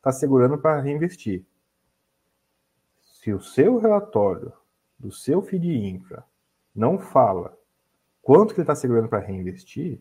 tá 0.00 0.12
segurando 0.12 0.56
para 0.56 0.80
reinvestir. 0.80 1.44
Se 3.02 3.32
o 3.32 3.40
seu 3.40 3.78
relatório 3.78 4.52
do 4.96 5.10
seu 5.10 5.42
FII 5.42 5.88
infra 5.88 6.24
não 6.72 6.96
fala 6.96 7.58
quanto 8.22 8.54
que 8.54 8.60
ele 8.60 8.62
está 8.62 8.76
segurando 8.76 9.08
para 9.08 9.18
reinvestir, 9.18 10.00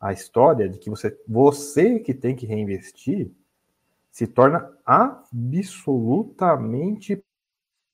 a 0.00 0.12
história 0.12 0.68
de 0.68 0.78
que 0.78 0.90
você, 0.90 1.18
você 1.26 1.98
que 1.98 2.14
tem 2.14 2.36
que 2.36 2.46
reinvestir 2.46 3.32
se 4.10 4.26
torna 4.26 4.70
absolutamente 4.84 7.24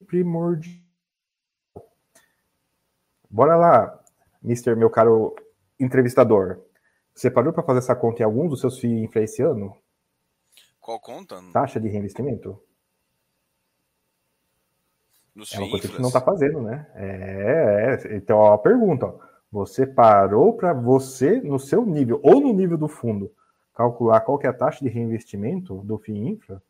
primordial. 0.07 0.83
Bora 3.29 3.57
lá, 3.57 4.01
Mister, 4.43 4.77
meu 4.77 4.91
caro 4.91 5.35
entrevistador. 5.79 6.61
Você 7.15 7.31
parou 7.31 7.53
para 7.53 7.63
fazer 7.63 7.79
essa 7.79 7.97
conta 7.97 8.23
em 8.23 8.25
algum 8.25 8.49
dos 8.49 8.61
seus 8.61 8.79
FII 8.79 9.11
esse 9.17 9.43
ano? 9.43 9.77
Qual 10.81 11.01
conta? 11.01 11.43
Taxa 11.53 11.81
de 11.81 11.89
reinvestimento? 11.89 12.63
Nos 15.35 15.53
é 15.53 15.59
uma 15.59 15.71
coisa 15.71 15.89
que 15.89 16.01
não 16.01 16.09
está 16.09 16.21
fazendo, 16.21 16.61
né? 16.61 16.89
É, 16.95 17.99
é, 18.05 18.17
então, 18.17 18.37
ó, 18.37 18.55
a 18.55 18.59
pergunta, 18.59 19.07
ó. 19.07 19.19
Você 19.55 19.87
parou 19.87 20.57
para 20.57 20.73
você, 20.73 21.41
no 21.41 21.61
seu 21.61 21.87
nível, 21.87 22.19
ou 22.25 22.41
no 22.41 22.53
nível 22.53 22.77
do 22.77 22.89
fundo, 22.89 23.33
calcular 23.73 24.21
qual 24.21 24.37
que 24.37 24.49
é 24.49 24.51
a 24.51 24.53
taxa 24.53 24.85
de 24.85 24.91
reinvestimento 24.91 25.77
do 25.85 25.97
FII 25.97 26.31
Infra 26.31 26.61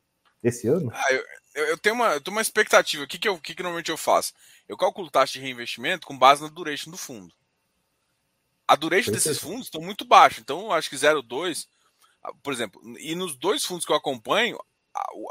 esse 0.43 0.69
ano? 0.69 0.93
Ah, 0.93 1.13
eu, 1.55 1.65
eu, 1.65 1.79
tenho 1.79 1.95
uma, 1.95 2.13
eu 2.13 2.21
tenho 2.21 2.37
uma 2.37 2.43
expectativa. 2.43 3.03
O 3.03 3.07
que, 3.07 3.19
que, 3.19 3.27
eu, 3.27 3.39
que, 3.39 3.55
que 3.55 3.63
normalmente 3.63 3.91
eu 3.91 3.97
faço? 3.97 4.35
Eu 4.69 4.77
calculo 4.77 5.11
taxa 5.11 5.33
de 5.33 5.41
reinvestimento 5.41 6.07
com 6.07 6.19
base 6.19 6.43
na 6.43 6.49
duration 6.49 6.91
do 6.91 6.99
fundo. 6.99 7.33
A 8.69 8.77
duration 8.77 9.13
Perfeito. 9.13 9.29
desses 9.29 9.43
fundos 9.43 9.69
estão 9.69 9.81
muito 9.81 10.05
baixa. 10.05 10.43
Então, 10.43 10.65
eu 10.65 10.73
acho 10.73 10.91
que 10.91 10.97
0,2, 10.97 11.67
ah, 12.23 12.35
por 12.43 12.53
exemplo, 12.53 12.83
e 12.99 13.15
nos 13.15 13.35
dois 13.35 13.65
fundos 13.65 13.87
que 13.87 13.93
eu 13.93 13.97
acompanho, 13.97 14.59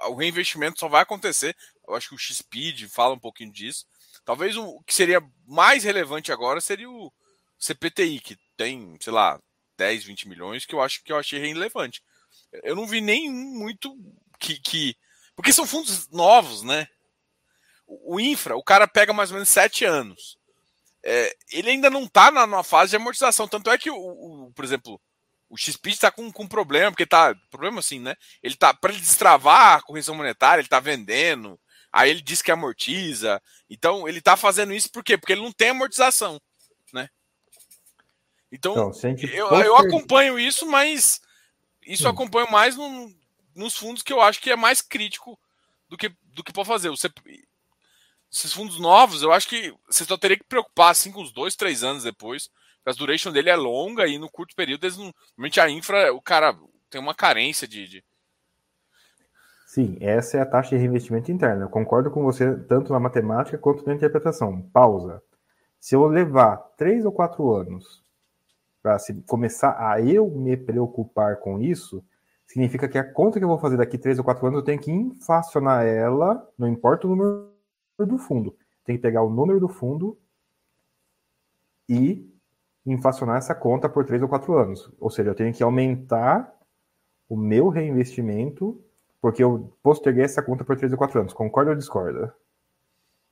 o 0.08 0.16
reinvestimento 0.16 0.80
só 0.80 0.88
vai 0.88 1.04
acontecer. 1.04 1.56
Eu 1.88 1.94
acho 1.94 2.10
que 2.10 2.16
o 2.16 2.18
XPID 2.18 2.90
fala 2.90 3.14
um 3.14 3.20
pouquinho 3.20 3.54
disso. 3.54 3.86
Talvez 4.26 4.58
o 4.58 4.82
que 4.88 4.94
seria 4.96 5.22
mais 5.46 5.84
relevante 5.84 6.32
agora 6.32 6.60
seria 6.60 6.90
o 6.90 7.14
CPTI, 7.64 8.19
que 8.19 8.38
tem, 8.57 8.98
sei 8.99 9.14
lá, 9.14 9.40
10, 9.77 10.03
20 10.03 10.27
milhões, 10.27 10.65
que 10.65 10.76
eu 10.76 10.81
acho 10.81 11.02
que 11.03 11.11
eu 11.11 11.18
achei 11.18 11.40
relevante. 11.40 12.03
Eu 12.64 12.76
não 12.76 12.85
vi 12.85 12.99
nem 12.99 13.31
muito 13.31 13.98
que, 14.40 14.60
que. 14.60 14.95
Porque 15.35 15.53
são 15.53 15.65
fundos 15.65 16.10
novos, 16.10 16.61
né? 16.61 16.88
O, 17.88 18.19
infra, 18.19 18.56
o 18.56 18.64
cara 18.64 18.88
pega 18.88 19.14
mais 19.14 19.31
ou 19.31 19.35
menos 19.35 19.49
7 19.49 19.85
anos. 19.85 20.38
É, 21.02 21.35
ele 21.52 21.69
ainda 21.69 21.90
não 21.90 22.03
está 22.03 22.31
na, 22.31 22.45
numa 22.45 22.64
fase 22.64 22.91
de 22.91 22.95
amortização. 22.98 23.48
Tanto 23.48 23.69
é 23.72 23.77
que, 23.77 23.90
o, 23.90 23.95
o 23.95 24.52
por 24.53 24.64
exemplo, 24.65 25.02
o 25.49 25.57
XP 25.57 25.90
está 25.90 26.11
com, 26.11 26.31
com 26.31 26.48
problema, 26.48 26.91
porque 26.91 27.06
tá. 27.06 27.34
Problema 27.49 27.80
assim, 27.80 27.99
né? 27.99 28.15
Ele 28.41 28.56
tá. 28.56 28.73
Para 28.73 28.91
ele 28.91 29.02
destravar 29.02 29.77
a 29.77 29.81
correção 29.81 30.15
monetária, 30.15 30.60
ele 30.60 30.68
está 30.68 30.80
vendendo. 30.80 31.60
Aí 31.91 32.10
ele 32.10 32.22
diz 32.22 32.41
que 32.41 32.52
amortiza. 32.52 33.41
Então, 33.69 34.07
ele 34.07 34.19
está 34.19 34.35
fazendo 34.35 34.73
isso 34.73 34.91
por 34.91 35.03
quê? 35.03 35.18
Porque 35.18 35.34
ele 35.34 35.44
não 35.44 35.52
tem 35.52 35.69
amortização? 35.69 36.41
Então, 38.56 38.92
eu, 39.34 39.48
eu 39.48 39.76
acompanho 39.76 40.38
isso, 40.38 40.66
mas 40.68 41.20
isso 41.86 42.06
eu 42.06 42.12
acompanho 42.12 42.50
mais 42.52 42.78
no, 42.78 43.12
nos 43.56 43.76
fundos 43.76 44.04
que 44.04 44.14
eu 44.14 44.22
acho 44.22 44.40
que 44.40 44.52
é 44.52 44.56
mais 44.56 44.80
crítico 44.80 45.38
do 45.90 45.98
que, 45.98 46.12
do 46.34 46.44
que 46.44 46.54
pode 46.54 46.68
fazer. 46.68 46.90
Você, 46.90 47.10
esses 48.32 48.54
fundos 48.54 48.80
novos, 48.80 49.24
eu 49.24 49.34
acho 49.34 49.50
que 49.50 49.74
você 49.90 50.06
só 50.06 50.16
teria 50.18 50.38
que 50.38 50.44
preocupar 50.44 50.92
assim 50.92 51.12
com 51.12 51.22
os 51.22 51.32
dois, 51.32 51.56
três 51.56 51.84
anos 51.84 52.04
depois 52.04 52.50
a 52.86 52.92
duration 52.92 53.32
dele 53.32 53.50
é 53.50 53.56
longa 53.56 54.08
e 54.08 54.18
no 54.18 54.30
curto 54.30 54.56
período 54.56 54.84
eles 54.84 54.98
não. 54.98 55.14
Normalmente 55.38 55.60
a 55.60 55.70
infra, 55.70 56.14
o 56.14 56.22
cara 56.22 56.56
tem 56.90 57.00
uma 57.00 57.16
carência 57.16 57.68
de, 57.68 57.88
de. 57.88 58.04
Sim, 59.66 59.98
essa 60.00 60.38
é 60.38 60.42
a 60.42 60.46
taxa 60.46 60.72
de 60.72 60.78
reinvestimento 60.78 61.32
interno. 61.32 61.64
Eu 61.64 61.70
concordo 61.70 62.12
com 62.12 62.24
você 62.24 62.56
tanto 62.68 62.92
na 62.92 63.00
matemática 63.00 63.58
quanto 63.58 63.86
na 63.86 63.96
interpretação. 63.96 64.62
Pausa. 64.74 65.22
Se 65.80 65.96
eu 65.96 66.06
levar 66.06 66.58
três 66.78 67.04
ou 67.06 67.12
quatro 67.12 67.52
anos 67.54 68.03
para 68.84 68.97
começar 69.26 69.77
a 69.80 70.01
eu 70.01 70.30
me 70.30 70.57
preocupar 70.57 71.38
com 71.38 71.57
isso, 71.57 72.03
significa 72.45 72.88
que 72.89 72.97
a 72.97 73.14
conta 73.14 73.39
que 73.39 73.45
eu 73.45 73.49
vou 73.49 73.57
fazer 73.57 73.77
daqui 73.77 73.97
três 73.97 74.19
ou 74.19 74.26
quatro 74.26 74.45
anos 74.45 74.60
eu 74.60 74.65
tenho 74.65 74.80
que 74.80 74.91
inflacionar 74.91 75.85
ela, 75.85 76.45
não 76.57 76.68
importa 76.68 77.07
o 77.07 77.15
número 77.15 77.49
do 77.97 78.18
fundo. 78.18 78.55
Tem 78.84 78.97
que 78.97 79.01
pegar 79.01 79.23
o 79.23 79.30
número 79.30 79.61
do 79.61 79.69
fundo 79.69 80.19
e 81.88 82.30
inflacionar 82.85 83.38
essa 83.38 83.55
conta 83.55 83.88
por 83.88 84.05
três 84.05 84.22
ou 84.22 84.27
quatro 84.27 84.57
anos. 84.57 84.91
Ou 84.99 85.10
seja, 85.10 85.30
eu 85.30 85.35
tenho 85.35 85.53
que 85.53 85.64
aumentar 85.64 86.53
o 87.30 87.38
meu 87.38 87.69
reinvestimento 87.69 88.84
porque 89.22 89.41
eu 89.41 89.73
posterguei 89.81 90.26
essa 90.26 90.43
conta 90.43 90.65
por 90.65 90.76
três 90.76 90.91
ou 90.91 90.97
quatro 90.97 91.18
anos. 91.22 91.31
Concorda 91.31 91.72
ou 91.72 91.77
discorda? 91.77 92.35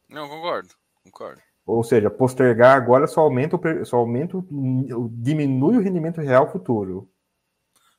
Não, 0.08 0.30
concordo. 0.30 0.70
Concordo. 1.04 1.42
Ou 1.66 1.84
seja, 1.84 2.10
postergar 2.10 2.76
agora 2.76 3.08
só 3.08 3.22
aumenta, 3.22 3.58
só 3.86 3.98
aumenta, 3.98 4.44
diminui 5.12 5.78
o 5.78 5.82
rendimento 5.82 6.20
real 6.20 6.52
futuro. 6.52 7.10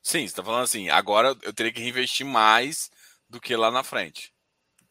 Sim, 0.01 0.19
você 0.19 0.25
está 0.25 0.43
falando 0.43 0.63
assim, 0.63 0.89
agora 0.89 1.35
eu 1.43 1.53
teria 1.53 1.71
que 1.71 1.81
reinvestir 1.81 2.25
mais 2.25 2.91
do 3.29 3.39
que 3.39 3.55
lá 3.55 3.71
na 3.71 3.83
frente. 3.83 4.33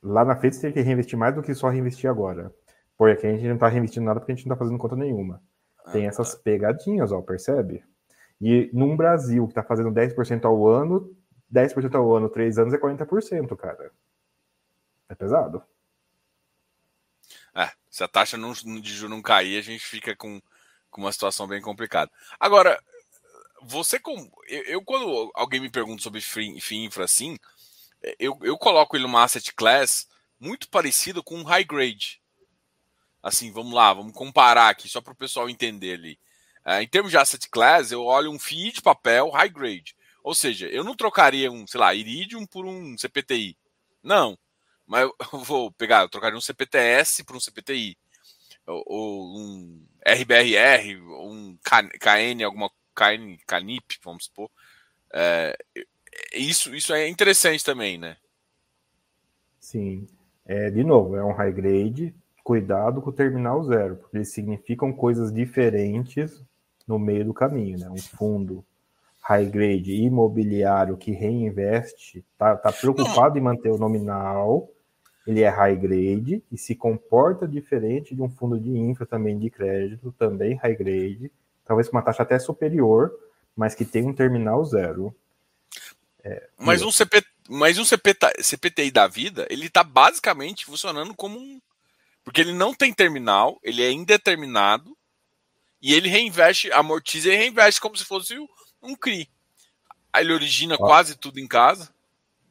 Lá 0.03 0.25
na 0.25 0.35
frente 0.35 0.57
você 0.57 0.63
tem 0.63 0.73
que 0.73 0.81
reinvestir 0.81 1.19
mais 1.19 1.35
do 1.35 1.43
que 1.43 1.55
só 1.55 1.69
reinvestir 1.69 2.09
agora. 2.09 2.53
Porque 2.97 3.19
aqui 3.19 3.27
a 3.27 3.33
gente 3.33 3.47
não 3.47 3.55
está 3.55 3.69
reinvestindo 3.69 4.07
nada 4.07 4.21
porque 4.21 4.33
a 4.33 4.35
gente 4.35 4.47
não 4.47 4.55
está 4.55 4.65
fazendo 4.65 4.79
conta 4.79 4.97
nenhuma. 4.97 5.43
Tem 5.93 6.07
ah, 6.07 6.09
essas 6.09 6.35
tá. 6.35 6.41
pegadinhas, 6.43 7.13
ó, 7.13 7.21
percebe? 7.21 7.85
E 8.41 8.71
num 8.73 8.97
Brasil 8.97 9.45
que 9.47 9.53
está 9.53 9.63
fazendo 9.63 9.91
10% 9.91 10.45
ao 10.45 10.67
ano, 10.67 11.15
10% 11.53 11.95
ao 11.95 12.15
ano, 12.15 12.29
3 12.29 12.59
anos 12.59 12.75
é 12.75 12.79
40%, 12.79 13.55
cara. 13.57 13.91
É 15.09 15.15
pesado. 15.15 15.63
Se 17.93 18.03
a 18.03 18.09
taxa 18.09 18.39
não, 18.39 18.55
de 18.55 18.95
juros 18.95 19.11
não 19.11 19.21
cair, 19.21 19.59
a 19.59 19.63
gente 19.63 19.85
fica 19.85 20.17
com, 20.17 20.41
com 20.91 21.03
uma 21.03 21.13
situação 21.13 21.47
bem 21.47 21.61
complicada. 21.61 22.11
Agora, 22.41 22.83
você 23.61 24.01
com. 24.01 24.33
Eu, 24.49 24.63
eu, 24.63 24.83
quando 24.83 25.31
alguém 25.35 25.61
me 25.61 25.71
pergunta 25.71 26.03
sobre 26.03 26.23
FII 26.23 26.85
infra 26.85 27.05
assim, 27.05 27.39
eu, 28.19 28.39
eu 28.43 28.57
coloco 28.57 28.97
ele 28.97 29.03
numa 29.03 29.23
asset 29.23 29.53
class 29.53 30.09
muito 30.41 30.71
parecido 30.71 31.23
com 31.23 31.37
um 31.37 31.43
high 31.43 31.65
grade. 31.65 32.19
Assim, 33.23 33.53
vamos 33.53 33.75
lá, 33.75 33.93
vamos 33.93 34.15
comparar 34.15 34.71
aqui, 34.71 34.89
só 34.89 35.03
para 35.03 35.13
o 35.13 35.17
pessoal 35.17 35.51
entender 35.51 35.93
ali. 35.93 36.19
É, 36.65 36.83
em 36.83 36.89
termos 36.89 37.11
de 37.11 37.19
asset 37.19 37.47
class, 37.51 37.93
eu 37.93 38.03
olho 38.05 38.31
um 38.31 38.39
FII 38.39 38.73
de 38.73 38.81
papel 38.81 39.29
high 39.29 39.51
grade. 39.51 39.95
Ou 40.25 40.35
seja, 40.35 40.67
eu 40.69 40.83
não 40.83 40.97
trocaria 40.97 41.53
um, 41.53 41.67
sei 41.67 41.79
lá, 41.79 41.95
Iridium 41.95 42.47
por 42.47 42.65
um 42.65 42.97
CPTI. 42.97 43.55
Não. 44.03 44.39
Mas 44.93 45.11
eu 45.33 45.39
vou 45.39 45.73
pegar, 45.73 46.03
eu 46.03 46.09
trocaria 46.11 46.37
um 46.37 46.41
CPTS 46.41 47.25
por 47.25 47.35
um 47.35 47.41
CPTI. 47.41 47.97
Ou, 48.67 48.85
ou 48.87 49.39
um 49.39 49.87
RBRR, 50.07 51.01
um 51.01 51.57
KN, 51.65 52.45
alguma 52.45 52.71
KN, 52.95 53.39
CANIP, 53.47 53.99
vamos 54.05 54.27
supor. 54.27 54.51
É, 55.15 55.57
isso, 56.35 56.75
isso 56.75 56.93
é 56.93 57.09
interessante 57.09 57.65
também, 57.65 57.97
né? 57.97 58.19
Sim. 59.59 60.07
É, 60.45 60.71
de 60.71 60.85
novo, 60.85 61.17
é 61.17 61.25
um 61.25 61.33
high 61.33 61.53
grade, 61.53 62.15
cuidado 62.45 63.01
com 63.01 63.09
o 63.09 63.15
terminal 63.15 63.65
zero, 63.65 63.97
porque 63.97 64.19
eles 64.19 64.33
significam 64.33 64.93
coisas 64.93 65.33
diferentes 65.33 66.45
no 66.87 66.99
meio 66.99 67.25
do 67.25 67.33
caminho, 67.33 67.79
né? 67.79 67.89
Um 67.89 67.97
fundo 67.97 68.63
high 69.23 69.47
grade 69.47 69.95
imobiliário 69.95 70.99
que 70.99 71.13
reinveste, 71.13 72.25
tá, 72.37 72.57
tá 72.57 72.73
preocupado 72.73 73.37
Não. 73.37 73.41
em 73.41 73.45
manter 73.45 73.71
o 73.71 73.79
nominal, 73.79 74.69
ele 75.27 75.43
é 75.43 75.49
high 75.49 75.77
grade 75.77 76.43
e 76.51 76.59
se 76.59 76.75
comporta 76.75 77.47
diferente 77.47 78.15
de 78.15 78.23
um 78.23 78.29
fundo 78.29 78.59
de 78.59 78.71
infra 78.71 79.07
também 79.07 79.39
de 79.39 79.51
crédito, 79.51 80.13
também 80.19 80.57
high 80.57 80.75
grade, 80.75 81.31
talvez 81.65 81.89
com 81.89 81.97
uma 81.97 82.03
taxa 82.03 82.23
até 82.23 82.39
superior, 82.39 83.13
mas 83.57 83.75
que 83.75 83.85
tem 83.85 84.05
um 84.07 84.13
terminal 84.13 84.65
zero. 84.65 85.15
É, 86.25 86.49
mas, 86.59 86.83
um 86.83 86.91
CP, 86.91 87.25
mas 87.49 87.79
um 87.79 87.85
CPT, 87.85 88.43
CPTI 88.43 88.91
da 88.91 89.07
vida, 89.07 89.47
ele 89.51 89.67
está 89.67 89.85
basicamente 89.85 90.65
funcionando 90.65 91.15
como 91.15 91.39
um. 91.39 91.61
Porque 92.25 92.41
ele 92.41 92.53
não 92.53 92.73
tem 92.73 92.93
terminal, 92.93 93.59
ele 93.63 93.83
é 93.83 93.91
indeterminado, 93.91 94.97
e 95.81 95.93
ele 95.93 96.09
reinveste, 96.09 96.71
amortiza 96.73 97.33
e 97.33 97.37
reinveste 97.37 97.81
como 97.81 97.97
se 97.97 98.05
fosse 98.05 98.39
um 98.81 98.95
CRI. 98.95 99.29
Aí 100.13 100.25
ele 100.25 100.33
origina 100.33 100.77
Ó. 100.79 100.87
quase 100.87 101.17
tudo 101.17 101.41
em 101.41 101.49
casa. 101.49 101.93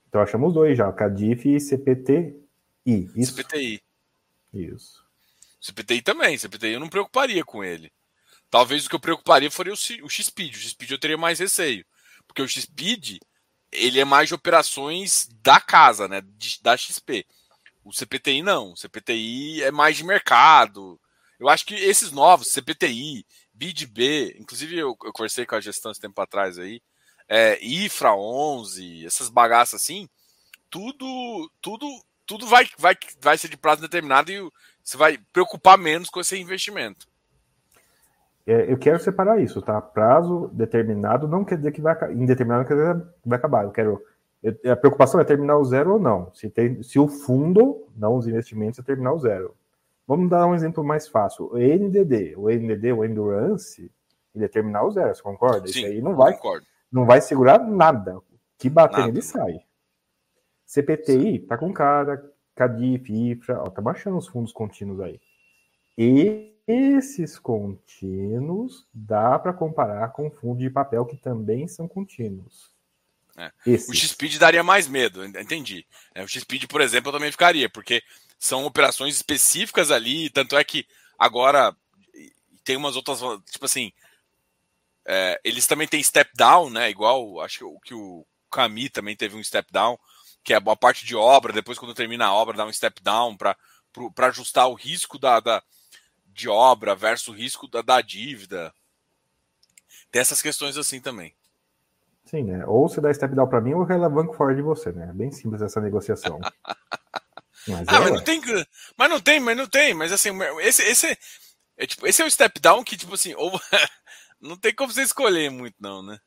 Então 0.10 0.22
achamos 0.22 0.53
dois 0.53 0.77
já, 0.77 0.91
Cadif 0.91 1.48
e 1.48 1.60
CPTI. 2.86 3.12
Isso. 3.16 3.36
CPTI. 3.36 3.84
Isso. 4.53 5.06
CPTI 5.62 6.02
também, 6.02 6.38
CPTI 6.38 6.74
eu 6.74 6.80
não 6.80 6.90
preocuparia 6.90 7.44
com 7.44 7.64
ele. 7.64 7.91
Talvez 8.49 8.86
o 8.86 8.90
que 8.90 8.95
eu 8.95 8.99
preocuparia 8.99 9.49
fosse 9.49 10.02
o, 10.02 10.06
o 10.06 10.10
XPID. 10.10 10.56
O 10.56 10.60
XPID 10.60 10.91
eu 10.91 10.99
teria 10.99 11.18
mais 11.18 11.40
receio. 11.40 11.86
Porque 12.28 12.41
o 12.41 12.48
XPID, 12.48 13.20
ele 13.72 13.99
é 13.99 14.06
mais 14.06 14.28
de 14.28 14.36
operações 14.36 15.30
da 15.41 15.60
casa, 15.60 16.08
né? 16.08 16.22
De, 16.22 16.60
da 16.62 16.76
XP. 16.76 17.26
O 17.84 17.94
CPTI 17.94 18.41
não. 18.41 18.74
O 18.74 18.78
CPTI 18.78 19.64
é 19.64 19.72
mais 19.72 19.95
de 19.95 20.03
mercado. 20.03 20.99
Eu 21.40 21.49
acho 21.49 21.66
que 21.66 21.74
esses 21.74 22.12
novos, 22.12 22.49
CPTI, 22.49 23.26
BidB, 23.53 24.36
inclusive 24.40 24.78
eu, 24.78 24.90
eu 25.03 25.14
conversei 25.14 25.45
com 25.45 25.56
a 25.56 25.62
gestão 25.62 25.91
esse 25.91 25.99
tempo 25.99 26.20
atrás 26.22 26.60
aí, 26.60 26.82
é, 27.28 27.58
IFRA 27.64 28.16
11, 28.16 29.06
essas 29.06 29.30
bagaças 29.30 29.82
assim, 29.82 30.08
tudo, 30.70 31.52
tudo, 31.62 31.88
tudo 32.32 32.48
vai, 32.48 32.66
vai, 32.78 32.95
vai 33.20 33.38
ser 33.38 33.49
de 33.49 33.58
prazo 33.58 33.82
determinado 33.82 34.32
e 34.32 34.40
você 34.82 34.95
vai 34.95 35.20
preocupar 35.34 35.78
menos 35.78 36.10
com 36.10 36.22
esse 36.22 36.40
investimento. 36.40 37.06
É, 38.48 38.72
eu 38.72 38.78
quero 38.78 38.99
separar 38.99 39.41
isso, 39.41 39.62
tá? 39.62 39.82
Prazo 39.82 40.49
determinado 40.53 41.28
não 41.28 41.44
quer 41.44 41.58
dizer 41.58 41.74
que 41.74 41.82
vai 41.82 41.94
indeterminado 42.14 42.66
quer 42.66 42.76
dizer 42.76 43.02
que 43.22 43.28
vai 43.28 43.38
acabar. 43.38 43.66
Eu 43.66 43.72
quero 43.72 44.02
eu, 44.41 44.72
a 44.72 44.78
preocupação 44.78 45.20
é 45.20 45.26
terminar 45.26 45.58
o 45.58 45.66
zero 45.66 45.91
ou 45.91 45.99
não. 45.99 46.34
Se, 46.34 46.49
tem, 46.49 46.82
se 46.82 46.98
o 46.98 47.10
fundo, 47.10 47.86
não 47.98 48.16
os 48.16 48.26
investimentos, 48.28 48.80
é 48.80 48.82
terminar 48.82 49.12
o 49.12 49.20
zero. 49.20 49.53
Vamos 50.08 50.30
dar 50.30 50.48
um 50.48 50.56
exemplo 50.56 50.86
mais 50.86 51.10
fácil. 51.10 51.52
O 51.52 51.58
NDD, 51.58 52.36
o 52.38 52.49
NDD, 52.49 52.94
o 52.94 53.03
Endurance, 53.03 53.91
ele 54.34 54.45
é 54.45 54.48
terminal 54.48 54.90
zero, 54.90 55.14
você 55.14 55.22
concorda? 55.22 55.68
Sim, 55.68 55.80
Isso 55.80 55.86
aí 55.86 56.02
não 56.02 56.16
vai, 56.16 56.34
concordo. 56.34 56.66
não 56.90 57.06
vai 57.06 57.20
segurar 57.20 57.60
nada. 57.60 58.20
Que 58.58 58.70
bater 58.70 59.10
ele 59.10 59.22
sai. 59.22 59.60
CPTI 60.72 61.39
tá 61.39 61.57
com 61.57 61.73
cara, 61.73 62.31
Cadif, 62.56 63.11
IFRA, 63.11 63.61
ó, 63.61 63.69
tá 63.69 63.81
baixando 63.81 64.18
os 64.18 64.27
fundos 64.27 64.53
contínuos 64.53 65.02
aí. 65.02 65.19
E 65.98 66.56
esses 66.65 67.38
contínuos 67.38 68.88
dá 68.93 69.38
para 69.38 69.52
comparar 69.52 70.14
com 70.14 70.31
fundo 70.31 70.60
de 70.60 70.69
papel 70.69 71.06
que 71.06 71.18
também 71.18 71.68
são 71.68 71.89
contínuos. 71.89 72.72
É. 73.38 73.52
O 73.68 73.93
XPID 73.93 74.39
daria 74.39 74.64
mais 74.64 74.88
medo, 74.88 75.26
entendi. 75.26 75.85
É, 76.15 76.23
o 76.23 76.27
XPID, 76.27 76.68
por 76.68 76.80
exemplo, 76.80 77.10
eu 77.10 77.14
também 77.14 77.31
ficaria, 77.31 77.69
porque 77.69 78.02
são 78.39 78.65
operações 78.65 79.15
específicas 79.15 79.91
ali, 79.91 80.30
tanto 80.30 80.57
é 80.57 80.64
que 80.64 80.85
agora 81.19 81.76
tem 82.64 82.77
umas 82.77 82.95
outras, 82.95 83.19
tipo 83.52 83.65
assim, 83.65 83.91
é, 85.06 85.38
eles 85.43 85.68
também 85.68 85.88
têm 85.88 86.02
step 86.02 86.31
down, 86.34 86.69
né? 86.69 86.89
Igual, 86.89 87.41
acho 87.41 87.57
que 87.57 87.64
o, 87.65 87.80
que 87.81 87.93
o 87.93 88.26
Cami 88.49 88.89
também 88.89 89.18
teve 89.18 89.35
um 89.35 89.43
step 89.43 89.69
down, 89.69 89.98
que 90.43 90.53
é 90.53 90.57
a 90.57 90.76
parte 90.76 91.05
de 91.05 91.15
obra, 91.15 91.53
depois 91.53 91.77
quando 91.77 91.93
termina 91.93 92.26
a 92.26 92.34
obra 92.34 92.57
dá 92.57 92.65
um 92.65 92.73
step 92.73 93.01
down 93.01 93.38
para 93.38 93.57
ajustar 94.27 94.68
o 94.68 94.73
risco 94.73 95.19
da, 95.19 95.39
da, 95.39 95.63
de 96.27 96.49
obra 96.49 96.95
versus 96.95 97.27
o 97.27 97.34
risco 97.34 97.68
da, 97.68 97.81
da 97.81 98.01
dívida. 98.01 98.73
Tem 100.11 100.22
essas 100.22 100.41
questões 100.41 100.77
assim 100.77 100.99
também. 100.99 101.35
Sim, 102.26 102.43
né? 102.43 102.65
Ou 102.65 102.88
você 102.88 103.01
dá 103.01 103.13
step 103.13 103.35
down 103.35 103.47
para 103.47 103.61
mim 103.61 103.73
ou 103.73 103.89
eu 103.89 103.97
levo 103.97 104.34
fora 104.34 104.55
de 104.55 104.61
você, 104.61 104.91
né? 104.91 105.09
É 105.09 105.13
bem 105.13 105.31
simples 105.31 105.61
essa 105.61 105.81
negociação. 105.81 106.39
Mas 107.68 107.88
ah, 107.89 107.95
é, 107.95 107.99
mas 107.99 108.11
não 108.13 108.23
tem. 108.23 108.41
Mas 108.97 109.09
não 109.09 109.19
tem, 109.19 109.39
mas 109.39 109.55
não 109.57 109.68
tem. 109.68 109.93
Mas 109.93 110.11
assim, 110.11 110.30
esse, 110.61 110.81
esse, 110.81 111.18
é, 111.77 111.85
tipo, 111.85 112.07
esse 112.07 112.22
é 112.22 112.26
o 112.26 112.31
step 112.31 112.59
down 112.59 112.84
que, 112.84 112.97
tipo 112.97 113.13
assim, 113.13 113.35
ou, 113.35 113.51
não 114.41 114.57
tem 114.57 114.73
como 114.73 114.91
você 114.91 115.03
escolher 115.03 115.51
muito, 115.51 115.76
não, 115.80 116.01
né? 116.01 116.19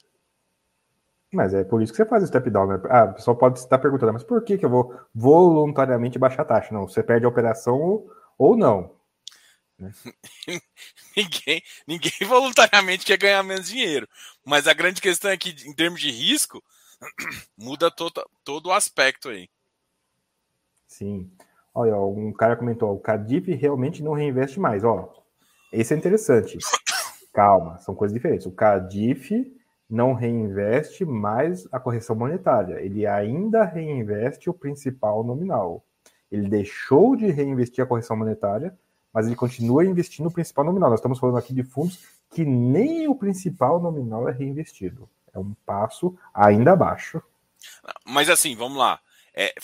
Mas 1.34 1.52
é 1.52 1.64
por 1.64 1.82
isso 1.82 1.92
que 1.92 1.96
você 1.96 2.06
faz 2.06 2.22
o 2.22 2.26
step 2.26 2.48
down, 2.48 2.66
né? 2.66 2.80
Ah, 2.88 3.04
o 3.04 3.14
pessoal 3.14 3.36
pode 3.36 3.58
estar 3.58 3.78
perguntando, 3.78 4.12
mas 4.12 4.22
por 4.22 4.42
que, 4.44 4.56
que 4.56 4.64
eu 4.64 4.70
vou 4.70 4.98
voluntariamente 5.14 6.18
baixar 6.18 6.42
a 6.42 6.46
taxa? 6.46 6.72
Não, 6.72 6.86
você 6.86 7.02
perde 7.02 7.26
a 7.26 7.28
operação 7.28 7.80
ou, 7.80 8.10
ou 8.38 8.56
não. 8.56 8.94
Né? 9.78 9.92
ninguém, 11.16 11.62
ninguém 11.86 12.12
voluntariamente 12.26 13.04
quer 13.04 13.18
ganhar 13.18 13.42
menos 13.42 13.68
dinheiro. 13.68 14.08
Mas 14.44 14.68
a 14.68 14.72
grande 14.72 15.00
questão 15.00 15.30
é 15.30 15.36
que, 15.36 15.50
em 15.68 15.74
termos 15.74 16.00
de 16.00 16.10
risco, 16.10 16.62
muda 17.58 17.90
todo, 17.90 18.24
todo 18.44 18.66
o 18.66 18.72
aspecto 18.72 19.28
aí. 19.28 19.48
Sim. 20.86 21.30
Olha, 21.74 21.96
um 21.98 22.32
cara 22.32 22.56
comentou: 22.56 22.94
o 22.94 23.00
Cadif 23.00 23.52
realmente 23.52 24.02
não 24.02 24.12
reinveste 24.12 24.60
mais. 24.60 24.84
Ó, 24.84 25.12
esse 25.72 25.92
é 25.92 25.96
interessante. 25.96 26.58
Calma, 27.34 27.78
são 27.78 27.96
coisas 27.96 28.14
diferentes. 28.14 28.46
O 28.46 28.52
Cadif 28.52 29.52
não 29.88 30.14
reinveste 30.14 31.04
mais 31.04 31.68
a 31.70 31.78
correção 31.78 32.16
monetária. 32.16 32.80
Ele 32.80 33.06
ainda 33.06 33.64
reinveste 33.64 34.48
o 34.48 34.54
principal 34.54 35.22
nominal. 35.22 35.84
Ele 36.30 36.48
deixou 36.48 37.14
de 37.14 37.30
reinvestir 37.30 37.84
a 37.84 37.86
correção 37.86 38.16
monetária, 38.16 38.76
mas 39.12 39.26
ele 39.26 39.36
continua 39.36 39.84
investindo 39.84 40.26
o 40.26 40.32
principal 40.32 40.64
nominal. 40.64 40.90
Nós 40.90 40.98
estamos 40.98 41.18
falando 41.18 41.38
aqui 41.38 41.54
de 41.54 41.62
fundos 41.62 41.98
que 42.32 42.44
nem 42.44 43.06
o 43.06 43.14
principal 43.14 43.80
nominal 43.80 44.28
é 44.28 44.32
reinvestido. 44.32 45.08
É 45.32 45.38
um 45.38 45.54
passo 45.64 46.18
ainda 46.32 46.72
abaixo. 46.72 47.22
Mas 48.04 48.28
assim, 48.28 48.56
vamos 48.56 48.78
lá. 48.78 49.00
É, 49.32 49.54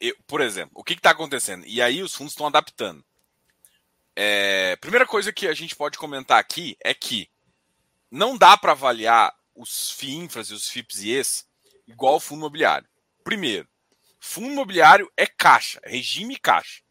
eu, 0.00 0.14
por 0.26 0.40
exemplo, 0.40 0.72
o 0.74 0.84
que 0.84 0.94
está 0.94 1.10
acontecendo? 1.10 1.64
E 1.66 1.80
aí 1.80 2.02
os 2.02 2.14
fundos 2.14 2.32
estão 2.32 2.46
adaptando. 2.46 3.04
É, 4.16 4.74
primeira 4.76 5.06
coisa 5.06 5.32
que 5.32 5.46
a 5.46 5.54
gente 5.54 5.76
pode 5.76 5.96
comentar 5.96 6.38
aqui 6.38 6.76
é 6.82 6.92
que 6.92 7.28
não 8.10 8.36
dá 8.36 8.56
para 8.56 8.72
avaliar 8.72 9.32
os 9.58 9.90
FIINFRAs 9.92 10.50
e 10.50 10.54
os 10.54 10.68
FIPS 10.68 11.02
e 11.02 11.10
ES 11.10 11.48
igual 11.86 12.16
o 12.16 12.20
fundo 12.20 12.40
imobiliário. 12.40 12.88
Primeiro, 13.24 13.68
fundo 14.20 14.52
imobiliário 14.52 15.10
é 15.16 15.26
caixa, 15.26 15.80
é 15.82 15.90
regime 15.90 16.38
caixa. 16.38 16.82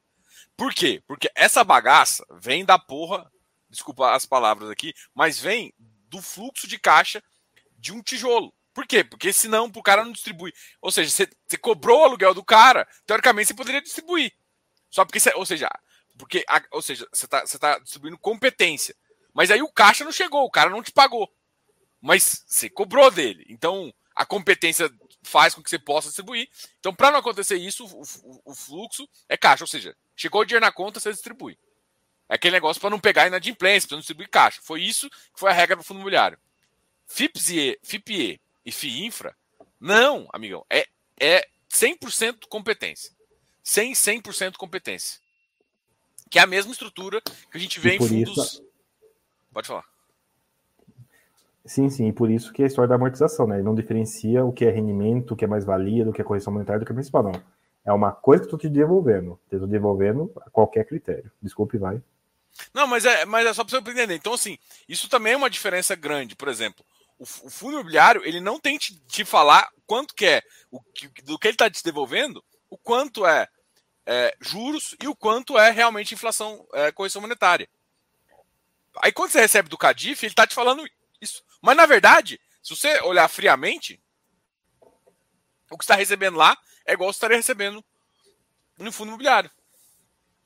Por 0.56 0.74
quê? 0.74 1.02
Porque 1.08 1.32
essa 1.36 1.64
bagaça 1.64 2.26
vem 2.32 2.66
da 2.66 2.78
porra, 2.78 3.32
desculpa 3.70 4.14
as 4.14 4.26
palavras 4.26 4.70
aqui, 4.70 4.94
mas 5.14 5.40
vem 5.40 5.74
do 5.78 6.22
fluxo 6.22 6.68
de 6.68 6.80
caixa 6.80 7.24
de 7.78 7.94
um 7.94 8.02
tijolo. 8.02 8.54
Por 8.74 8.86
quê? 8.86 9.04
Porque 9.04 9.32
senão 9.32 9.72
o 9.74 9.84
cara 9.84 10.04
não 10.04 10.12
distribui. 10.12 10.54
Ou 10.82 10.92
seja, 10.92 11.10
você, 11.10 11.58
cobrou 11.58 12.02
o 12.02 12.04
aluguel 12.04 12.34
do 12.34 12.44
cara, 12.44 12.88
teoricamente 13.06 13.48
você 13.48 13.54
poderia 13.54 13.82
distribuir. 13.82 14.32
Só 14.90 15.06
porque, 15.06 15.20
ou 15.36 15.46
seja, 15.46 15.70
Porque, 16.18 16.44
ou 16.72 16.82
seja, 16.82 17.08
você 17.12 17.26
está 17.26 17.44
tá 17.44 17.80
distribuindo 17.80 18.18
competência. 18.18 18.96
Mas 19.34 19.52
aí 19.52 19.62
o 19.62 19.72
caixa 19.72 20.04
não 20.04 20.12
chegou, 20.12 20.44
o 20.44 20.52
cara 20.52 20.70
não 20.70 20.82
te 20.82 20.92
pagou. 20.92 21.32
Mas 22.02 22.44
você 22.46 22.70
cobrou 22.70 23.10
dele. 23.10 23.46
Então, 23.50 23.94
a 24.16 24.26
competência 24.26 24.92
faz 25.24 25.54
com 25.54 25.62
que 25.62 25.70
você 25.70 25.80
possa 25.80 26.08
distribuir. 26.08 26.50
Então, 26.80 26.94
para 26.94 27.12
não 27.12 27.20
acontecer 27.20 27.58
isso, 27.58 27.86
o, 27.86 28.02
o, 28.02 28.42
o, 28.52 28.56
fluxo 28.56 29.08
é 29.28 29.36
caixa. 29.36 29.64
Ou 29.64 29.68
seja, 29.68 29.96
chegou 30.16 30.42
o 30.42 30.46
dinheiro 30.46 30.66
na 30.66 30.72
conta, 30.72 31.00
você 31.00 31.12
distribui. 31.12 31.58
É 32.30 32.36
aquele 32.36 32.56
negócio 32.56 32.80
para 32.80 32.90
não 32.90 33.00
pegar 33.00 33.28
inadimplência, 33.28 33.88
para 33.88 33.96
não 33.96 34.02
distribuir 34.02 34.30
caixa. 34.30 34.62
Foi 34.62 34.82
isso 34.82 35.10
que 35.10 35.40
foi 35.40 35.50
a 35.50 35.54
regra 35.54 35.76
do 35.76 35.84
fundo 35.84 35.98
imobiliário. 35.98 36.38
FIPSE, 37.06 37.80
FIPE 37.84 38.42
e 38.66 38.72
FIINFRA, 38.72 39.36
não, 39.80 40.28
amigão. 40.34 40.66
É, 40.70 40.88
é 41.20 41.48
100% 41.70 42.48
competência. 42.50 43.16
100, 43.64 43.94
100% 43.94 44.56
competência. 44.58 45.20
Que 46.30 46.40
é 46.40 46.42
a 46.42 46.48
mesma 46.48 46.72
estrutura 46.72 47.22
que 47.22 47.58
a 47.58 47.60
gente 47.60 47.80
vê 47.80 47.96
em 47.96 48.00
fundos. 48.00 48.38
Isso... 48.38 48.68
Pode 49.54 49.68
falar. 49.68 49.86
Sim, 51.68 51.90
sim, 51.90 52.08
e 52.08 52.14
por 52.14 52.32
isso 52.32 52.54
que 52.54 52.62
é 52.62 52.66
a 52.66 52.68
história 52.68 52.88
da 52.88 52.96
amortização, 52.96 53.46
né? 53.46 53.58
Ele 53.58 53.64
não 53.64 53.76
diferencia 53.76 54.44
o 54.44 54.54
que 54.54 54.66
é 54.66 54.72
rendimento, 54.72 55.34
o 55.34 55.36
que 55.36 55.44
é 55.44 55.48
mais-valia, 55.48 56.06
do 56.06 56.14
que 56.14 56.22
é 56.22 56.24
correção 56.24 56.54
monetária, 56.54 56.80
do 56.80 56.86
que 56.86 56.92
é 56.92 56.96
principal, 56.96 57.24
não. 57.24 57.34
É 57.86 57.92
uma 57.92 58.12
coisa 58.12 58.48
que 58.48 58.54
eu 58.54 58.58
te 58.58 58.70
devolvendo. 58.70 59.40
Eu 59.52 59.58
estou 59.58 59.68
devolvendo 59.68 60.32
a 60.46 60.50
qualquer 60.50 60.86
critério. 60.86 61.32
Desculpe, 61.42 61.78
vai. 61.78 62.02
Não, 62.74 62.88
mas 62.88 63.06
é, 63.06 63.26
mas 63.26 63.46
é 63.46 63.54
só 63.54 63.64
para 63.64 63.80
você 63.80 63.92
entender. 63.92 64.16
Então, 64.16 64.34
assim, 64.34 64.58
isso 64.88 65.10
também 65.10 65.34
é 65.34 65.38
uma 65.38 65.50
diferença 65.50 65.96
grande. 65.96 66.36
Por 66.36 66.48
exemplo, 66.48 66.86
o, 67.20 67.24
o 67.24 67.50
fundo 67.50 67.74
imobiliário, 67.74 68.22
ele 68.26 68.40
não 68.40 68.60
tem 68.60 68.78
te, 68.78 68.98
te 69.08 69.26
falar 69.26 69.70
quanto 69.86 70.14
que 70.16 70.26
é, 70.26 70.42
o, 70.72 70.80
do 71.24 71.38
que 71.38 71.48
ele 71.48 71.56
está 71.56 71.70
te 71.70 71.84
devolvendo, 71.84 72.44
o 72.70 72.78
quanto 72.78 73.26
é, 73.26 73.48
é, 74.06 74.36
juros 74.40 74.96
e 75.02 75.08
o 75.08 75.16
quanto 75.16 75.58
é 75.58 75.70
realmente 75.72 76.14
inflação, 76.14 76.66
é, 76.74 76.92
correção 76.92 77.22
monetária. 77.22 77.70
Aí 79.02 79.12
quando 79.12 79.32
você 79.32 79.40
recebe 79.40 79.70
do 79.70 79.78
Cadif, 79.78 80.24
ele 80.24 80.32
está 80.32 80.48
te 80.48 80.56
falando. 80.56 80.84
Mas 81.68 81.76
na 81.76 81.86
verdade, 81.86 82.40
se 82.64 82.74
você 82.74 83.02
olhar 83.02 83.28
friamente, 83.28 84.02
o 85.70 85.78
que 85.78 85.84
está 85.84 85.96
recebendo 85.96 86.38
lá 86.38 86.56
é 86.86 86.94
igual 86.94 87.12
você 87.12 87.18
estaria 87.18 87.36
recebendo 87.36 87.84
no 88.80 88.90
fundo 88.90 89.10
imobiliário. 89.10 89.52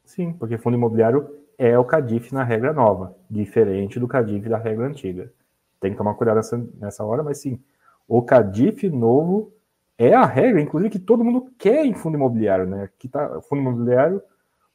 Sim, 0.04 0.34
porque 0.34 0.58
fundo 0.58 0.78
imobiliário 0.78 1.46
é 1.60 1.78
o 1.78 1.86
CADIF 1.86 2.34
na 2.34 2.44
regra 2.44 2.74
nova, 2.74 3.16
diferente 3.30 4.00
do 4.00 4.08
CADIF 4.08 4.50
da 4.50 4.58
regra 4.58 4.88
antiga. 4.88 5.32
Tem 5.80 5.92
que 5.92 5.98
tomar 6.00 6.16
cuidado 6.16 6.38
nessa, 6.38 6.58
nessa 6.80 7.04
hora, 7.04 7.22
mas 7.22 7.38
sim, 7.38 7.64
o 8.08 8.24
CADIF 8.24 8.90
novo 8.90 9.54
é 10.00 10.16
a 10.16 10.26
regra, 10.26 10.60
inclusive, 10.60 10.90
que 10.90 10.98
todo 10.98 11.24
mundo 11.24 11.54
quer 11.56 11.86
em 11.86 11.94
fundo 11.94 12.18
imobiliário, 12.18 12.66
né? 12.66 12.90
Que 12.98 13.08
tá, 13.08 13.40
fundo 13.44 13.62
imobiliário, 13.62 14.24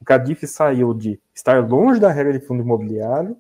o 0.01 0.05
CADIF 0.05 0.47
saiu 0.47 0.95
de 0.95 1.21
estar 1.35 1.69
longe 1.69 1.99
da 1.99 2.13
regra 2.13 2.39
de 2.39 2.47
fundo 2.47 2.63
imobiliário 2.63 3.37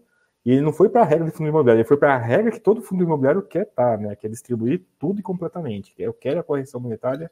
e 0.47 0.52
ele 0.52 0.60
não 0.60 0.73
foi 0.73 0.89
para 0.89 1.02
a 1.02 1.05
regra 1.05 1.24
de 1.24 1.32
fundo 1.32 1.48
imobiliário, 1.48 1.81
ele 1.81 1.89
foi 1.89 1.97
para 1.97 2.14
a 2.14 2.18
regra 2.18 2.52
que 2.52 2.60
todo 2.60 2.81
fundo 2.81 3.02
imobiliário 3.02 3.43
quer 3.43 3.62
estar, 3.62 3.97
tá, 3.97 4.02
né? 4.02 4.14
Que 4.14 4.28
é 4.28 4.31
distribuir 4.31 4.86
tudo 4.97 5.18
e 5.18 5.23
completamente. 5.23 5.93
Eu 5.98 6.14
quero 6.14 6.39
a 6.39 6.44
correção 6.44 6.78
monetária 6.78 7.28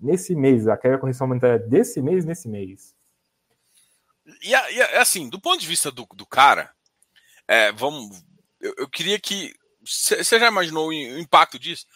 nesse 0.00 0.34
mês, 0.34 0.66
eu 0.66 0.76
quero 0.76 0.96
a 0.96 0.98
correção 0.98 1.28
monetária 1.28 1.60
desse 1.60 2.02
mês, 2.02 2.24
nesse 2.24 2.48
mês. 2.48 2.92
E, 4.42 4.50
e 4.50 4.82
assim, 4.98 5.28
do 5.28 5.40
ponto 5.40 5.60
de 5.60 5.66
vista 5.68 5.92
do, 5.92 6.04
do 6.12 6.26
cara, 6.26 6.74
é, 7.46 7.70
vamos, 7.70 8.24
eu, 8.60 8.74
eu, 8.78 8.88
queria 8.88 9.20
que 9.20 9.54
você 9.84 10.24
já 10.24 10.48
imaginou 10.48 10.88
o 10.88 10.92
impacto 10.92 11.60
disso? 11.60 11.86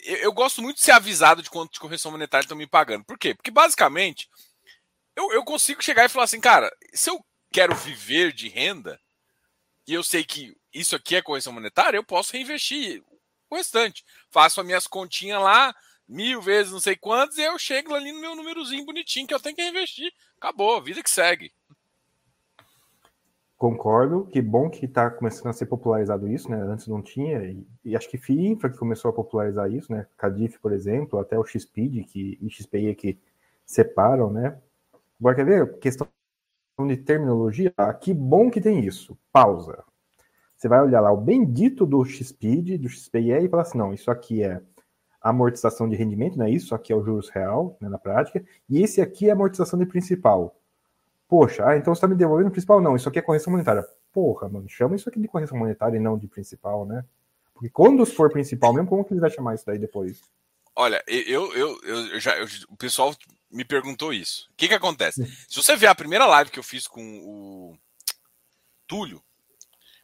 Eu, 0.00 0.16
eu, 0.16 0.32
gosto 0.32 0.60
muito 0.60 0.78
de 0.78 0.82
ser 0.82 0.90
avisado 0.90 1.40
de 1.40 1.48
quanto 1.48 1.72
de 1.72 1.78
correção 1.78 2.10
monetária 2.10 2.44
estão 2.44 2.58
me 2.58 2.66
pagando. 2.66 3.04
Por 3.04 3.16
quê? 3.16 3.32
Porque 3.32 3.52
basicamente 3.52 4.28
eu, 5.14 5.32
eu 5.32 5.44
consigo 5.44 5.80
chegar 5.84 6.04
e 6.04 6.08
falar 6.08 6.24
assim, 6.24 6.40
cara, 6.40 6.68
se 6.92 7.08
eu 7.08 7.24
quero 7.52 7.76
viver 7.76 8.32
de 8.32 8.48
renda, 8.48 8.98
e 9.86 9.94
eu 9.94 10.02
sei 10.02 10.24
que 10.24 10.56
isso 10.72 10.96
aqui 10.96 11.16
é 11.16 11.22
correção 11.22 11.52
monetária, 11.52 11.96
eu 11.96 12.04
posso 12.04 12.32
reinvestir 12.32 13.02
o 13.50 13.56
restante. 13.56 14.04
Faço 14.30 14.60
as 14.60 14.66
minhas 14.66 14.86
continhas 14.86 15.42
lá, 15.42 15.74
mil 16.08 16.40
vezes 16.40 16.72
não 16.72 16.80
sei 16.80 16.96
quantos, 16.96 17.38
e 17.38 17.42
eu 17.42 17.58
chego 17.58 17.94
ali 17.94 18.12
no 18.12 18.20
meu 18.20 18.34
númerozinho 18.34 18.84
bonitinho 18.84 19.26
que 19.26 19.34
eu 19.34 19.40
tenho 19.40 19.54
que 19.54 19.62
reinvestir. 19.62 20.12
Acabou, 20.36 20.82
vida 20.82 21.02
que 21.02 21.10
segue. 21.10 21.52
Concordo, 23.56 24.26
que 24.30 24.42
bom 24.42 24.68
que 24.68 24.84
está 24.84 25.08
começando 25.10 25.46
a 25.46 25.52
ser 25.52 25.66
popularizado 25.66 26.28
isso, 26.28 26.50
né? 26.50 26.60
Antes 26.60 26.86
não 26.86 27.00
tinha, 27.00 27.42
e, 27.44 27.66
e 27.84 27.96
acho 27.96 28.10
que 28.10 28.18
FIINFRA 28.18 28.68
que 28.68 28.76
começou 28.76 29.10
a 29.10 29.14
popularizar 29.14 29.70
isso, 29.72 29.90
né? 29.92 30.06
Cadif, 30.18 30.58
por 30.58 30.72
exemplo, 30.72 31.18
até 31.18 31.38
o 31.38 31.44
XPID 31.44 32.04
que, 32.04 32.38
e 32.42 32.50
XPI 32.50 32.94
que 32.94 33.18
separam, 33.64 34.30
né? 34.30 34.58
Agora 35.18 35.36
quer 35.36 35.46
ver? 35.46 35.78
Questão 35.78 36.08
de 36.82 36.96
terminologia, 36.96 37.72
ah, 37.76 37.94
que 37.94 38.12
bom 38.12 38.50
que 38.50 38.60
tem 38.60 38.84
isso. 38.84 39.16
Pausa. 39.32 39.84
Você 40.56 40.68
vai 40.68 40.80
olhar 40.80 41.00
lá 41.00 41.12
o 41.12 41.16
bendito 41.16 41.86
do 41.86 42.04
XPID, 42.04 42.78
do 42.78 42.88
XPIE 42.88 43.44
e 43.44 43.48
falar 43.48 43.62
assim, 43.62 43.78
não, 43.78 43.92
isso 43.94 44.10
aqui 44.10 44.42
é 44.42 44.60
amortização 45.20 45.88
de 45.88 45.96
rendimento, 45.96 46.36
né? 46.36 46.50
Isso 46.50 46.74
aqui 46.74 46.92
é 46.92 46.96
o 46.96 47.02
juros 47.02 47.28
real, 47.28 47.76
né, 47.80 47.88
na 47.88 47.98
prática, 47.98 48.44
e 48.68 48.82
esse 48.82 49.00
aqui 49.00 49.28
é 49.28 49.32
amortização 49.32 49.78
de 49.78 49.86
principal. 49.86 50.56
Poxa, 51.28 51.66
ah, 51.66 51.76
então 51.76 51.94
você 51.94 51.98
está 51.98 52.08
me 52.08 52.14
devolvendo 52.14 52.50
principal? 52.50 52.80
Não, 52.80 52.96
isso 52.96 53.08
aqui 53.08 53.18
é 53.18 53.22
correção 53.22 53.50
monetária. 53.50 53.86
Porra, 54.12 54.48
mano, 54.48 54.68
chama 54.68 54.96
isso 54.96 55.08
aqui 55.08 55.18
de 55.18 55.28
correção 55.28 55.58
monetária 55.58 55.96
e 55.96 56.00
não 56.00 56.18
de 56.18 56.28
principal, 56.28 56.84
né? 56.84 57.04
Porque 57.54 57.70
quando 57.70 58.04
for 58.04 58.30
principal 58.30 58.72
mesmo, 58.72 58.88
como 58.88 59.04
que 59.04 59.12
ele 59.12 59.20
vai 59.20 59.30
chamar 59.30 59.54
isso 59.54 59.64
daí 59.64 59.78
depois? 59.78 60.20
Olha, 60.76 61.02
eu, 61.06 61.54
eu, 61.54 61.80
eu, 61.84 62.20
já, 62.20 62.36
eu, 62.36 62.46
o 62.68 62.76
pessoal 62.76 63.14
me 63.54 63.64
perguntou 63.64 64.12
isso. 64.12 64.48
O 64.50 64.54
que 64.56 64.68
que 64.68 64.74
acontece? 64.74 65.24
Se 65.48 65.56
você 65.56 65.76
ver 65.76 65.86
a 65.86 65.94
primeira 65.94 66.26
live 66.26 66.50
que 66.50 66.58
eu 66.58 66.62
fiz 66.62 66.86
com 66.86 67.20
o 67.20 67.78
Túlio, 68.86 69.24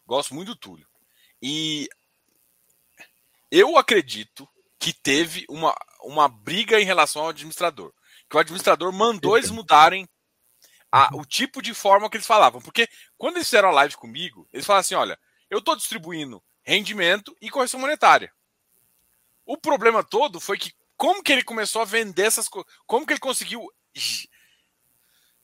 gosto 0.06 0.35
muito 0.35 0.55
do 0.55 0.56
Túlio, 0.56 0.86
e 1.43 1.89
eu 3.51 3.77
acredito 3.77 4.48
que 4.78 4.93
teve 4.93 5.44
uma, 5.48 5.74
uma 6.05 6.28
briga 6.28 6.81
em 6.81 6.85
relação 6.85 7.22
ao 7.22 7.28
administrador. 7.28 7.93
Que 8.28 8.36
o 8.36 8.39
administrador 8.40 8.93
mandou 8.93 9.36
eles 9.36 9.51
mudarem 9.51 10.09
a, 10.93 11.10
o 11.16 11.24
tipo 11.24 11.60
de 11.60 11.74
forma 11.74 12.09
que 12.09 12.16
eles 12.16 12.27
falavam. 12.27 12.60
Porque 12.60 12.89
quando 13.18 13.36
eles 13.36 13.48
fizeram 13.48 13.70
a 13.70 13.72
live 13.72 13.97
comigo, 13.97 14.48
eles 14.52 14.64
falaram 14.64 14.81
assim: 14.81 14.94
olha, 14.94 15.18
eu 15.51 15.59
estou 15.59 15.74
distribuindo 15.74 16.43
rendimento 16.62 17.36
e 17.40 17.51
correção 17.51 17.81
monetária. 17.81 18.32
O 19.44 19.56
problema 19.56 20.05
todo 20.05 20.39
foi 20.39 20.56
que 20.56 20.72
como 21.01 21.22
que 21.22 21.32
ele 21.32 21.43
começou 21.43 21.81
a 21.81 21.86
vender 21.86 22.24
essas 22.24 22.47
coisas, 22.47 22.70
como 22.86 23.06
que 23.06 23.14
ele 23.14 23.20
conseguiu 23.20 23.66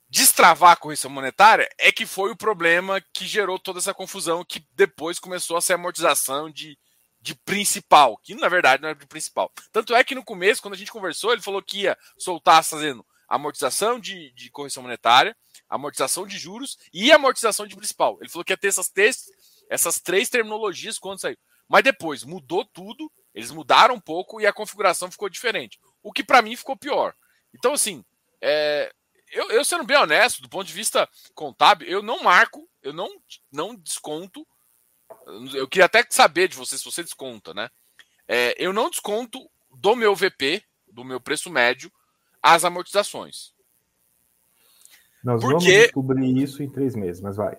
destravar 0.06 0.72
a 0.72 0.76
correção 0.76 1.10
monetária 1.10 1.66
é 1.78 1.90
que 1.90 2.04
foi 2.04 2.30
o 2.30 2.36
problema 2.36 3.00
que 3.00 3.26
gerou 3.26 3.58
toda 3.58 3.78
essa 3.78 3.94
confusão 3.94 4.44
que 4.44 4.66
depois 4.72 5.18
começou 5.18 5.56
a 5.56 5.62
ser 5.62 5.72
amortização 5.72 6.50
de, 6.50 6.78
de 7.22 7.34
principal, 7.34 8.18
que 8.18 8.34
na 8.34 8.50
verdade 8.50 8.82
não 8.82 8.90
é 8.90 8.94
de 8.94 9.06
principal. 9.06 9.50
Tanto 9.72 9.94
é 9.94 10.04
que 10.04 10.14
no 10.14 10.22
começo, 10.22 10.60
quando 10.60 10.74
a 10.74 10.76
gente 10.76 10.92
conversou, 10.92 11.32
ele 11.32 11.40
falou 11.40 11.62
que 11.62 11.84
ia 11.84 11.96
soltar 12.18 12.62
fazendo 12.62 13.02
amortização 13.26 13.98
de, 13.98 14.32
de 14.32 14.50
correção 14.50 14.82
monetária, 14.82 15.34
amortização 15.70 16.26
de 16.26 16.36
juros 16.36 16.76
e 16.92 17.10
amortização 17.10 17.66
de 17.66 17.74
principal. 17.74 18.18
Ele 18.20 18.28
falou 18.28 18.44
que 18.44 18.52
ia 18.52 18.58
ter 18.58 18.68
essas 18.68 18.90
três, 18.90 19.24
essas 19.70 19.98
três 20.00 20.28
terminologias 20.28 20.98
quando 20.98 21.18
saiu. 21.18 21.38
Mas 21.66 21.82
depois 21.82 22.24
mudou 22.24 22.62
tudo 22.62 23.10
eles 23.36 23.50
mudaram 23.50 23.94
um 23.94 24.00
pouco 24.00 24.40
e 24.40 24.46
a 24.46 24.52
configuração 24.52 25.10
ficou 25.10 25.28
diferente. 25.28 25.78
O 26.02 26.10
que 26.10 26.24
para 26.24 26.40
mim 26.40 26.56
ficou 26.56 26.74
pior. 26.74 27.14
Então, 27.54 27.74
assim, 27.74 28.02
é, 28.40 28.90
eu, 29.30 29.50
eu, 29.50 29.62
sendo 29.62 29.84
bem 29.84 29.98
honesto, 29.98 30.40
do 30.40 30.48
ponto 30.48 30.66
de 30.66 30.72
vista 30.72 31.06
contábil, 31.34 31.86
eu 31.86 32.02
não 32.02 32.22
marco, 32.22 32.66
eu 32.82 32.94
não, 32.94 33.10
não 33.52 33.76
desconto. 33.76 34.46
Eu 35.52 35.68
queria 35.68 35.84
até 35.84 36.02
saber 36.08 36.48
de 36.48 36.56
você 36.56 36.78
se 36.78 36.84
você 36.84 37.02
desconta, 37.02 37.52
né? 37.52 37.68
É, 38.26 38.54
eu 38.58 38.72
não 38.72 38.88
desconto 38.88 39.50
do 39.70 39.94
meu 39.94 40.16
VP, 40.16 40.64
do 40.90 41.04
meu 41.04 41.20
preço 41.20 41.50
médio, 41.50 41.92
as 42.42 42.64
amortizações. 42.64 43.52
Nós 45.22 45.42
Porque... 45.42 45.56
vamos 45.56 45.64
descobrir 45.64 46.42
isso 46.42 46.62
em 46.62 46.70
três 46.70 46.96
meses, 46.96 47.20
mas 47.20 47.36
vai. 47.36 47.58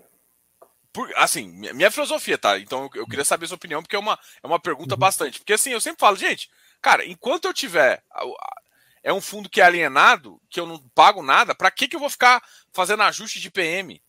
Por, 0.98 1.16
assim, 1.16 1.48
minha 1.76 1.92
filosofia, 1.92 2.40
tá? 2.40 2.58
Então 2.58 2.90
eu, 2.96 3.02
eu, 3.02 3.06
queria 3.06 3.24
saber 3.24 3.46
a 3.46 3.50
sua 3.50 3.56
opinião, 3.56 3.84
porque 3.84 3.96
é 3.96 4.00
uma, 4.00 4.18
é 4.42 4.48
uma 4.48 4.60
pergunta 4.60 4.96
uhum. 4.96 5.00
bastante. 5.00 5.38
Porque 5.38 5.54
assim, 5.54 5.70
eu 5.70 5.80
sempre 5.80 6.00
falo, 6.00 6.18
gente, 6.18 6.50
cara, 6.82 7.06
enquanto 7.06 7.46
eu 7.46 7.54
tiver. 7.54 8.04
É 9.04 9.14
um 9.14 9.22
fundo 9.22 9.48
que 9.48 9.62
é 9.62 9.64
alienado, 9.64 10.42
que 10.50 10.60
eu 10.60 10.66
não 10.66 10.80
pago 10.96 11.22
nada, 11.22 11.54
para 11.54 11.70
que, 11.70 11.88
que 11.88 11.96
eu 11.96 12.00
vou 12.00 12.10
ficar 12.10 12.44
fazendo 12.74 13.04
ajuste 13.04 13.40
de 13.40 13.52
PM? 13.52 14.02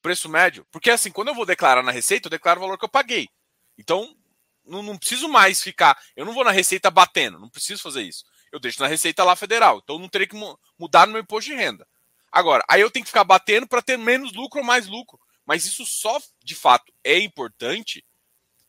Preço 0.00 0.26
médio? 0.26 0.66
Porque 0.72 0.90
assim, 0.90 1.10
quando 1.10 1.28
eu 1.28 1.34
vou 1.34 1.44
declarar 1.44 1.82
na 1.82 1.92
receita, 1.92 2.26
eu 2.26 2.30
declaro 2.30 2.58
o 2.58 2.62
valor 2.62 2.78
que 2.78 2.86
eu 2.86 2.88
paguei. 2.88 3.28
Então, 3.76 4.16
não, 4.64 4.82
não 4.82 4.96
preciso 4.96 5.28
mais 5.28 5.60
ficar. 5.60 5.94
Eu 6.16 6.24
não 6.24 6.32
vou 6.32 6.42
na 6.42 6.52
receita 6.52 6.90
batendo, 6.90 7.38
não 7.38 7.50
preciso 7.50 7.82
fazer 7.82 8.00
isso. 8.00 8.24
Eu 8.50 8.58
deixo 8.58 8.80
na 8.80 8.88
receita 8.88 9.22
lá 9.22 9.36
federal. 9.36 9.82
Então, 9.84 9.98
não 9.98 10.08
teria 10.08 10.26
que 10.26 10.36
mudar 10.78 11.06
no 11.06 11.12
meu 11.12 11.20
imposto 11.20 11.50
de 11.50 11.54
renda. 11.54 11.86
Agora, 12.32 12.64
aí 12.66 12.80
eu 12.80 12.90
tenho 12.90 13.04
que 13.04 13.10
ficar 13.10 13.24
batendo 13.24 13.68
para 13.68 13.82
ter 13.82 13.98
menos 13.98 14.32
lucro 14.32 14.60
ou 14.60 14.66
mais 14.66 14.86
lucro. 14.86 15.20
Mas 15.46 15.64
isso 15.64 15.84
só 15.84 16.20
de 16.42 16.54
fato 16.54 16.92
é 17.02 17.18
importante 17.18 18.04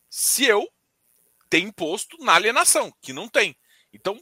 se 0.10 0.45
eu 0.45 0.68
tenho 1.49 1.69
imposto 1.69 2.18
na 2.23 2.35
alienação, 2.35 2.93
que 3.02 3.14
não 3.14 3.27
tem. 3.27 3.56
Então, 3.93 4.19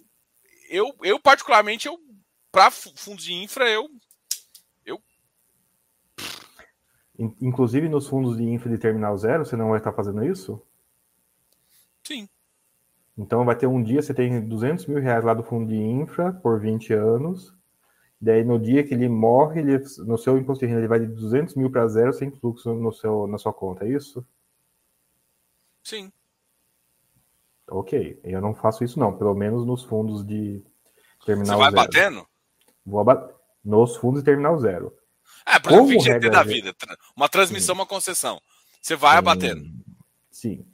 eu, 0.70 0.96
eu 1.02 1.20
particularmente, 1.20 1.88
eu 1.88 2.00
para 2.52 2.70
fundos 2.70 3.24
de 3.24 3.34
infra, 3.34 3.70
eu 3.70 3.90
eu 4.86 5.02
Inclusive 7.18 7.90
nos 7.90 8.08
fundos 8.08 8.38
de 8.38 8.44
infra 8.44 8.70
de 8.70 8.78
terminal 8.78 9.18
zero, 9.18 9.46
você 9.46 9.56
não 9.56 9.70
vai 9.70 9.80
estar 9.80 9.94
fazendo 9.94 10.24
isso? 10.24 10.62
Sim. 12.04 12.28
Então 13.18 13.46
vai 13.46 13.56
ter 13.56 13.68
um 13.68 13.82
dia, 13.82 14.02
você 14.02 14.14
tem 14.14 14.42
200 14.48 14.86
mil 14.88 15.00
reais 15.00 15.24
lá 15.24 15.34
do 15.34 15.44
fundo 15.44 15.68
de 15.68 15.76
infra 15.76 16.34
por 16.34 16.60
20 16.60 16.94
anos. 16.94 17.54
Daí 18.24 18.42
no 18.42 18.58
dia 18.58 18.86
que 18.86 18.94
ele 18.94 19.10
morre, 19.10 19.60
ele, 19.60 19.84
no 20.06 20.18
seu 20.18 20.38
imposto 20.38 20.62
de 20.62 20.68
renda 20.68 20.80
ele 20.80 20.88
vai 20.88 20.98
de 20.98 21.08
200 21.08 21.56
mil 21.56 21.70
para 21.70 21.86
zero 21.90 22.14
sem 22.14 22.32
fluxo 22.32 22.74
no 22.74 22.94
seu, 22.94 23.28
na 23.28 23.38
sua 23.38 23.52
conta, 23.52 23.84
é 23.84 23.90
isso? 23.90 24.26
Sim. 25.84 26.10
Ok, 27.70 28.18
eu 28.24 28.40
não 28.40 28.56
faço 28.56 28.82
isso 28.82 28.98
não, 28.98 29.18
pelo 29.18 29.36
menos 29.36 29.66
nos 29.66 29.84
fundos 29.84 30.26
de 30.26 30.64
terminal 31.26 31.60
zero. 31.60 31.70
Você 31.70 31.76
vai 31.76 31.84
zero. 31.84 31.92
batendo? 31.92 32.28
Vou 32.86 33.02
abater. 33.02 33.36
Nos 33.62 33.98
fundos 33.98 34.22
de 34.22 34.26
terminal 34.26 34.58
zero. 34.58 34.96
É, 35.46 35.60
por 35.60 35.74
exemplo, 35.74 36.00
VGT 36.00 36.30
da 36.30 36.44
vida. 36.44 36.74
Uma 37.18 37.28
transmissão, 37.28 37.76
Sim. 37.76 37.82
uma 37.82 37.86
concessão. 37.86 38.42
Você 38.82 38.96
vai 38.96 39.12
Sim. 39.12 39.18
abatendo. 39.18 39.66
Sim. 40.32 40.66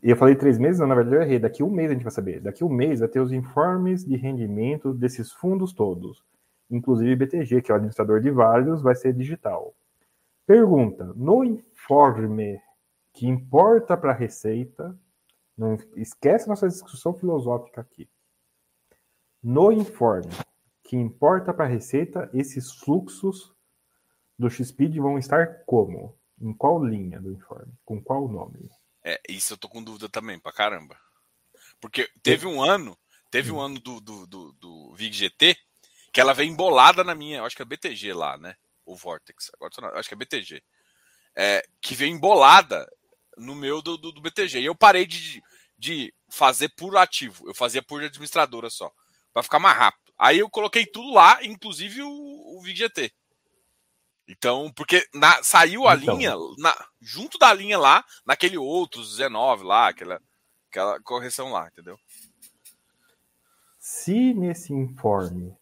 E 0.00 0.10
eu 0.10 0.16
falei 0.16 0.36
três 0.36 0.56
meses, 0.56 0.78
não, 0.78 0.86
na 0.86 0.94
verdade 0.94 1.16
eu 1.16 1.22
errei. 1.22 1.40
Daqui 1.40 1.64
um 1.64 1.70
mês 1.70 1.90
a 1.90 1.94
gente 1.94 2.04
vai 2.04 2.12
saber. 2.12 2.40
Daqui 2.40 2.62
um 2.62 2.68
mês 2.68 3.00
vai 3.00 3.08
ter 3.08 3.18
os 3.18 3.32
informes 3.32 4.04
de 4.04 4.14
rendimento 4.14 4.94
desses 4.94 5.32
fundos 5.32 5.72
todos. 5.72 6.22
Inclusive 6.72 7.14
BTG, 7.14 7.60
que 7.60 7.70
é 7.70 7.74
o 7.74 7.76
administrador 7.76 8.18
de 8.18 8.30
vários, 8.30 8.80
vai 8.80 8.94
ser 8.94 9.12
digital. 9.12 9.76
Pergunta: 10.46 11.04
no 11.14 11.44
informe 11.44 12.58
que 13.12 13.26
importa 13.26 13.94
para 13.94 14.12
a 14.12 14.16
Receita, 14.16 14.98
não 15.56 15.76
esquece 15.96 16.48
nossa 16.48 16.66
discussão 16.66 17.12
filosófica 17.12 17.82
aqui. 17.82 18.08
No 19.42 19.70
informe 19.70 20.32
que 20.82 20.96
importa 20.96 21.52
para 21.52 21.66
a 21.66 21.68
Receita, 21.68 22.30
esses 22.32 22.72
fluxos 22.72 23.52
do 24.38 24.48
XPID 24.48 24.98
vão 24.98 25.18
estar 25.18 25.64
como? 25.66 26.18
Em 26.40 26.54
qual 26.54 26.82
linha 26.82 27.20
do 27.20 27.30
informe? 27.30 27.72
Com 27.84 28.02
qual 28.02 28.26
nome? 28.28 28.70
É, 29.04 29.20
isso 29.28 29.52
eu 29.52 29.58
tô 29.58 29.68
com 29.68 29.82
dúvida 29.82 30.08
também, 30.08 30.40
pra 30.40 30.52
caramba. 30.52 30.96
Porque 31.78 32.08
teve 32.22 32.46
um 32.46 32.62
ano, 32.62 32.96
teve 33.30 33.52
um 33.52 33.60
ano 33.60 33.78
do, 33.78 34.00
do, 34.00 34.26
do, 34.26 34.52
do 34.52 34.94
VIG 34.94 35.12
GT 35.12 35.56
que 36.12 36.20
ela 36.20 36.34
veio 36.34 36.50
embolada 36.50 37.02
na 37.02 37.14
minha, 37.14 37.42
acho 37.42 37.56
que 37.56 37.62
é 37.62 37.64
BTG 37.64 38.12
lá, 38.12 38.36
né? 38.36 38.54
O 38.84 38.94
Vortex, 38.94 39.50
agora 39.54 39.98
acho 39.98 40.08
que 40.08 40.14
é 40.14 40.18
BTG. 40.18 40.62
É, 41.34 41.64
que 41.80 41.94
veio 41.94 42.12
embolada 42.12 42.86
no 43.38 43.54
meu 43.54 43.80
do, 43.80 43.96
do, 43.96 44.12
do, 44.12 44.20
BTG. 44.20 44.60
E 44.60 44.66
eu 44.66 44.74
parei 44.74 45.06
de, 45.06 45.42
de 45.78 46.14
fazer 46.28 46.68
por 46.76 46.96
ativo, 46.96 47.48
eu 47.48 47.54
fazia 47.54 47.82
por 47.82 48.02
administradora 48.02 48.68
só, 48.68 48.92
para 49.32 49.42
ficar 49.42 49.58
mais 49.58 49.76
rápido. 49.76 50.12
Aí 50.18 50.38
eu 50.38 50.50
coloquei 50.50 50.84
tudo 50.84 51.14
lá, 51.14 51.42
inclusive 51.42 52.02
o, 52.02 52.10
o 52.10 52.60
VIG 52.62 52.76
GT. 52.76 53.12
Então, 54.28 54.70
porque 54.76 55.06
na, 55.14 55.42
saiu 55.42 55.88
a 55.88 55.94
então. 55.96 56.16
linha, 56.16 56.34
na, 56.58 56.86
junto 57.00 57.38
da 57.38 57.52
linha 57.52 57.78
lá, 57.78 58.04
naquele 58.26 58.58
outro 58.58 59.02
19 59.02 59.64
lá, 59.64 59.88
aquela, 59.88 60.20
aquela 60.70 61.00
correção 61.00 61.50
lá, 61.50 61.68
entendeu? 61.68 61.98
Se 63.78 64.32
nesse 64.34 64.72
informe, 64.72 65.56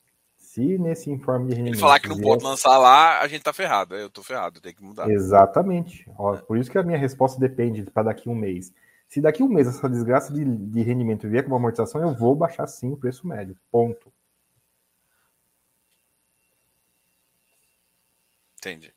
se 0.50 0.78
nesse 0.78 1.08
informe 1.08 1.46
de 1.46 1.54
rendimento... 1.54 1.74
Ele 1.74 1.80
falar 1.80 2.00
que 2.00 2.08
não 2.08 2.20
pode 2.20 2.42
lançar 2.42 2.76
lá, 2.76 3.20
a 3.20 3.28
gente 3.28 3.40
tá 3.40 3.52
ferrado, 3.52 3.94
eu 3.94 4.10
tô 4.10 4.20
ferrado, 4.20 4.60
tem 4.60 4.74
que 4.74 4.82
mudar. 4.82 5.08
Exatamente. 5.08 6.04
Ó, 6.18 6.36
por 6.38 6.58
isso 6.58 6.68
que 6.68 6.76
a 6.76 6.82
minha 6.82 6.98
resposta 6.98 7.38
depende 7.38 7.84
para 7.84 8.04
daqui 8.04 8.28
um 8.28 8.34
mês. 8.34 8.72
Se 9.08 9.20
daqui 9.20 9.44
um 9.44 9.48
mês 9.48 9.68
essa 9.68 9.88
desgraça 9.88 10.32
de, 10.32 10.44
de 10.44 10.82
rendimento 10.82 11.28
vier 11.28 11.44
com 11.44 11.50
uma 11.50 11.56
amortização, 11.56 12.02
eu 12.02 12.12
vou 12.12 12.34
baixar 12.34 12.66
sim 12.66 12.90
o 12.90 12.96
preço 12.96 13.28
médio. 13.28 13.56
Ponto. 13.70 14.12
Entendi. 18.58 18.92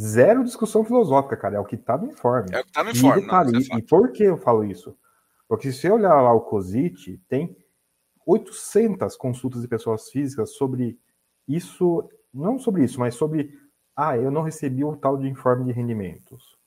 Zero 0.00 0.42
discussão 0.42 0.86
filosófica, 0.86 1.36
cara. 1.36 1.56
É 1.56 1.60
o 1.60 1.66
que 1.66 1.76
tá 1.76 1.98
no 1.98 2.06
informe. 2.06 2.48
É 2.50 2.60
o 2.60 2.64
que 2.64 2.72
tá 2.72 2.82
no 2.82 2.90
informe. 2.90 3.18
E, 3.18 3.24
detalhe, 3.24 3.52
não, 3.52 3.76
é 3.76 3.78
e 3.78 3.82
por 3.82 4.10
que 4.10 4.22
eu 4.22 4.38
falo 4.38 4.64
isso? 4.64 4.96
Porque 5.46 5.70
se 5.70 5.80
você 5.80 5.90
olhar 5.90 6.18
lá 6.22 6.32
o 6.32 6.40
COSIT, 6.40 7.20
tem 7.28 7.54
800 8.28 9.16
consultas 9.16 9.62
de 9.62 9.68
pessoas 9.68 10.10
físicas 10.10 10.50
sobre 10.50 10.98
isso, 11.48 12.06
não 12.32 12.58
sobre 12.58 12.84
isso, 12.84 13.00
mas 13.00 13.14
sobre, 13.14 13.58
ah, 13.96 14.18
eu 14.18 14.30
não 14.30 14.42
recebi 14.42 14.84
o 14.84 14.94
tal 14.94 15.16
de 15.16 15.26
informe 15.26 15.64
de 15.64 15.72
rendimentos. 15.72 16.58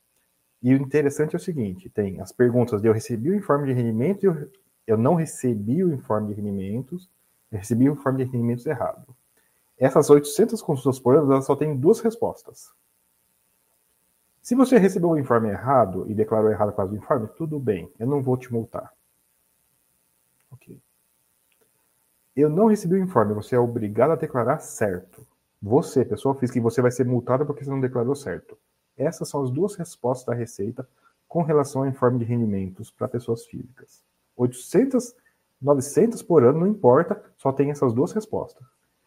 E 0.59 0.73
o 0.73 0.77
interessante 0.77 1.35
é 1.35 1.37
o 1.37 1.39
seguinte, 1.39 1.87
tem 1.87 2.19
as 2.19 2.31
perguntas 2.31 2.81
de 2.81 2.87
eu 2.87 2.93
recebi 2.93 3.29
o 3.29 3.35
informe 3.35 3.67
de 3.67 3.73
rendimentos, 3.73 4.23
eu, 4.23 4.51
eu 4.87 4.97
não 4.97 5.13
recebi 5.13 5.83
o 5.83 5.93
informe 5.93 6.29
de 6.29 6.41
rendimentos, 6.41 7.07
eu 7.51 7.59
recebi 7.59 7.87
o 7.87 7.93
informe 7.93 8.25
de 8.25 8.31
rendimentos 8.31 8.65
errado. 8.65 9.15
Essas 9.77 10.09
800 10.09 10.63
consultas 10.63 10.99
por 10.99 11.15
ano, 11.15 11.31
elas 11.31 11.45
só 11.45 11.55
têm 11.55 11.77
duas 11.77 11.99
respostas. 11.99 12.71
Se 14.41 14.55
você 14.55 14.79
recebeu 14.79 15.09
o 15.09 15.19
informe 15.19 15.49
errado 15.49 16.09
e 16.09 16.15
declarou 16.15 16.49
errado 16.49 16.73
quase 16.73 16.93
o 16.93 16.97
informe, 16.97 17.27
tudo 17.37 17.59
bem, 17.59 17.91
eu 17.99 18.07
não 18.07 18.23
vou 18.23 18.35
te 18.35 18.51
multar. 18.51 18.91
Ok. 20.49 20.81
Eu 22.35 22.49
não 22.49 22.67
recebi 22.67 22.95
o 22.95 23.03
informe, 23.03 23.33
você 23.33 23.55
é 23.55 23.59
obrigado 23.59 24.11
a 24.11 24.15
declarar 24.15 24.59
certo. 24.59 25.25
Você, 25.61 26.05
pessoa 26.05 26.33
física, 26.33 26.57
e 26.57 26.61
você 26.61 26.81
vai 26.81 26.91
ser 26.91 27.05
multado 27.05 27.45
porque 27.45 27.63
você 27.63 27.69
não 27.69 27.79
declarou 27.79 28.15
certo. 28.15 28.57
Essas 28.97 29.29
são 29.29 29.43
as 29.43 29.51
duas 29.51 29.75
respostas 29.75 30.25
da 30.25 30.33
Receita 30.33 30.87
com 31.27 31.43
relação 31.43 31.81
ao 31.81 31.87
informe 31.87 32.19
de 32.19 32.25
rendimentos 32.25 32.89
para 32.89 33.07
pessoas 33.07 33.45
físicas. 33.45 34.03
800, 34.35 35.15
900 35.61 36.21
por 36.23 36.43
ano, 36.43 36.59
não 36.59 36.67
importa, 36.67 37.21
só 37.37 37.51
tem 37.51 37.69
essas 37.69 37.93
duas 37.93 38.11
respostas. 38.11 38.65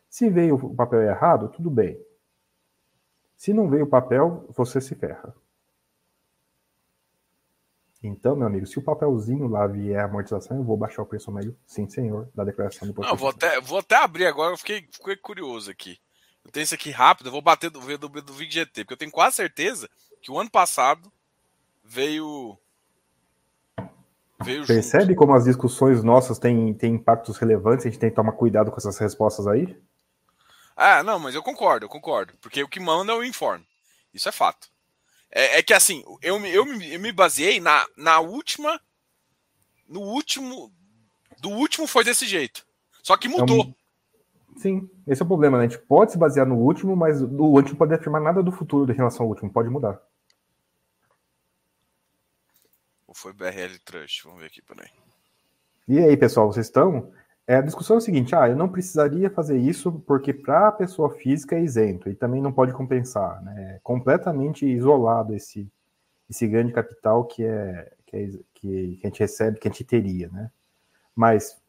Se 0.09 0.31
veio 0.31 0.55
o 0.55 0.75
papel 0.75 1.03
errado, 1.03 1.49
tudo 1.49 1.71
bem. 1.71 2.01
Se 3.37 3.53
não 3.53 3.69
veio 3.69 3.85
o 3.85 3.89
papel, 3.89 4.47
você 4.55 4.81
se 4.81 4.95
ferra. 4.95 5.35
Então, 8.07 8.37
meu 8.37 8.47
amigo, 8.47 8.67
se 8.67 8.79
o 8.79 8.83
papelzinho 8.83 9.49
lá 9.49 9.67
vier 9.67 9.99
a 9.99 10.05
amortização, 10.05 10.59
eu 10.59 10.65
vou 10.65 10.77
baixar 10.77 11.03
o 11.03 11.07
preço 11.07 11.33
médio, 11.33 11.57
sim, 11.67 11.89
senhor, 11.89 12.29
da 12.35 12.45
declaração 12.45 12.87
do 12.87 13.01
Não, 13.01 13.17
vou 13.17 13.31
até, 13.31 13.59
vou 13.61 13.79
até 13.79 13.97
abrir 13.97 14.27
agora, 14.27 14.53
eu 14.53 14.59
fiquei, 14.59 14.87
fiquei 14.93 15.17
curioso 15.17 15.71
aqui. 15.71 15.99
Eu 16.45 16.51
tenho 16.53 16.65
isso 16.65 16.75
aqui 16.75 16.91
rápido, 16.91 17.29
eu 17.29 17.33
vou 17.33 17.41
bater 17.41 17.71
do, 17.71 17.81
do, 17.81 18.09
do, 18.09 18.23
do 18.23 18.33
VGT, 18.35 18.85
porque 18.85 18.93
eu 18.93 18.99
tenho 18.99 19.11
quase 19.11 19.37
certeza 19.37 19.89
que 20.21 20.31
o 20.31 20.39
ano 20.39 20.51
passado 20.51 21.11
veio. 21.83 22.59
veio 24.43 24.67
Percebe 24.67 25.07
junto. 25.07 25.17
como 25.17 25.35
as 25.35 25.45
discussões 25.45 26.05
nossas 26.05 26.39
têm, 26.39 26.75
têm 26.75 26.97
impactos 26.97 27.39
relevantes, 27.39 27.87
a 27.87 27.89
gente 27.89 27.99
tem 27.99 28.11
que 28.11 28.17
tomar 28.17 28.33
cuidado 28.33 28.71
com 28.71 28.77
essas 28.77 28.99
respostas 28.99 29.47
aí? 29.47 29.75
Ah, 30.77 31.03
não, 31.03 31.19
mas 31.19 31.35
eu 31.35 31.43
concordo, 31.43 31.87
eu 31.87 31.91
concordo. 31.91 32.35
Porque 32.43 32.63
o 32.63 32.69
que 32.69 32.81
manda 32.81 33.13
é 33.13 33.15
o 33.15 33.25
informe. 33.25 33.67
Isso 34.13 34.29
é 34.29 34.33
fato. 34.33 34.74
É, 35.35 35.59
é 35.59 35.63
que 35.63 35.75
assim, 35.75 36.05
eu, 36.23 36.39
eu, 36.47 36.65
eu 36.83 37.01
me 37.01 37.11
baseei 37.11 37.59
na, 37.61 37.85
na 37.97 38.21
última. 38.21 38.81
No 39.89 40.01
último. 40.01 40.73
Do 41.41 41.51
último 41.51 41.89
foi 41.89 42.05
desse 42.05 42.25
jeito. 42.25 42.65
Só 43.03 43.17
que 43.17 43.29
mudou. 43.29 43.65
É. 43.65 44.61
Sim, 44.61 44.89
esse 45.09 45.21
é 45.21 45.25
o 45.25 45.29
problema, 45.29 45.59
né? 45.59 45.65
A 45.65 45.69
gente 45.69 45.83
pode 45.83 46.13
se 46.13 46.19
basear 46.19 46.47
no 46.47 46.57
último, 46.57 46.95
mas 46.95 47.21
o 47.21 47.27
último 47.27 47.77
pode 47.77 47.93
afirmar 47.93 48.23
nada 48.23 48.41
do 48.41 48.53
futuro 48.53 48.91
em 48.91 48.95
relação 48.95 49.25
ao 49.25 49.31
último, 49.31 49.53
pode 49.53 49.69
mudar. 49.69 50.01
Ou 53.09 53.15
foi 53.15 53.33
BRL 53.33 53.77
Trust? 53.85 54.23
Vamos 54.23 54.41
ver 54.41 54.47
aqui, 54.47 54.63
peraí. 54.63 54.89
E 55.89 55.99
aí, 55.99 56.17
pessoal, 56.17 56.51
vocês 56.51 56.67
estão? 56.67 57.13
É, 57.47 57.57
a 57.57 57.63
discussão 57.63 57.97
é 57.97 57.99
a 57.99 58.01
seguinte: 58.01 58.35
ah, 58.35 58.49
eu 58.49 58.57
não 58.57 58.69
precisaria 58.69 59.31
fazer 59.31 59.59
isso 59.59 59.93
porque 60.07 60.33
para 60.33 60.69
a 60.69 60.73
pessoa 60.73 61.11
física 61.11 61.57
é 61.57 61.63
isento 61.63 62.09
e 62.09 62.15
também 62.15 62.41
não 62.41 62.53
pode 62.53 62.73
compensar. 62.73 63.43
Né? 63.43 63.75
É 63.77 63.81
completamente 63.83 64.67
isolado 64.67 65.35
esse, 65.35 65.71
esse 66.29 66.47
grande 66.49 66.73
capital 66.73 67.25
que, 67.25 67.45
é, 67.45 67.93
que, 68.07 68.17
é, 68.17 68.31
que, 68.55 69.01
a 69.03 69.07
gente 69.07 69.21
recebe, 69.21 69.59
que 69.59 69.69
a 69.69 69.71
gente 69.71 69.85
teria. 69.85 70.29
Né? 70.29 70.51
Mas 71.15 71.61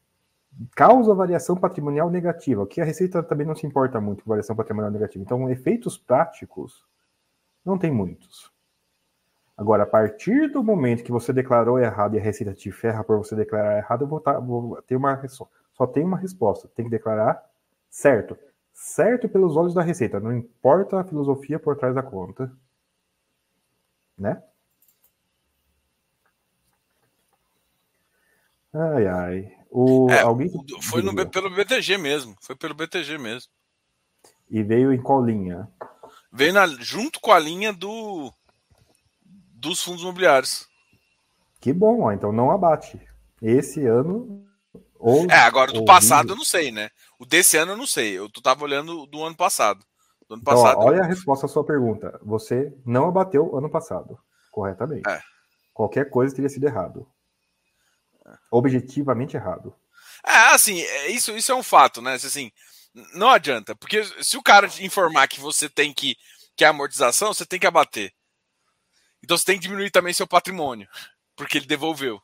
causa 0.74 1.14
variação 1.14 1.58
patrimonial 1.58 2.10
negativa, 2.10 2.66
que 2.66 2.80
a 2.80 2.86
Receita 2.86 3.22
também 3.22 3.46
não 3.46 3.56
se 3.56 3.68
importa 3.68 4.00
muito 4.00 4.24
com 4.24 4.30
variação 4.30 4.56
patrimonial 4.56 4.92
negativa. 4.92 5.24
Então, 5.24 5.50
efeitos 5.50 5.98
práticos 5.98 6.86
não 7.66 7.78
tem 7.78 7.92
muitos. 7.92 8.50
Agora, 9.58 9.84
a 9.84 9.86
partir 9.86 10.50
do 10.52 10.64
momento 10.64 11.04
que 11.04 11.12
você 11.12 11.32
declarou 11.34 11.80
errado 11.80 12.16
e 12.16 12.20
a 12.20 12.22
Receita 12.22 12.54
te 12.54 12.72
ferra 12.72 13.04
por 13.04 13.18
você 13.18 13.36
declarar 13.36 13.78
errado, 13.78 14.04
eu 14.04 14.08
vou, 14.08 14.20
tá, 14.20 14.40
vou 14.40 14.82
ter 14.84 14.96
uma 14.96 15.14
só 15.76 15.86
tem 15.86 16.04
uma 16.04 16.18
resposta. 16.18 16.68
Tem 16.70 16.86
que 16.86 16.92
declarar 16.92 17.44
certo. 17.90 18.38
Certo 18.74 19.30
pelos 19.30 19.56
olhos 19.56 19.74
da 19.74 19.82
receita. 19.82 20.20
Não 20.20 20.36
importa 20.36 21.00
a 21.00 21.04
filosofia 21.04 21.60
por 21.60 21.78
trás 21.78 21.94
da 21.94 22.04
conta. 22.04 22.52
Né? 24.18 24.42
Ai, 28.74 29.08
ai. 29.08 29.58
O, 29.70 30.10
é, 30.10 30.22
alguém... 30.22 30.50
Foi 30.82 31.02
no, 31.02 31.14
pelo 31.30 31.50
BTG 31.50 31.98
mesmo. 31.98 32.36
Foi 32.42 32.56
pelo 32.56 32.74
BTG 32.74 33.18
mesmo. 33.18 33.52
E 34.50 34.62
veio 34.64 34.94
em 34.94 35.02
qual 35.02 35.24
linha? 35.24 35.70
Veio 36.32 36.54
na, 36.54 36.68
junto 36.68 37.20
com 37.20 37.32
a 37.32 37.40
linha 37.40 37.74
do 37.74 38.32
dos 39.54 39.82
fundos 39.82 40.04
imobiliários. 40.04 40.68
Que 41.60 41.74
bom, 41.74 42.02
ó, 42.02 42.12
então 42.12 42.32
não 42.32 42.52
abate. 42.52 43.00
Esse 43.42 43.86
ano 43.86 44.46
ou, 45.06 45.30
é, 45.30 45.38
agora 45.38 45.72
do 45.72 45.86
passado 45.86 46.32
eu 46.32 46.36
não 46.36 46.44
sei, 46.44 46.72
né? 46.72 46.90
O 47.20 47.28
desse 47.28 47.58
ano 47.58 47.74
eu 47.74 47.78
não 47.78 47.86
sei. 47.86 48.18
Eu 48.18 48.28
tava 48.42 48.64
olhando 48.64 49.06
do 49.06 49.24
ano 49.24 49.38
passado. 49.38 49.86
Do 50.28 50.34
ano 50.34 50.42
então, 50.42 50.56
passado. 50.56 50.80
olha 50.80 51.04
a 51.04 51.06
resposta 51.06 51.46
à 51.46 51.50
sua 51.50 51.64
pergunta. 51.64 52.20
Você 52.24 52.76
não 52.84 53.10
abateu 53.10 53.56
ano 53.56 53.70
passado, 53.70 54.18
corretamente. 54.52 55.08
É. 55.08 55.22
Qualquer 55.72 56.10
coisa 56.10 56.34
teria 56.34 56.50
sido 56.50 56.66
errado. 56.66 57.08
Objetivamente 58.50 59.38
errado. 59.38 59.76
É, 60.26 60.56
assim, 60.56 60.82
é, 60.82 61.12
isso, 61.12 61.38
isso 61.38 61.52
é 61.52 61.56
um 61.56 61.62
fato, 61.62 62.02
né? 62.02 62.16
Assim, 62.16 62.52
não 63.14 63.30
adianta, 63.30 63.76
porque 63.76 64.04
se 64.24 64.38
o 64.38 64.42
cara 64.42 64.66
informar 64.80 65.28
que 65.28 65.40
você 65.40 65.70
tem 65.70 65.94
que, 65.94 66.18
que 66.58 66.66
é 66.66 66.68
amortização, 66.68 67.32
você 67.32 67.46
tem 67.46 67.60
que 67.60 67.68
abater. 67.68 68.12
Então 69.24 69.38
você 69.38 69.46
tem 69.46 69.56
que 69.58 69.68
diminuir 69.68 69.92
também 69.92 70.14
seu 70.14 70.26
patrimônio, 70.26 70.88
porque 71.36 71.60
ele 71.60 71.68
devolveu. 71.68 72.20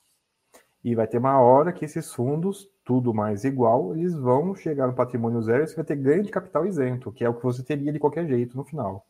E 0.84 0.96
vai 0.96 1.08
ter 1.08 1.20
uma 1.20 1.40
hora 1.40 1.72
que 1.72 1.86
esses 1.86 2.12
fundos, 2.12 2.68
tudo 2.84 3.14
mais 3.14 3.44
igual, 3.44 3.96
eles 3.96 4.14
vão 4.14 4.56
chegar 4.56 4.88
no 4.88 4.94
patrimônio 4.94 5.42
zero 5.42 5.64
e 5.64 5.68
você 5.68 5.76
vai 5.76 5.86
ter 5.86 5.96
ganho 5.96 6.24
de 6.24 6.32
capital 6.32 6.66
isento, 6.66 7.12
que 7.12 7.24
é 7.24 7.30
o 7.30 7.34
que 7.34 7.44
você 7.44 7.64
teria 7.64 7.92
de 7.92 8.00
qualquer 8.00 8.28
jeito 8.28 8.58
no 8.58 8.64
final. 8.64 9.06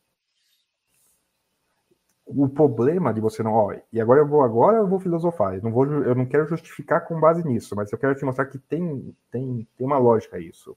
O 2.24 2.48
problema 2.48 3.12
de 3.12 3.20
você 3.20 3.42
não. 3.42 3.52
Ó, 3.52 3.74
e 3.92 4.00
agora 4.00 4.20
eu 4.20 4.26
vou 4.26 4.42
agora 4.42 4.78
eu 4.78 4.86
vou 4.86 5.00
filosofar. 5.00 5.54
Eu 5.54 5.62
não, 5.62 5.72
vou, 5.72 5.86
eu 5.86 6.14
não 6.14 6.24
quero 6.24 6.46
justificar 6.46 7.06
com 7.06 7.18
base 7.18 7.46
nisso, 7.46 7.74
mas 7.74 7.90
eu 7.92 7.98
quero 7.98 8.14
te 8.14 8.24
mostrar 8.24 8.46
que 8.46 8.58
tem, 8.58 9.14
tem, 9.30 9.66
tem 9.76 9.86
uma 9.86 9.98
lógica 9.98 10.38
isso. 10.38 10.76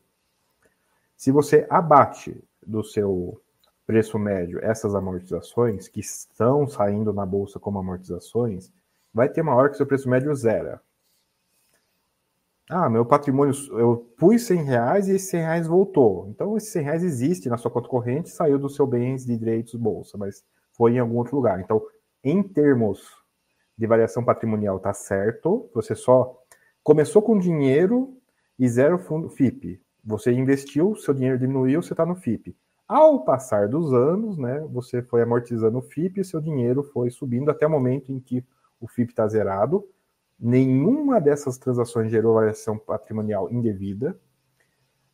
Se 1.16 1.32
você 1.32 1.66
abate 1.70 2.44
do 2.66 2.84
seu 2.84 3.40
preço 3.86 4.18
médio 4.18 4.60
essas 4.64 4.96
amortizações 4.96 5.88
que 5.88 6.00
estão 6.00 6.68
saindo 6.68 7.14
na 7.14 7.26
bolsa 7.26 7.60
como 7.60 7.80
amortizações, 7.80 8.72
vai 9.14 9.30
ter 9.30 9.42
uma 9.42 9.56
hora 9.56 9.70
que 9.70 9.78
seu 9.78 9.86
preço 9.86 10.10
médio 10.10 10.34
zera. 10.34 10.82
Ah, 12.70 12.90
meu 12.90 13.06
patrimônio, 13.06 13.54
eu 13.78 13.98
pus 14.18 14.48
100 14.48 14.64
reais 14.64 15.08
e 15.08 15.16
esse 15.16 15.28
100 15.28 15.40
reais 15.42 15.68
voltou. 15.68 16.28
Então, 16.30 16.58
esse 16.58 16.72
100 16.72 16.84
reais 16.84 17.04
existe 17.04 17.48
na 17.48 17.58
sua 17.58 17.70
conta 17.70 17.88
corrente, 17.88 18.30
saiu 18.30 18.58
do 18.58 18.70
seu 18.70 18.88
bens 18.88 19.24
de 19.24 19.38
direitos 19.38 19.76
bolsa, 19.76 20.18
mas 20.18 20.44
foi 20.74 20.94
em 20.94 21.00
algum 21.00 21.18
outro 21.18 21.36
lugar. 21.36 21.60
Então, 21.60 21.80
em 22.24 22.42
termos 22.42 23.08
de 23.78 23.86
variação 23.86 24.24
patrimonial, 24.24 24.80
tá 24.80 24.94
certo. 24.94 25.70
Você 25.76 25.94
só 25.94 26.36
começou 26.84 27.22
com 27.22 27.38
dinheiro 27.38 28.18
e 28.58 28.68
zero 28.68 28.98
fundo 28.98 29.30
FIP. 29.30 29.80
Você 30.04 30.32
investiu, 30.32 30.96
seu 30.96 31.14
dinheiro 31.14 31.38
diminuiu, 31.38 31.84
você 31.84 31.94
está 31.94 32.06
no 32.06 32.16
FIP. 32.16 32.56
Ao 32.88 33.24
passar 33.24 33.68
dos 33.68 33.94
anos, 33.94 34.38
né, 34.38 34.60
você 34.72 35.04
foi 35.04 35.22
amortizando 35.22 35.78
o 35.78 35.82
FIP 35.82 36.22
e 36.22 36.26
seu 36.26 36.42
dinheiro 36.42 36.82
foi 36.84 37.12
subindo 37.12 37.52
até 37.52 37.68
o 37.68 37.70
momento 37.70 38.12
em 38.12 38.20
que 38.20 38.44
o 38.80 38.88
FIP 38.88 39.12
está 39.12 39.28
zerado. 39.28 39.88
Nenhuma 40.40 41.22
dessas 41.22 41.58
transações 41.58 42.12
gerou 42.12 42.36
variação 42.36 42.78
patrimonial 42.78 43.52
indevida. 43.52 44.20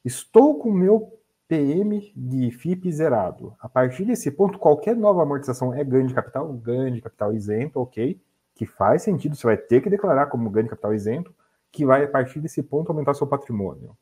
Estou 0.03 0.57
com 0.57 0.72
meu 0.72 1.19
PM 1.48 2.11
de 2.15 2.49
FIP 2.49 2.91
zerado. 2.91 3.56
A 3.60 3.69
partir 3.69 4.06
desse 4.06 4.31
ponto, 4.31 4.57
qualquer 4.57 4.95
nova 4.95 5.22
amortização 5.22 5.73
é 5.73 5.84
ganho 5.84 6.07
de 6.07 6.14
capital, 6.14 6.52
ganho 6.53 6.95
de 6.95 7.02
capital 7.02 7.34
isento, 7.34 7.80
ok? 7.80 8.19
Que 8.56 8.65
faz 8.65 9.03
sentido, 9.03 9.35
você 9.35 9.45
vai 9.45 9.57
ter 9.57 9.81
que 9.81 9.89
declarar 9.89 10.27
como 10.27 10.49
ganho 10.49 10.64
de 10.64 10.72
capital 10.72 10.93
isento, 10.93 11.34
que 11.72 11.85
vai, 11.85 12.03
a 12.03 12.07
partir 12.07 12.39
desse 12.39 12.64
ponto, 12.64 12.89
aumentar 12.89 13.14
seu 13.14 13.27
patrimônio. 13.27 13.95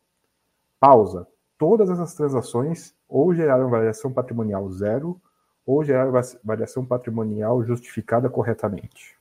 Pausa. 0.79 1.27
Todas 1.57 1.89
essas 1.89 2.13
transações 2.13 2.95
ou 3.07 3.33
geraram 3.35 3.69
variação 3.69 4.13
patrimonial 4.13 4.69
zero 4.69 5.21
ou 5.65 5.83
geraram 5.83 6.13
variação 6.41 6.85
patrimonial 6.85 7.61
justificada 7.65 8.29
corretamente. 8.29 9.18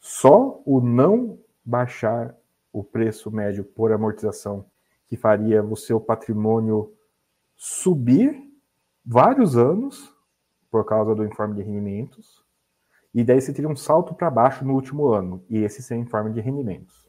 Só 0.00 0.62
o 0.64 0.80
não 0.80 1.38
baixar 1.62 2.34
o 2.72 2.82
preço 2.82 3.30
médio 3.30 3.62
por 3.62 3.92
amortização 3.92 4.64
que 5.06 5.16
faria 5.16 5.62
o 5.62 5.76
seu 5.76 6.00
patrimônio 6.00 6.94
subir 7.54 8.50
vários 9.04 9.56
anos 9.58 10.14
por 10.70 10.84
causa 10.86 11.14
do 11.14 11.24
informe 11.24 11.56
de 11.56 11.62
rendimentos, 11.62 12.42
e 13.12 13.22
daí 13.24 13.40
você 13.40 13.52
teria 13.52 13.68
um 13.68 13.76
salto 13.76 14.14
para 14.14 14.30
baixo 14.30 14.64
no 14.64 14.72
último 14.72 15.08
ano, 15.08 15.44
e 15.50 15.58
esse 15.58 15.82
sem 15.82 16.00
informe 16.00 16.32
de 16.32 16.40
rendimentos. 16.40 17.06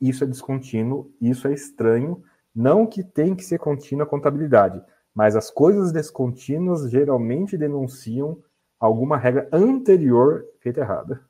Isso 0.00 0.22
é 0.22 0.26
descontínuo, 0.26 1.10
isso 1.20 1.48
é 1.48 1.54
estranho, 1.54 2.22
não 2.54 2.86
que 2.86 3.02
tem 3.02 3.34
que 3.34 3.42
ser 3.42 3.58
contínua 3.58 4.04
a 4.04 4.08
contabilidade, 4.08 4.80
mas 5.14 5.34
as 5.34 5.50
coisas 5.50 5.90
descontínuas 5.90 6.90
geralmente 6.90 7.56
denunciam 7.56 8.38
alguma 8.78 9.16
regra 9.16 9.48
anterior 9.50 10.44
feita 10.60 10.80
errada. 10.80 11.24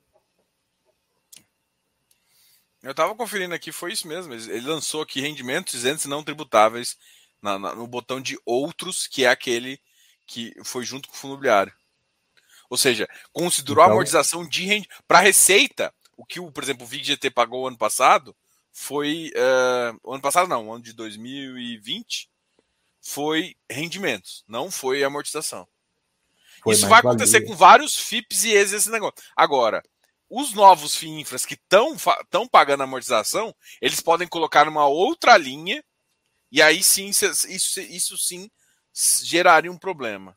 Eu 2.85 2.91
estava 2.91 3.15
conferindo 3.15 3.55
aqui, 3.55 3.73
foi 3.73 3.93
isso 3.93 4.07
mesmo. 4.07 4.35
Ele 4.35 4.67
lançou 4.67 5.01
aqui 5.01 5.19
rendimentos 5.19 5.73
isentos 5.73 6.05
não 6.05 6.23
tributáveis 6.23 6.99
na, 7.41 7.59
na, 7.59 7.75
no 7.75 7.87
botão 7.87 8.21
de 8.21 8.39
outros, 8.45 9.07
que 9.07 9.25
é 9.25 9.29
aquele 9.29 9.81
que 10.27 10.53
foi 10.63 10.85
junto 10.85 11.09
com 11.09 11.15
o 11.15 11.17
fundo 11.17 11.33
imobiliário. 11.33 11.73
Ou 12.69 12.77
seja, 12.77 13.09
considerou 13.33 13.83
então... 13.83 13.91
a 13.91 13.95
amortização 13.95 14.47
de 14.47 14.67
rendimento. 14.67 15.03
Para 15.09 15.21
receita, 15.21 15.95
o 16.15 16.27
que, 16.27 16.39
o, 16.39 16.53
por 16.53 16.63
exemplo, 16.63 16.85
o 16.85 16.87
VIGGT 16.87 17.31
pagou 17.31 17.67
ano 17.67 17.79
passado 17.79 18.37
foi. 18.71 19.33
Uh, 19.35 20.13
ano 20.13 20.21
passado 20.21 20.47
não, 20.47 20.71
ano 20.71 20.83
de 20.83 20.93
2020 20.93 22.29
foi 23.01 23.57
rendimentos, 23.71 24.45
não 24.47 24.71
foi 24.71 25.03
amortização. 25.03 25.67
Foi 26.63 26.75
Isso 26.75 26.87
vai 26.89 27.01
acontecer 27.01 27.43
com 27.43 27.55
vários 27.55 27.97
FIPS 27.97 28.45
e 28.45 28.51
esse 28.53 28.91
negócio. 28.91 29.23
Agora, 29.37 29.83
os 30.35 30.53
novos 30.53 30.97
FIINFRAs 30.97 31.47
que 31.47 31.55
estão 31.55 32.49
pagando 32.51 32.83
amortização, 32.83 33.55
eles 33.81 34.01
podem 34.01 34.27
colocar 34.27 34.65
numa 34.65 34.87
outra 34.87 35.37
linha 35.37 35.83
e 36.51 36.63
aí 36.63 36.83
sim, 36.83 37.09
isso, 37.09 37.81
isso 37.81 38.19
sim 38.19 38.51
geraria 39.23 39.71
um 39.71 39.79
problema. 39.79 40.37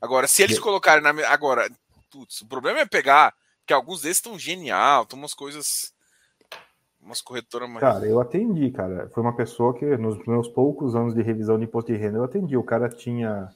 Agora, 0.00 0.28
se 0.28 0.42
eles 0.42 0.58
colocarem 0.58 1.02
na. 1.02 1.10
Agora, 1.28 1.68
putz, 2.10 2.42
o 2.42 2.46
problema 2.46 2.80
é 2.80 2.86
pegar, 2.86 3.34
que 3.66 3.72
alguns 3.72 4.02
desses 4.02 4.18
estão 4.18 4.38
genial, 4.38 5.02
estão 5.02 5.18
umas 5.18 5.34
coisas. 5.34 5.92
Umas 7.00 7.20
corretoras 7.20 7.68
mais. 7.68 7.80
Cara, 7.80 8.06
eu 8.06 8.20
atendi, 8.20 8.70
cara. 8.70 9.10
Foi 9.10 9.22
uma 9.22 9.34
pessoa 9.34 9.76
que, 9.76 9.84
nos 9.96 10.24
meus 10.26 10.48
poucos 10.48 10.94
anos 10.94 11.14
de 11.14 11.22
revisão 11.22 11.58
de 11.58 11.64
imposto 11.64 11.92
de 11.92 11.98
renda, 11.98 12.18
eu 12.18 12.24
atendi. 12.24 12.56
O 12.56 12.62
cara 12.62 12.88
tinha 12.88 13.48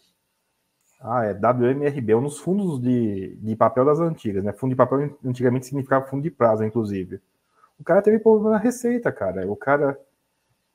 ah, 1.01 1.25
é 1.25 1.33
WMRB, 1.33 2.15
um 2.15 2.25
dos 2.25 2.39
fundos 2.39 2.81
de, 2.81 3.37
de 3.37 3.55
papel 3.55 3.85
das 3.85 4.01
antigas, 4.01 4.43
né? 4.43 4.53
Fundo 4.53 4.71
de 4.71 4.77
papel 4.77 5.17
antigamente 5.25 5.67
significava 5.67 6.07
fundo 6.07 6.23
de 6.23 6.31
prazo, 6.31 6.65
inclusive. 6.65 7.21
O 7.79 7.85
cara 7.85 8.03
teve 8.03 8.19
problema 8.19 8.51
na 8.51 8.59
receita, 8.59 9.13
cara. 9.13 9.49
O 9.51 9.55
cara. 9.55 9.99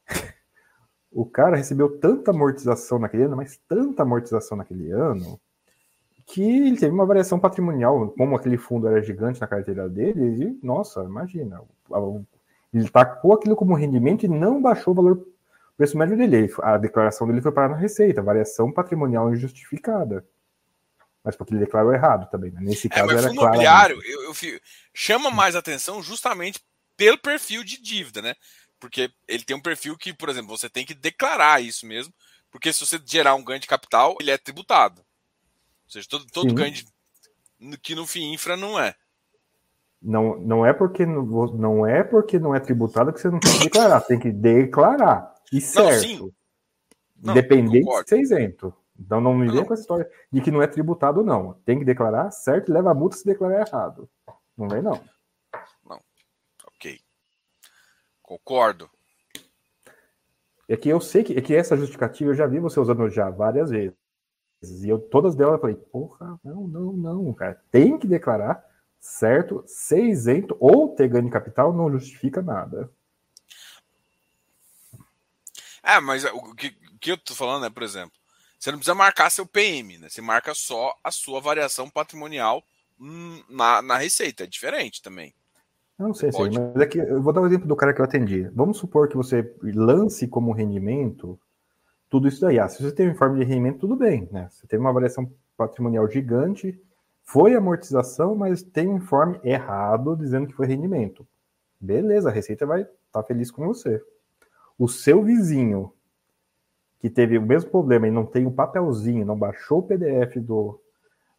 o 1.12 1.26
cara 1.26 1.58
recebeu 1.58 2.00
tanta 2.00 2.32
amortização 2.32 3.00
naquele 3.00 3.24
ano, 3.24 3.36
mas 3.36 3.60
tanta 3.68 4.04
amortização 4.04 4.58
naquele 4.58 4.92
ano, 4.92 5.38
que 6.26 6.42
ele 6.42 6.78
teve 6.78 6.94
uma 6.94 7.06
variação 7.06 7.38
patrimonial. 7.38 8.10
Como 8.18 8.36
aquele 8.36 8.58
fundo 8.58 8.88
era 8.88 9.02
gigante 9.02 9.42
na 9.42 9.48
carteira 9.48 9.90
dele, 9.90 10.58
e, 10.62 10.66
nossa, 10.66 11.04
imagina. 11.04 11.62
Ele 12.74 12.90
tacou 12.90 13.34
aquilo 13.34 13.58
como 13.58 13.76
rendimento 13.76 14.24
e 14.24 14.30
não 14.30 14.62
baixou 14.62 14.94
o 14.94 14.96
valor 14.96 15.28
o 15.74 15.78
preço 15.78 15.98
médio 15.98 16.16
dele, 16.16 16.54
a 16.62 16.78
declaração 16.78 17.28
dele 17.28 17.42
foi 17.42 17.52
parar 17.52 17.70
na 17.70 17.78
receita, 17.78 18.22
variação 18.22 18.72
patrimonial 18.72 19.34
injustificada. 19.34 20.26
Mas 21.24 21.36
porque 21.36 21.54
ele 21.54 21.66
declarou 21.66 21.94
errado 21.94 22.30
também. 22.30 22.52
Né? 22.52 22.60
Nesse 22.62 22.88
é, 22.88 22.90
caso 22.90 23.08
mas 23.08 23.24
era 23.24 23.34
imobiliário 23.34 24.00
eu, 24.04 24.24
eu, 24.24 24.34
chama 24.94 25.32
mais 25.32 25.56
atenção 25.56 26.02
justamente 26.04 26.60
pelo 26.96 27.18
perfil 27.18 27.64
de 27.64 27.82
dívida, 27.82 28.22
né? 28.22 28.36
Porque 28.80 29.10
ele 29.28 29.44
tem 29.44 29.56
um 29.56 29.62
perfil 29.62 29.98
que, 29.98 30.14
por 30.14 30.30
exemplo, 30.30 30.56
você 30.56 30.70
tem 30.70 30.86
que 30.86 30.94
declarar 30.94 31.62
isso 31.62 31.88
mesmo, 31.88 32.14
porque 32.52 32.72
se 32.72 32.86
você 32.86 33.02
gerar 33.04 33.34
um 33.34 33.44
ganho 33.44 33.60
de 33.60 33.68
capital, 33.68 34.16
ele 34.20 34.30
é 34.30 34.38
tributado. 34.38 35.00
Ou 35.86 35.92
seja, 35.92 36.08
todo, 36.08 36.26
todo 36.28 36.54
ganho 36.54 36.74
de, 36.74 36.86
que 37.82 37.96
no 37.96 38.06
FII 38.06 38.34
infra 38.34 38.56
não 38.56 38.80
é. 38.80 38.94
Não, 40.02 40.38
não 40.38 40.66
é 40.66 40.74
porque 40.74 41.06
não 41.06 41.88
é 41.88 42.04
porque 42.04 42.38
não 42.38 42.54
é 42.54 42.60
tributado 42.60 43.14
que 43.14 43.22
você 43.22 43.30
não 43.30 43.40
tem 43.40 43.54
que 43.54 43.64
declarar, 43.64 44.02
tem 44.02 44.20
que 44.20 44.32
declarar. 44.32 45.33
E 45.54 45.62
certo. 45.62 46.34
Não, 47.16 47.32
Independente 47.34 47.86
de 47.86 48.10
ser 48.10 48.20
isento. 48.20 48.74
Então 49.00 49.22
não 49.22 49.36
me 49.36 49.50
vem 49.50 49.64
com 49.64 49.74
essa 49.74 49.84
história 49.84 50.10
de 50.32 50.42
que 50.42 50.50
não 50.50 50.62
é 50.62 50.68
tributado, 50.68 51.24
não. 51.24 51.54
Tem 51.66 51.78
que 51.78 51.86
declarar 51.86 52.32
certo 52.32 52.70
e 52.70 52.74
leva 52.74 52.92
a 52.92 52.94
multa 52.94 53.16
se 53.16 53.26
declarar 53.26 53.68
errado. 53.68 54.10
Não 54.58 54.68
vem, 54.68 54.82
não. 54.82 55.00
Não. 55.88 56.02
Ok. 56.66 57.00
Concordo. 58.22 58.90
É 60.68 60.76
que 60.76 60.90
eu 60.90 61.00
sei 61.00 61.24
que, 61.24 61.38
é 61.38 61.42
que 61.42 61.56
essa 61.56 61.78
justificativa 61.78 62.32
eu 62.32 62.36
já 62.36 62.48
vi 62.48 62.60
você 62.60 62.80
usando 62.80 63.08
já 63.10 63.30
várias 63.30 63.70
vezes. 63.70 63.96
E 64.84 64.90
eu, 64.90 64.98
todas 64.98 65.36
delas 65.36 65.56
eu 65.56 65.60
falei, 65.60 65.76
porra, 65.76 66.40
não, 66.44 66.68
não, 66.68 66.94
não, 66.94 67.34
cara. 67.34 67.62
Tem 67.70 67.98
que 67.98 68.08
declarar 68.08 68.66
certo, 69.00 69.64
ser 69.68 70.04
isento 70.04 70.56
ou 70.60 70.96
ter 70.96 71.10
ganho 71.10 71.26
de 71.26 71.30
capital 71.30 71.74
não 71.74 71.92
justifica 71.92 72.42
nada. 72.42 72.90
É, 75.84 76.00
mas 76.00 76.24
o 76.24 76.56
que, 76.56 76.72
que 77.00 77.12
eu 77.12 77.18
tô 77.18 77.36
falando 77.36 77.66
é, 77.66 77.70
por 77.70 77.84
exemplo, 77.84 78.14
você 78.58 78.72
não 78.72 78.78
precisa 78.78 78.96
marcar 78.96 79.30
seu 79.30 79.46
PM, 79.46 79.98
né? 79.98 80.08
Você 80.10 80.22
marca 80.22 80.54
só 80.54 80.98
a 81.04 81.12
sua 81.12 81.42
variação 81.42 81.90
patrimonial 81.90 82.64
na, 83.50 83.82
na 83.82 83.98
receita. 83.98 84.46
É 84.46 84.48
diferente 84.48 85.02
também. 85.02 85.34
Eu 86.00 86.08
não 86.08 86.14
sei, 86.14 86.32
sei 86.32 86.50
mas 86.50 86.58
é 86.82 87.12
eu 87.12 87.22
vou 87.22 87.34
dar 87.34 87.42
o 87.42 87.44
um 87.44 87.48
exemplo 87.48 87.68
do 87.68 87.76
cara 87.76 87.94
que 87.94 88.00
eu 88.00 88.06
atendi. 88.06 88.50
Vamos 88.54 88.78
supor 88.78 89.10
que 89.10 89.18
você 89.18 89.54
lance 89.62 90.28
como 90.28 90.54
rendimento 90.54 91.38
tudo 92.10 92.28
isso 92.28 92.42
daí. 92.42 92.60
Ah, 92.60 92.68
se 92.68 92.82
você 92.82 92.94
tem 92.94 93.08
um 93.08 93.12
informe 93.12 93.40
de 93.40 93.46
rendimento, 93.46 93.80
tudo 93.80 93.96
bem, 93.96 94.30
né? 94.32 94.48
Você 94.50 94.68
teve 94.68 94.80
uma 94.80 94.92
avaliação 94.92 95.32
patrimonial 95.58 96.10
gigante, 96.10 96.80
foi 97.24 97.56
amortização, 97.56 98.36
mas 98.36 98.62
tem 98.62 98.88
um 98.88 98.98
informe 98.98 99.40
errado 99.44 100.16
dizendo 100.16 100.48
que 100.48 100.54
foi 100.54 100.68
rendimento. 100.68 101.28
Beleza, 101.80 102.30
a 102.30 102.32
Receita 102.32 102.66
vai 102.66 102.82
estar 102.82 102.94
tá 103.12 103.24
feliz 103.24 103.52
com 103.52 103.66
você. 103.66 104.02
O 104.78 104.88
seu 104.88 105.24
vizinho, 105.24 105.94
que 107.00 107.10
teve 107.10 107.38
o 107.38 107.42
mesmo 107.42 107.70
problema 107.70 108.08
e 108.08 108.12
não 108.12 108.26
tem 108.26 108.46
o 108.46 108.52
papelzinho, 108.52 109.26
não 109.26 109.38
baixou 109.38 109.80
o 109.80 109.84
PDF 109.84 110.38
do, 110.38 110.80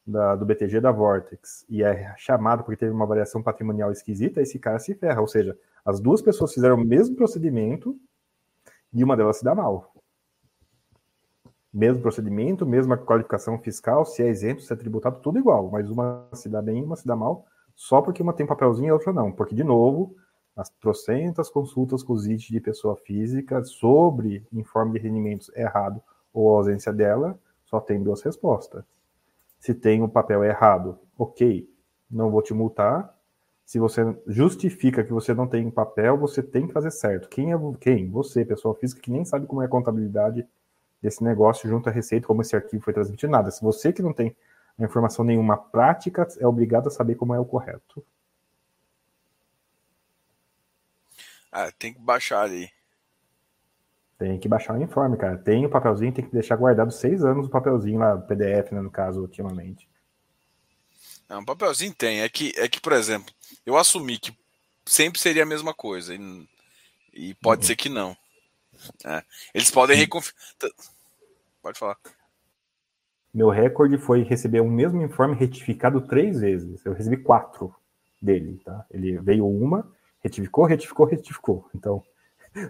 da, 0.06 0.36
do 0.36 0.44
BTG 0.44 0.81
da 0.81 0.93
Vortex 0.93 1.65
e 1.69 1.82
é 1.82 2.15
chamado 2.16 2.62
porque 2.62 2.77
teve 2.77 2.93
uma 2.93 3.06
variação 3.06 3.43
patrimonial 3.43 3.90
esquisita, 3.90 4.43
esse 4.43 4.59
cara 4.59 4.78
se 4.78 4.94
ferra. 4.94 5.20
Ou 5.20 5.28
seja, 5.28 5.59
as 5.85 6.01
duas 6.01 6.23
pessoas 6.23 6.52
fizeram 6.52 6.77
o 6.77 6.85
mesmo 6.85 7.16
procedimento 7.16 7.98
e 8.93 9.02
uma 9.02 9.16
delas 9.16 9.39
se 9.39 9.44
dá 9.44 9.55
mal 9.55 9.94
mesmo 11.74 12.01
procedimento, 12.01 12.65
mesma 12.65 12.97
qualificação 12.97 13.59
fiscal, 13.59 14.06
se 14.06 14.23
é 14.23 14.31
isento, 14.31 14.62
se 14.62 14.73
é 14.73 14.77
tributado, 14.77 15.19
tudo 15.20 15.40
igual, 15.40 15.69
mas 15.70 15.90
uma 15.90 16.28
se 16.32 16.48
dá 16.48 16.62
bem, 16.62 16.85
uma 16.85 16.94
se 16.94 17.05
dá 17.05 17.16
mal, 17.16 17.44
só 17.74 18.01
porque 18.01 18.23
uma 18.23 18.32
tem 18.32 18.47
papelzinho 18.47 18.86
e 18.86 18.90
a 18.90 18.94
outra 18.94 19.12
não. 19.12 19.32
Porque, 19.32 19.56
de 19.56 19.65
novo, 19.65 20.15
as 20.56 20.70
trocentas 20.70 21.51
consultas 21.51 22.02
com 22.02 22.12
os 22.12 22.26
IT 22.26 22.52
de 22.52 22.60
pessoa 22.60 22.97
física 22.97 23.62
sobre 23.64 24.47
informe 24.52 24.93
de 24.93 25.06
rendimentos 25.06 25.51
errado 25.56 26.01
ou 26.32 26.48
ausência 26.56 26.93
dela, 26.93 27.39
só 27.64 27.81
tem 27.81 28.02
duas 28.02 28.22
respostas. 28.22 28.85
Se 29.59 29.74
tem 29.74 30.01
o 30.01 30.05
um 30.05 30.09
papel 30.09 30.44
errado, 30.44 30.98
ok, 31.18 31.68
não 32.10 32.31
vou 32.31 32.43
te 32.43 32.55
multar. 32.55 33.12
Se 33.64 33.78
você 33.78 34.02
justifica 34.26 35.02
que 35.02 35.12
você 35.12 35.32
não 35.32 35.47
tem 35.47 35.70
papel, 35.70 36.18
você 36.18 36.43
tem 36.43 36.66
que 36.66 36.72
fazer 36.72 36.90
certo. 36.90 37.28
Quem 37.28 37.52
é 37.52 37.56
quem? 37.81 38.10
Você, 38.10 38.44
pessoa 38.44 38.74
física 38.74 39.01
que 39.01 39.10
nem 39.10 39.24
sabe 39.24 39.47
como 39.47 39.62
é 39.62 39.64
a 39.64 39.68
contabilidade 39.68 40.47
desse 41.01 41.24
negócio 41.24 41.68
junto 41.68 41.89
à 41.89 41.93
Receita, 41.93 42.26
como 42.26 42.43
esse 42.43 42.55
arquivo 42.55 42.85
foi 42.85 42.93
transmitido, 42.93 43.32
nada. 43.32 43.51
Se 43.51 43.62
você 43.62 43.93
que 43.93 44.02
não 44.02 44.12
tem 44.12 44.36
informação 44.78 45.24
nenhuma 45.24 45.56
prática, 45.56 46.26
é 46.39 46.47
obrigado 46.47 46.89
a 46.89 46.90
saber 46.90 47.14
como 47.14 47.35
é 47.35 47.40
o 47.40 47.44
correto. 47.44 48.05
Ah, 51.56 51.70
tem 51.70 51.94
que 51.94 52.01
baixar 52.01 52.43
ali. 52.43 52.68
Tem 54.18 54.36
que 54.40 54.48
baixar 54.48 54.74
o 54.74 54.82
informe, 54.82 55.16
cara. 55.16 55.39
Tem 55.39 55.64
o 55.64 55.70
papelzinho, 55.70 56.12
tem 56.12 56.24
que 56.24 56.32
deixar 56.32 56.56
guardado 56.56 56.90
seis 56.90 57.24
anos 57.24 57.47
o 57.47 57.48
papelzinho 57.48 58.01
lá, 58.01 58.18
PDF, 58.18 58.72
né, 58.72 58.81
no 58.81 58.90
caso, 58.90 59.20
ultimamente. 59.20 59.89
Não, 61.28 61.43
o 61.43 61.47
papelzinho 61.47 61.94
tem. 61.94 62.22
É 62.22 62.28
que, 62.28 62.52
é 62.56 62.68
que, 62.68 62.81
por 62.81 62.93
exemplo, 62.93 63.32
eu 63.64 63.76
assumi 63.76 64.18
que 64.18 64.36
sempre 64.85 65.20
seria 65.20 65.44
a 65.44 65.47
mesma 65.47 65.72
coisa. 65.72 66.12
E, 66.12 66.48
e 67.12 67.35
pode 67.35 67.62
uhum. 67.62 67.66
ser 67.68 67.76
que 67.76 67.89
não. 67.89 68.16
É. 69.05 69.22
Eles 69.55 69.70
podem 69.70 69.97
reconfirmar. 69.97 70.43
Pode 71.62 71.78
falar. 71.78 71.97
Meu 73.32 73.48
recorde 73.48 73.97
foi 73.97 74.24
receber 74.24 74.60
o 74.60 74.68
mesmo 74.68 75.01
informe 75.02 75.36
retificado 75.36 76.01
três 76.01 76.40
vezes. 76.40 76.85
Eu 76.85 76.94
recebi 76.94 77.16
quatro 77.16 77.72
dele, 78.20 78.60
tá? 78.64 78.85
Ele 78.90 79.20
veio 79.20 79.47
uma, 79.47 79.89
retificou, 80.24 80.64
retificou, 80.64 81.06
retificou. 81.06 81.70
Então, 81.74 82.02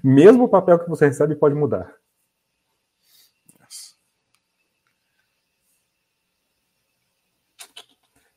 mesmo 0.02 0.44
o 0.44 0.48
papel 0.48 0.78
que 0.80 0.88
você 0.88 1.06
recebe 1.06 1.36
pode 1.36 1.54
mudar. 1.54 1.94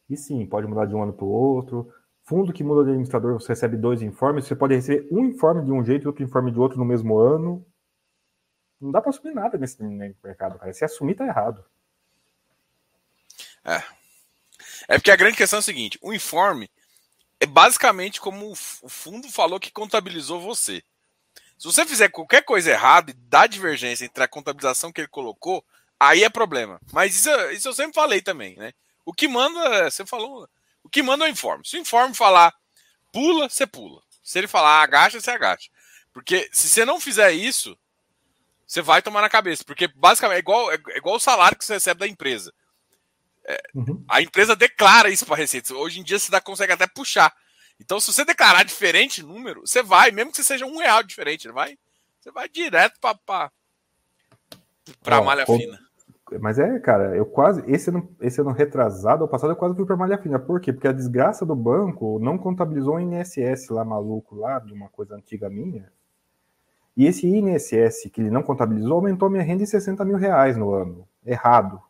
E 0.09 0.15
sim, 0.15 0.45
pode 0.45 0.67
mudar 0.67 0.85
de 0.85 0.95
um 0.95 1.03
ano 1.03 1.11
para 1.11 1.25
o 1.25 1.29
outro. 1.29 1.91
Fundo 2.23 2.53
que 2.53 2.63
muda 2.63 2.83
de 2.83 2.91
administrador, 2.91 3.33
você 3.33 3.49
recebe 3.49 3.75
dois 3.75 4.01
informes. 4.01 4.45
Você 4.45 4.55
pode 4.55 4.75
receber 4.75 5.07
um 5.11 5.25
informe 5.25 5.65
de 5.65 5.71
um 5.71 5.83
jeito 5.83 6.03
e 6.03 6.07
outro 6.07 6.23
informe 6.23 6.51
de 6.51 6.59
outro 6.59 6.77
no 6.77 6.85
mesmo 6.85 7.17
ano. 7.17 7.65
Não 8.79 8.91
dá 8.91 9.01
para 9.01 9.09
assumir 9.09 9.33
nada 9.33 9.57
nesse 9.57 9.81
mercado, 9.83 10.59
cara. 10.59 10.71
Se 10.71 10.85
assumir, 10.85 11.15
tá 11.15 11.25
errado. 11.25 11.65
É. 13.65 13.83
É 14.87 14.97
porque 14.97 15.11
a 15.11 15.15
grande 15.15 15.35
questão 15.35 15.57
é 15.57 15.61
a 15.61 15.63
seguinte: 15.63 15.99
o 16.01 16.13
informe 16.13 16.69
é 17.39 17.45
basicamente 17.45 18.19
como 18.19 18.51
o 18.51 18.89
fundo 18.89 19.29
falou 19.31 19.59
que 19.59 19.71
contabilizou 19.71 20.41
você. 20.41 20.83
Se 21.57 21.65
você 21.65 21.85
fizer 21.85 22.09
qualquer 22.09 22.43
coisa 22.43 22.71
errada 22.71 23.11
e 23.11 23.13
dá 23.13 23.47
divergência 23.47 24.05
entre 24.05 24.23
a 24.23 24.27
contabilização 24.27 24.91
que 24.91 25.01
ele 25.01 25.07
colocou, 25.07 25.63
aí 25.99 26.23
é 26.23 26.29
problema. 26.29 26.79
Mas 26.91 27.15
isso, 27.15 27.29
isso 27.51 27.67
eu 27.67 27.73
sempre 27.73 27.93
falei 27.93 28.21
também, 28.21 28.55
né? 28.55 28.73
O 29.05 29.13
que 29.13 29.27
manda, 29.27 29.89
você 29.89 30.05
falou, 30.05 30.47
o 30.83 30.89
que 30.89 31.01
manda 31.01 31.25
é 31.25 31.29
o 31.29 31.31
informe. 31.31 31.65
Se 31.65 31.77
o 31.77 31.79
informe 31.79 32.13
falar 32.13 32.53
pula, 33.11 33.49
você 33.49 33.65
pula. 33.65 34.01
Se 34.23 34.37
ele 34.37 34.47
falar 34.47 34.81
agacha, 34.81 35.19
você 35.19 35.31
agacha. 35.31 35.69
Porque 36.13 36.49
se 36.51 36.69
você 36.69 36.83
não 36.83 36.99
fizer 36.99 37.31
isso, 37.31 37.77
você 38.65 38.81
vai 38.81 39.01
tomar 39.01 39.21
na 39.21 39.29
cabeça, 39.29 39.63
porque 39.63 39.87
basicamente 39.87 40.37
é 40.37 40.39
igual, 40.39 40.71
é 40.71 40.77
igual 40.95 41.15
o 41.15 41.19
salário 41.19 41.57
que 41.57 41.63
você 41.63 41.73
recebe 41.73 41.99
da 41.99 42.07
empresa. 42.07 42.53
É, 43.47 43.61
uhum. 43.73 44.03
A 44.09 44.21
empresa 44.21 44.55
declara 44.55 45.09
isso 45.09 45.25
para 45.25 45.35
a 45.35 45.37
Receita. 45.37 45.73
Hoje 45.73 45.99
em 45.99 46.03
dia 46.03 46.19
você 46.19 46.29
dá, 46.29 46.41
consegue 46.41 46.73
até 46.73 46.85
puxar. 46.85 47.33
Então, 47.79 47.99
se 47.99 48.11
você 48.11 48.25
declarar 48.25 48.63
diferente 48.63 49.23
número, 49.23 49.61
você 49.61 49.81
vai, 49.81 50.11
mesmo 50.11 50.31
que 50.31 50.37
você 50.37 50.43
seja 50.43 50.65
um 50.65 50.77
real 50.77 51.03
diferente, 51.03 51.47
vai, 51.49 51.77
você 52.19 52.31
vai 52.31 52.49
direto 52.49 52.99
para 52.99 53.51
para 55.03 55.21
malha 55.21 55.45
fina. 55.45 55.79
Mas 56.41 56.59
é, 56.59 56.79
cara, 56.79 57.15
eu 57.15 57.25
quase. 57.25 57.63
Esse 57.71 57.89
ano, 57.89 58.13
esse 58.19 58.41
ano 58.41 58.51
retrasado, 58.51 59.23
ao 59.23 59.29
passado, 59.29 59.51
eu 59.51 59.55
quase 59.55 59.75
fui 59.75 59.85
para 59.85 59.95
malha 59.95 60.17
fina. 60.17 60.37
Por 60.37 60.59
quê? 60.59 60.73
Porque 60.73 60.87
a 60.87 60.91
desgraça 60.91 61.45
do 61.45 61.55
banco 61.55 62.19
não 62.19 62.37
contabilizou 62.37 62.95
o 62.95 62.99
INSS 62.99 63.69
lá 63.69 63.85
maluco, 63.85 64.35
lá, 64.35 64.59
de 64.59 64.73
uma 64.73 64.89
coisa 64.89 65.15
antiga 65.15 65.49
minha. 65.49 65.89
E 66.97 67.05
esse 67.05 67.27
INSS 67.27 68.09
que 68.11 68.21
ele 68.21 68.31
não 68.31 68.43
contabilizou 68.43 68.93
aumentou 68.93 69.29
minha 69.29 69.43
renda 69.43 69.63
em 69.63 69.67
60 69.67 70.03
mil 70.03 70.17
reais 70.17 70.57
no 70.57 70.73
ano. 70.73 71.07
Errado. 71.25 71.81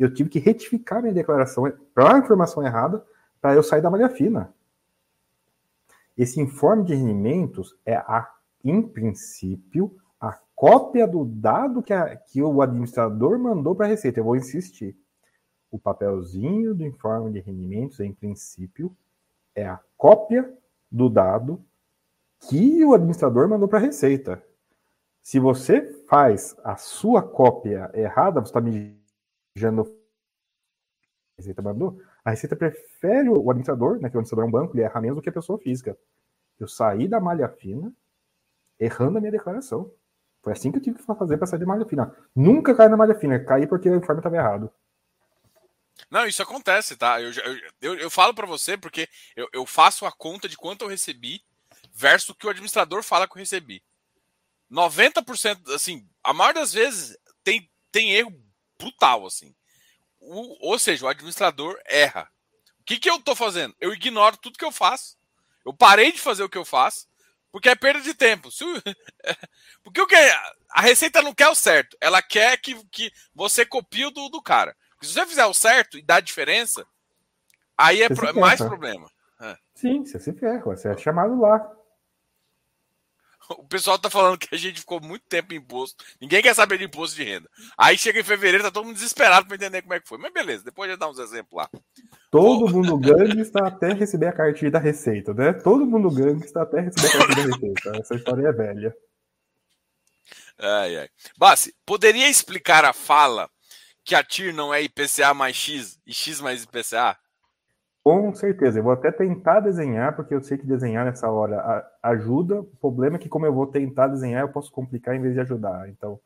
Eu 0.00 0.12
tive 0.12 0.30
que 0.30 0.38
retificar 0.38 1.02
minha 1.02 1.12
declaração 1.12 1.70
para 1.94 2.14
a 2.14 2.18
informação 2.18 2.64
errada 2.64 3.04
para 3.38 3.54
eu 3.54 3.62
sair 3.62 3.82
da 3.82 3.90
malha 3.90 4.08
fina. 4.08 4.50
Esse 6.16 6.40
informe 6.40 6.84
de 6.84 6.94
rendimentos 6.94 7.76
é, 7.84 7.96
a, 7.96 8.32
em 8.64 8.80
princípio, 8.80 9.94
a 10.18 10.38
cópia 10.54 11.06
do 11.06 11.26
dado 11.26 11.82
que, 11.82 11.92
a, 11.92 12.16
que 12.16 12.42
o 12.42 12.62
administrador 12.62 13.38
mandou 13.38 13.74
para 13.74 13.84
a 13.84 13.88
Receita. 13.90 14.20
Eu 14.20 14.24
vou 14.24 14.36
insistir. 14.36 14.96
O 15.70 15.78
papelzinho 15.78 16.74
do 16.74 16.84
informe 16.84 17.30
de 17.32 17.40
rendimentos, 17.40 18.00
em 18.00 18.12
princípio, 18.12 18.96
é 19.54 19.66
a 19.66 19.78
cópia 19.98 20.50
do 20.90 21.10
dado 21.10 21.62
que 22.48 22.82
o 22.86 22.94
administrador 22.94 23.46
mandou 23.46 23.68
para 23.68 23.78
a 23.78 23.82
Receita. 23.82 24.42
Se 25.22 25.38
você 25.38 25.82
faz 26.08 26.56
a 26.64 26.76
sua 26.76 27.22
cópia 27.22 27.90
errada, 27.92 28.40
você 28.40 28.48
está 28.48 28.60
a 28.60 28.99
Receita 31.38 31.62
mandou, 31.62 32.00
a 32.24 32.30
Receita 32.30 32.54
prefere 32.54 33.28
o 33.28 33.50
administrador, 33.50 34.00
né, 34.00 34.10
que 34.10 34.16
o 34.16 34.20
administrador 34.20 34.44
é 34.44 34.48
um 34.48 34.50
banco, 34.50 34.74
ele 34.74 34.82
erra 34.82 35.00
menos 35.00 35.16
do 35.16 35.22
que 35.22 35.28
a 35.28 35.32
pessoa 35.32 35.58
física. 35.58 35.96
Eu 36.58 36.68
saí 36.68 37.08
da 37.08 37.18
malha 37.18 37.48
fina 37.48 37.92
errando 38.78 39.18
a 39.18 39.20
minha 39.20 39.32
declaração. 39.32 39.92
Foi 40.42 40.52
assim 40.52 40.70
que 40.70 40.78
eu 40.78 40.82
tive 40.82 40.98
que 40.98 41.04
fazer 41.04 41.36
para 41.36 41.46
sair 41.46 41.60
da 41.60 41.66
malha 41.66 41.86
fina. 41.86 42.14
Nunca 42.34 42.74
caí 42.74 42.88
na 42.88 42.96
malha 42.96 43.14
fina, 43.14 43.42
caí 43.44 43.66
porque 43.66 43.88
o 43.88 43.96
informe 43.96 44.20
estava 44.20 44.36
errado. 44.36 44.72
Não, 46.10 46.26
isso 46.26 46.42
acontece, 46.42 46.96
tá? 46.96 47.20
Eu, 47.20 47.30
eu, 47.30 47.60
eu, 47.80 47.94
eu 47.98 48.10
falo 48.10 48.34
para 48.34 48.46
você 48.46 48.76
porque 48.76 49.08
eu, 49.36 49.48
eu 49.52 49.66
faço 49.66 50.06
a 50.06 50.12
conta 50.12 50.48
de 50.48 50.56
quanto 50.56 50.82
eu 50.82 50.88
recebi 50.88 51.42
versus 51.92 52.30
o 52.30 52.34
que 52.34 52.46
o 52.46 52.50
administrador 52.50 53.02
fala 53.02 53.26
que 53.26 53.34
eu 53.34 53.40
recebi. 53.40 53.82
90%, 54.70 55.74
assim, 55.74 56.08
a 56.22 56.32
maior 56.32 56.54
das 56.54 56.72
vezes 56.72 57.18
tem, 57.42 57.70
tem 57.90 58.12
erro 58.12 58.32
brutal, 58.80 59.26
assim. 59.26 59.54
O, 60.18 60.70
ou 60.70 60.78
seja, 60.78 61.04
o 61.04 61.08
administrador 61.08 61.78
erra. 61.84 62.28
O 62.80 62.84
que, 62.84 62.98
que 62.98 63.10
eu 63.10 63.20
tô 63.20 63.36
fazendo? 63.36 63.74
Eu 63.78 63.92
ignoro 63.92 64.36
tudo 64.38 64.58
que 64.58 64.64
eu 64.64 64.72
faço. 64.72 65.18
Eu 65.64 65.72
parei 65.72 66.10
de 66.10 66.18
fazer 66.18 66.42
o 66.42 66.48
que 66.48 66.58
eu 66.58 66.64
faço, 66.64 67.06
porque 67.52 67.68
é 67.68 67.74
perda 67.74 68.00
de 68.00 68.14
tempo. 68.14 68.50
Se, 68.50 68.64
porque 69.84 70.00
o 70.00 70.06
que 70.06 70.16
a 70.70 70.80
Receita 70.80 71.20
não 71.22 71.34
quer 71.34 71.48
o 71.48 71.54
certo, 71.54 71.96
ela 72.00 72.22
quer 72.22 72.56
que, 72.56 72.74
que 72.86 73.12
você 73.34 73.64
copie 73.66 74.06
o 74.06 74.10
do, 74.10 74.28
do 74.30 74.42
cara. 74.42 74.74
Porque 74.92 75.06
se 75.06 75.12
você 75.12 75.26
fizer 75.26 75.46
o 75.46 75.54
certo 75.54 75.98
e 75.98 76.02
dá 76.02 76.20
diferença, 76.20 76.86
aí 77.76 78.02
é 78.02 78.08
pro, 78.08 78.38
mais 78.38 78.60
problema. 78.60 79.10
É. 79.40 79.56
Sim, 79.74 80.04
você 80.04 80.18
se 80.18 80.32
ferra, 80.32 80.62
você 80.64 80.88
é 80.88 80.96
chamado 80.96 81.38
lá. 81.38 81.79
O 83.50 83.66
pessoal 83.66 83.98
tá 83.98 84.08
falando 84.08 84.38
que 84.38 84.54
a 84.54 84.58
gente 84.58 84.80
ficou 84.80 85.00
muito 85.00 85.24
tempo 85.28 85.52
em 85.52 85.56
imposto. 85.56 86.04
Ninguém 86.20 86.40
quer 86.40 86.54
saber 86.54 86.78
de 86.78 86.84
imposto 86.84 87.16
de 87.16 87.24
renda. 87.24 87.48
Aí 87.76 87.98
chega 87.98 88.20
em 88.20 88.24
fevereiro, 88.24 88.62
tá 88.62 88.70
todo 88.70 88.84
mundo 88.84 88.94
desesperado 88.94 89.46
para 89.46 89.56
entender 89.56 89.82
como 89.82 89.94
é 89.94 90.00
que 90.00 90.08
foi. 90.08 90.18
Mas 90.18 90.32
beleza, 90.32 90.64
depois 90.64 90.88
já 90.88 90.96
dá 90.96 91.08
uns 91.08 91.18
exemplos 91.18 91.60
lá. 91.60 91.68
Todo 92.30 92.66
Pô. 92.66 92.82
mundo 92.82 93.40
está 93.40 93.66
até 93.66 93.92
receber 93.92 94.28
a 94.28 94.32
cartilha 94.32 94.70
da 94.70 94.78
Receita, 94.78 95.34
né? 95.34 95.52
Todo 95.52 95.84
mundo 95.84 96.10
gangue 96.10 96.44
está 96.44 96.62
até 96.62 96.80
receber 96.80 97.08
a 97.08 97.18
cartilha 97.18 97.48
da 97.48 97.56
Receita. 97.56 97.96
Essa 97.96 98.14
história 98.14 98.46
é 98.46 98.52
velha. 98.52 98.94
Ai, 100.58 100.96
ai. 100.98 101.08
Bassi, 101.36 101.74
poderia 101.84 102.28
explicar 102.28 102.84
a 102.84 102.92
fala 102.92 103.50
que 104.04 104.14
a 104.14 104.22
TIR 104.22 104.54
não 104.54 104.72
é 104.72 104.82
IPCA 104.82 105.34
mais 105.34 105.56
X 105.56 105.98
e 106.06 106.14
X 106.14 106.40
mais 106.40 106.62
IPCA? 106.62 107.18
Com 108.02 108.34
certeza, 108.34 108.78
eu 108.78 108.82
vou 108.82 108.92
até 108.92 109.12
tentar 109.12 109.60
desenhar, 109.60 110.16
porque 110.16 110.34
eu 110.34 110.42
sei 110.42 110.56
que 110.56 110.66
desenhar 110.66 111.04
nessa 111.04 111.30
hora 111.30 111.86
ajuda. 112.02 112.60
O 112.60 112.64
problema 112.64 113.16
é 113.16 113.18
que, 113.18 113.28
como 113.28 113.46
eu 113.46 113.52
vou 113.52 113.66
tentar 113.66 114.08
desenhar, 114.08 114.42
eu 114.42 114.48
posso 114.48 114.72
complicar 114.72 115.14
em 115.14 115.20
vez 115.20 115.34
de 115.34 115.40
ajudar. 115.40 115.88
Então, 115.88 116.18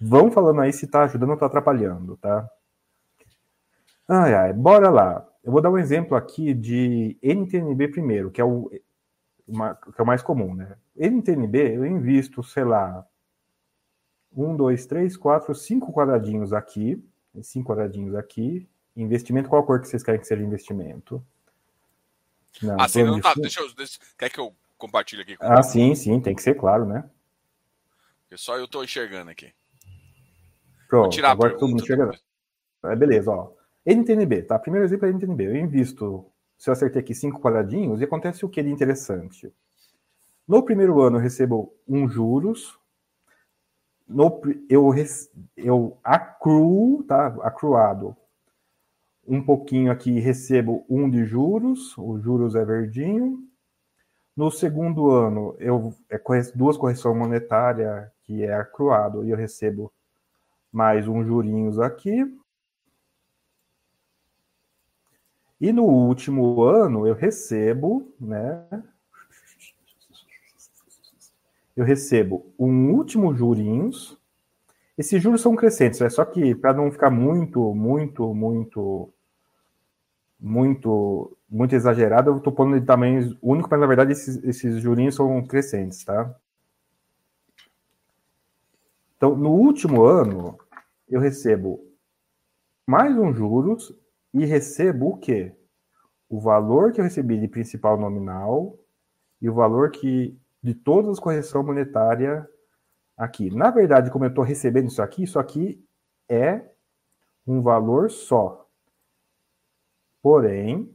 Vão 0.00 0.30
falando 0.30 0.62
aí 0.62 0.72
se 0.72 0.86
tá 0.86 1.02
ajudando 1.04 1.30
ou 1.30 1.36
tá 1.36 1.44
atrapalhando, 1.44 2.16
tá? 2.16 2.48
Ai, 4.08 4.34
ai, 4.34 4.52
bora 4.52 4.88
lá. 4.88 5.28
Eu 5.44 5.52
vou 5.52 5.60
dar 5.60 5.70
um 5.70 5.76
exemplo 5.76 6.16
aqui 6.16 6.54
de 6.54 7.18
NTNB 7.22 7.88
primeiro, 7.88 8.30
que 8.30 8.40
é 8.40 8.44
o, 8.44 8.70
que 8.70 8.80
é 10.00 10.02
o 10.02 10.06
mais 10.06 10.22
comum, 10.22 10.54
né? 10.54 10.74
NTNB, 10.96 11.76
eu 11.76 11.84
invisto, 11.84 12.42
sei 12.42 12.64
lá, 12.64 13.06
um, 14.34 14.56
dois, 14.56 14.86
três, 14.86 15.18
quatro, 15.18 15.54
cinco 15.54 15.92
quadradinhos 15.92 16.54
aqui, 16.54 17.02
cinco 17.42 17.68
quadradinhos 17.68 18.14
aqui. 18.14 18.66
Investimento, 19.02 19.48
qual 19.48 19.64
cor 19.64 19.80
que 19.80 19.88
vocês 19.88 20.02
querem 20.02 20.20
que 20.20 20.26
seja 20.26 20.42
investimento? 20.42 21.24
Não, 22.62 22.78
ah, 22.78 22.88
sim, 22.88 23.02
não 23.02 23.20
tá. 23.20 23.34
Deixa 23.34 23.60
eu, 23.60 23.72
deixa, 23.74 23.98
quer 24.18 24.28
que 24.28 24.38
eu 24.38 24.54
compartilhe 24.76 25.22
aqui? 25.22 25.36
Com 25.36 25.46
ah, 25.46 25.62
sim, 25.62 25.94
sim, 25.94 26.20
tem 26.20 26.34
que 26.34 26.42
ser 26.42 26.54
claro, 26.54 26.84
né? 26.84 27.08
Porque 28.22 28.36
só 28.36 28.58
eu 28.58 28.68
tô 28.68 28.84
enxergando 28.84 29.30
aqui. 29.30 29.52
Pronto, 30.88 31.04
Vou 31.04 31.10
tirar 31.10 31.30
agora 31.30 31.56
todo 31.56 31.68
mundo 31.68 31.82
enxerga. 31.82 32.10
É, 32.84 32.94
beleza, 32.94 33.30
ó. 33.30 33.52
NTNB, 33.86 34.42
tá? 34.42 34.58
Primeiro 34.58 34.86
exemplo 34.86 35.06
é 35.06 35.10
NTNB. 35.10 35.46
Eu 35.46 35.56
invisto, 35.56 36.26
se 36.58 36.68
eu 36.68 36.72
acertei 36.72 37.00
aqui 37.00 37.14
cinco 37.14 37.40
quadradinhos, 37.40 38.00
e 38.00 38.04
acontece 38.04 38.44
o 38.44 38.48
que 38.48 38.62
de 38.62 38.70
interessante? 38.70 39.52
No 40.46 40.62
primeiro 40.62 41.00
ano 41.00 41.16
eu 41.16 41.22
recebo 41.22 41.74
um 41.88 42.08
juros, 42.08 42.78
no, 44.06 44.42
eu, 44.68 44.92
eu 45.56 45.98
acruo, 46.02 47.04
tá? 47.04 47.28
Acruado. 47.42 48.16
Um 49.30 49.40
pouquinho 49.40 49.92
aqui 49.92 50.18
recebo 50.18 50.84
um 50.90 51.08
de 51.08 51.24
juros, 51.24 51.96
o 51.96 52.18
juros 52.18 52.56
é 52.56 52.64
verdinho. 52.64 53.48
No 54.36 54.50
segundo 54.50 55.08
ano, 55.12 55.54
eu 55.60 55.94
é 56.10 56.20
duas 56.52 56.76
correções 56.76 57.16
monetárias 57.16 58.10
que 58.24 58.42
é 58.42 58.52
acruado 58.52 59.24
e 59.24 59.30
eu 59.30 59.36
recebo 59.36 59.92
mais 60.72 61.06
uns 61.06 61.28
jurinhos 61.28 61.78
aqui. 61.78 62.26
E 65.60 65.72
no 65.72 65.84
último 65.84 66.64
ano 66.64 67.06
eu 67.06 67.14
recebo, 67.14 68.12
né? 68.20 68.66
Eu 71.76 71.84
recebo 71.84 72.52
um 72.58 72.90
último 72.94 73.32
jurinhos. 73.32 74.18
Esses 74.98 75.22
juros 75.22 75.40
são 75.40 75.54
crescentes, 75.54 76.00
é 76.00 76.10
só 76.10 76.24
que 76.24 76.52
para 76.52 76.74
não 76.74 76.90
ficar 76.90 77.10
muito, 77.10 77.72
muito, 77.72 78.34
muito, 78.34 79.08
muito, 80.40 81.36
muito 81.48 81.74
exagerado, 81.74 82.30
eu 82.30 82.38
estou 82.38 82.52
pondo 82.52 82.78
de 82.78 82.86
tamanho 82.86 83.36
único, 83.42 83.68
mas 83.70 83.80
na 83.80 83.86
verdade 83.86 84.12
esses, 84.12 84.42
esses 84.42 84.80
jurinhos 84.80 85.14
são 85.14 85.44
crescentes, 85.46 86.04
tá? 86.04 86.34
Então, 89.16 89.36
no 89.36 89.50
último 89.50 90.02
ano, 90.02 90.58
eu 91.06 91.20
recebo 91.20 91.84
mais 92.86 93.16
um 93.18 93.34
juros 93.34 93.94
e 94.32 94.46
recebo 94.46 95.10
o 95.10 95.18
quê? 95.18 95.54
O 96.28 96.40
valor 96.40 96.92
que 96.92 97.00
eu 97.00 97.04
recebi 97.04 97.38
de 97.38 97.46
principal 97.46 97.98
nominal 97.98 98.78
e 99.42 99.50
o 99.50 99.54
valor 99.54 99.90
que 99.90 100.38
de 100.62 100.74
todas 100.74 101.10
as 101.10 101.20
correções 101.20 101.66
monetárias 101.66 102.46
aqui. 103.16 103.54
Na 103.54 103.70
verdade, 103.70 104.10
como 104.10 104.24
eu 104.24 104.30
estou 104.30 104.42
recebendo 104.42 104.88
isso 104.88 105.02
aqui, 105.02 105.22
isso 105.24 105.38
aqui 105.38 105.84
é 106.28 106.62
um 107.46 107.60
valor 107.60 108.10
só. 108.10 108.69
Porém, 110.22 110.94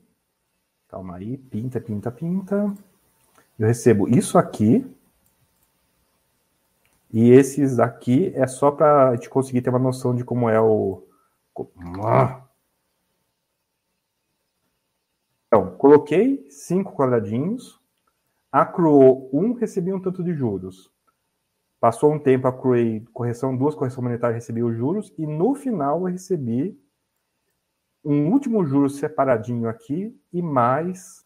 calma 0.88 1.16
aí, 1.16 1.38
pinta, 1.38 1.82
pinta, 1.82 2.12
pinta. 2.12 2.74
Eu 3.58 3.68
recebo 3.68 4.08
isso 4.08 4.38
aqui. 4.38 4.86
E 7.12 7.30
esses 7.32 7.80
aqui 7.80 8.32
é 8.36 8.46
só 8.46 8.72
para 8.72 9.10
a 9.10 9.16
gente 9.16 9.30
conseguir 9.30 9.62
ter 9.62 9.70
uma 9.70 9.80
noção 9.80 10.14
de 10.14 10.24
como 10.24 10.50
é 10.50 10.60
o. 10.60 11.04
Então, 15.48 15.78
coloquei 15.78 16.46
cinco 16.52 16.94
quadradinhos, 16.94 17.80
acruou 18.52 19.30
um, 19.32 19.54
recebi 19.54 19.94
um 19.94 20.02
tanto 20.02 20.22
de 20.22 20.34
juros. 20.34 20.92
Passou 21.80 22.12
um 22.12 22.20
tempo, 22.20 22.48
acruei 22.48 23.06
correção, 23.14 23.56
duas 23.56 23.76
correções 23.76 24.04
monetárias, 24.04 24.36
recebi 24.44 24.62
os 24.62 24.76
juros, 24.76 25.14
e 25.18 25.26
no 25.26 25.56
final 25.56 26.00
eu 26.00 26.12
recebi 26.12 26.78
um 28.06 28.32
último 28.32 28.64
juro 28.64 28.88
separadinho 28.88 29.68
aqui 29.68 30.16
e 30.32 30.42
mais 30.42 31.26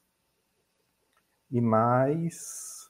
e 1.51 1.60
mais 1.60 2.89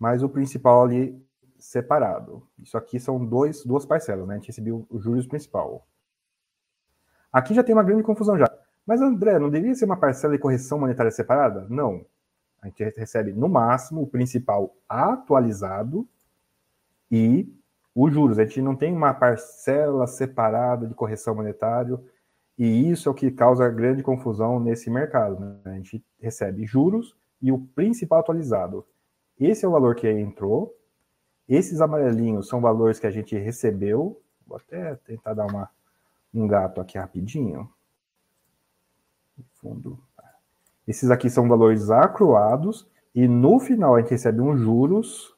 mais 0.00 0.22
o 0.22 0.28
principal 0.28 0.84
ali 0.84 1.20
separado. 1.58 2.46
Isso 2.58 2.78
aqui 2.78 2.98
são 2.98 3.24
dois, 3.24 3.64
duas 3.64 3.84
parcelas, 3.84 4.26
né? 4.26 4.34
A 4.34 4.36
gente 4.38 4.46
recebeu 4.46 4.86
o 4.88 4.98
juros 4.98 5.26
principal. 5.26 5.86
Aqui 7.32 7.52
já 7.52 7.62
tem 7.62 7.74
uma 7.74 7.82
grande 7.82 8.02
confusão 8.04 8.38
já. 8.38 8.46
Mas, 8.86 9.00
André, 9.02 9.38
não 9.38 9.50
deveria 9.50 9.74
ser 9.74 9.84
uma 9.84 9.96
parcela 9.96 10.34
de 10.34 10.40
correção 10.40 10.78
monetária 10.78 11.10
separada? 11.10 11.66
Não. 11.68 12.06
A 12.62 12.68
gente 12.68 12.82
recebe, 12.96 13.32
no 13.32 13.48
máximo, 13.48 14.02
o 14.02 14.06
principal 14.06 14.74
atualizado 14.88 16.08
e 17.10 17.52
os 17.94 18.12
juros. 18.12 18.38
A 18.38 18.44
gente 18.44 18.62
não 18.62 18.74
tem 18.74 18.94
uma 18.94 19.12
parcela 19.12 20.06
separada 20.06 20.86
de 20.86 20.94
correção 20.94 21.34
monetária 21.34 22.00
e 22.58 22.90
isso 22.90 23.08
é 23.08 23.12
o 23.12 23.14
que 23.14 23.30
causa 23.30 23.68
grande 23.68 24.02
confusão 24.02 24.58
nesse 24.58 24.90
mercado. 24.90 25.38
Né? 25.38 25.60
A 25.64 25.74
gente 25.74 26.04
recebe 26.20 26.66
juros 26.66 27.16
e 27.40 27.52
o 27.52 27.58
principal 27.58 28.18
atualizado. 28.18 28.84
Esse 29.38 29.64
é 29.64 29.68
o 29.68 29.72
valor 29.72 29.94
que 29.94 30.10
entrou. 30.10 30.74
Esses 31.48 31.80
amarelinhos 31.80 32.48
são 32.48 32.60
valores 32.60 32.98
que 32.98 33.06
a 33.06 33.10
gente 33.10 33.36
recebeu. 33.38 34.20
Vou 34.46 34.56
até 34.56 34.96
tentar 34.96 35.34
dar 35.34 35.46
uma, 35.46 35.70
um 36.34 36.46
gato 36.46 36.80
aqui 36.80 36.98
rapidinho 36.98 37.70
fundo. 39.54 39.98
Esses 40.86 41.10
aqui 41.10 41.28
são 41.28 41.48
valores 41.48 41.90
acruados 41.90 42.88
e 43.14 43.28
no 43.28 43.58
final 43.60 43.94
a 43.94 44.00
gente 44.00 44.10
recebe 44.10 44.40
uns 44.40 44.58
juros 44.58 45.34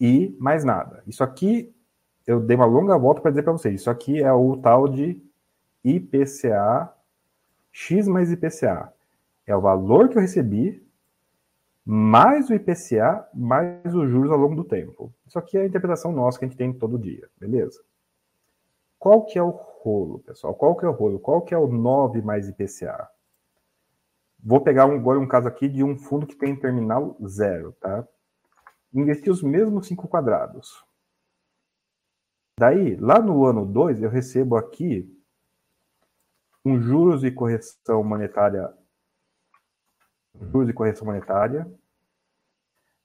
e 0.00 0.36
mais 0.38 0.64
nada. 0.64 1.02
Isso 1.06 1.22
aqui 1.22 1.72
eu 2.26 2.40
dei 2.40 2.56
uma 2.56 2.66
longa 2.66 2.96
volta 2.98 3.20
para 3.20 3.30
dizer 3.30 3.42
para 3.42 3.52
vocês. 3.52 3.80
Isso 3.80 3.90
aqui 3.90 4.22
é 4.22 4.32
o 4.32 4.56
tal 4.56 4.88
de 4.88 5.22
IPCA 5.84 6.92
X 7.70 8.06
mais 8.06 8.30
IPCA. 8.30 8.92
É 9.46 9.54
o 9.54 9.60
valor 9.60 10.08
que 10.08 10.16
eu 10.16 10.22
recebi 10.22 10.82
mais 11.84 12.48
o 12.48 12.54
IPCA 12.54 13.28
mais 13.34 13.94
os 13.94 14.08
juros 14.08 14.30
ao 14.30 14.38
longo 14.38 14.54
do 14.54 14.64
tempo. 14.64 15.12
Isso 15.26 15.38
aqui 15.38 15.58
é 15.58 15.62
a 15.62 15.66
interpretação 15.66 16.12
nossa 16.12 16.38
que 16.38 16.44
a 16.44 16.48
gente 16.48 16.56
tem 16.56 16.72
todo 16.72 16.98
dia, 16.98 17.28
beleza? 17.38 17.82
Qual 18.98 19.26
que 19.26 19.38
é 19.38 19.42
o 19.42 19.50
rolo, 19.50 20.20
pessoal? 20.20 20.54
Qual 20.54 20.74
que 20.76 20.86
é 20.86 20.88
o 20.88 20.92
rolo? 20.92 21.18
Qual 21.18 21.42
que 21.42 21.52
é 21.52 21.58
o 21.58 21.66
9 21.66 22.22
mais 22.22 22.48
IPCA? 22.48 23.10
Vou 24.42 24.60
pegar 24.60 24.86
um, 24.86 24.94
agora 24.94 25.18
um 25.18 25.28
caso 25.28 25.48
aqui 25.48 25.68
de 25.68 25.82
um 25.82 25.96
fundo 25.96 26.26
que 26.26 26.36
tem 26.36 26.54
terminal 26.56 27.16
zero, 27.26 27.72
tá? 27.80 28.06
Investi 28.92 29.28
os 29.28 29.42
mesmos 29.42 29.88
cinco 29.88 30.08
quadrados. 30.08 30.84
Daí, 32.58 32.96
lá 32.96 33.18
no 33.18 33.44
ano 33.44 33.66
2, 33.66 34.02
eu 34.02 34.08
recebo 34.08 34.56
aqui 34.56 35.10
um 36.64 36.80
juros 36.80 37.24
e 37.24 37.30
correção 37.30 38.02
monetária. 38.02 38.72
Juros 40.40 40.68
e 40.68 40.72
correção 40.72 41.06
monetária. 41.06 41.70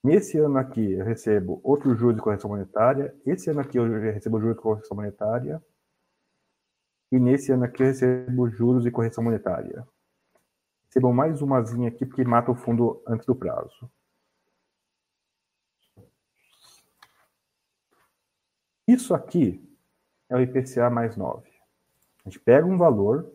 Nesse 0.02 0.38
ano 0.38 0.58
aqui, 0.58 0.92
eu 0.92 1.04
recebo 1.04 1.60
outro 1.62 1.94
juros 1.94 2.18
e 2.18 2.22
correção 2.22 2.50
monetária. 2.50 3.14
Esse 3.26 3.50
ano 3.50 3.60
aqui, 3.60 3.76
eu 3.76 3.84
recebo 4.00 4.40
juros 4.40 4.56
e 4.56 4.60
correção 4.60 4.96
monetária. 4.96 5.62
E 7.12 7.18
nesse 7.18 7.52
ano 7.52 7.64
aqui, 7.64 7.82
eu 7.82 7.86
recebo 7.86 8.48
juros 8.48 8.86
e 8.86 8.90
correção 8.90 9.22
monetária 9.24 9.86
recebam 10.90 11.12
mais 11.12 11.40
umazinha 11.40 11.88
aqui, 11.88 12.04
porque 12.04 12.24
mata 12.24 12.50
o 12.50 12.54
fundo 12.54 13.00
antes 13.06 13.24
do 13.24 13.34
prazo. 13.34 13.88
Isso 18.86 19.14
aqui 19.14 19.64
é 20.28 20.34
o 20.34 20.40
IPCA 20.40 20.90
mais 20.90 21.16
9. 21.16 21.48
A 21.48 22.28
gente 22.28 22.40
pega 22.40 22.66
um 22.66 22.76
valor, 22.76 23.32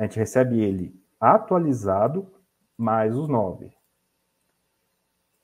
a 0.00 0.04
gente 0.04 0.18
recebe 0.18 0.58
ele 0.58 0.98
atualizado 1.20 2.26
mais 2.74 3.14
os 3.14 3.28
9. 3.28 3.70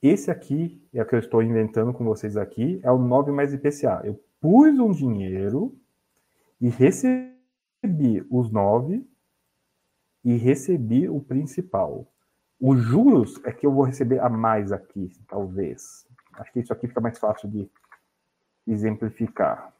Esse 0.01 0.31
aqui 0.31 0.83
é 0.91 0.99
o 0.99 1.05
que 1.05 1.13
eu 1.13 1.19
estou 1.19 1.43
inventando 1.43 1.93
com 1.93 2.03
vocês 2.03 2.35
aqui, 2.35 2.81
é 2.83 2.91
o 2.91 2.97
9 2.97 3.31
mais 3.31 3.53
IPCA. 3.53 4.01
Eu 4.03 4.19
pus 4.41 4.79
um 4.79 4.91
dinheiro 4.91 5.79
e 6.59 6.69
recebi 6.69 8.25
os 8.31 8.49
9 8.49 9.07
e 10.23 10.35
recebi 10.37 11.07
o 11.07 11.21
principal. 11.21 12.11
Os 12.59 12.81
juros 12.81 13.39
é 13.45 13.51
que 13.51 13.67
eu 13.67 13.71
vou 13.71 13.83
receber 13.83 14.19
a 14.19 14.27
mais 14.27 14.71
aqui, 14.71 15.11
talvez. 15.27 16.07
Acho 16.33 16.51
que 16.51 16.61
isso 16.61 16.73
aqui 16.73 16.87
fica 16.87 16.99
mais 16.99 17.19
fácil 17.19 17.47
de 17.47 17.69
exemplificar. 18.65 19.71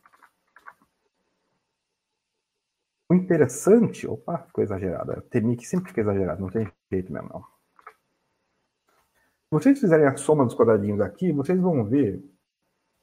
O 3.10 3.14
interessante, 3.14 4.06
opa, 4.06 4.40
ficou 4.40 4.64
exagerado. 4.64 5.22
temi 5.24 5.56
que 5.56 5.66
sempre 5.66 5.90
fica 5.90 6.02
exagerado, 6.02 6.42
não 6.42 6.50
tem 6.50 6.70
jeito 6.92 7.12
mesmo, 7.12 7.30
não. 7.30 7.42
Se 7.42 9.52
vocês 9.52 9.80
fizerem 9.80 10.08
a 10.08 10.18
soma 10.18 10.44
dos 10.44 10.56
quadradinhos 10.56 11.00
aqui, 11.00 11.32
vocês 11.32 11.60
vão 11.60 11.86
ver 11.86 12.22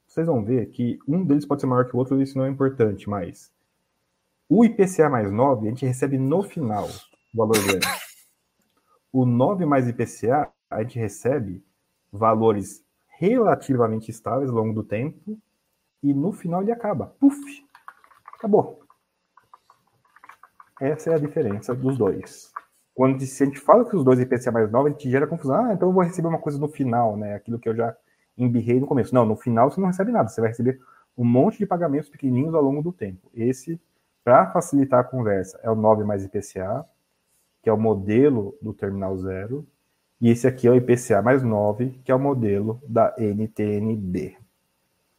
vocês 0.07 0.27
vão 0.27 0.43
ver 0.43 0.67
que 0.67 0.99
um 1.07 1.25
deles 1.25 1.45
pode 1.45 1.61
ser 1.61 1.67
maior 1.67 1.85
que 1.85 1.95
o 1.95 1.99
outro, 1.99 2.21
isso 2.21 2.37
não 2.37 2.45
é 2.45 2.49
importante, 2.49 3.09
mas 3.09 3.51
o 4.47 4.63
IPCA 4.63 5.09
mais 5.09 5.31
9, 5.31 5.67
a 5.67 5.69
gente 5.71 5.85
recebe 5.85 6.17
no 6.17 6.43
final 6.43 6.87
o 7.33 7.37
valor 7.37 7.57
grande. 7.65 7.87
O 9.11 9.25
9 9.25 9.65
mais 9.65 9.87
IPCA, 9.87 10.51
a 10.69 10.83
gente 10.83 10.99
recebe 10.99 11.65
valores 12.11 12.85
relativamente 13.17 14.11
estáveis 14.11 14.49
ao 14.49 14.55
longo 14.55 14.73
do 14.73 14.83
tempo 14.83 15.39
e 16.03 16.13
no 16.13 16.31
final 16.31 16.61
ele 16.61 16.71
acaba. 16.71 17.15
Puf! 17.19 17.39
Acabou. 18.35 18.84
Essa 20.79 21.11
é 21.11 21.13
a 21.15 21.19
diferença 21.19 21.73
dos 21.73 21.97
dois. 21.97 22.51
Quando 22.93 23.21
se 23.25 23.43
a 23.43 23.45
gente 23.45 23.59
fala 23.59 23.85
que 23.85 23.95
os 23.95 24.03
dois 24.03 24.19
IPCA 24.19 24.51
mais 24.51 24.71
9, 24.71 24.89
a 24.89 24.91
gente 24.91 25.09
gera 25.09 25.27
confusão. 25.27 25.55
Ah, 25.55 25.73
então 25.73 25.89
eu 25.89 25.93
vou 25.93 26.03
receber 26.03 26.27
uma 26.27 26.39
coisa 26.39 26.57
no 26.57 26.67
final, 26.67 27.15
né? 27.17 27.35
Aquilo 27.35 27.59
que 27.59 27.67
eu 27.67 27.75
já 27.75 27.95
embirrei 28.37 28.79
no 28.79 28.87
começo. 28.87 29.13
Não, 29.13 29.25
no 29.25 29.35
final 29.35 29.69
você 29.69 29.79
não 29.79 29.87
recebe 29.87 30.11
nada. 30.11 30.29
Você 30.29 30.41
vai 30.41 30.49
receber 30.49 30.79
um 31.17 31.23
monte 31.23 31.57
de 31.57 31.65
pagamentos 31.65 32.09
pequenininhos 32.09 32.53
ao 32.53 32.61
longo 32.61 32.81
do 32.81 32.91
tempo. 32.91 33.29
Esse, 33.33 33.79
para 34.23 34.51
facilitar 34.51 34.99
a 34.99 35.03
conversa, 35.03 35.59
é 35.63 35.69
o 35.69 35.75
9 35.75 36.03
mais 36.03 36.23
IPCA, 36.25 36.85
que 37.61 37.69
é 37.69 37.73
o 37.73 37.77
modelo 37.77 38.57
do 38.61 38.73
terminal 38.73 39.17
zero. 39.17 39.65
E 40.19 40.29
esse 40.29 40.47
aqui 40.47 40.67
é 40.67 40.71
o 40.71 40.75
IPCA 40.75 41.21
mais 41.21 41.43
9, 41.43 41.99
que 42.03 42.11
é 42.11 42.15
o 42.15 42.19
modelo 42.19 42.81
da 42.87 43.13
NTNB. 43.17 44.37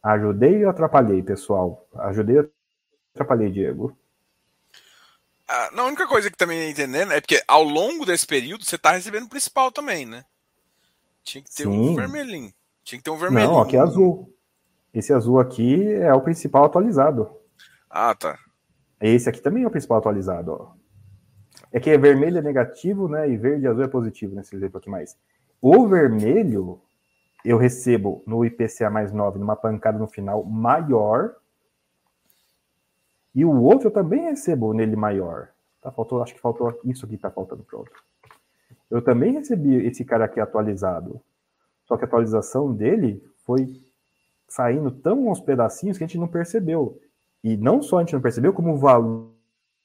Ajudei 0.01 0.63
ou 0.63 0.69
atrapalhei, 0.69 1.21
pessoal? 1.21 1.87
Ajudei 1.95 2.39
ou 2.39 2.49
atrapalhei, 3.13 3.51
Diego? 3.51 3.95
Ah, 5.47 5.69
a 5.75 5.83
única 5.83 6.07
coisa 6.07 6.29
que 6.29 6.37
também 6.37 6.69
entendendo 6.69 7.13
é 7.13 7.21
porque 7.21 7.41
ao 7.47 7.63
longo 7.63 8.05
desse 8.05 8.27
período 8.27 8.65
você 8.65 8.75
está 8.75 8.91
recebendo 8.91 9.23
o 9.23 9.29
principal 9.29 9.71
também, 9.71 10.05
né? 10.05 10.25
Tinha 11.23 11.43
que 11.43 11.49
ter 11.49 11.63
Sim. 11.63 11.69
um 11.69 11.95
vermelhinho. 11.95 12.53
Tinha 12.83 12.99
que 12.99 13.03
ter 13.03 13.11
um 13.11 13.17
vermelhinho. 13.17 13.51
Não, 13.51 13.61
aqui 13.61 13.77
é 13.77 13.79
azul. 13.79 14.33
Esse 14.93 15.13
azul 15.13 15.39
aqui 15.39 15.93
é 15.93 16.13
o 16.13 16.21
principal 16.21 16.65
atualizado. 16.65 17.29
Ah, 17.89 18.13
tá. 18.15 18.37
Esse 18.99 19.29
aqui 19.29 19.41
também 19.41 19.63
é 19.63 19.67
o 19.67 19.71
principal 19.71 19.99
atualizado, 19.99 20.51
ó. 20.51 20.77
É 21.71 21.79
que 21.79 21.89
é 21.89 21.97
vermelho 21.97 22.37
é 22.37 22.41
negativo, 22.41 23.07
né? 23.07 23.29
E 23.29 23.37
verde 23.37 23.65
e 23.65 23.67
azul 23.67 23.83
é 23.83 23.87
positivo 23.87 24.35
nesse 24.35 24.55
exemplo 24.55 24.77
aqui 24.77 24.89
mais. 24.89 25.17
O 25.61 25.87
vermelho 25.87 26.81
eu 27.43 27.57
recebo 27.57 28.23
no 28.25 28.43
IPCA 28.43 28.89
mais 28.89 29.11
9, 29.11 29.39
numa 29.39 29.55
pancada 29.55 29.97
no 29.97 30.07
final 30.07 30.43
maior. 30.43 31.35
E 33.37 33.45
o 33.45 33.61
outro 33.61 33.89
eu 33.89 33.91
também 33.91 34.23
recebo 34.23 34.73
nele 34.73 34.95
maior. 34.95 35.49
Tá, 35.79 35.91
faltou, 35.91 36.23
acho 36.23 36.33
que 36.33 36.41
faltou 36.41 36.81
isso 36.83 37.05
aqui, 37.05 37.19
tá 37.19 37.29
faltando 37.29 37.61
pronto. 37.61 37.91
Eu 38.89 38.99
também 38.99 39.33
recebi 39.33 39.75
esse 39.85 40.03
cara 40.03 40.25
aqui 40.25 40.39
atualizado. 40.39 41.21
Só 41.85 41.95
que 41.95 42.03
a 42.03 42.07
atualização 42.07 42.73
dele 42.73 43.23
foi 43.45 43.67
saindo 44.47 44.89
tão 44.89 45.29
aos 45.29 45.39
pedacinhos 45.39 45.99
que 45.99 46.03
a 46.03 46.07
gente 46.07 46.17
não 46.17 46.27
percebeu. 46.27 46.99
E 47.43 47.55
não 47.55 47.79
só 47.79 47.97
a 47.97 47.99
gente 47.99 48.13
não 48.13 48.21
percebeu, 48.21 48.51
como 48.51 48.73
o 48.73 48.77
valor, 48.77 49.29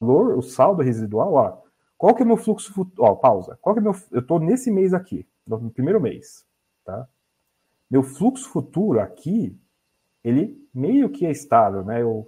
o 0.01 0.41
saldo 0.41 0.81
residual, 0.81 1.35
ó, 1.35 1.59
qual 1.99 2.15
que 2.15 2.23
é 2.23 2.25
o 2.25 2.29
meu 2.29 2.39
fluxo 2.39 2.73
futuro? 2.73 3.07
Ó, 3.07 3.15
pausa. 3.17 3.59
Qual 3.61 3.75
que 3.75 3.81
é 3.81 3.83
meu, 3.83 3.95
eu 4.13 4.21
estou 4.21 4.41
nesse 4.41 4.71
mês 4.71 4.95
aqui, 4.95 5.29
no 5.47 5.71
primeiro 5.71 6.01
mês, 6.01 6.47
tá? 6.87 7.07
Meu 7.91 8.03
fluxo 8.03 8.49
futuro 8.49 8.99
aqui, 8.99 9.55
ele 10.25 10.59
meio 10.73 11.11
que 11.11 11.27
é 11.27 11.31
estável, 11.31 11.85
né? 11.85 12.01
Eu 12.01 12.27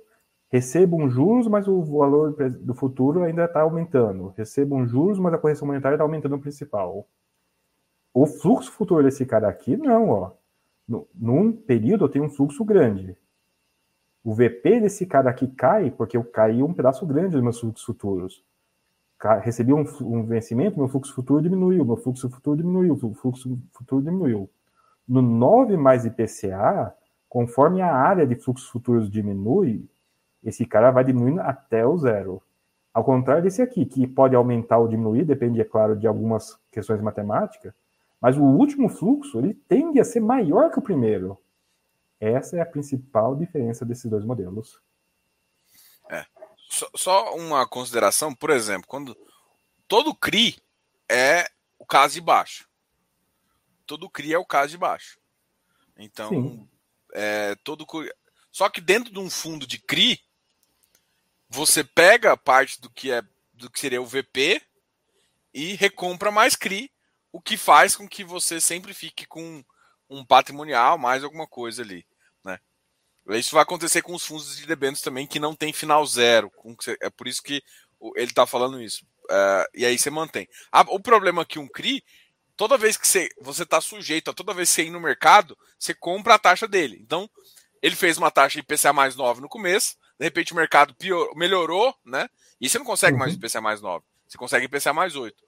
recebo 0.54 0.96
um 0.96 1.10
juros, 1.10 1.48
mas 1.48 1.66
o 1.66 1.82
valor 1.82 2.32
do 2.32 2.74
futuro 2.74 3.24
ainda 3.24 3.44
está 3.44 3.62
aumentando. 3.62 4.32
Recebo 4.36 4.76
um 4.76 4.86
juros, 4.86 5.18
mas 5.18 5.34
a 5.34 5.38
correção 5.38 5.66
monetária 5.66 5.96
está 5.96 6.04
aumentando 6.04 6.36
o 6.36 6.40
principal. 6.40 7.08
O 8.12 8.24
fluxo 8.24 8.70
futuro 8.70 9.02
desse 9.02 9.26
cara 9.26 9.48
aqui, 9.48 9.76
não, 9.76 10.10
ó. 10.10 10.30
No, 10.86 11.08
num 11.12 11.50
período 11.50 12.04
eu 12.04 12.08
tenho 12.08 12.26
um 12.26 12.30
fluxo 12.30 12.64
grande. 12.64 13.16
O 14.22 14.32
VP 14.32 14.82
desse 14.82 15.04
cara 15.06 15.28
aqui 15.28 15.48
cai 15.48 15.90
porque 15.90 16.16
eu 16.16 16.22
caí 16.22 16.62
um 16.62 16.72
pedaço 16.72 17.04
grande 17.04 17.30
dos 17.30 17.42
meus 17.42 17.58
fluxos 17.58 17.84
futuros. 17.84 18.44
Recebi 19.42 19.72
um, 19.72 19.84
um 20.02 20.24
vencimento, 20.24 20.78
meu 20.78 20.86
fluxo 20.86 21.12
futuro 21.12 21.42
diminuiu, 21.42 21.84
meu 21.84 21.96
fluxo 21.96 22.30
futuro 22.30 22.56
diminuiu, 22.56 22.92
o 22.94 23.14
fluxo 23.14 23.58
futuro 23.72 24.00
diminuiu. 24.00 24.48
No 25.08 25.20
9 25.20 25.76
mais 25.76 26.04
IPCA, 26.04 26.94
conforme 27.28 27.82
a 27.82 27.92
área 27.92 28.24
de 28.24 28.36
fluxos 28.36 28.68
futuros 28.68 29.10
diminui, 29.10 29.88
esse 30.44 30.66
cara 30.66 30.90
vai 30.90 31.04
diminuindo 31.04 31.40
até 31.40 31.86
o 31.86 31.96
zero. 31.96 32.42
Ao 32.92 33.02
contrário 33.02 33.42
desse 33.42 33.62
aqui, 33.62 33.84
que 33.84 34.06
pode 34.06 34.36
aumentar 34.36 34.78
ou 34.78 34.86
diminuir, 34.86 35.24
depende, 35.24 35.60
é 35.60 35.64
claro, 35.64 35.96
de 35.96 36.06
algumas 36.06 36.58
questões 36.70 37.00
matemáticas, 37.00 37.72
mas 38.20 38.36
o 38.36 38.42
último 38.42 38.88
fluxo 38.88 39.38
ele 39.38 39.54
tende 39.54 39.98
a 39.98 40.04
ser 40.04 40.20
maior 40.20 40.70
que 40.70 40.78
o 40.78 40.82
primeiro. 40.82 41.38
Essa 42.20 42.58
é 42.58 42.60
a 42.60 42.66
principal 42.66 43.34
diferença 43.34 43.84
desses 43.84 44.08
dois 44.08 44.24
modelos. 44.24 44.80
É. 46.08 46.24
Só, 46.70 46.88
só 46.94 47.34
uma 47.34 47.66
consideração, 47.66 48.34
por 48.34 48.50
exemplo, 48.50 48.86
quando 48.86 49.16
todo 49.88 50.14
CRI 50.14 50.56
é 51.10 51.46
o 51.78 51.84
caso 51.84 52.14
de 52.14 52.20
baixo. 52.20 52.68
Todo 53.86 54.08
CRI 54.08 54.34
é 54.34 54.38
o 54.38 54.46
caso 54.46 54.70
de 54.70 54.78
baixo. 54.78 55.18
Então, 55.96 56.66
é, 57.12 57.54
todo 57.56 57.86
só 58.54 58.68
que 58.68 58.80
dentro 58.80 59.12
de 59.12 59.18
um 59.18 59.28
fundo 59.28 59.66
de 59.66 59.78
CRI, 59.78 60.20
você 61.54 61.84
pega 61.84 62.36
parte 62.36 62.80
do 62.80 62.90
que 62.90 63.12
é 63.12 63.22
do 63.52 63.70
que 63.70 63.78
seria 63.78 64.02
o 64.02 64.06
VP 64.06 64.60
e 65.54 65.74
recompra 65.74 66.32
mais 66.32 66.56
CRI 66.56 66.90
o 67.32 67.40
que 67.40 67.56
faz 67.56 67.94
com 67.94 68.08
que 68.08 68.24
você 68.24 68.60
sempre 68.60 68.92
fique 68.92 69.24
com 69.24 69.64
um 70.10 70.24
patrimonial, 70.24 70.98
mais 70.98 71.22
alguma 71.22 71.46
coisa 71.46 71.82
ali. 71.82 72.04
Né? 72.44 72.58
Isso 73.30 73.54
vai 73.54 73.62
acontecer 73.62 74.02
com 74.02 74.14
os 74.14 74.26
fundos 74.26 74.56
de 74.56 74.66
debêntures 74.66 75.02
também, 75.02 75.26
que 75.26 75.38
não 75.38 75.54
tem 75.54 75.72
final 75.72 76.04
zero. 76.04 76.52
É 77.00 77.08
por 77.08 77.28
isso 77.28 77.42
que 77.42 77.62
ele 78.16 78.30
está 78.30 78.46
falando 78.46 78.82
isso. 78.82 79.04
Uh, 79.24 79.66
e 79.74 79.86
aí 79.86 79.96
você 79.96 80.10
mantém. 80.10 80.48
o 80.88 80.98
problema 80.98 81.42
é 81.42 81.44
que 81.44 81.58
um 81.58 81.68
CRI, 81.68 82.04
toda 82.56 82.76
vez 82.76 82.96
que 82.96 83.06
você 83.06 83.62
está 83.62 83.80
sujeito 83.80 84.30
a 84.30 84.34
toda 84.34 84.52
vez 84.52 84.68
que 84.68 84.74
você 84.74 84.84
ir 84.84 84.90
no 84.90 85.00
mercado, 85.00 85.56
você 85.78 85.94
compra 85.94 86.34
a 86.34 86.38
taxa 86.38 86.66
dele. 86.66 86.98
Então, 87.00 87.30
ele 87.80 87.94
fez 87.94 88.18
uma 88.18 88.30
taxa 88.30 88.58
IPCA 88.58 88.92
mais 88.92 89.14
9 89.14 89.40
no 89.40 89.48
começo, 89.48 89.96
de 90.18 90.24
repente 90.24 90.52
o 90.52 90.56
mercado 90.56 90.94
pior, 90.94 91.34
melhorou, 91.34 91.94
né? 92.04 92.28
E 92.60 92.68
você 92.68 92.78
não 92.78 92.84
consegue 92.84 93.14
uhum. 93.14 93.20
mais 93.20 93.34
IPCA 93.34 93.60
mais 93.60 93.80
9, 93.80 94.04
você 94.26 94.38
consegue 94.38 94.66
IPCA 94.66 94.92
mais 94.92 95.16
8. 95.16 95.42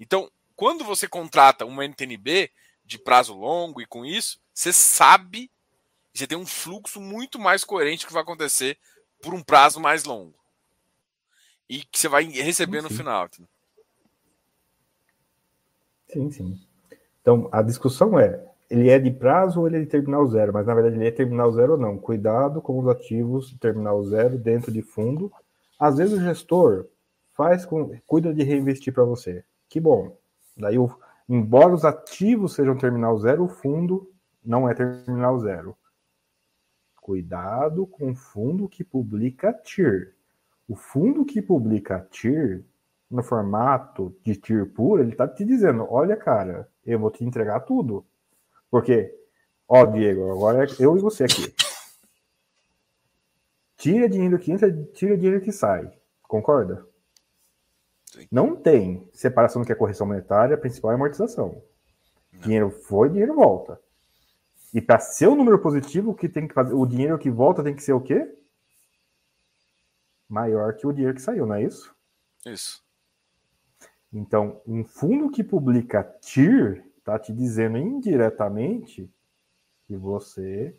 Então, 0.00 0.30
quando 0.56 0.84
você 0.84 1.06
contrata 1.06 1.64
uma 1.64 1.84
NTNB 1.84 2.50
de 2.84 2.98
prazo 2.98 3.34
longo 3.34 3.80
e 3.80 3.86
com 3.86 4.04
isso, 4.04 4.40
você 4.52 4.72
sabe, 4.72 5.50
você 6.12 6.26
tem 6.26 6.38
um 6.38 6.46
fluxo 6.46 7.00
muito 7.00 7.38
mais 7.38 7.62
coerente 7.62 8.06
que 8.06 8.12
vai 8.12 8.22
acontecer 8.22 8.78
por 9.22 9.34
um 9.34 9.42
prazo 9.42 9.78
mais 9.78 10.04
longo. 10.04 10.36
E 11.68 11.84
que 11.84 11.98
você 11.98 12.08
vai 12.08 12.24
receber 12.24 12.78
sim, 12.78 12.88
no 12.88 12.90
final. 12.90 13.28
Sim, 16.08 16.30
sim. 16.30 16.66
Então, 17.20 17.48
a 17.52 17.60
discussão 17.60 18.18
é, 18.18 18.42
ele 18.70 18.90
é 18.90 18.98
de 18.98 19.10
prazo 19.10 19.60
ou 19.60 19.66
ele 19.66 19.78
é 19.78 19.80
de 19.80 19.86
terminal 19.86 20.26
zero? 20.26 20.52
Mas, 20.52 20.66
na 20.66 20.74
verdade, 20.74 20.96
ele 20.96 21.06
é 21.06 21.10
terminal 21.10 21.50
zero 21.52 21.72
ou 21.72 21.78
não. 21.78 21.98
Cuidado 21.98 22.60
com 22.60 22.78
os 22.78 22.88
ativos 22.88 23.50
de 23.50 23.58
terminal 23.58 24.02
zero 24.04 24.38
dentro 24.38 24.70
de 24.70 24.82
fundo. 24.82 25.32
Às 25.78 25.96
vezes 25.96 26.18
o 26.18 26.22
gestor 26.22 26.86
faz 27.34 27.64
com, 27.64 27.96
cuida 28.06 28.34
de 28.34 28.42
reinvestir 28.42 28.92
para 28.92 29.04
você. 29.04 29.44
Que 29.68 29.80
bom. 29.80 30.16
Daí, 30.56 30.78
o, 30.78 30.90
embora 31.28 31.72
os 31.72 31.84
ativos 31.84 32.54
sejam 32.54 32.76
terminal 32.76 33.16
zero, 33.18 33.44
o 33.44 33.48
fundo 33.48 34.10
não 34.44 34.68
é 34.68 34.74
terminal 34.74 35.38
zero. 35.38 35.76
Cuidado 37.00 37.86
com 37.86 38.10
o 38.10 38.14
fundo 38.14 38.68
que 38.68 38.84
publica 38.84 39.52
TIR. 39.52 40.14
O 40.68 40.76
fundo 40.76 41.24
que 41.24 41.40
publica 41.40 42.06
TIR, 42.10 42.64
no 43.10 43.22
formato 43.22 44.14
de 44.22 44.36
TIR 44.36 44.66
puro, 44.74 45.02
ele 45.02 45.12
está 45.12 45.26
te 45.26 45.42
dizendo: 45.44 45.86
olha, 45.88 46.16
cara, 46.16 46.68
eu 46.84 46.98
vou 46.98 47.10
te 47.10 47.24
entregar 47.24 47.60
tudo. 47.60 48.04
Porque, 48.70 49.14
ó, 49.66 49.84
Diego, 49.86 50.30
agora 50.30 50.66
eu 50.78 50.96
e 50.96 51.00
você 51.00 51.24
aqui. 51.24 51.54
Tira 53.76 54.08
dinheiro 54.08 54.38
que 54.38 54.50
entra, 54.50 54.70
tira 54.92 55.16
dinheiro 55.16 55.40
que 55.40 55.52
sai. 55.52 55.90
Concorda? 56.22 56.86
Sim. 58.06 58.26
Não 58.30 58.56
tem 58.56 59.08
separação 59.12 59.62
do 59.62 59.66
que 59.66 59.72
é 59.72 59.74
correção 59.74 60.06
monetária, 60.06 60.54
a 60.54 60.58
principal 60.58 60.90
é 60.90 60.94
amortização. 60.94 61.62
Não. 62.32 62.40
Dinheiro 62.40 62.70
foi, 62.70 63.08
dinheiro 63.08 63.34
volta. 63.34 63.80
E 64.74 64.80
para 64.80 64.98
ser 64.98 65.28
um 65.28 65.36
número 65.36 65.58
positivo, 65.60 66.10
o 66.10 66.14
que 66.14 66.28
tem 66.28 66.46
que 66.46 66.54
fazer? 66.54 66.74
O 66.74 66.84
dinheiro 66.84 67.18
que 67.18 67.30
volta 67.30 67.62
tem 67.62 67.74
que 67.74 67.82
ser 67.82 67.92
o 67.92 68.00
quê? 68.00 68.34
Maior 70.28 70.74
que 70.74 70.86
o 70.86 70.92
dinheiro 70.92 71.14
que 71.14 71.22
saiu, 71.22 71.46
não 71.46 71.54
é 71.54 71.62
isso? 71.62 71.94
Isso. 72.44 72.82
Então, 74.12 74.60
um 74.66 74.84
fundo 74.84 75.30
que 75.30 75.44
publica 75.44 76.02
TIR 76.20 76.84
está 77.08 77.18
te 77.18 77.32
dizendo 77.32 77.78
indiretamente 77.78 79.10
que 79.86 79.96
você 79.96 80.76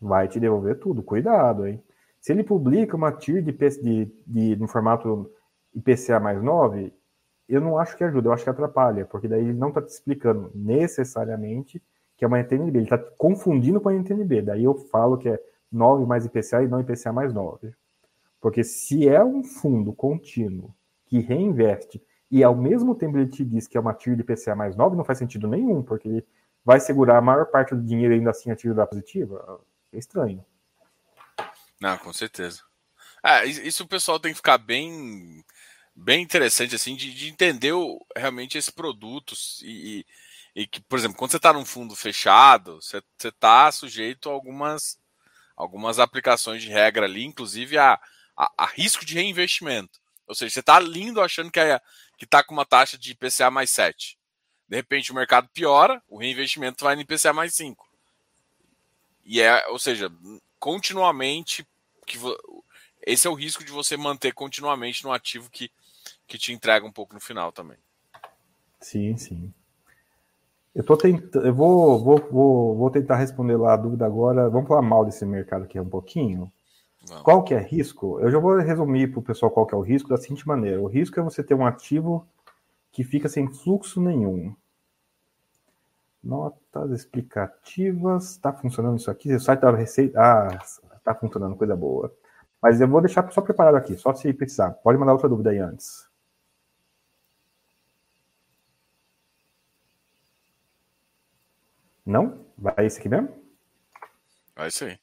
vai 0.00 0.26
te 0.26 0.40
devolver 0.40 0.78
tudo. 0.78 1.02
Cuidado, 1.02 1.66
hein? 1.66 1.82
Se 2.18 2.32
ele 2.32 2.42
publica 2.42 2.96
uma 2.96 3.12
TIR 3.12 3.42
de, 3.42 3.52
de, 3.52 4.12
de, 4.26 4.56
de 4.56 4.66
formato 4.66 5.30
IPCA 5.74 6.18
mais 6.18 6.42
9, 6.42 6.92
eu 7.46 7.60
não 7.60 7.78
acho 7.78 7.96
que 7.96 8.04
ajuda, 8.04 8.28
eu 8.28 8.32
acho 8.32 8.44
que 8.44 8.50
atrapalha, 8.50 9.04
porque 9.04 9.28
daí 9.28 9.40
ele 9.40 9.52
não 9.52 9.68
está 9.68 9.82
te 9.82 9.88
explicando 9.88 10.50
necessariamente 10.54 11.82
que 12.16 12.24
é 12.24 12.28
uma 12.28 12.38
NTNB. 12.38 12.78
Ele 12.78 12.84
está 12.84 12.98
confundindo 12.98 13.80
com 13.80 13.88
a 13.88 13.94
NTNB. 13.94 14.42
Daí 14.42 14.64
eu 14.64 14.74
falo 14.74 15.16
que 15.18 15.28
é 15.28 15.38
9 15.72 16.06
mais 16.06 16.24
IPCA 16.24 16.62
e 16.62 16.68
não 16.68 16.80
IPCA 16.80 17.12
mais 17.12 17.32
9. 17.32 17.72
Porque 18.40 18.62
se 18.62 19.08
é 19.08 19.22
um 19.24 19.42
fundo 19.42 19.92
contínuo 19.92 20.74
que 21.06 21.18
reinveste 21.18 22.02
e 22.30 22.44
ao 22.44 22.54
mesmo 22.54 22.94
tempo 22.94 23.18
ele 23.18 23.28
te 23.28 23.44
diz 23.44 23.66
que 23.66 23.76
é 23.76 23.80
uma 23.80 23.92
TIR 23.92 24.14
de 24.14 24.22
IPCA 24.22 24.54
mais 24.54 24.76
9, 24.76 24.96
não 24.96 25.04
faz 25.04 25.18
sentido 25.18 25.48
nenhum, 25.48 25.82
porque 25.82 26.08
ele 26.08 26.26
vai 26.64 26.78
segurar 26.78 27.18
a 27.18 27.22
maior 27.22 27.46
parte 27.46 27.74
do 27.74 27.82
dinheiro 27.82 28.14
ainda 28.14 28.30
assim 28.30 28.50
a 28.50 28.56
TIR 28.56 28.74
da 28.74 28.86
positiva. 28.86 29.60
É 29.92 29.98
estranho. 29.98 30.44
Não, 31.80 31.98
com 31.98 32.12
certeza. 32.12 32.62
Ah, 33.22 33.44
isso 33.44 33.84
o 33.84 33.88
pessoal 33.88 34.20
tem 34.20 34.32
que 34.32 34.36
ficar 34.36 34.58
bem 34.58 35.44
bem 35.94 36.22
interessante 36.22 36.74
assim 36.74 36.96
de, 36.96 37.12
de 37.12 37.28
entender 37.28 37.72
o, 37.72 38.00
realmente 38.16 38.56
esse 38.56 38.72
produto 38.72 39.34
e, 39.62 40.06
e, 40.54 40.66
que, 40.66 40.80
por 40.80 40.98
exemplo, 40.98 41.16
quando 41.18 41.32
você 41.32 41.36
está 41.36 41.52
num 41.52 41.64
fundo 41.64 41.94
fechado, 41.94 42.80
você 42.80 43.02
está 43.22 43.70
sujeito 43.70 44.30
a 44.30 44.32
algumas 44.32 44.98
algumas 45.56 45.98
aplicações 45.98 46.62
de 46.62 46.70
regra 46.70 47.04
ali, 47.04 47.24
inclusive 47.24 47.76
a, 47.76 48.00
a, 48.36 48.50
a 48.56 48.66
risco 48.66 49.04
de 49.04 49.14
reinvestimento. 49.14 50.00
Ou 50.26 50.34
seja, 50.34 50.54
você 50.54 50.60
está 50.60 50.78
lindo 50.80 51.20
achando 51.20 51.50
que 51.50 51.60
é, 51.60 51.78
que 52.20 52.26
está 52.26 52.44
com 52.44 52.52
uma 52.52 52.66
taxa 52.66 52.98
de 52.98 53.12
IPCA 53.12 53.50
mais 53.50 53.70
7. 53.70 54.18
De 54.68 54.76
repente 54.76 55.10
o 55.10 55.14
mercado 55.14 55.48
piora, 55.52 56.00
o 56.06 56.18
reinvestimento 56.18 56.84
vai 56.84 56.94
no 56.94 57.00
IPCA 57.00 57.32
mais 57.32 57.54
5. 57.54 57.88
E 59.24 59.40
é, 59.40 59.66
ou 59.68 59.78
seja, 59.78 60.12
continuamente 60.58 61.66
que 62.06 62.18
esse 63.06 63.26
é 63.26 63.30
o 63.30 63.34
risco 63.34 63.64
de 63.64 63.72
você 63.72 63.96
manter 63.96 64.34
continuamente 64.34 65.02
no 65.02 65.12
ativo 65.12 65.48
que 65.50 65.70
que 66.26 66.38
te 66.38 66.52
entrega 66.52 66.86
um 66.86 66.92
pouco 66.92 67.12
no 67.12 67.20
final 67.20 67.50
também. 67.50 67.76
Sim, 68.80 69.16
sim. 69.16 69.52
Eu 70.72 70.84
tô 70.84 70.96
tentando, 70.96 71.44
eu 71.44 71.52
vou, 71.52 71.98
vou, 71.98 72.18
vou, 72.30 72.76
vou 72.76 72.90
tentar 72.90 73.16
responder 73.16 73.56
lá 73.56 73.74
a 73.74 73.76
dúvida 73.76 74.06
agora. 74.06 74.48
Vamos 74.48 74.68
falar 74.68 74.82
mal 74.82 75.04
desse 75.04 75.26
mercado 75.26 75.64
aqui 75.64 75.80
um 75.80 75.88
pouquinho. 75.88 76.50
Qual 77.22 77.42
que 77.42 77.54
é 77.54 77.58
risco? 77.58 78.20
Eu 78.20 78.30
já 78.30 78.38
vou 78.38 78.56
resumir 78.58 79.10
para 79.10 79.20
o 79.20 79.22
pessoal 79.22 79.50
qual 79.50 79.66
que 79.66 79.74
é 79.74 79.78
o 79.78 79.82
risco 79.82 80.08
da 80.08 80.16
seguinte 80.16 80.46
maneira. 80.46 80.80
O 80.80 80.86
risco 80.86 81.18
é 81.18 81.22
você 81.22 81.42
ter 81.42 81.54
um 81.54 81.66
ativo 81.66 82.26
que 82.92 83.02
fica 83.02 83.28
sem 83.28 83.48
fluxo 83.48 84.00
nenhum. 84.00 84.54
Notas 86.22 86.90
explicativas. 86.92 88.32
Está 88.32 88.52
funcionando 88.52 88.98
isso 88.98 89.10
aqui? 89.10 89.34
O 89.34 89.40
site 89.40 89.60
da 89.60 89.70
Receita. 89.70 90.20
Ah, 90.20 90.58
está 90.96 91.14
funcionando, 91.14 91.56
coisa 91.56 91.74
boa. 91.74 92.14
Mas 92.60 92.80
eu 92.80 92.88
vou 92.88 93.00
deixar 93.00 93.28
só 93.32 93.40
preparado 93.40 93.76
aqui, 93.76 93.96
só 93.96 94.14
se 94.14 94.32
precisar. 94.34 94.72
Pode 94.72 94.98
mandar 94.98 95.14
outra 95.14 95.28
dúvida 95.28 95.50
aí 95.50 95.58
antes. 95.58 96.08
Não? 102.04 102.44
Vai 102.58 102.86
esse 102.86 102.98
aqui 102.98 103.08
mesmo? 103.08 103.30
Vai 104.54 104.70
sim. 104.70 104.98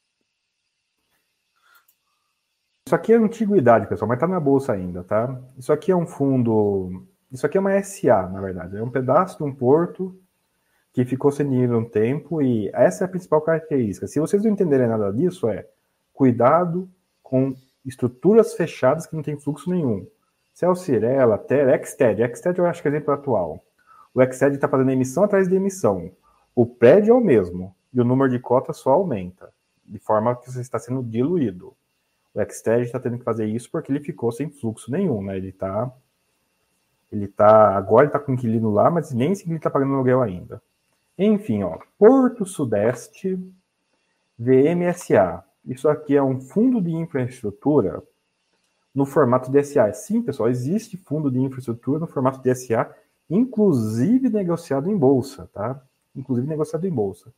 Isso 2.88 2.94
aqui 2.94 3.12
é 3.12 3.16
antiguidade, 3.16 3.86
pessoal, 3.86 4.08
mas 4.08 4.18
tá 4.18 4.26
na 4.26 4.40
bolsa 4.40 4.72
ainda, 4.72 5.04
tá? 5.04 5.38
Isso 5.58 5.70
aqui 5.70 5.92
é 5.92 5.94
um 5.94 6.06
fundo. 6.06 7.06
Isso 7.30 7.44
aqui 7.44 7.58
é 7.58 7.60
uma 7.60 7.82
SA, 7.82 8.30
na 8.32 8.40
verdade. 8.40 8.78
É 8.78 8.82
um 8.82 8.88
pedaço 8.88 9.36
de 9.36 9.44
um 9.44 9.54
porto 9.54 10.18
que 10.90 11.04
ficou 11.04 11.30
sem 11.30 11.46
dinheiro 11.46 11.78
um 11.78 11.84
tempo 11.84 12.40
e 12.40 12.70
essa 12.72 13.04
é 13.04 13.06
a 13.06 13.08
principal 13.08 13.42
característica. 13.42 14.06
Se 14.06 14.18
vocês 14.18 14.42
não 14.42 14.50
entenderem 14.50 14.88
nada 14.88 15.12
disso, 15.12 15.50
é 15.50 15.66
cuidado 16.14 16.88
com 17.22 17.54
estruturas 17.84 18.54
fechadas 18.54 19.04
que 19.04 19.14
não 19.14 19.22
tem 19.22 19.38
fluxo 19.38 19.68
nenhum. 19.68 20.06
Celcirella, 20.54 21.36
Ter, 21.36 21.84
Xted. 21.84 22.22
Xted 22.34 22.58
eu 22.58 22.64
acho 22.64 22.80
que 22.80 22.88
é 22.88 22.90
exemplo 22.90 23.12
atual. 23.12 23.62
O 24.14 24.24
Xted 24.24 24.54
está 24.54 24.66
fazendo 24.66 24.92
emissão 24.92 25.24
atrás 25.24 25.46
de 25.46 25.54
emissão. 25.54 26.10
O 26.54 26.64
prédio 26.64 27.12
é 27.12 27.14
o 27.14 27.20
mesmo 27.20 27.76
e 27.92 28.00
o 28.00 28.04
número 28.04 28.30
de 28.30 28.38
cotas 28.38 28.78
só 28.78 28.92
aumenta, 28.92 29.52
de 29.84 29.98
forma 29.98 30.34
que 30.34 30.50
você 30.50 30.62
está 30.62 30.78
sendo 30.78 31.02
diluído. 31.02 31.76
O 32.34 32.40
Xtag 32.52 32.82
está 32.82 33.00
tendo 33.00 33.18
que 33.18 33.24
fazer 33.24 33.46
isso 33.46 33.70
porque 33.70 33.90
ele 33.90 34.00
ficou 34.00 34.30
sem 34.30 34.50
fluxo 34.50 34.90
nenhum, 34.90 35.22
né? 35.22 35.36
Ele 35.36 35.48
está 35.48 35.92
ele 37.10 37.26
tá, 37.26 37.74
agora 37.74 38.04
ele 38.04 38.08
está 38.08 38.18
com 38.18 38.32
inquilino 38.32 38.70
lá, 38.70 38.90
mas 38.90 39.12
nem 39.12 39.34
se 39.34 39.48
ele 39.48 39.56
está 39.56 39.70
pagando 39.70 39.94
aluguel 39.94 40.22
ainda. 40.22 40.62
Enfim, 41.18 41.62
ó, 41.62 41.78
Porto 41.98 42.44
Sudeste 42.44 43.38
VMSA. 44.38 45.42
Isso 45.64 45.88
aqui 45.88 46.16
é 46.16 46.22
um 46.22 46.40
fundo 46.40 46.80
de 46.80 46.90
infraestrutura 46.92 48.02
no 48.94 49.06
formato 49.06 49.50
de 49.50 49.62
SA. 49.64 49.92
Sim, 49.92 50.22
pessoal, 50.22 50.48
existe 50.48 50.96
fundo 50.96 51.30
de 51.30 51.38
infraestrutura 51.38 51.98
no 51.98 52.06
formato 52.06 52.40
de 52.40 52.54
SA, 52.54 52.94
inclusive 53.28 54.28
negociado 54.28 54.90
em 54.90 54.96
bolsa, 54.96 55.48
tá? 55.52 55.82
inclusive 56.14 56.46
negociado 56.46 56.86
em 56.86 56.90
bolsa. 56.90 57.32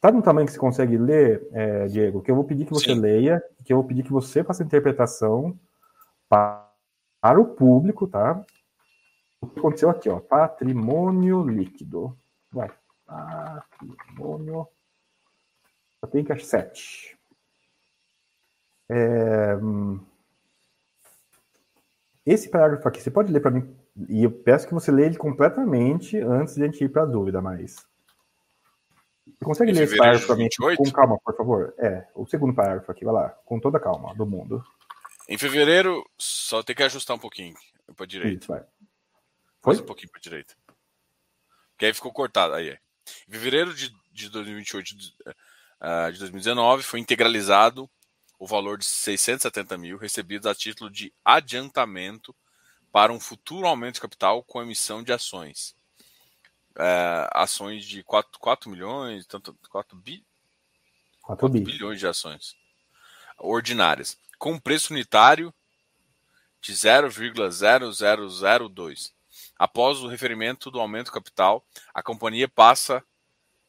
Tá 0.00 0.10
no 0.10 0.22
tamanho 0.22 0.46
que 0.46 0.52
você 0.52 0.58
consegue 0.58 0.96
ler, 0.96 1.46
é, 1.52 1.86
Diego? 1.86 2.22
Que 2.22 2.30
eu 2.30 2.34
vou 2.34 2.44
pedir 2.44 2.64
que 2.64 2.72
você 2.72 2.94
Sim. 2.94 3.00
leia, 3.00 3.42
que 3.64 3.72
eu 3.72 3.76
vou 3.76 3.86
pedir 3.86 4.02
que 4.02 4.12
você 4.12 4.42
faça 4.42 4.62
a 4.62 4.66
interpretação 4.66 5.58
para, 6.28 6.72
para 7.20 7.38
o 7.38 7.54
público, 7.54 8.06
tá? 8.06 8.42
O 9.42 9.46
que 9.46 9.58
aconteceu 9.58 9.90
aqui, 9.90 10.08
ó? 10.08 10.18
Patrimônio 10.18 11.42
líquido. 11.42 12.16
Vai. 12.50 12.70
Patrimônio. 13.06 14.66
Só 16.00 16.10
tem 16.10 16.24
que 16.24 16.38
7. 16.38 17.18
É, 18.88 19.56
hum, 19.56 20.00
esse 22.24 22.48
parágrafo 22.48 22.86
aqui, 22.86 23.02
você 23.02 23.10
pode 23.10 23.32
ler 23.32 23.40
para 23.40 23.50
mim? 23.50 23.74
E 24.08 24.22
eu 24.24 24.30
peço 24.30 24.66
que 24.66 24.74
você 24.74 24.90
leia 24.90 25.06
ele 25.06 25.16
completamente 25.16 26.18
antes 26.18 26.54
de 26.54 26.62
a 26.62 26.66
gente 26.66 26.84
ir 26.84 26.88
para 26.88 27.02
a 27.02 27.06
dúvida, 27.06 27.40
mas 27.40 27.86
você 29.38 29.44
consegue 29.44 29.72
ler 29.72 29.84
esse 29.84 29.96
parágrafo 29.96 30.26
para 30.26 30.36
mim 30.36 30.48
com 30.76 30.90
calma, 30.90 31.18
por 31.18 31.36
favor? 31.36 31.74
É, 31.78 32.06
o 32.14 32.26
segundo 32.26 32.54
parágrafo 32.54 32.90
aqui, 32.90 33.04
vai 33.04 33.14
lá, 33.14 33.28
com 33.44 33.60
toda 33.60 33.78
a 33.78 33.80
calma 33.80 34.14
do 34.14 34.26
mundo. 34.26 34.64
Em 35.28 35.38
fevereiro, 35.38 36.04
só 36.18 36.62
tem 36.62 36.74
que 36.74 36.82
ajustar 36.82 37.16
um 37.16 37.20
pouquinho 37.20 37.54
para 37.96 38.06
direita. 38.06 38.44
Isso, 38.44 38.48
vai. 38.48 38.60
Foi? 39.62 39.74
Mais 39.74 39.80
um 39.80 39.86
pouquinho 39.86 40.10
para 40.10 40.20
direita. 40.20 40.54
Que 41.78 41.86
aí 41.86 41.94
ficou 41.94 42.12
cortado. 42.12 42.54
Aí, 42.54 42.76
Em 43.28 43.32
fevereiro 43.32 43.74
de, 43.74 43.94
de 44.12 44.28
2028 44.28 44.96
de, 44.96 45.14
uh, 45.26 46.12
de 46.12 46.18
2019, 46.18 46.82
foi 46.82 47.00
integralizado 47.00 47.88
o 48.38 48.46
valor 48.46 48.78
de 48.78 48.86
670 48.86 49.76
mil 49.76 49.98
recebidos 49.98 50.46
a 50.46 50.54
título 50.54 50.90
de 50.90 51.12
adiantamento 51.24 52.34
para 52.90 53.12
um 53.12 53.20
futuro 53.20 53.66
aumento 53.66 53.94
de 53.94 54.00
capital 54.00 54.42
com 54.42 54.62
emissão 54.62 55.02
de 55.02 55.12
ações 55.12 55.78
é, 56.76 57.28
ações 57.32 57.84
de 57.84 58.02
4, 58.02 58.38
4 58.38 58.70
milhões, 58.70 59.26
tanto 59.26 59.56
4, 59.70 59.96
bi, 59.96 60.24
4, 61.22 61.48
4 61.48 61.64
bilhões 61.64 61.98
de 61.98 62.06
ações 62.06 62.54
ordinárias, 63.38 64.18
com 64.38 64.58
preço 64.58 64.92
unitário 64.92 65.54
de 66.60 66.72
0,0002. 66.72 69.12
Após 69.58 70.00
o 70.00 70.08
referimento 70.08 70.70
do 70.70 70.80
aumento 70.80 71.12
capital, 71.12 71.64
a 71.92 72.02
companhia 72.02 72.48
passa 72.48 73.04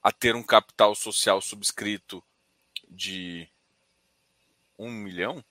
a 0.03 0.11
ter 0.11 0.35
um 0.35 0.43
capital 0.43 0.95
social 0.95 1.41
subscrito 1.41 2.23
de 2.89 3.47
1 4.77 4.89
milhão? 4.89 5.43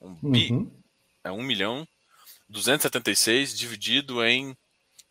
Um 0.00 0.14
bi? 0.14 0.52
Uhum. 0.52 0.70
É 1.24 1.30
1 1.30 1.42
milhão 1.42 1.86
276 2.48 3.56
dividido 3.56 4.24
em 4.24 4.56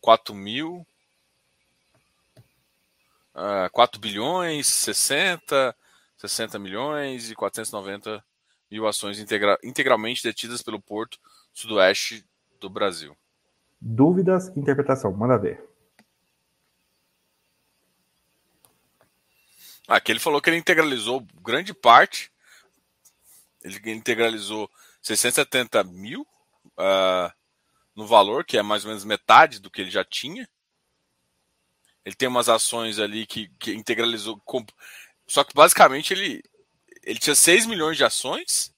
4 0.00 0.34
mil 0.34 0.86
uh, 3.36 3.66
ah, 3.66 3.70
4 3.70 4.00
bilhões, 4.00 4.66
60, 4.66 5.76
60 6.16 6.58
milhões 6.58 7.30
e 7.30 7.34
490 7.34 8.24
mil 8.70 8.86
ações 8.86 9.18
integra 9.18 9.58
integralmente 9.62 10.22
detidas 10.22 10.62
pelo 10.62 10.80
Porto 10.80 11.18
Sudoeste 11.52 12.24
do 12.58 12.68
Brasil. 12.68 13.16
Dúvidas, 13.80 14.48
interpretação, 14.56 15.12
manda 15.12 15.38
ver. 15.38 15.62
Aqui 19.86 20.10
ele 20.10 20.18
falou 20.18 20.40
que 20.40 20.50
ele 20.50 20.56
integralizou 20.56 21.24
grande 21.42 21.72
parte, 21.72 22.32
ele 23.62 23.78
integralizou 23.92 24.68
670 25.00 25.84
mil 25.84 26.26
uh, 26.72 27.32
no 27.94 28.04
valor, 28.06 28.44
que 28.44 28.58
é 28.58 28.62
mais 28.62 28.84
ou 28.84 28.88
menos 28.88 29.04
metade 29.04 29.60
do 29.60 29.70
que 29.70 29.80
ele 29.80 29.90
já 29.90 30.04
tinha. 30.04 30.48
Ele 32.06 32.14
tem 32.14 32.28
umas 32.28 32.48
ações 32.48 33.00
ali 33.00 33.26
que, 33.26 33.48
que 33.58 33.74
integralizou. 33.74 34.40
Só 35.26 35.42
que 35.42 35.52
basicamente 35.52 36.14
ele, 36.14 36.40
ele 37.02 37.18
tinha 37.18 37.34
6 37.34 37.66
milhões 37.66 37.96
de 37.96 38.04
ações 38.04 38.72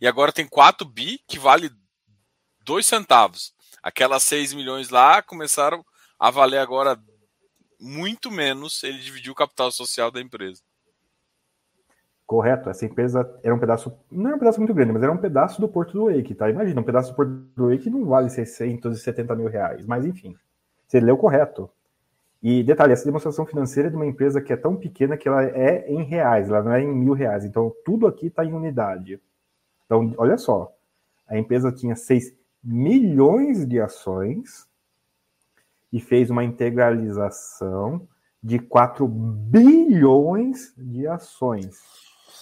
e 0.00 0.06
agora 0.06 0.32
tem 0.32 0.48
4 0.48 0.88
bi 0.88 1.20
que 1.28 1.38
vale 1.38 1.70
2 2.64 2.86
centavos. 2.86 3.52
Aquelas 3.82 4.22
6 4.22 4.54
milhões 4.54 4.88
lá 4.88 5.20
começaram 5.20 5.84
a 6.18 6.30
valer 6.30 6.60
agora 6.60 6.98
muito 7.78 8.30
menos. 8.30 8.82
Ele 8.82 9.00
dividiu 9.00 9.34
o 9.34 9.36
capital 9.36 9.70
social 9.70 10.10
da 10.10 10.22
empresa. 10.22 10.62
Correto, 12.24 12.70
essa 12.70 12.86
empresa 12.86 13.38
era 13.42 13.54
um 13.54 13.58
pedaço, 13.58 13.92
não 14.10 14.28
era 14.28 14.36
um 14.36 14.38
pedaço 14.38 14.58
muito 14.58 14.72
grande, 14.72 14.92
mas 14.92 15.02
era 15.02 15.12
um 15.12 15.18
pedaço 15.18 15.60
do 15.60 15.68
Porto 15.68 15.92
do 15.92 16.06
Wake, 16.06 16.34
tá? 16.34 16.48
Imagina, 16.48 16.80
um 16.80 16.84
pedaço 16.84 17.10
do 17.10 17.16
Porto 17.16 17.30
do 17.30 17.68
Wake 17.68 17.90
não 17.90 18.06
vale 18.06 18.30
670 18.30 19.36
mil 19.36 19.48
reais, 19.48 19.84
mas 19.84 20.06
enfim, 20.06 20.34
você 20.86 21.00
leu 21.00 21.18
correto. 21.18 21.70
E 22.42 22.62
detalhe, 22.64 22.92
essa 22.92 23.04
demonstração 23.04 23.46
financeira 23.46 23.88
é 23.88 23.90
de 23.90 23.96
uma 23.96 24.06
empresa 24.06 24.40
que 24.40 24.52
é 24.52 24.56
tão 24.56 24.74
pequena 24.74 25.16
que 25.16 25.28
ela 25.28 25.44
é 25.44 25.88
em 25.88 26.02
reais, 26.02 26.48
ela 26.48 26.62
não 26.62 26.72
é 26.72 26.82
em 26.82 26.92
mil 26.92 27.12
reais. 27.12 27.44
Então, 27.44 27.72
tudo 27.84 28.06
aqui 28.06 28.26
está 28.26 28.44
em 28.44 28.52
unidade. 28.52 29.20
Então, 29.86 30.12
olha 30.18 30.36
só, 30.36 30.74
a 31.28 31.38
empresa 31.38 31.70
tinha 31.70 31.94
6 31.94 32.34
milhões 32.62 33.64
de 33.66 33.80
ações 33.80 34.66
e 35.92 36.00
fez 36.00 36.30
uma 36.30 36.42
integralização 36.42 38.08
de 38.42 38.58
4 38.58 39.06
bilhões 39.06 40.74
de 40.76 41.06
ações. 41.06 41.78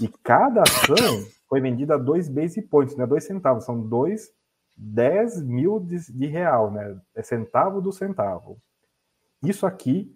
E 0.00 0.08
cada 0.22 0.62
ação 0.62 1.26
foi 1.46 1.60
vendida 1.60 1.96
a 1.96 1.98
2 1.98 2.28
base 2.30 2.62
points, 2.62 2.96
não 2.96 3.04
é 3.04 3.06
2 3.06 3.22
centavos, 3.22 3.64
são 3.64 3.78
2, 3.78 4.30
10 4.78 5.42
mil 5.42 5.78
de, 5.78 6.10
de 6.10 6.26
real, 6.26 6.70
né? 6.70 6.98
É 7.14 7.22
centavo 7.22 7.82
do 7.82 7.92
centavo. 7.92 8.56
Isso 9.42 9.66
aqui 9.66 10.14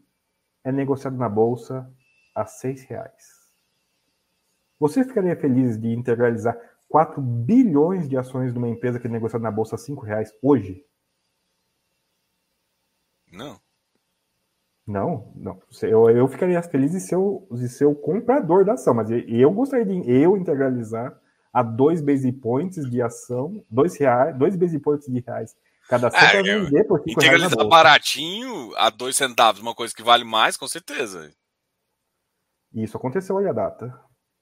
é 0.62 0.70
negociado 0.70 1.16
na 1.16 1.28
bolsa 1.28 1.90
a 2.34 2.44
seis 2.44 2.82
reais. 2.84 3.44
Você 4.78 5.04
ficaria 5.04 5.36
feliz 5.36 5.80
de 5.80 5.88
integralizar 5.88 6.58
4 6.88 7.20
bilhões 7.20 8.08
de 8.08 8.16
ações 8.16 8.52
de 8.52 8.58
uma 8.58 8.68
empresa 8.68 9.00
que 9.00 9.06
é 9.06 9.10
negociada 9.10 9.42
na 9.42 9.50
bolsa 9.50 9.76
a 9.76 9.78
5 9.78 10.04
reais 10.04 10.32
hoje? 10.42 10.84
Não. 13.32 13.60
Não, 14.86 15.32
não. 15.34 15.58
Eu, 15.82 16.10
eu 16.10 16.28
ficaria 16.28 16.62
feliz 16.62 16.92
de 16.92 17.00
ser, 17.00 17.16
o, 17.16 17.46
de 17.52 17.68
ser 17.68 17.86
o 17.86 17.94
comprador 17.94 18.64
da 18.64 18.74
ação, 18.74 18.92
mas 18.92 19.08
eu 19.10 19.50
gostaria 19.50 19.86
de 19.86 20.10
eu 20.10 20.36
integralizar 20.36 21.18
a 21.52 21.62
2 21.62 22.02
base 22.02 22.30
points 22.32 22.88
de 22.90 23.00
ação, 23.00 23.64
2 23.70 23.96
reais, 23.96 24.36
2 24.36 24.56
base 24.56 24.78
points 24.78 25.06
de 25.06 25.20
reais 25.20 25.56
Cada 25.88 26.10
cento 26.10 26.22
é, 26.22 26.42
vender 26.42 26.84
por 26.84 26.98
5 27.00 27.20
reais. 27.20 27.34
Integralizar 27.34 27.68
baratinho 27.68 28.74
a 28.76 28.88
2 28.90 29.16
centavos, 29.16 29.60
uma 29.60 29.74
coisa 29.74 29.94
que 29.94 30.02
vale 30.02 30.24
mais, 30.24 30.56
com 30.56 30.66
certeza. 30.66 31.30
Isso 32.72 32.96
aconteceu 32.96 33.38
aí 33.38 33.46
a 33.46 33.52
data. 33.52 34.00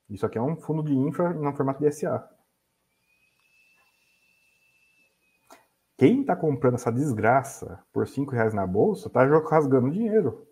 Isso 0.09 0.25
aqui 0.25 0.39
é 0.39 0.43
um 0.43 0.57
fundo 0.57 0.83
de 0.83 0.95
infra 0.95 1.33
no 1.33 1.55
formato 1.55 1.81
de 1.81 1.91
SA. 1.91 2.29
Quem 5.99 6.23
está 6.23 6.35
comprando 6.35 6.75
essa 6.75 6.91
desgraça 6.91 7.83
por 7.93 8.07
5 8.07 8.33
reais 8.33 8.55
na 8.55 8.67
bolsa 8.67 9.09
está 9.09 9.25
rasgando 9.49 9.91
dinheiro. 9.91 10.47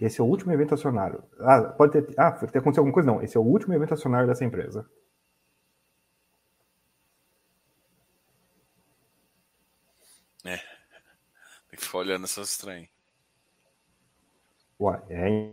Esse 0.00 0.20
é 0.20 0.24
o 0.24 0.26
último 0.26 0.52
evento 0.52 0.74
acionário. 0.74 1.22
Ah, 1.40 1.62
pode 1.62 1.92
ter. 1.92 2.14
Ah, 2.18 2.32
ter 2.32 2.58
acontecido 2.58 2.78
alguma 2.78 2.92
coisa? 2.92 3.10
Não. 3.10 3.22
Esse 3.22 3.36
é 3.36 3.40
o 3.40 3.44
último 3.44 3.74
evento 3.74 3.94
acionário 3.94 4.26
dessa 4.26 4.44
empresa. 4.44 4.88
É. 10.44 10.56
Tem 11.68 11.78
que 11.78 11.84
ficar 11.84 11.98
olhando 11.98 12.24
essas 12.24 12.50
estranhas. 12.50 12.88
É 15.08 15.52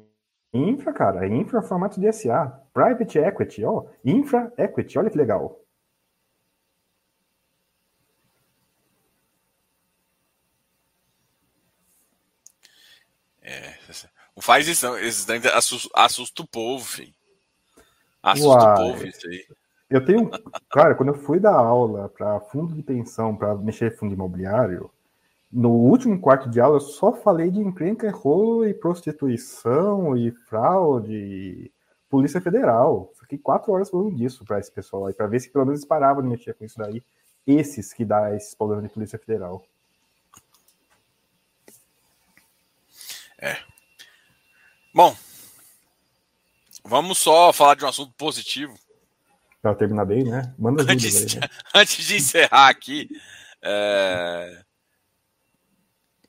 infra, 0.53 0.93
cara. 0.93 1.25
É 1.25 1.29
infra 1.29 1.61
formato 1.61 1.99
de 1.99 2.11
SA. 2.11 2.47
Private 2.73 3.19
equity, 3.19 3.63
ó. 3.63 3.85
Infra 4.03 4.51
equity, 4.57 4.97
olha 4.97 5.09
que 5.09 5.17
legal. 5.17 5.60
Faz 14.41 14.67
isso, 14.67 14.87
Esses 14.97 15.27
assusta, 15.47 15.89
assusta 15.93 16.41
o 16.41 16.47
povo, 16.47 16.83
filho. 16.83 17.13
Assusta 18.21 18.49
Uai, 18.49 18.73
o 18.73 18.75
povo 18.75 19.07
isso 19.07 19.27
aí. 19.27 19.45
Eu 19.89 20.05
tenho. 20.05 20.29
Cara, 20.69 20.95
quando 20.95 21.09
eu 21.09 21.19
fui 21.19 21.39
dar 21.39 21.55
aula 21.55 22.07
para 22.09 22.39
fundo 22.39 22.73
de 22.73 22.81
pensão, 22.81 23.35
para 23.35 23.55
mexer 23.55 23.97
fundo 23.97 24.13
imobiliário, 24.13 24.89
no 25.51 25.69
último 25.71 26.19
quarto 26.19 26.49
de 26.49 26.61
aula 26.61 26.77
eu 26.77 26.81
só 26.81 27.11
falei 27.11 27.51
de 27.51 27.59
encrenca, 27.59 28.09
rolo 28.09 28.65
e 28.65 28.73
prostituição 28.73 30.15
e 30.15 30.31
fraude 30.31 31.13
e 31.13 31.71
Polícia 32.09 32.39
Federal. 32.39 33.11
Fiquei 33.19 33.37
quatro 33.37 33.73
horas 33.73 33.89
falando 33.89 34.15
disso 34.15 34.45
para 34.45 34.59
esse 34.59 34.71
pessoal 34.71 35.07
aí, 35.07 35.13
para 35.13 35.27
ver 35.27 35.41
se 35.41 35.49
pelo 35.49 35.65
menos 35.65 35.81
eles 35.81 35.87
paravam 35.87 36.23
de 36.23 36.29
mexer 36.29 36.53
com 36.53 36.63
isso 36.63 36.77
daí. 36.77 37.03
Esses 37.45 37.91
que 37.91 38.05
dá 38.05 38.33
esses 38.35 38.55
problemas 38.55 38.85
de 38.85 38.93
Polícia 38.93 39.19
Federal. 39.19 39.65
É, 43.39 43.57
Bom, 44.93 45.15
vamos 46.83 47.17
só 47.17 47.53
falar 47.53 47.75
de 47.75 47.85
um 47.85 47.87
assunto 47.87 48.13
positivo. 48.17 48.77
Para 49.61 49.73
terminar 49.75 50.05
bem, 50.05 50.25
né? 50.25 50.53
Manda 50.59 50.83
antes, 50.83 51.35
aí, 51.35 51.39
né? 51.39 51.47
antes 51.73 52.05
de 52.05 52.17
encerrar 52.17 52.67
aqui, 52.67 53.09
é... 53.61 54.63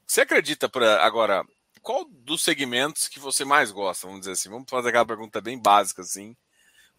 você 0.07 0.21
acredita 0.21 0.69
para 0.69 1.05
agora 1.05 1.45
qual 1.83 2.05
dos 2.05 2.45
segmentos 2.45 3.09
que 3.09 3.19
você 3.19 3.45
mais 3.45 3.73
gosta? 3.73 4.07
Vamos 4.07 4.21
dizer 4.21 4.33
assim, 4.33 4.49
vamos 4.49 4.71
fazer 4.71 4.91
aquela 4.91 5.07
pergunta 5.07 5.41
bem 5.41 5.61
básica 5.61 6.03
assim. 6.03 6.37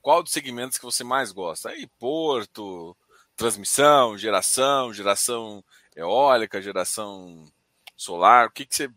Qual 0.01 0.21
dos 0.21 0.33
segmentos 0.33 0.77
que 0.77 0.83
você 0.83 1.01
mais 1.01 1.31
gosta? 1.31 1.69
Aí, 1.69 1.87
porto, 1.97 2.97
transmissão, 3.37 4.17
geração, 4.17 4.93
geração 4.93 5.63
eólica, 5.95 6.61
geração 6.61 7.45
solar, 7.95 8.47
o 8.47 8.51
que 8.51 8.65
que 8.65 8.75
você 8.75 8.89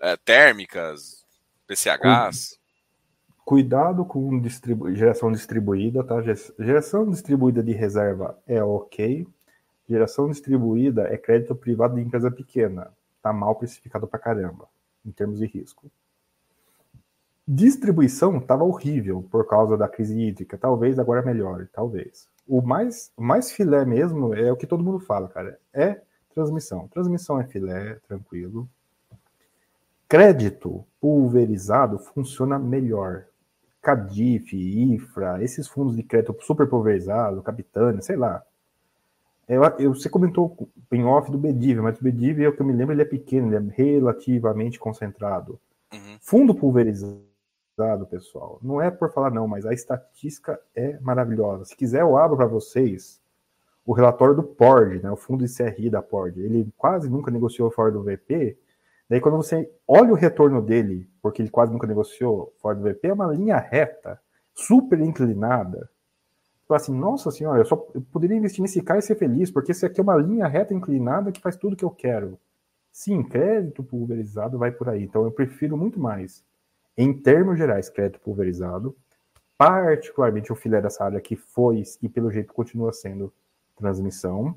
é, 0.00 0.16
térmicas, 0.16 1.23
PCHs. 1.66 2.58
Cuidado 3.44 4.04
com 4.04 4.40
distribu 4.40 4.94
geração 4.94 5.30
distribuída, 5.30 6.02
tá? 6.02 6.16
Geração 6.58 7.08
distribuída 7.08 7.62
de 7.62 7.72
reserva 7.72 8.38
é 8.46 8.62
ok. 8.62 9.26
Geração 9.88 10.30
distribuída 10.30 11.02
é 11.02 11.18
crédito 11.18 11.54
privado 11.54 11.96
de 11.96 12.00
empresa 12.00 12.30
pequena. 12.30 12.90
Tá 13.22 13.32
mal 13.32 13.54
precificado 13.54 14.06
pra 14.06 14.18
caramba, 14.18 14.66
em 15.04 15.10
termos 15.10 15.38
de 15.38 15.46
risco. 15.46 15.90
Distribuição 17.46 18.38
estava 18.38 18.64
horrível 18.64 19.22
por 19.30 19.46
causa 19.46 19.76
da 19.76 19.86
crise 19.86 20.18
hídrica. 20.18 20.56
Talvez 20.56 20.98
agora 20.98 21.20
melhore, 21.20 21.66
talvez. 21.70 22.26
O 22.48 22.62
mais, 22.62 23.12
mais 23.16 23.52
filé 23.52 23.84
mesmo 23.84 24.34
é 24.34 24.50
o 24.50 24.56
que 24.56 24.66
todo 24.66 24.82
mundo 24.82 24.98
fala, 24.98 25.28
cara. 25.28 25.58
É 25.72 26.00
transmissão. 26.34 26.88
Transmissão 26.88 27.38
é 27.38 27.44
filé, 27.44 27.96
tranquilo. 28.08 28.68
Crédito 30.14 30.86
pulverizado 31.00 31.98
funciona 31.98 32.56
melhor. 32.56 33.24
Cadif, 33.82 34.54
IFRA, 34.54 35.42
esses 35.42 35.66
fundos 35.66 35.96
de 35.96 36.04
crédito 36.04 36.36
super 36.40 36.68
pulverizado, 36.68 37.42
Capitânia, 37.42 38.00
sei 38.00 38.14
lá. 38.14 38.40
Eu, 39.48 39.64
eu, 39.76 39.92
você 39.92 40.08
comentou 40.08 40.56
em 40.92 41.04
off 41.04 41.32
do 41.32 41.36
BDIV, 41.36 41.80
mas 41.80 41.98
o 41.98 42.04
BDIV, 42.04 42.44
é 42.44 42.48
o 42.48 42.54
que 42.54 42.62
eu 42.62 42.66
me 42.66 42.72
lembro, 42.72 42.94
ele 42.94 43.02
é 43.02 43.04
pequeno, 43.04 43.48
ele 43.48 43.56
é 43.56 43.74
relativamente 43.74 44.78
concentrado. 44.78 45.58
Uhum. 45.92 46.16
Fundo 46.20 46.54
pulverizado, 46.54 48.06
pessoal, 48.08 48.60
não 48.62 48.80
é 48.80 48.92
por 48.92 49.12
falar 49.12 49.32
não, 49.32 49.48
mas 49.48 49.66
a 49.66 49.74
estatística 49.74 50.60
é 50.76 50.96
maravilhosa. 51.00 51.64
Se 51.64 51.76
quiser, 51.76 52.02
eu 52.02 52.16
abro 52.16 52.36
para 52.36 52.46
vocês 52.46 53.20
o 53.84 53.92
relatório 53.92 54.36
do 54.36 54.44
PORD, 54.44 55.02
né, 55.02 55.10
o 55.10 55.16
fundo 55.16 55.44
de 55.44 55.52
CRI 55.52 55.90
da 55.90 56.00
PORD. 56.00 56.40
Ele 56.40 56.72
quase 56.76 57.10
nunca 57.10 57.32
negociou 57.32 57.68
fora 57.68 57.90
do 57.90 58.04
VP, 58.04 58.56
Daí 59.08 59.20
quando 59.20 59.36
você 59.36 59.70
olha 59.86 60.12
o 60.12 60.16
retorno 60.16 60.62
dele, 60.62 61.08
porque 61.20 61.42
ele 61.42 61.50
quase 61.50 61.72
nunca 61.72 61.86
negociou 61.86 62.54
fora 62.58 62.76
do 62.76 62.82
VP, 62.82 63.08
é 63.08 63.12
uma 63.12 63.26
linha 63.26 63.58
reta, 63.58 64.20
super 64.54 64.98
inclinada. 65.00 65.90
Fala 66.66 66.80
assim, 66.80 66.94
nossa 66.96 67.30
senhora, 67.30 67.60
eu 67.60 67.64
só 67.66 67.86
eu 67.94 68.00
poderia 68.00 68.36
investir 68.36 68.62
nesse 68.62 68.82
cara 68.82 68.98
e 68.98 69.02
ser 69.02 69.16
feliz, 69.16 69.50
porque 69.50 69.72
esse 69.72 69.84
aqui 69.84 70.00
é 70.00 70.02
uma 70.02 70.16
linha 70.16 70.46
reta 70.46 70.72
inclinada 70.72 71.30
que 71.30 71.40
faz 71.40 71.56
tudo 71.56 71.76
que 71.76 71.84
eu 71.84 71.90
quero. 71.90 72.38
Sim, 72.90 73.22
crédito 73.22 73.82
pulverizado 73.82 74.58
vai 74.58 74.70
por 74.72 74.88
aí. 74.88 75.02
Então 75.02 75.24
eu 75.24 75.30
prefiro 75.30 75.76
muito 75.76 76.00
mais, 76.00 76.42
em 76.96 77.12
termos 77.12 77.58
gerais, 77.58 77.90
crédito 77.90 78.20
pulverizado, 78.20 78.96
particularmente 79.58 80.50
o 80.50 80.56
filé 80.56 80.80
dessa 80.80 81.04
área 81.04 81.20
que 81.20 81.36
foi 81.36 81.82
e 82.00 82.08
pelo 82.08 82.30
jeito 82.30 82.54
continua 82.54 82.92
sendo 82.92 83.32
transmissão. 83.76 84.56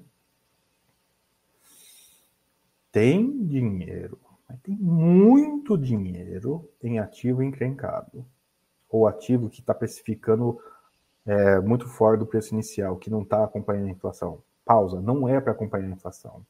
Tem 2.91 3.45
dinheiro 3.45 4.18
mas 4.48 4.60
tem 4.61 4.76
muito 4.76 5.78
dinheiro 5.78 6.69
em 6.82 6.99
ativo 6.99 7.44
encrencado. 7.44 8.26
Ou 8.90 9.07
ativo 9.07 9.49
que 9.49 9.60
está 9.60 9.74
precificando 9.74 10.60
é, 11.26 11.60
muito 11.60 11.88
fora 11.88 12.15
do 12.18 12.26
preço 12.26 12.53
inicial, 12.53 12.95
que 12.95 13.10
não 13.10 13.22
está 13.22 13.44
acompanhando 13.44 13.88
a 13.88 13.91
inflação. 13.91 14.41
Pausa, 14.64 15.02
não 15.02 15.28
é 15.28 15.41
para 15.41 15.52
acompanhar 15.52 15.88
a 15.88 15.91
inflação. 15.91 16.41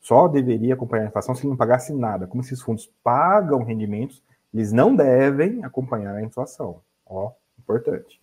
Só 0.00 0.28
deveria 0.28 0.74
acompanhar 0.74 1.04
a 1.04 1.08
inflação 1.08 1.34
se 1.34 1.46
não 1.46 1.56
pagasse 1.56 1.92
nada. 1.94 2.26
Como 2.26 2.42
esses 2.42 2.60
fundos 2.60 2.92
pagam 3.02 3.62
rendimentos, 3.62 4.22
eles 4.52 4.72
não 4.72 4.94
devem 4.94 5.64
acompanhar 5.64 6.14
a 6.14 6.22
inflação. 6.22 6.80
Ó, 7.06 7.32
importante. 7.58 8.20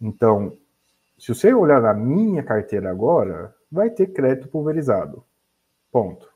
Então, 0.00 0.56
se 1.18 1.34
você 1.34 1.52
olhar 1.52 1.82
na 1.82 1.92
minha 1.92 2.42
carteira 2.42 2.90
agora, 2.90 3.54
vai 3.70 3.90
ter 3.90 4.06
crédito 4.08 4.48
pulverizado. 4.48 5.24
Ponto. 5.90 6.32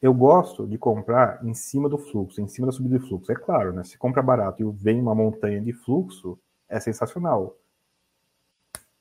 Eu 0.00 0.14
gosto 0.14 0.66
de 0.66 0.78
comprar 0.78 1.44
em 1.44 1.52
cima 1.52 1.88
do 1.88 1.98
fluxo, 1.98 2.40
em 2.40 2.48
cima 2.48 2.66
da 2.66 2.72
subida 2.72 2.98
de 2.98 3.06
fluxo. 3.06 3.30
É 3.30 3.34
claro, 3.34 3.72
né? 3.72 3.84
Se 3.84 3.98
compra 3.98 4.22
barato 4.22 4.62
e 4.62 4.70
vem 4.72 5.00
uma 5.00 5.14
montanha 5.14 5.60
de 5.60 5.72
fluxo, 5.72 6.38
é 6.68 6.80
sensacional. 6.80 7.56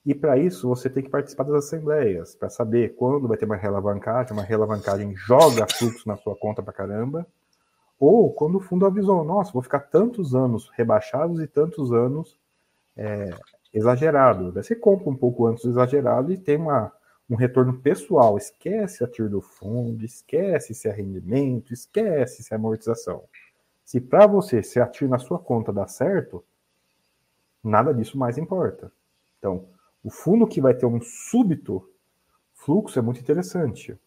E 0.05 0.15
para 0.15 0.37
isso 0.37 0.67
você 0.67 0.89
tem 0.89 1.03
que 1.03 1.09
participar 1.09 1.43
das 1.43 1.65
assembleias, 1.65 2.35
para 2.35 2.49
saber 2.49 2.95
quando 2.95 3.27
vai 3.27 3.37
ter 3.37 3.45
uma 3.45 3.55
realavancagem, 3.55 4.33
uma 4.33 4.43
realavancagem 4.43 5.15
joga 5.15 5.67
fluxo 5.67 6.07
na 6.07 6.17
sua 6.17 6.35
conta 6.35 6.63
para 6.63 6.73
caramba, 6.73 7.27
ou 7.99 8.33
quando 8.33 8.55
o 8.55 8.61
fundo 8.61 8.85
avisou, 8.85 9.23
nossa, 9.23 9.51
vou 9.51 9.61
ficar 9.61 9.81
tantos 9.81 10.33
anos 10.33 10.69
rebaixados 10.73 11.39
e 11.41 11.47
tantos 11.47 11.91
anos 11.91 12.39
é, 12.95 13.29
exagerado. 13.73 14.53
Você 14.53 14.73
compra 14.75 15.09
um 15.09 15.15
pouco 15.15 15.45
antes 15.45 15.63
do 15.63 15.71
exagerado 15.71 16.31
e 16.31 16.37
tem 16.37 16.57
uma, 16.57 16.91
um 17.29 17.35
retorno 17.35 17.79
pessoal. 17.79 18.37
Esquece 18.37 19.03
a 19.03 19.07
TIR 19.07 19.29
do 19.29 19.41
fundo, 19.41 20.03
esquece 20.03 20.73
se 20.73 20.87
é 20.87 20.91
rendimento, 20.91 21.73
esquece 21.73 22.43
se 22.43 22.53
é 22.53 22.57
amortização. 22.57 23.23
Se 23.85 24.01
para 24.01 24.25
você, 24.25 24.63
se 24.63 24.79
a 24.79 24.87
TIR 24.87 25.07
na 25.07 25.19
sua 25.19 25.37
conta 25.37 25.71
dá 25.71 25.87
certo, 25.87 26.43
nada 27.63 27.93
disso 27.93 28.17
mais 28.17 28.37
importa. 28.37 28.91
Então, 29.37 29.67
o 30.03 30.09
fundo 30.09 30.47
que 30.47 30.61
vai 30.61 30.73
ter 30.73 30.85
um 30.85 31.01
súbito 31.01 31.87
fluxo 32.53 32.97
é 32.97 33.01
muito 33.01 33.19
interessante, 33.19 33.97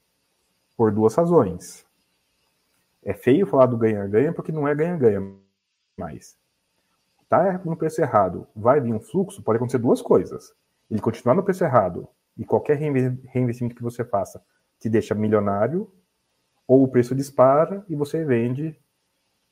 por 0.77 0.91
duas 0.91 1.15
razões. 1.15 1.87
É 3.05 3.13
feio 3.13 3.47
falar 3.47 3.67
do 3.67 3.77
ganha-ganha 3.77 4.33
porque 4.33 4.53
não 4.53 4.67
é 4.67 4.75
ganha-ganha 4.75 5.21
mais. 5.97 6.37
Tá 7.29 7.61
no 7.65 7.77
preço 7.77 8.01
errado, 8.01 8.47
vai 8.55 8.81
vir 8.81 8.93
um 8.93 9.01
fluxo, 9.01 9.43
pode 9.43 9.57
acontecer 9.57 9.79
duas 9.79 10.03
coisas. 10.03 10.55
Ele 10.91 11.01
continuar 11.01 11.35
no 11.35 11.43
preço 11.43 11.65
errado 11.65 12.09
e 12.37 12.45
qualquer 12.45 12.77
reinvestimento 12.77 13.77
que 13.77 13.83
você 13.83 14.05
faça 14.05 14.43
te 14.79 14.89
deixa 14.89 15.15
milionário, 15.15 15.91
ou 16.67 16.83
o 16.83 16.89
preço 16.89 17.15
dispara 17.15 17.85
e 17.89 17.95
você 17.95 18.25
vende 18.25 18.79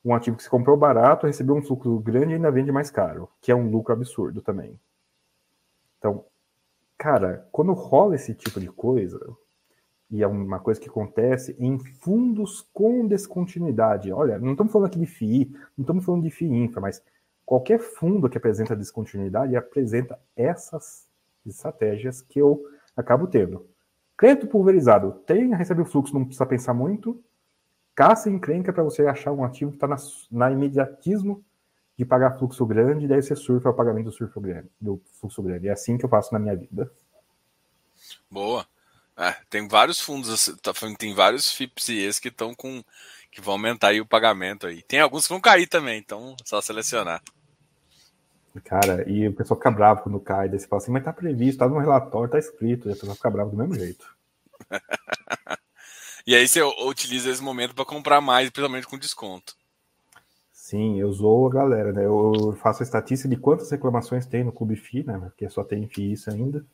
um 0.05 0.15
ativo 0.15 0.37
que 0.37 0.43
você 0.43 0.49
comprou 0.49 0.77
barato, 0.77 1.27
recebeu 1.27 1.55
um 1.55 1.63
fluxo 1.63 1.99
grande 2.01 2.33
e 2.33 2.35
ainda 2.35 2.51
vende 2.51 2.73
mais 2.73 2.91
caro, 2.91 3.29
que 3.41 3.53
é 3.53 3.55
um 3.55 3.71
lucro 3.71 3.93
absurdo 3.93 4.41
também. 4.41 4.81
Então, 5.99 6.25
cara, 6.97 7.47
quando 7.53 7.73
rola 7.75 8.15
esse 8.15 8.35
tipo 8.35 8.59
de 8.59 8.69
coisa, 8.69 9.21
e 10.11 10.23
é 10.23 10.27
uma 10.27 10.59
coisa 10.59 10.81
que 10.81 10.89
acontece 10.89 11.55
em 11.59 11.79
fundos 11.79 12.63
com 12.73 13.07
descontinuidade. 13.07 14.11
Olha, 14.11 14.39
não 14.39 14.53
estamos 14.53 14.73
falando 14.73 14.89
aqui 14.89 14.99
de 14.99 15.07
FII, 15.07 15.53
não 15.77 15.83
estamos 15.83 16.05
falando 16.05 16.23
de 16.23 16.31
FII 16.31 16.49
infra, 16.49 16.81
mas 16.81 17.03
qualquer 17.45 17.79
fundo 17.79 18.29
que 18.29 18.39
apresenta 18.39 18.75
descontinuidade 18.75 19.55
apresenta 19.55 20.19
essas 20.35 21.10
estratégias 21.57 22.23
que 22.23 22.39
eu 22.39 22.63
acabo 22.97 23.27
tendo. 23.27 23.69
Crédito 24.17 24.47
pulverizado, 24.47 25.13
tem, 25.27 25.55
recebe 25.55 25.83
o 25.83 25.87
fluxo, 25.87 26.15
não 26.15 26.25
precisa 26.25 26.47
pensar 26.47 26.75
muito. 26.75 27.23
Caça 27.95 28.31
encrenca 28.31 28.73
para 28.73 28.83
você 28.83 29.07
achar 29.07 29.33
um 29.33 29.45
ativo 29.45 29.71
que 29.71 29.77
está 29.77 29.87
na, 29.87 29.97
na 30.31 30.51
imediatismo 30.51 31.45
de 31.97 32.05
pagar 32.05 32.39
fluxo 32.39 32.65
grande, 32.65 33.07
daí 33.07 33.23
você 33.23 33.37
surfa 33.37 33.69
o 33.69 33.75
pagamento 33.75 34.07
do, 34.07 34.13
surfo 34.13 34.41
grande, 34.41 34.69
do 34.81 35.03
fluxo 35.21 35.43
grande. 35.43 35.69
É 35.69 35.73
assim 35.73 35.99
que 35.99 36.05
eu 36.05 36.09
faço 36.09 36.33
na 36.33 36.39
minha 36.39 36.57
vida. 36.57 36.91
Boa. 38.31 38.67
É, 39.17 39.37
tem 39.51 39.69
vários 39.69 40.01
fundos, 40.01 40.47
tá 40.63 40.73
tem 40.99 41.15
vários 41.15 41.53
FIPS 41.53 41.89
e 41.91 42.07
ES 42.07 42.19
que 42.19 42.29
estão 42.29 42.55
com. 42.55 42.83
que 43.31 43.43
vão 43.43 43.53
aumentar 43.53 43.89
aí 43.89 44.01
o 44.01 44.07
pagamento 44.07 44.67
aí. 44.67 44.83
Tem 44.83 44.99
alguns 44.99 45.27
que 45.27 45.33
vão 45.33 45.41
cair 45.41 45.67
também, 45.67 45.99
então 45.99 46.35
só 46.43 46.61
selecionar. 46.63 47.23
Cara, 48.65 49.09
e 49.09 49.29
o 49.29 49.33
pessoal 49.33 49.59
fica 49.59 49.71
bravo 49.71 50.03
quando 50.03 50.19
cai, 50.19 50.49
daí 50.49 50.59
você 50.59 50.67
fala 50.67 50.83
assim, 50.83 50.91
mas 50.91 51.05
tá 51.05 51.13
previsto, 51.13 51.59
tá 51.59 51.69
no 51.69 51.79
relatório, 51.79 52.31
tá 52.31 52.39
escrito, 52.39 52.89
e 52.89 52.93
a 52.93 52.95
pessoa 52.95 53.15
fica 53.15 53.31
brava 53.31 53.51
do 53.51 53.57
mesmo 53.57 53.75
jeito. 53.75 54.05
e 56.27 56.35
aí 56.35 56.49
você 56.49 56.61
utiliza 56.63 57.31
esse 57.31 57.43
momento 57.43 57.75
para 57.75 57.85
comprar 57.85 58.21
mais, 58.21 58.51
principalmente 58.51 58.89
com 58.89 58.99
desconto. 58.99 59.55
Sim, 60.53 61.01
eu 61.01 61.13
sou 61.13 61.49
a 61.49 61.51
galera, 61.51 61.93
né? 61.93 62.05
Eu 62.05 62.57
faço 62.61 62.83
a 62.83 62.85
estatística 62.85 63.29
de 63.29 63.37
quantas 63.37 63.71
reclamações 63.71 64.27
tem 64.27 64.45
no 64.45 64.53
Clube 64.53 64.77
FI, 64.77 65.05
né? 65.05 65.19
Porque 65.19 65.49
só 65.49 65.65
tem 65.65 65.89
FI 65.89 66.13
isso 66.13 66.31
ainda. 66.31 66.65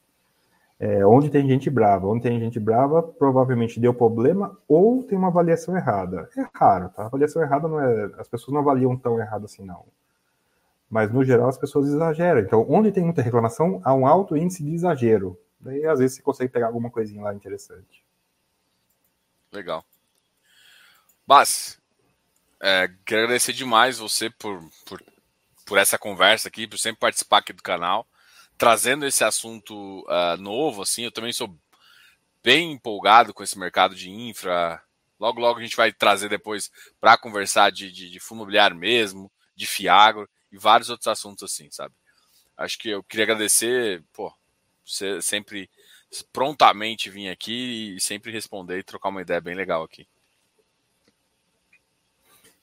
É, 0.79 1.07
onde 1.07 1.31
tem 1.31 1.49
gente 1.49 1.71
brava. 1.71 2.07
Onde 2.07 2.23
tem 2.23 2.39
gente 2.39 2.61
brava, 2.61 3.03
provavelmente 3.03 3.81
deu 3.81 3.95
problema 3.95 4.55
ou 4.69 5.03
tem 5.03 5.17
uma 5.17 5.29
avaliação 5.29 5.75
errada. 5.75 6.29
É 6.37 6.45
raro, 6.53 6.91
tá? 6.91 7.05
A 7.05 7.07
avaliação 7.07 7.41
errada 7.41 7.67
não 7.67 7.81
é. 7.81 8.11
As 8.19 8.29
pessoas 8.29 8.53
não 8.53 8.61
avaliam 8.61 8.95
tão 8.97 9.19
errado 9.19 9.47
assim, 9.47 9.65
não. 9.65 9.85
Mas 10.89 11.13
no 11.13 11.25
geral 11.25 11.49
as 11.49 11.59
pessoas 11.59 11.89
exageram. 11.89 12.41
Então, 12.41 12.65
onde 12.69 12.93
tem 12.93 13.05
muita 13.05 13.23
reclamação, 13.23 13.81
há 13.85 13.93
um 13.95 14.07
alto 14.07 14.37
índice 14.37 14.63
de 14.63 14.75
exagero. 14.75 15.39
Daí, 15.59 15.85
às 15.85 15.99
vezes, 15.99 16.17
você 16.17 16.23
consegue 16.23 16.53
pegar 16.53 16.69
alguma 16.69 16.91
coisinha 16.91 17.23
lá 17.23 17.35
interessante. 17.35 18.05
Legal. 19.53 19.85
Mas, 21.27 21.79
é, 22.61 22.89
quero 23.05 23.25
agradecer 23.25 23.53
demais 23.53 23.99
você 23.99 24.31
por, 24.31 24.63
por, 24.85 25.03
por 25.65 25.79
essa 25.79 25.99
conversa 25.99 26.49
aqui, 26.49 26.67
por 26.67 26.79
sempre 26.79 27.01
participar 27.01 27.39
aqui 27.39 27.53
do 27.53 27.63
canal, 27.63 28.07
trazendo 28.57 29.05
esse 29.05 29.25
assunto 29.25 30.01
uh, 30.03 30.37
novo, 30.39 30.83
assim, 30.83 31.03
eu 31.03 31.13
também 31.13 31.33
sou 31.33 31.55
bem 32.43 32.73
empolgado 32.73 33.35
com 33.35 33.43
esse 33.43 33.59
mercado 33.59 33.95
de 33.95 34.09
infra, 34.09 34.81
logo 35.19 35.41
logo 35.41 35.59
a 35.59 35.63
gente 35.63 35.77
vai 35.77 35.93
trazer 35.93 36.29
depois 36.29 36.71
para 37.01 37.19
conversar 37.19 37.73
de, 37.73 37.91
de, 37.91 38.11
de 38.11 38.21
fundo 38.21 38.39
imobiliário 38.39 38.77
mesmo, 38.77 39.31
de 39.55 39.67
Fiagro 39.67 40.29
e 40.53 40.59
vários 40.59 40.91
outros 40.91 41.09
assuntos 41.09 41.43
assim, 41.43 41.69
sabe? 41.71 41.95
Acho 42.57 42.79
que 42.79 42.91
eu 42.91 43.03
queria 43.03 43.25
agradecer, 43.25 44.03
pô, 44.13 44.33
você 44.85 45.21
sempre 45.21 45.69
prontamente 46.33 47.11
vir 47.11 47.29
aqui 47.29 47.97
e 47.97 48.01
sempre 48.01 48.31
responder 48.31 48.79
e 48.79 48.85
trocar 48.85 49.09
uma 49.09 49.23
ideia 49.23 49.41
bem 49.41 49.55
legal 49.55 49.83
aqui. 49.83 50.07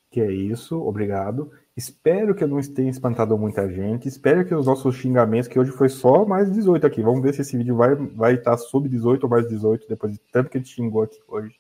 Que 0.10 0.22
é 0.22 0.32
isso, 0.32 0.80
obrigado. 0.80 1.52
Espero 1.76 2.36
que 2.36 2.44
eu 2.44 2.48
não 2.48 2.62
tenha 2.62 2.90
espantado 2.90 3.36
muita 3.36 3.68
gente. 3.68 4.08
Espero 4.08 4.46
que 4.46 4.54
os 4.54 4.68
nossos 4.68 4.96
xingamentos, 4.96 5.48
que 5.48 5.60
hoje 5.60 5.72
foi 5.72 5.90
só 5.90 6.24
mais 6.24 6.52
18 6.52 6.86
aqui. 6.86 7.02
Vamos 7.02 7.24
ver 7.24 7.34
se 7.34 7.42
esse 7.42 7.58
vídeo 7.58 7.76
vai, 7.76 7.96
vai 7.96 8.36
estar 8.36 8.56
sub 8.58 8.88
18 8.88 9.24
ou 9.24 9.30
mais 9.30 9.48
18, 9.48 9.88
depois 9.88 10.14
de 10.14 10.20
tanto 10.32 10.52
que 10.52 10.58
a 10.58 10.62
gente 10.62 10.74
xingou 10.74 11.02
aqui 11.02 11.20
hoje. 11.28 11.60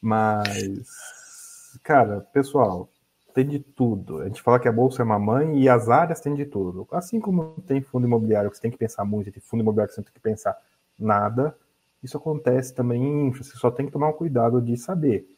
Mas, 0.00 1.78
cara, 1.82 2.20
pessoal, 2.32 2.88
tem 3.36 3.46
de 3.46 3.58
tudo. 3.58 4.22
A 4.22 4.24
gente 4.24 4.40
fala 4.40 4.58
que 4.58 4.66
a 4.66 4.72
bolsa 4.72 5.02
é 5.02 5.04
mamãe 5.04 5.60
e 5.60 5.68
as 5.68 5.90
áreas 5.90 6.22
têm 6.22 6.34
de 6.34 6.46
tudo. 6.46 6.88
Assim 6.90 7.20
como 7.20 7.54
tem 7.66 7.82
fundo 7.82 8.06
imobiliário 8.06 8.50
que 8.50 8.56
você 8.56 8.62
tem 8.62 8.70
que 8.70 8.78
pensar 8.78 9.04
muito, 9.04 9.30
tem 9.30 9.42
fundo 9.42 9.60
imobiliário 9.60 9.90
que 9.90 9.94
você 9.94 10.00
não 10.00 10.06
tem 10.06 10.14
que 10.14 10.20
pensar 10.20 10.56
nada, 10.98 11.54
isso 12.02 12.16
acontece 12.16 12.74
também 12.74 13.02
em 13.02 13.28
infra. 13.28 13.44
Você 13.44 13.56
só 13.58 13.70
tem 13.70 13.84
que 13.84 13.92
tomar 13.92 14.08
um 14.08 14.14
cuidado 14.14 14.62
de 14.62 14.74
saber 14.78 15.28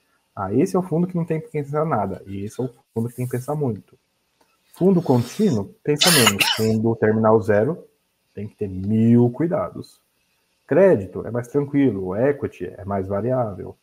ah, 0.40 0.54
esse 0.54 0.76
é 0.76 0.78
o 0.78 0.82
fundo 0.82 1.08
que 1.08 1.16
não 1.16 1.24
tem 1.24 1.40
que 1.40 1.48
pensar 1.48 1.84
nada. 1.84 2.22
E 2.24 2.44
esse 2.44 2.60
é 2.60 2.64
o 2.64 2.70
fundo 2.94 3.08
que 3.08 3.16
tem 3.16 3.24
que 3.24 3.32
pensar 3.32 3.56
muito. 3.56 3.98
Fundo 4.72 5.02
contínuo, 5.02 5.74
pensa 5.82 6.08
menos. 6.12 6.44
Fundo 6.56 6.94
terminal 6.94 7.40
zero, 7.40 7.84
tem 8.32 8.46
que 8.46 8.54
ter 8.54 8.68
mil 8.68 9.28
cuidados. 9.30 10.00
Crédito 10.64 11.26
é 11.26 11.32
mais 11.32 11.48
tranquilo. 11.48 12.14
Equity 12.14 12.66
é 12.66 12.84
mais 12.84 13.08
variável. 13.08 13.76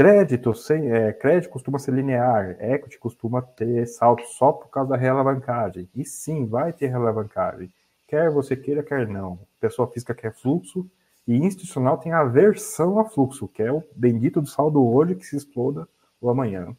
Crédito, 0.00 0.54
sem, 0.54 0.90
é, 0.90 1.12
crédito 1.12 1.50
costuma 1.50 1.78
ser 1.78 1.92
linear. 1.92 2.56
Equity 2.58 2.98
costuma 2.98 3.42
ter 3.42 3.84
salto 3.86 4.24
só 4.28 4.50
por 4.50 4.70
causa 4.70 4.88
da 4.88 4.96
realavancagem. 4.96 5.90
E 5.94 6.06
sim, 6.06 6.46
vai 6.46 6.72
ter 6.72 6.86
realavancagem. 6.86 7.70
Quer 8.08 8.30
você 8.30 8.56
queira, 8.56 8.82
quer 8.82 9.06
não. 9.06 9.38
Pessoa 9.60 9.86
física 9.86 10.14
quer 10.14 10.32
fluxo, 10.32 10.90
e 11.28 11.36
institucional 11.36 11.98
tem 11.98 12.12
aversão 12.12 12.98
a 12.98 13.04
fluxo, 13.04 13.46
que 13.46 13.62
é 13.62 13.70
o 13.70 13.84
bendito 13.94 14.40
do 14.40 14.48
saldo 14.48 14.82
hoje 14.82 15.16
que 15.16 15.26
se 15.26 15.36
exploda 15.36 15.86
o 16.18 16.30
amanhã. 16.30 16.74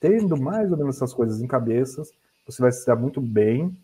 Tendo 0.00 0.34
mais 0.34 0.72
ou 0.72 0.78
menos 0.78 0.96
essas 0.96 1.12
coisas 1.12 1.42
em 1.42 1.46
cabeças, 1.46 2.10
você 2.46 2.62
vai 2.62 2.72
se 2.72 2.86
dar 2.86 2.96
muito 2.96 3.20
bem, 3.20 3.76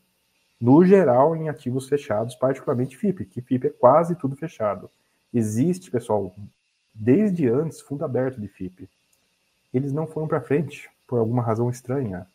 no 0.58 0.82
geral, 0.82 1.36
em 1.36 1.50
ativos 1.50 1.90
fechados, 1.90 2.34
particularmente 2.34 2.96
FIP, 2.96 3.26
que 3.26 3.42
FIP 3.42 3.66
é 3.66 3.70
quase 3.70 4.16
tudo 4.16 4.34
fechado. 4.34 4.90
Existe, 5.30 5.90
pessoal, 5.90 6.34
desde 6.98 7.48
antes, 7.48 7.80
fundo 7.80 8.04
aberto 8.04 8.40
de 8.40 8.48
FIP. 8.48 8.88
Eles 9.72 9.92
não 9.92 10.06
foram 10.06 10.26
para 10.26 10.40
frente, 10.40 10.90
por 11.06 11.18
alguma 11.18 11.42
razão 11.42 11.68
estranha. 11.68 12.26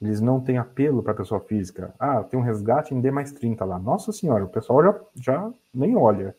Eles 0.00 0.20
não 0.20 0.40
têm 0.40 0.58
apelo 0.58 1.02
para 1.02 1.14
pessoa 1.14 1.40
física. 1.40 1.94
Ah, 1.98 2.22
tem 2.22 2.38
um 2.38 2.42
resgate 2.42 2.94
em 2.94 3.00
D 3.00 3.10
mais 3.10 3.32
30 3.32 3.64
lá. 3.64 3.78
Nossa 3.78 4.12
senhora, 4.12 4.44
o 4.44 4.48
pessoal 4.48 4.82
já, 4.82 5.00
já 5.16 5.52
nem 5.74 5.96
olha. 5.96 6.34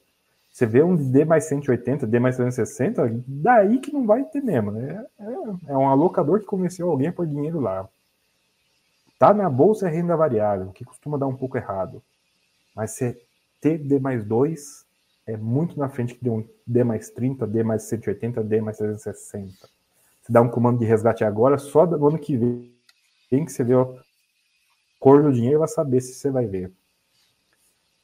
Você 0.51 0.65
vê 0.65 0.83
um 0.83 0.95
D 0.95 1.23
mais 1.23 1.45
180, 1.45 2.05
D 2.05 2.19
mais 2.19 2.35
360, 2.35 3.23
daí 3.25 3.79
que 3.79 3.93
não 3.93 4.05
vai 4.05 4.23
ter 4.25 4.41
mesmo, 4.41 4.71
né? 4.71 5.05
É, 5.19 5.71
é 5.71 5.77
um 5.77 5.87
alocador 5.87 6.39
que 6.39 6.45
convenceu 6.45 6.89
alguém 6.89 7.07
a 7.07 7.13
pôr 7.13 7.25
dinheiro 7.25 7.59
lá. 7.59 7.87
Tá 9.17 9.33
na 9.33 9.49
bolsa 9.49 9.87
é 9.87 9.91
renda 9.91 10.17
variável, 10.17 10.71
que 10.71 10.83
costuma 10.83 11.17
dar 11.17 11.27
um 11.27 11.35
pouco 11.35 11.55
errado. 11.55 12.01
Mas 12.75 12.91
você 12.91 13.21
ter 13.61 13.77
D 13.77 13.99
mais 13.99 14.25
2 14.25 14.85
é 15.25 15.37
muito 15.37 15.77
na 15.77 15.89
frente 15.89 16.15
que 16.15 16.29
um 16.29 16.47
D 16.65 16.83
mais 16.83 17.09
30, 17.09 17.45
D 17.47 17.63
mais 17.63 17.83
180, 17.83 18.43
D 18.43 18.61
mais 18.61 18.77
360. 18.77 19.69
Você 20.21 20.31
dá 20.31 20.41
um 20.41 20.49
comando 20.49 20.79
de 20.79 20.85
resgate 20.85 21.23
agora, 21.23 21.57
só 21.57 21.85
no 21.85 22.07
ano 22.07 22.19
que 22.19 22.37
vem 22.37 23.45
que 23.45 23.51
você 23.51 23.63
vê 23.63 23.73
a 23.73 23.87
cor 24.99 25.23
do 25.23 25.31
dinheiro 25.31 25.59
vai 25.59 25.67
saber 25.67 26.01
se 26.01 26.13
você 26.13 26.29
vai 26.29 26.45
ver. 26.45 26.71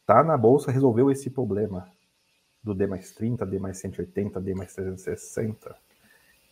Tá 0.05 0.23
na 0.23 0.37
bolsa, 0.37 0.71
resolveu 0.71 1.11
esse 1.11 1.29
problema 1.29 1.87
do 2.63 2.73
D 2.73 2.87
mais 2.87 3.11
30, 3.11 3.45
D 3.45 3.59
mais 3.59 3.77
180, 3.77 4.39
D 4.41 4.53
mais 4.53 4.73
360. 4.73 5.75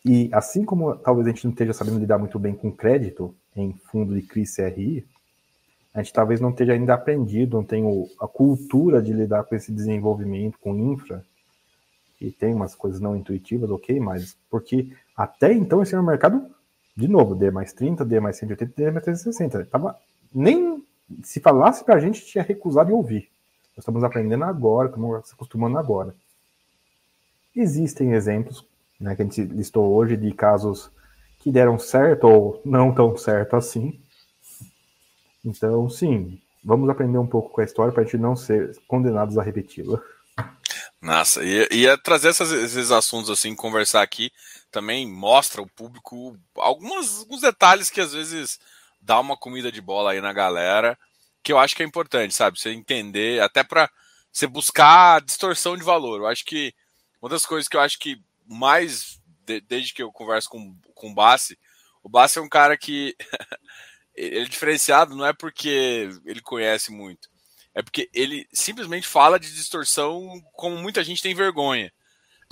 E 0.04 0.30
assim 0.32 0.64
como 0.64 0.96
talvez 0.98 1.26
a 1.26 1.32
gente 1.32 1.46
não 1.46 1.52
esteja 1.52 1.74
sabendo 1.74 2.00
lidar 2.00 2.18
muito 2.18 2.38
bem 2.38 2.54
com 2.54 2.72
crédito 2.72 3.36
em 3.56 3.74
fundo 3.74 4.14
de 4.14 4.22
CRI 4.22 4.44
CRI, 4.46 5.08
a 5.96 6.04
gente 6.04 6.12
talvez 6.12 6.42
não 6.42 6.52
tenha 6.52 6.74
ainda 6.74 6.94
aprendido, 6.94 7.56
não 7.56 7.64
tenha 7.64 7.88
a 8.20 8.28
cultura 8.28 9.02
de 9.02 9.14
lidar 9.14 9.46
com 9.46 9.56
esse 9.56 9.72
desenvolvimento, 9.72 10.60
com 10.60 10.76
infra, 10.78 11.24
e 12.20 12.30
tem 12.30 12.54
umas 12.54 12.76
coisas 12.76 13.00
não 13.00 13.16
intuitivas, 13.16 13.72
ok, 13.72 13.98
mas 14.00 14.38
porque 14.50 14.92
até 15.16 15.54
então 15.54 15.82
esse 15.82 15.94
era 15.94 16.02
um 16.02 16.06
mercado, 16.06 16.46
de 16.96 17.08
novo, 17.08 17.34
D 17.34 17.50
mais 17.50 17.72
30, 17.72 18.04
D 18.04 18.20
mais 18.20 18.38
180, 18.38 18.74
D 18.76 18.92
mais 18.92 19.06
360. 19.06 19.66
Tava, 19.66 19.96
nem 20.34 20.84
se 21.24 21.40
falasse 21.40 21.84
pra 21.84 22.00
gente, 22.00 22.26
tinha 22.26 22.44
recusado 22.44 22.88
de 22.88 22.94
ouvir. 22.94 23.30
Nós 23.76 23.80
estamos 23.80 24.04
aprendendo 24.04 24.44
agora, 24.44 24.90
estamos 24.90 25.28
se 25.28 25.34
acostumando 25.34 25.78
agora. 25.78 26.14
Existem 27.56 28.14
exemplos 28.14 28.66
né, 29.00 29.16
que 29.16 29.22
a 29.22 29.26
gente 29.26 29.42
listou 29.44 29.94
hoje 29.94 30.18
de 30.18 30.34
casos 30.34 30.92
que 31.40 31.52
deram 31.52 31.80
certo 31.80 32.28
ou 32.28 32.62
não 32.66 32.94
tão 32.94 33.16
certo 33.16 33.56
assim. 33.56 34.00
Então, 35.46 35.88
sim, 35.90 36.42
vamos 36.64 36.90
aprender 36.90 37.20
um 37.20 37.28
pouco 37.28 37.50
com 37.50 37.62
a 37.62 37.64
história 37.64 37.94
para 37.94 38.02
a 38.02 38.06
gente 38.06 38.18
não 38.18 38.36
ser 38.36 38.76
condenados 38.88 39.38
a 39.38 39.44
repeti-la. 39.44 40.02
Nossa, 41.02 41.44
e, 41.44 41.68
e 41.72 41.98
trazer 41.98 42.30
essas, 42.30 42.52
esses 42.52 42.90
assuntos 42.90 43.30
assim, 43.30 43.56
conversar 43.56 44.02
aqui, 44.02 44.32
também 44.72 45.08
mostra 45.08 45.62
ao 45.62 45.68
público 45.68 46.36
algumas, 46.56 47.20
alguns 47.20 47.42
detalhes 47.42 47.92
que 47.92 48.02
às 48.02 48.12
vezes 48.12 48.60
dá 49.00 49.20
uma 49.20 49.38
comida 49.38 49.72
de 49.72 49.80
bola 49.80 50.12
aí 50.12 50.20
na 50.20 50.34
galera, 50.34 50.98
que 51.44 51.54
eu 51.54 51.60
acho 51.60 51.76
que 51.76 51.84
é 51.84 51.86
importante, 51.86 52.34
sabe? 52.34 52.60
Você 52.60 52.72
entender, 52.72 53.40
até 53.40 53.64
para 53.64 53.88
você 54.32 54.48
buscar 54.48 55.22
distorção 55.22 55.78
de 55.78 55.84
valor. 55.84 56.22
Eu 56.22 56.28
acho 56.28 56.44
que 56.44 56.74
uma 57.22 57.30
das 57.30 57.46
coisas 57.46 57.68
que 57.68 57.78
eu 57.78 57.82
acho 57.82 58.00
que 58.00 58.20
mais, 58.46 59.22
de, 59.46 59.62
desde 59.62 59.94
que 59.94 60.02
eu 60.02 60.12
converso 60.12 60.50
com, 60.50 60.76
com 60.96 61.12
o 61.12 61.14
Bassi, 61.14 61.58
o 62.04 62.10
Bassi 62.10 62.40
é 62.40 62.42
um 62.42 62.50
cara 62.50 62.76
que 62.76 63.16
ele 64.16 64.46
é 64.46 64.46
diferenciado 64.46 65.16
não 65.16 65.26
é 65.26 65.34
porque 65.34 66.10
ele 66.26 66.42
conhece 66.42 66.92
muito, 66.92 67.30
é 67.74 67.82
porque 67.82 68.10
ele 68.14 68.48
simplesmente 68.54 69.08
fala 69.08 69.40
de 69.40 69.54
distorção 69.54 70.42
como 70.54 70.78
muita 70.78 71.04
gente 71.04 71.22
tem 71.22 71.36
vergonha. 71.36 71.92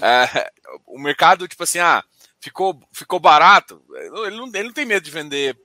É, 0.02 0.52
o 0.86 1.00
mercado, 1.00 1.48
tipo 1.48 1.64
assim, 1.64 1.80
ah, 1.80 2.04
ficou, 2.40 2.82
ficou 2.92 3.20
barato. 3.20 3.82
Ele 3.96 4.36
não, 4.36 4.48
ele 4.48 4.64
não 4.64 4.74
tem 4.74 4.86
medo 4.86 5.04
de 5.04 5.12
vender 5.12 5.58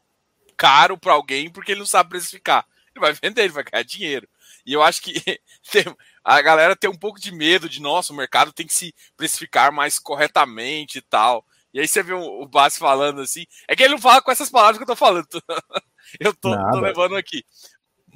caro 0.56 0.96
para 0.96 1.12
alguém 1.12 1.50
porque 1.50 1.72
ele 1.72 1.80
não 1.80 1.86
sabe 1.86 2.10
precificar. 2.10 2.64
Ele 2.94 3.00
vai 3.00 3.12
vender, 3.12 3.42
ele 3.42 3.52
vai 3.52 3.64
ganhar 3.64 3.82
dinheiro. 3.82 4.28
E 4.64 4.72
eu 4.72 4.82
acho 4.82 5.02
que 5.02 5.14
tem, 5.70 5.84
a 6.22 6.40
galera 6.40 6.76
tem 6.76 6.90
um 6.90 6.96
pouco 6.96 7.20
de 7.20 7.32
medo 7.32 7.68
de, 7.68 7.80
nossa, 7.80 8.12
o 8.12 8.16
mercado 8.16 8.52
tem 8.52 8.66
que 8.66 8.74
se 8.74 8.94
precificar 9.16 9.72
mais 9.72 9.98
corretamente 9.98 10.98
e 10.98 11.02
tal. 11.02 11.44
E 11.78 11.82
aí 11.82 11.86
você 11.86 12.02
vê 12.02 12.12
o, 12.12 12.44
Bassi 12.44 12.76
falando 12.76 13.20
assim. 13.20 13.44
É 13.68 13.76
que 13.76 13.84
ele 13.84 13.92
não 13.92 14.00
fala 14.00 14.20
com 14.20 14.32
essas 14.32 14.50
palavras 14.50 14.78
que 14.78 14.82
eu 14.82 14.86
tô 14.88 14.96
falando. 14.96 15.28
eu 16.18 16.34
tô, 16.34 16.50
tô 16.50 16.80
levando 16.80 17.14
aqui. 17.14 17.44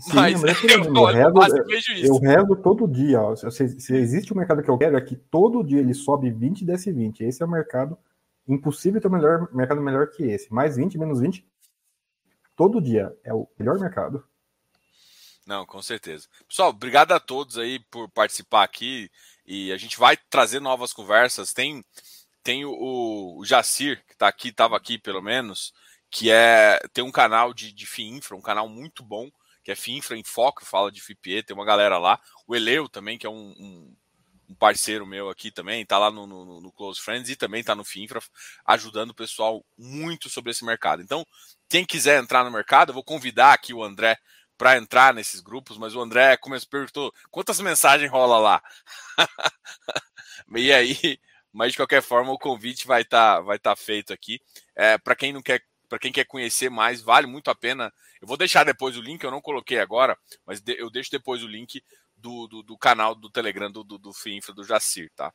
Sim, 0.01 0.17
mas, 0.17 0.43
mas 0.43 0.65
é 0.65 0.75
eu, 0.75 0.85
eu, 0.85 1.05
rezo, 1.05 1.97
eu, 2.03 2.19
rezo 2.19 2.57
todo 2.57 2.89
dia. 2.89 3.21
Se, 3.37 3.81
se, 3.81 3.95
existe 3.95 4.33
um 4.33 4.37
mercado 4.37 4.65
que 4.65 4.69
eu 4.69 4.77
quero, 4.77 4.97
é 4.97 5.01
que 5.01 5.15
todo 5.15 5.63
dia 5.63 5.79
ele 5.79 5.95
sobe 5.95 6.29
20 6.29 6.63
e 6.63 6.65
desce 6.65 6.91
20. 6.91 7.23
Esse 7.23 7.41
é 7.41 7.47
o 7.47 7.49
mercado. 7.49 7.97
Impossível 8.49 9.01
ter 9.01 9.07
um 9.07 9.13
melhor, 9.13 9.49
mercado 9.55 9.81
melhor 9.81 10.09
que 10.09 10.25
esse. 10.25 10.53
Mais 10.53 10.75
20, 10.75 10.99
menos 10.99 11.21
20. 11.21 11.47
Todo 12.57 12.83
dia. 12.83 13.17
É 13.23 13.33
o 13.33 13.49
melhor 13.57 13.79
mercado. 13.79 14.25
Não, 15.47 15.65
com 15.65 15.81
certeza. 15.81 16.27
Pessoal, 16.49 16.71
obrigado 16.71 17.13
a 17.13 17.21
todos 17.21 17.59
aí 17.59 17.79
por 17.93 18.09
participar 18.11 18.65
aqui. 18.65 19.09
E 19.47 19.71
a 19.71 19.77
gente 19.77 19.97
vai 20.01 20.17
trazer 20.17 20.59
novas 20.59 20.93
conversas. 20.93 21.53
Tem, 21.53 21.85
tem 22.43 22.65
o, 22.65 23.39
o 23.39 23.45
Jacir, 23.45 24.05
que 24.07 24.13
está 24.13 24.29
aqui, 24.29 24.49
estava 24.49 24.77
aqui 24.77 24.99
pelo 24.99 25.23
menos, 25.23 25.73
que 26.11 26.31
é 26.31 26.79
tem 26.93 27.05
um 27.05 27.13
canal 27.13 27.55
de, 27.55 27.73
de 27.73 27.87
FIINFRA, 27.87 28.37
um 28.37 28.43
canal 28.43 28.69
muito 28.69 29.03
bom 29.03 29.31
que 29.63 29.71
é 29.71 29.77
FINFRA 29.77 30.17
em 30.17 30.25
Foco, 30.25 30.65
fala 30.65 30.91
de 30.91 31.01
FIPE, 31.01 31.45
tem 31.45 31.55
uma 31.55 31.65
galera 31.65 31.99
lá. 31.99 32.21
O 32.47 32.55
Eleu 32.55 32.89
também, 32.89 33.17
que 33.17 33.27
é 33.27 33.31
um, 33.31 33.55
um, 33.59 33.97
um 34.49 34.55
parceiro 34.55 35.07
meu 35.07 35.31
aqui 35.31 35.51
também, 35.51 35.87
tá 35.87 35.99
lá 35.99 36.11
no, 36.11 36.27
no, 36.27 36.61
no, 36.61 36.73
Close 36.73 37.01
Friends 37.01 37.31
e 37.31 37.37
também 37.37 37.63
tá 37.63 37.75
no 37.75 37.85
FINFRA, 37.85 38.21
ajudando 38.67 39.11
o 39.11 39.15
pessoal 39.15 39.65
muito 39.79 40.29
sobre 40.29 40.51
esse 40.51 40.65
mercado. 40.65 41.01
Então, 41.01 41.25
quem 41.69 41.85
quiser 41.85 42.21
entrar 42.21 42.45
no 42.45 42.51
mercado, 42.51 42.91
eu 42.91 42.95
vou 42.95 43.05
convidar 43.05 43.53
aqui 43.53 43.73
o 43.73 43.85
André 43.85 44.19
para 44.59 44.77
entrar 44.77 45.15
nesses 45.15 45.41
grupos, 45.41 45.79
mas 45.79 45.95
o 45.95 46.01
André 46.01 46.37
começou, 46.37 46.69
perguntou 46.69 47.15
quantas 47.31 47.61
mensagens 47.61 48.11
rola 48.11 48.39
lá. 48.39 48.63
e 50.57 50.73
aí, 50.73 51.19
mas 51.53 51.73
de 51.73 51.79
qualquer 51.79 52.03
forma, 52.03 52.33
o 52.33 52.39
convite 52.39 52.87
vai 52.87 53.03
estar 53.03 53.37
tá, 53.37 53.41
vai 53.41 53.59
tá 53.59 53.77
feito 53.77 54.13
aqui. 54.13 54.41
É, 54.75 54.97
para 54.99 55.15
quem 55.15 55.33
não 55.33 55.43
quer 55.43 55.63
para 55.89 55.99
quem 55.99 56.11
quer 56.11 56.25
conhecer 56.25 56.71
mais, 56.71 57.03
vale 57.03 57.27
muito 57.27 57.51
a 57.51 57.55
pena. 57.55 57.93
Eu 58.19 58.27
vou 58.27 58.39
deixar 58.39 58.65
depois 58.65 58.97
o 58.97 59.03
link, 59.03 59.23
eu 59.23 59.31
não 59.31 59.43
coloquei 59.43 59.79
agora, 59.79 60.17
mas 60.47 60.63
eu 60.67 60.89
deixo 60.89 61.11
depois 61.11 61.43
o 61.43 61.47
link 61.47 61.85
do, 62.17 62.47
do, 62.47 62.63
do 62.63 62.79
canal 62.79 63.15
do 63.15 63.29
Telegram 63.29 63.71
do, 63.71 63.85
do, 63.85 63.99
do 63.99 64.11
do 64.55 64.65
Jacir, 64.65 65.11
tá? 65.15 65.31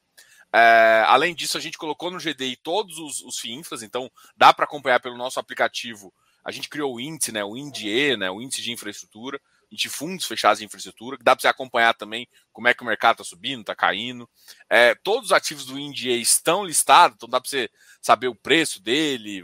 É, 0.52 1.04
além 1.06 1.36
disso, 1.36 1.60
a 1.60 1.62
gente 1.62 1.78
colocou 1.78 2.10
no 2.10 2.18
GDI 2.18 2.56
todos 2.56 2.98
os, 2.98 3.22
os 3.22 3.38
FIINFRAs, 3.38 3.84
então 3.84 4.10
dá 4.36 4.52
para 4.52 4.66
acompanhar 4.66 5.00
pelo 5.00 5.18
nosso 5.18 5.40
aplicativo. 5.40 6.12
A 6.44 6.52
gente 6.52 6.70
criou 6.70 6.96
o 6.96 7.00
índice, 7.00 7.32
né, 7.32 7.44
o 7.44 7.56
INDE, 7.56 8.18
né, 8.18 8.32
o 8.32 8.42
índice 8.42 8.62
de 8.62 8.72
infraestrutura, 8.72 9.40
de 9.72 9.90
fundos 9.90 10.26
fechados 10.26 10.60
de 10.60 10.66
infraestrutura, 10.66 11.18
que 11.18 11.24
dá 11.24 11.36
para 11.36 11.42
você 11.42 11.48
acompanhar 11.48 11.94
também 11.94 12.28
como 12.54 12.68
é 12.68 12.74
que 12.74 12.84
o 12.84 12.86
mercado 12.86 13.16
está 13.16 13.24
subindo, 13.24 13.62
está 13.62 13.76
caindo. 13.76 14.30
É, 14.70 14.96
todos 14.96 15.28
os 15.28 15.32
ativos 15.32 15.66
do 15.66 15.78
INDE 15.78 16.10
estão 16.22 16.64
listados, 16.64 17.16
então 17.16 17.30
dá 17.30 17.40
para 17.42 17.50
você 17.50 17.70
saber 18.02 18.28
o 18.28 18.36
preço 18.36 18.82
dele, 18.82 19.44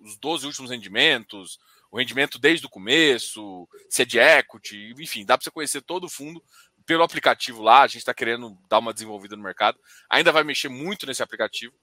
os 0.00 0.16
12 0.18 0.46
últimos 0.46 0.70
rendimentos, 0.70 1.58
o 1.90 1.98
rendimento 1.98 2.38
desde 2.38 2.66
o 2.66 2.70
começo, 2.70 3.68
se 3.88 4.02
é 4.02 4.04
de 4.04 4.18
equity, 4.18 4.94
enfim, 4.98 5.24
dá 5.24 5.36
para 5.36 5.44
você 5.44 5.50
conhecer 5.50 5.82
todo 5.82 6.04
o 6.04 6.10
fundo 6.10 6.42
pelo 6.86 7.02
aplicativo 7.02 7.62
lá. 7.62 7.82
A 7.82 7.86
gente 7.86 7.98
está 7.98 8.14
querendo 8.14 8.56
dar 8.68 8.78
uma 8.78 8.92
desenvolvida 8.92 9.36
no 9.36 9.42
mercado. 9.42 9.78
Ainda 10.08 10.32
vai 10.32 10.42
mexer 10.42 10.68
muito 10.68 11.06
nesse 11.06 11.22
aplicativo. 11.22 11.74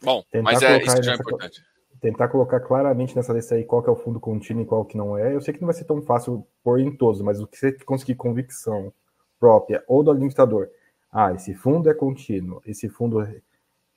Bom, 0.00 0.22
tentar 0.30 0.42
mas 0.42 0.62
é 0.62 0.82
isso 0.82 1.02
já 1.02 1.12
é 1.12 1.14
importante. 1.14 1.62
Tentar 2.02 2.28
colocar 2.28 2.60
claramente 2.60 3.16
nessa 3.16 3.32
lista 3.32 3.54
aí 3.54 3.64
qual 3.64 3.82
que 3.82 3.88
é 3.88 3.92
o 3.92 3.96
fundo 3.96 4.20
contínuo 4.20 4.64
e 4.64 4.66
qual 4.66 4.84
que 4.84 4.98
não 4.98 5.16
é. 5.16 5.34
Eu 5.34 5.40
sei 5.40 5.54
que 5.54 5.60
não 5.62 5.68
vai 5.68 5.74
ser 5.74 5.84
tão 5.84 6.02
fácil 6.02 6.46
pôr 6.62 6.80
em 6.80 6.94
todos, 6.94 7.22
mas 7.22 7.40
o 7.40 7.46
que 7.46 7.56
você 7.56 7.72
conseguir 7.72 8.16
convicção 8.16 8.92
própria 9.40 9.82
ou 9.88 10.04
do 10.04 10.10
administrador. 10.10 10.68
Ah, 11.10 11.32
esse 11.32 11.54
fundo 11.54 11.88
é 11.88 11.94
contínuo, 11.94 12.60
esse 12.66 12.88
fundo 12.88 13.26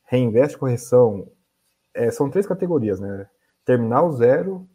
reinveste 0.05 0.57
correção. 0.57 1.27
É, 1.93 2.09
são 2.11 2.29
três 2.29 2.45
categorias, 2.47 2.99
né? 2.99 3.27
terminal 3.65 4.11
zero, 4.11 4.67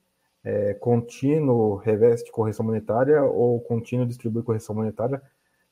é, 0.43 0.75
contínuo 0.75 1.77
reveste 1.77 2.33
correção 2.33 2.67
monetária 2.67 3.23
ou 3.23 3.61
contínuo 3.61 4.07
distribui 4.07 4.43
correção 4.43 4.75
monetária. 4.75 5.23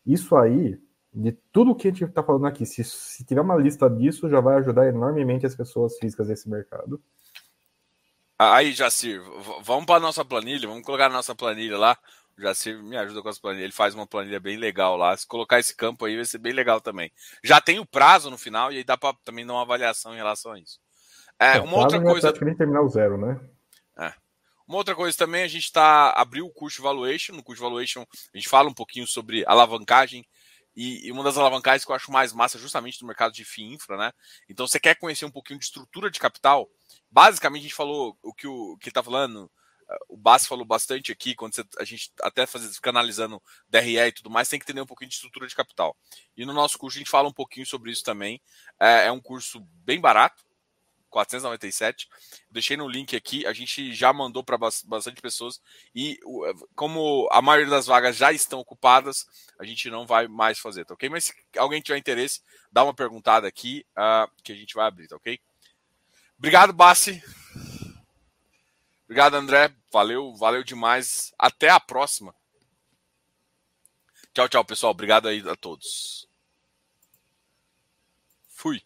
Isso 0.06 0.36
aí, 0.36 0.80
de 1.12 1.32
tudo 1.52 1.74
que 1.74 1.88
a 1.88 1.90
gente 1.90 2.04
está 2.04 2.22
falando 2.22 2.46
aqui, 2.46 2.64
se, 2.64 2.84
se 2.84 3.24
tiver 3.24 3.40
uma 3.40 3.56
lista 3.56 3.90
disso, 3.90 4.28
já 4.28 4.40
vai 4.40 4.56
ajudar 4.56 4.86
enormemente 4.86 5.44
as 5.44 5.56
pessoas 5.56 5.98
físicas 5.98 6.28
desse 6.28 6.48
mercado. 6.48 7.00
Aí, 8.38 8.72
Jacir, 8.72 9.20
vamos 9.62 9.84
para 9.84 9.96
a 9.96 10.00
nossa 10.00 10.24
planilha, 10.24 10.68
vamos 10.68 10.84
colocar 10.84 11.06
a 11.06 11.10
nossa 11.10 11.34
planilha 11.34 11.76
lá. 11.76 11.98
O 12.38 12.40
Jacir 12.40 12.80
me 12.80 12.96
ajuda 12.96 13.20
com 13.20 13.28
as 13.28 13.38
planilhas, 13.38 13.64
ele 13.64 13.72
faz 13.72 13.96
uma 13.96 14.06
planilha 14.06 14.38
bem 14.38 14.56
legal 14.56 14.96
lá. 14.96 15.16
Se 15.16 15.26
colocar 15.26 15.58
esse 15.58 15.74
campo 15.74 16.04
aí, 16.04 16.14
vai 16.14 16.24
ser 16.24 16.38
bem 16.38 16.52
legal 16.52 16.80
também. 16.80 17.10
Já 17.42 17.60
tem 17.60 17.80
o 17.80 17.86
prazo 17.86 18.30
no 18.30 18.38
final 18.38 18.72
e 18.72 18.76
aí 18.76 18.84
dá 18.84 18.96
para 18.96 19.16
também 19.24 19.44
dar 19.44 19.54
uma 19.54 19.62
avaliação 19.62 20.14
em 20.14 20.18
relação 20.18 20.52
a 20.52 20.58
isso. 20.60 20.78
É, 21.36 21.56
é, 21.56 21.60
uma 21.60 21.78
outra 21.78 22.00
coisa. 22.00 22.28
É 22.28 22.54
terminar 22.54 22.82
o 22.82 22.88
zero, 22.88 23.18
né? 23.18 23.40
É. 23.98 24.12
Uma 24.68 24.78
outra 24.78 24.94
coisa 24.94 25.16
também, 25.16 25.42
a 25.42 25.48
gente 25.48 25.64
está 25.64 26.10
abriu 26.10 26.46
o 26.46 26.52
curso 26.52 26.80
valuation. 26.80 27.34
No 27.34 27.42
curso 27.42 27.62
valuation, 27.62 28.04
a 28.32 28.36
gente 28.36 28.48
fala 28.48 28.68
um 28.68 28.74
pouquinho 28.74 29.06
sobre 29.06 29.44
alavancagem. 29.46 30.24
E, 30.80 31.10
uma 31.10 31.24
das 31.24 31.36
alavancagens 31.36 31.84
que 31.84 31.90
eu 31.90 31.96
acho 31.96 32.12
mais 32.12 32.32
massa 32.32 32.56
justamente 32.58 33.02
no 33.02 33.08
mercado 33.08 33.32
de 33.32 33.44
FII 33.44 33.74
infra, 33.74 33.96
né? 33.96 34.12
Então, 34.48 34.66
você 34.66 34.78
quer 34.78 34.94
conhecer 34.94 35.24
um 35.24 35.30
pouquinho 35.30 35.58
de 35.58 35.64
estrutura 35.64 36.08
de 36.08 36.20
capital? 36.20 36.70
Basicamente, 37.10 37.62
a 37.62 37.64
gente 37.64 37.74
falou 37.74 38.16
o 38.22 38.32
que 38.32 38.46
o 38.46 38.76
que 38.78 38.88
está 38.88 39.02
falando, 39.02 39.50
o 40.08 40.16
Bass 40.16 40.46
falou 40.46 40.64
bastante 40.64 41.10
aqui, 41.10 41.34
quando 41.34 41.54
você, 41.54 41.64
a 41.78 41.84
gente 41.84 42.12
até 42.22 42.46
faz, 42.46 42.76
fica 42.76 42.90
analisando 42.90 43.42
DRE 43.68 43.98
e 43.98 44.12
tudo 44.12 44.30
mais, 44.30 44.48
tem 44.48 44.58
que 44.58 44.64
entender 44.64 44.80
um 44.80 44.86
pouquinho 44.86 45.08
de 45.08 45.14
estrutura 45.14 45.46
de 45.46 45.54
capital. 45.54 45.96
E 46.36 46.44
no 46.44 46.52
nosso 46.52 46.78
curso 46.78 46.98
a 46.98 47.00
gente 47.00 47.10
fala 47.10 47.28
um 47.28 47.32
pouquinho 47.32 47.66
sobre 47.66 47.90
isso 47.90 48.04
também. 48.04 48.40
É, 48.78 49.06
é 49.06 49.12
um 49.12 49.20
curso 49.20 49.60
bem 49.84 50.00
barato, 50.00 50.44
497. 51.08 52.08
Deixei 52.50 52.76
no 52.76 52.88
link 52.88 53.16
aqui, 53.16 53.46
a 53.46 53.52
gente 53.52 53.92
já 53.92 54.12
mandou 54.12 54.42
para 54.42 54.58
bastante 54.58 55.20
pessoas 55.20 55.60
e 55.94 56.18
como 56.74 57.28
a 57.30 57.40
maioria 57.40 57.70
das 57.70 57.86
vagas 57.86 58.16
já 58.16 58.32
estão 58.32 58.60
ocupadas, 58.60 59.26
a 59.58 59.64
gente 59.64 59.90
não 59.90 60.06
vai 60.06 60.28
mais 60.28 60.58
fazer, 60.58 60.84
tá 60.84 60.94
ok? 60.94 61.08
Mas 61.08 61.24
se 61.24 61.34
alguém 61.56 61.80
tiver 61.80 61.98
interesse, 61.98 62.40
dá 62.70 62.84
uma 62.84 62.94
perguntada 62.94 63.46
aqui 63.46 63.84
uh, 63.92 64.30
que 64.42 64.52
a 64.52 64.56
gente 64.56 64.74
vai 64.74 64.86
abrir, 64.86 65.08
tá 65.08 65.16
ok? 65.16 65.38
Obrigado, 66.38 66.72
Bassi. 66.72 67.22
Obrigado, 69.04 69.34
André. 69.34 69.74
Valeu, 69.90 70.36
valeu 70.36 70.62
demais. 70.62 71.32
Até 71.38 71.70
a 71.70 71.80
próxima. 71.80 72.34
Tchau, 74.34 74.48
tchau, 74.48 74.64
pessoal. 74.64 74.92
Obrigado 74.92 75.26
aí 75.26 75.42
a 75.48 75.56
todos. 75.56 76.28
Fui. 78.50 78.82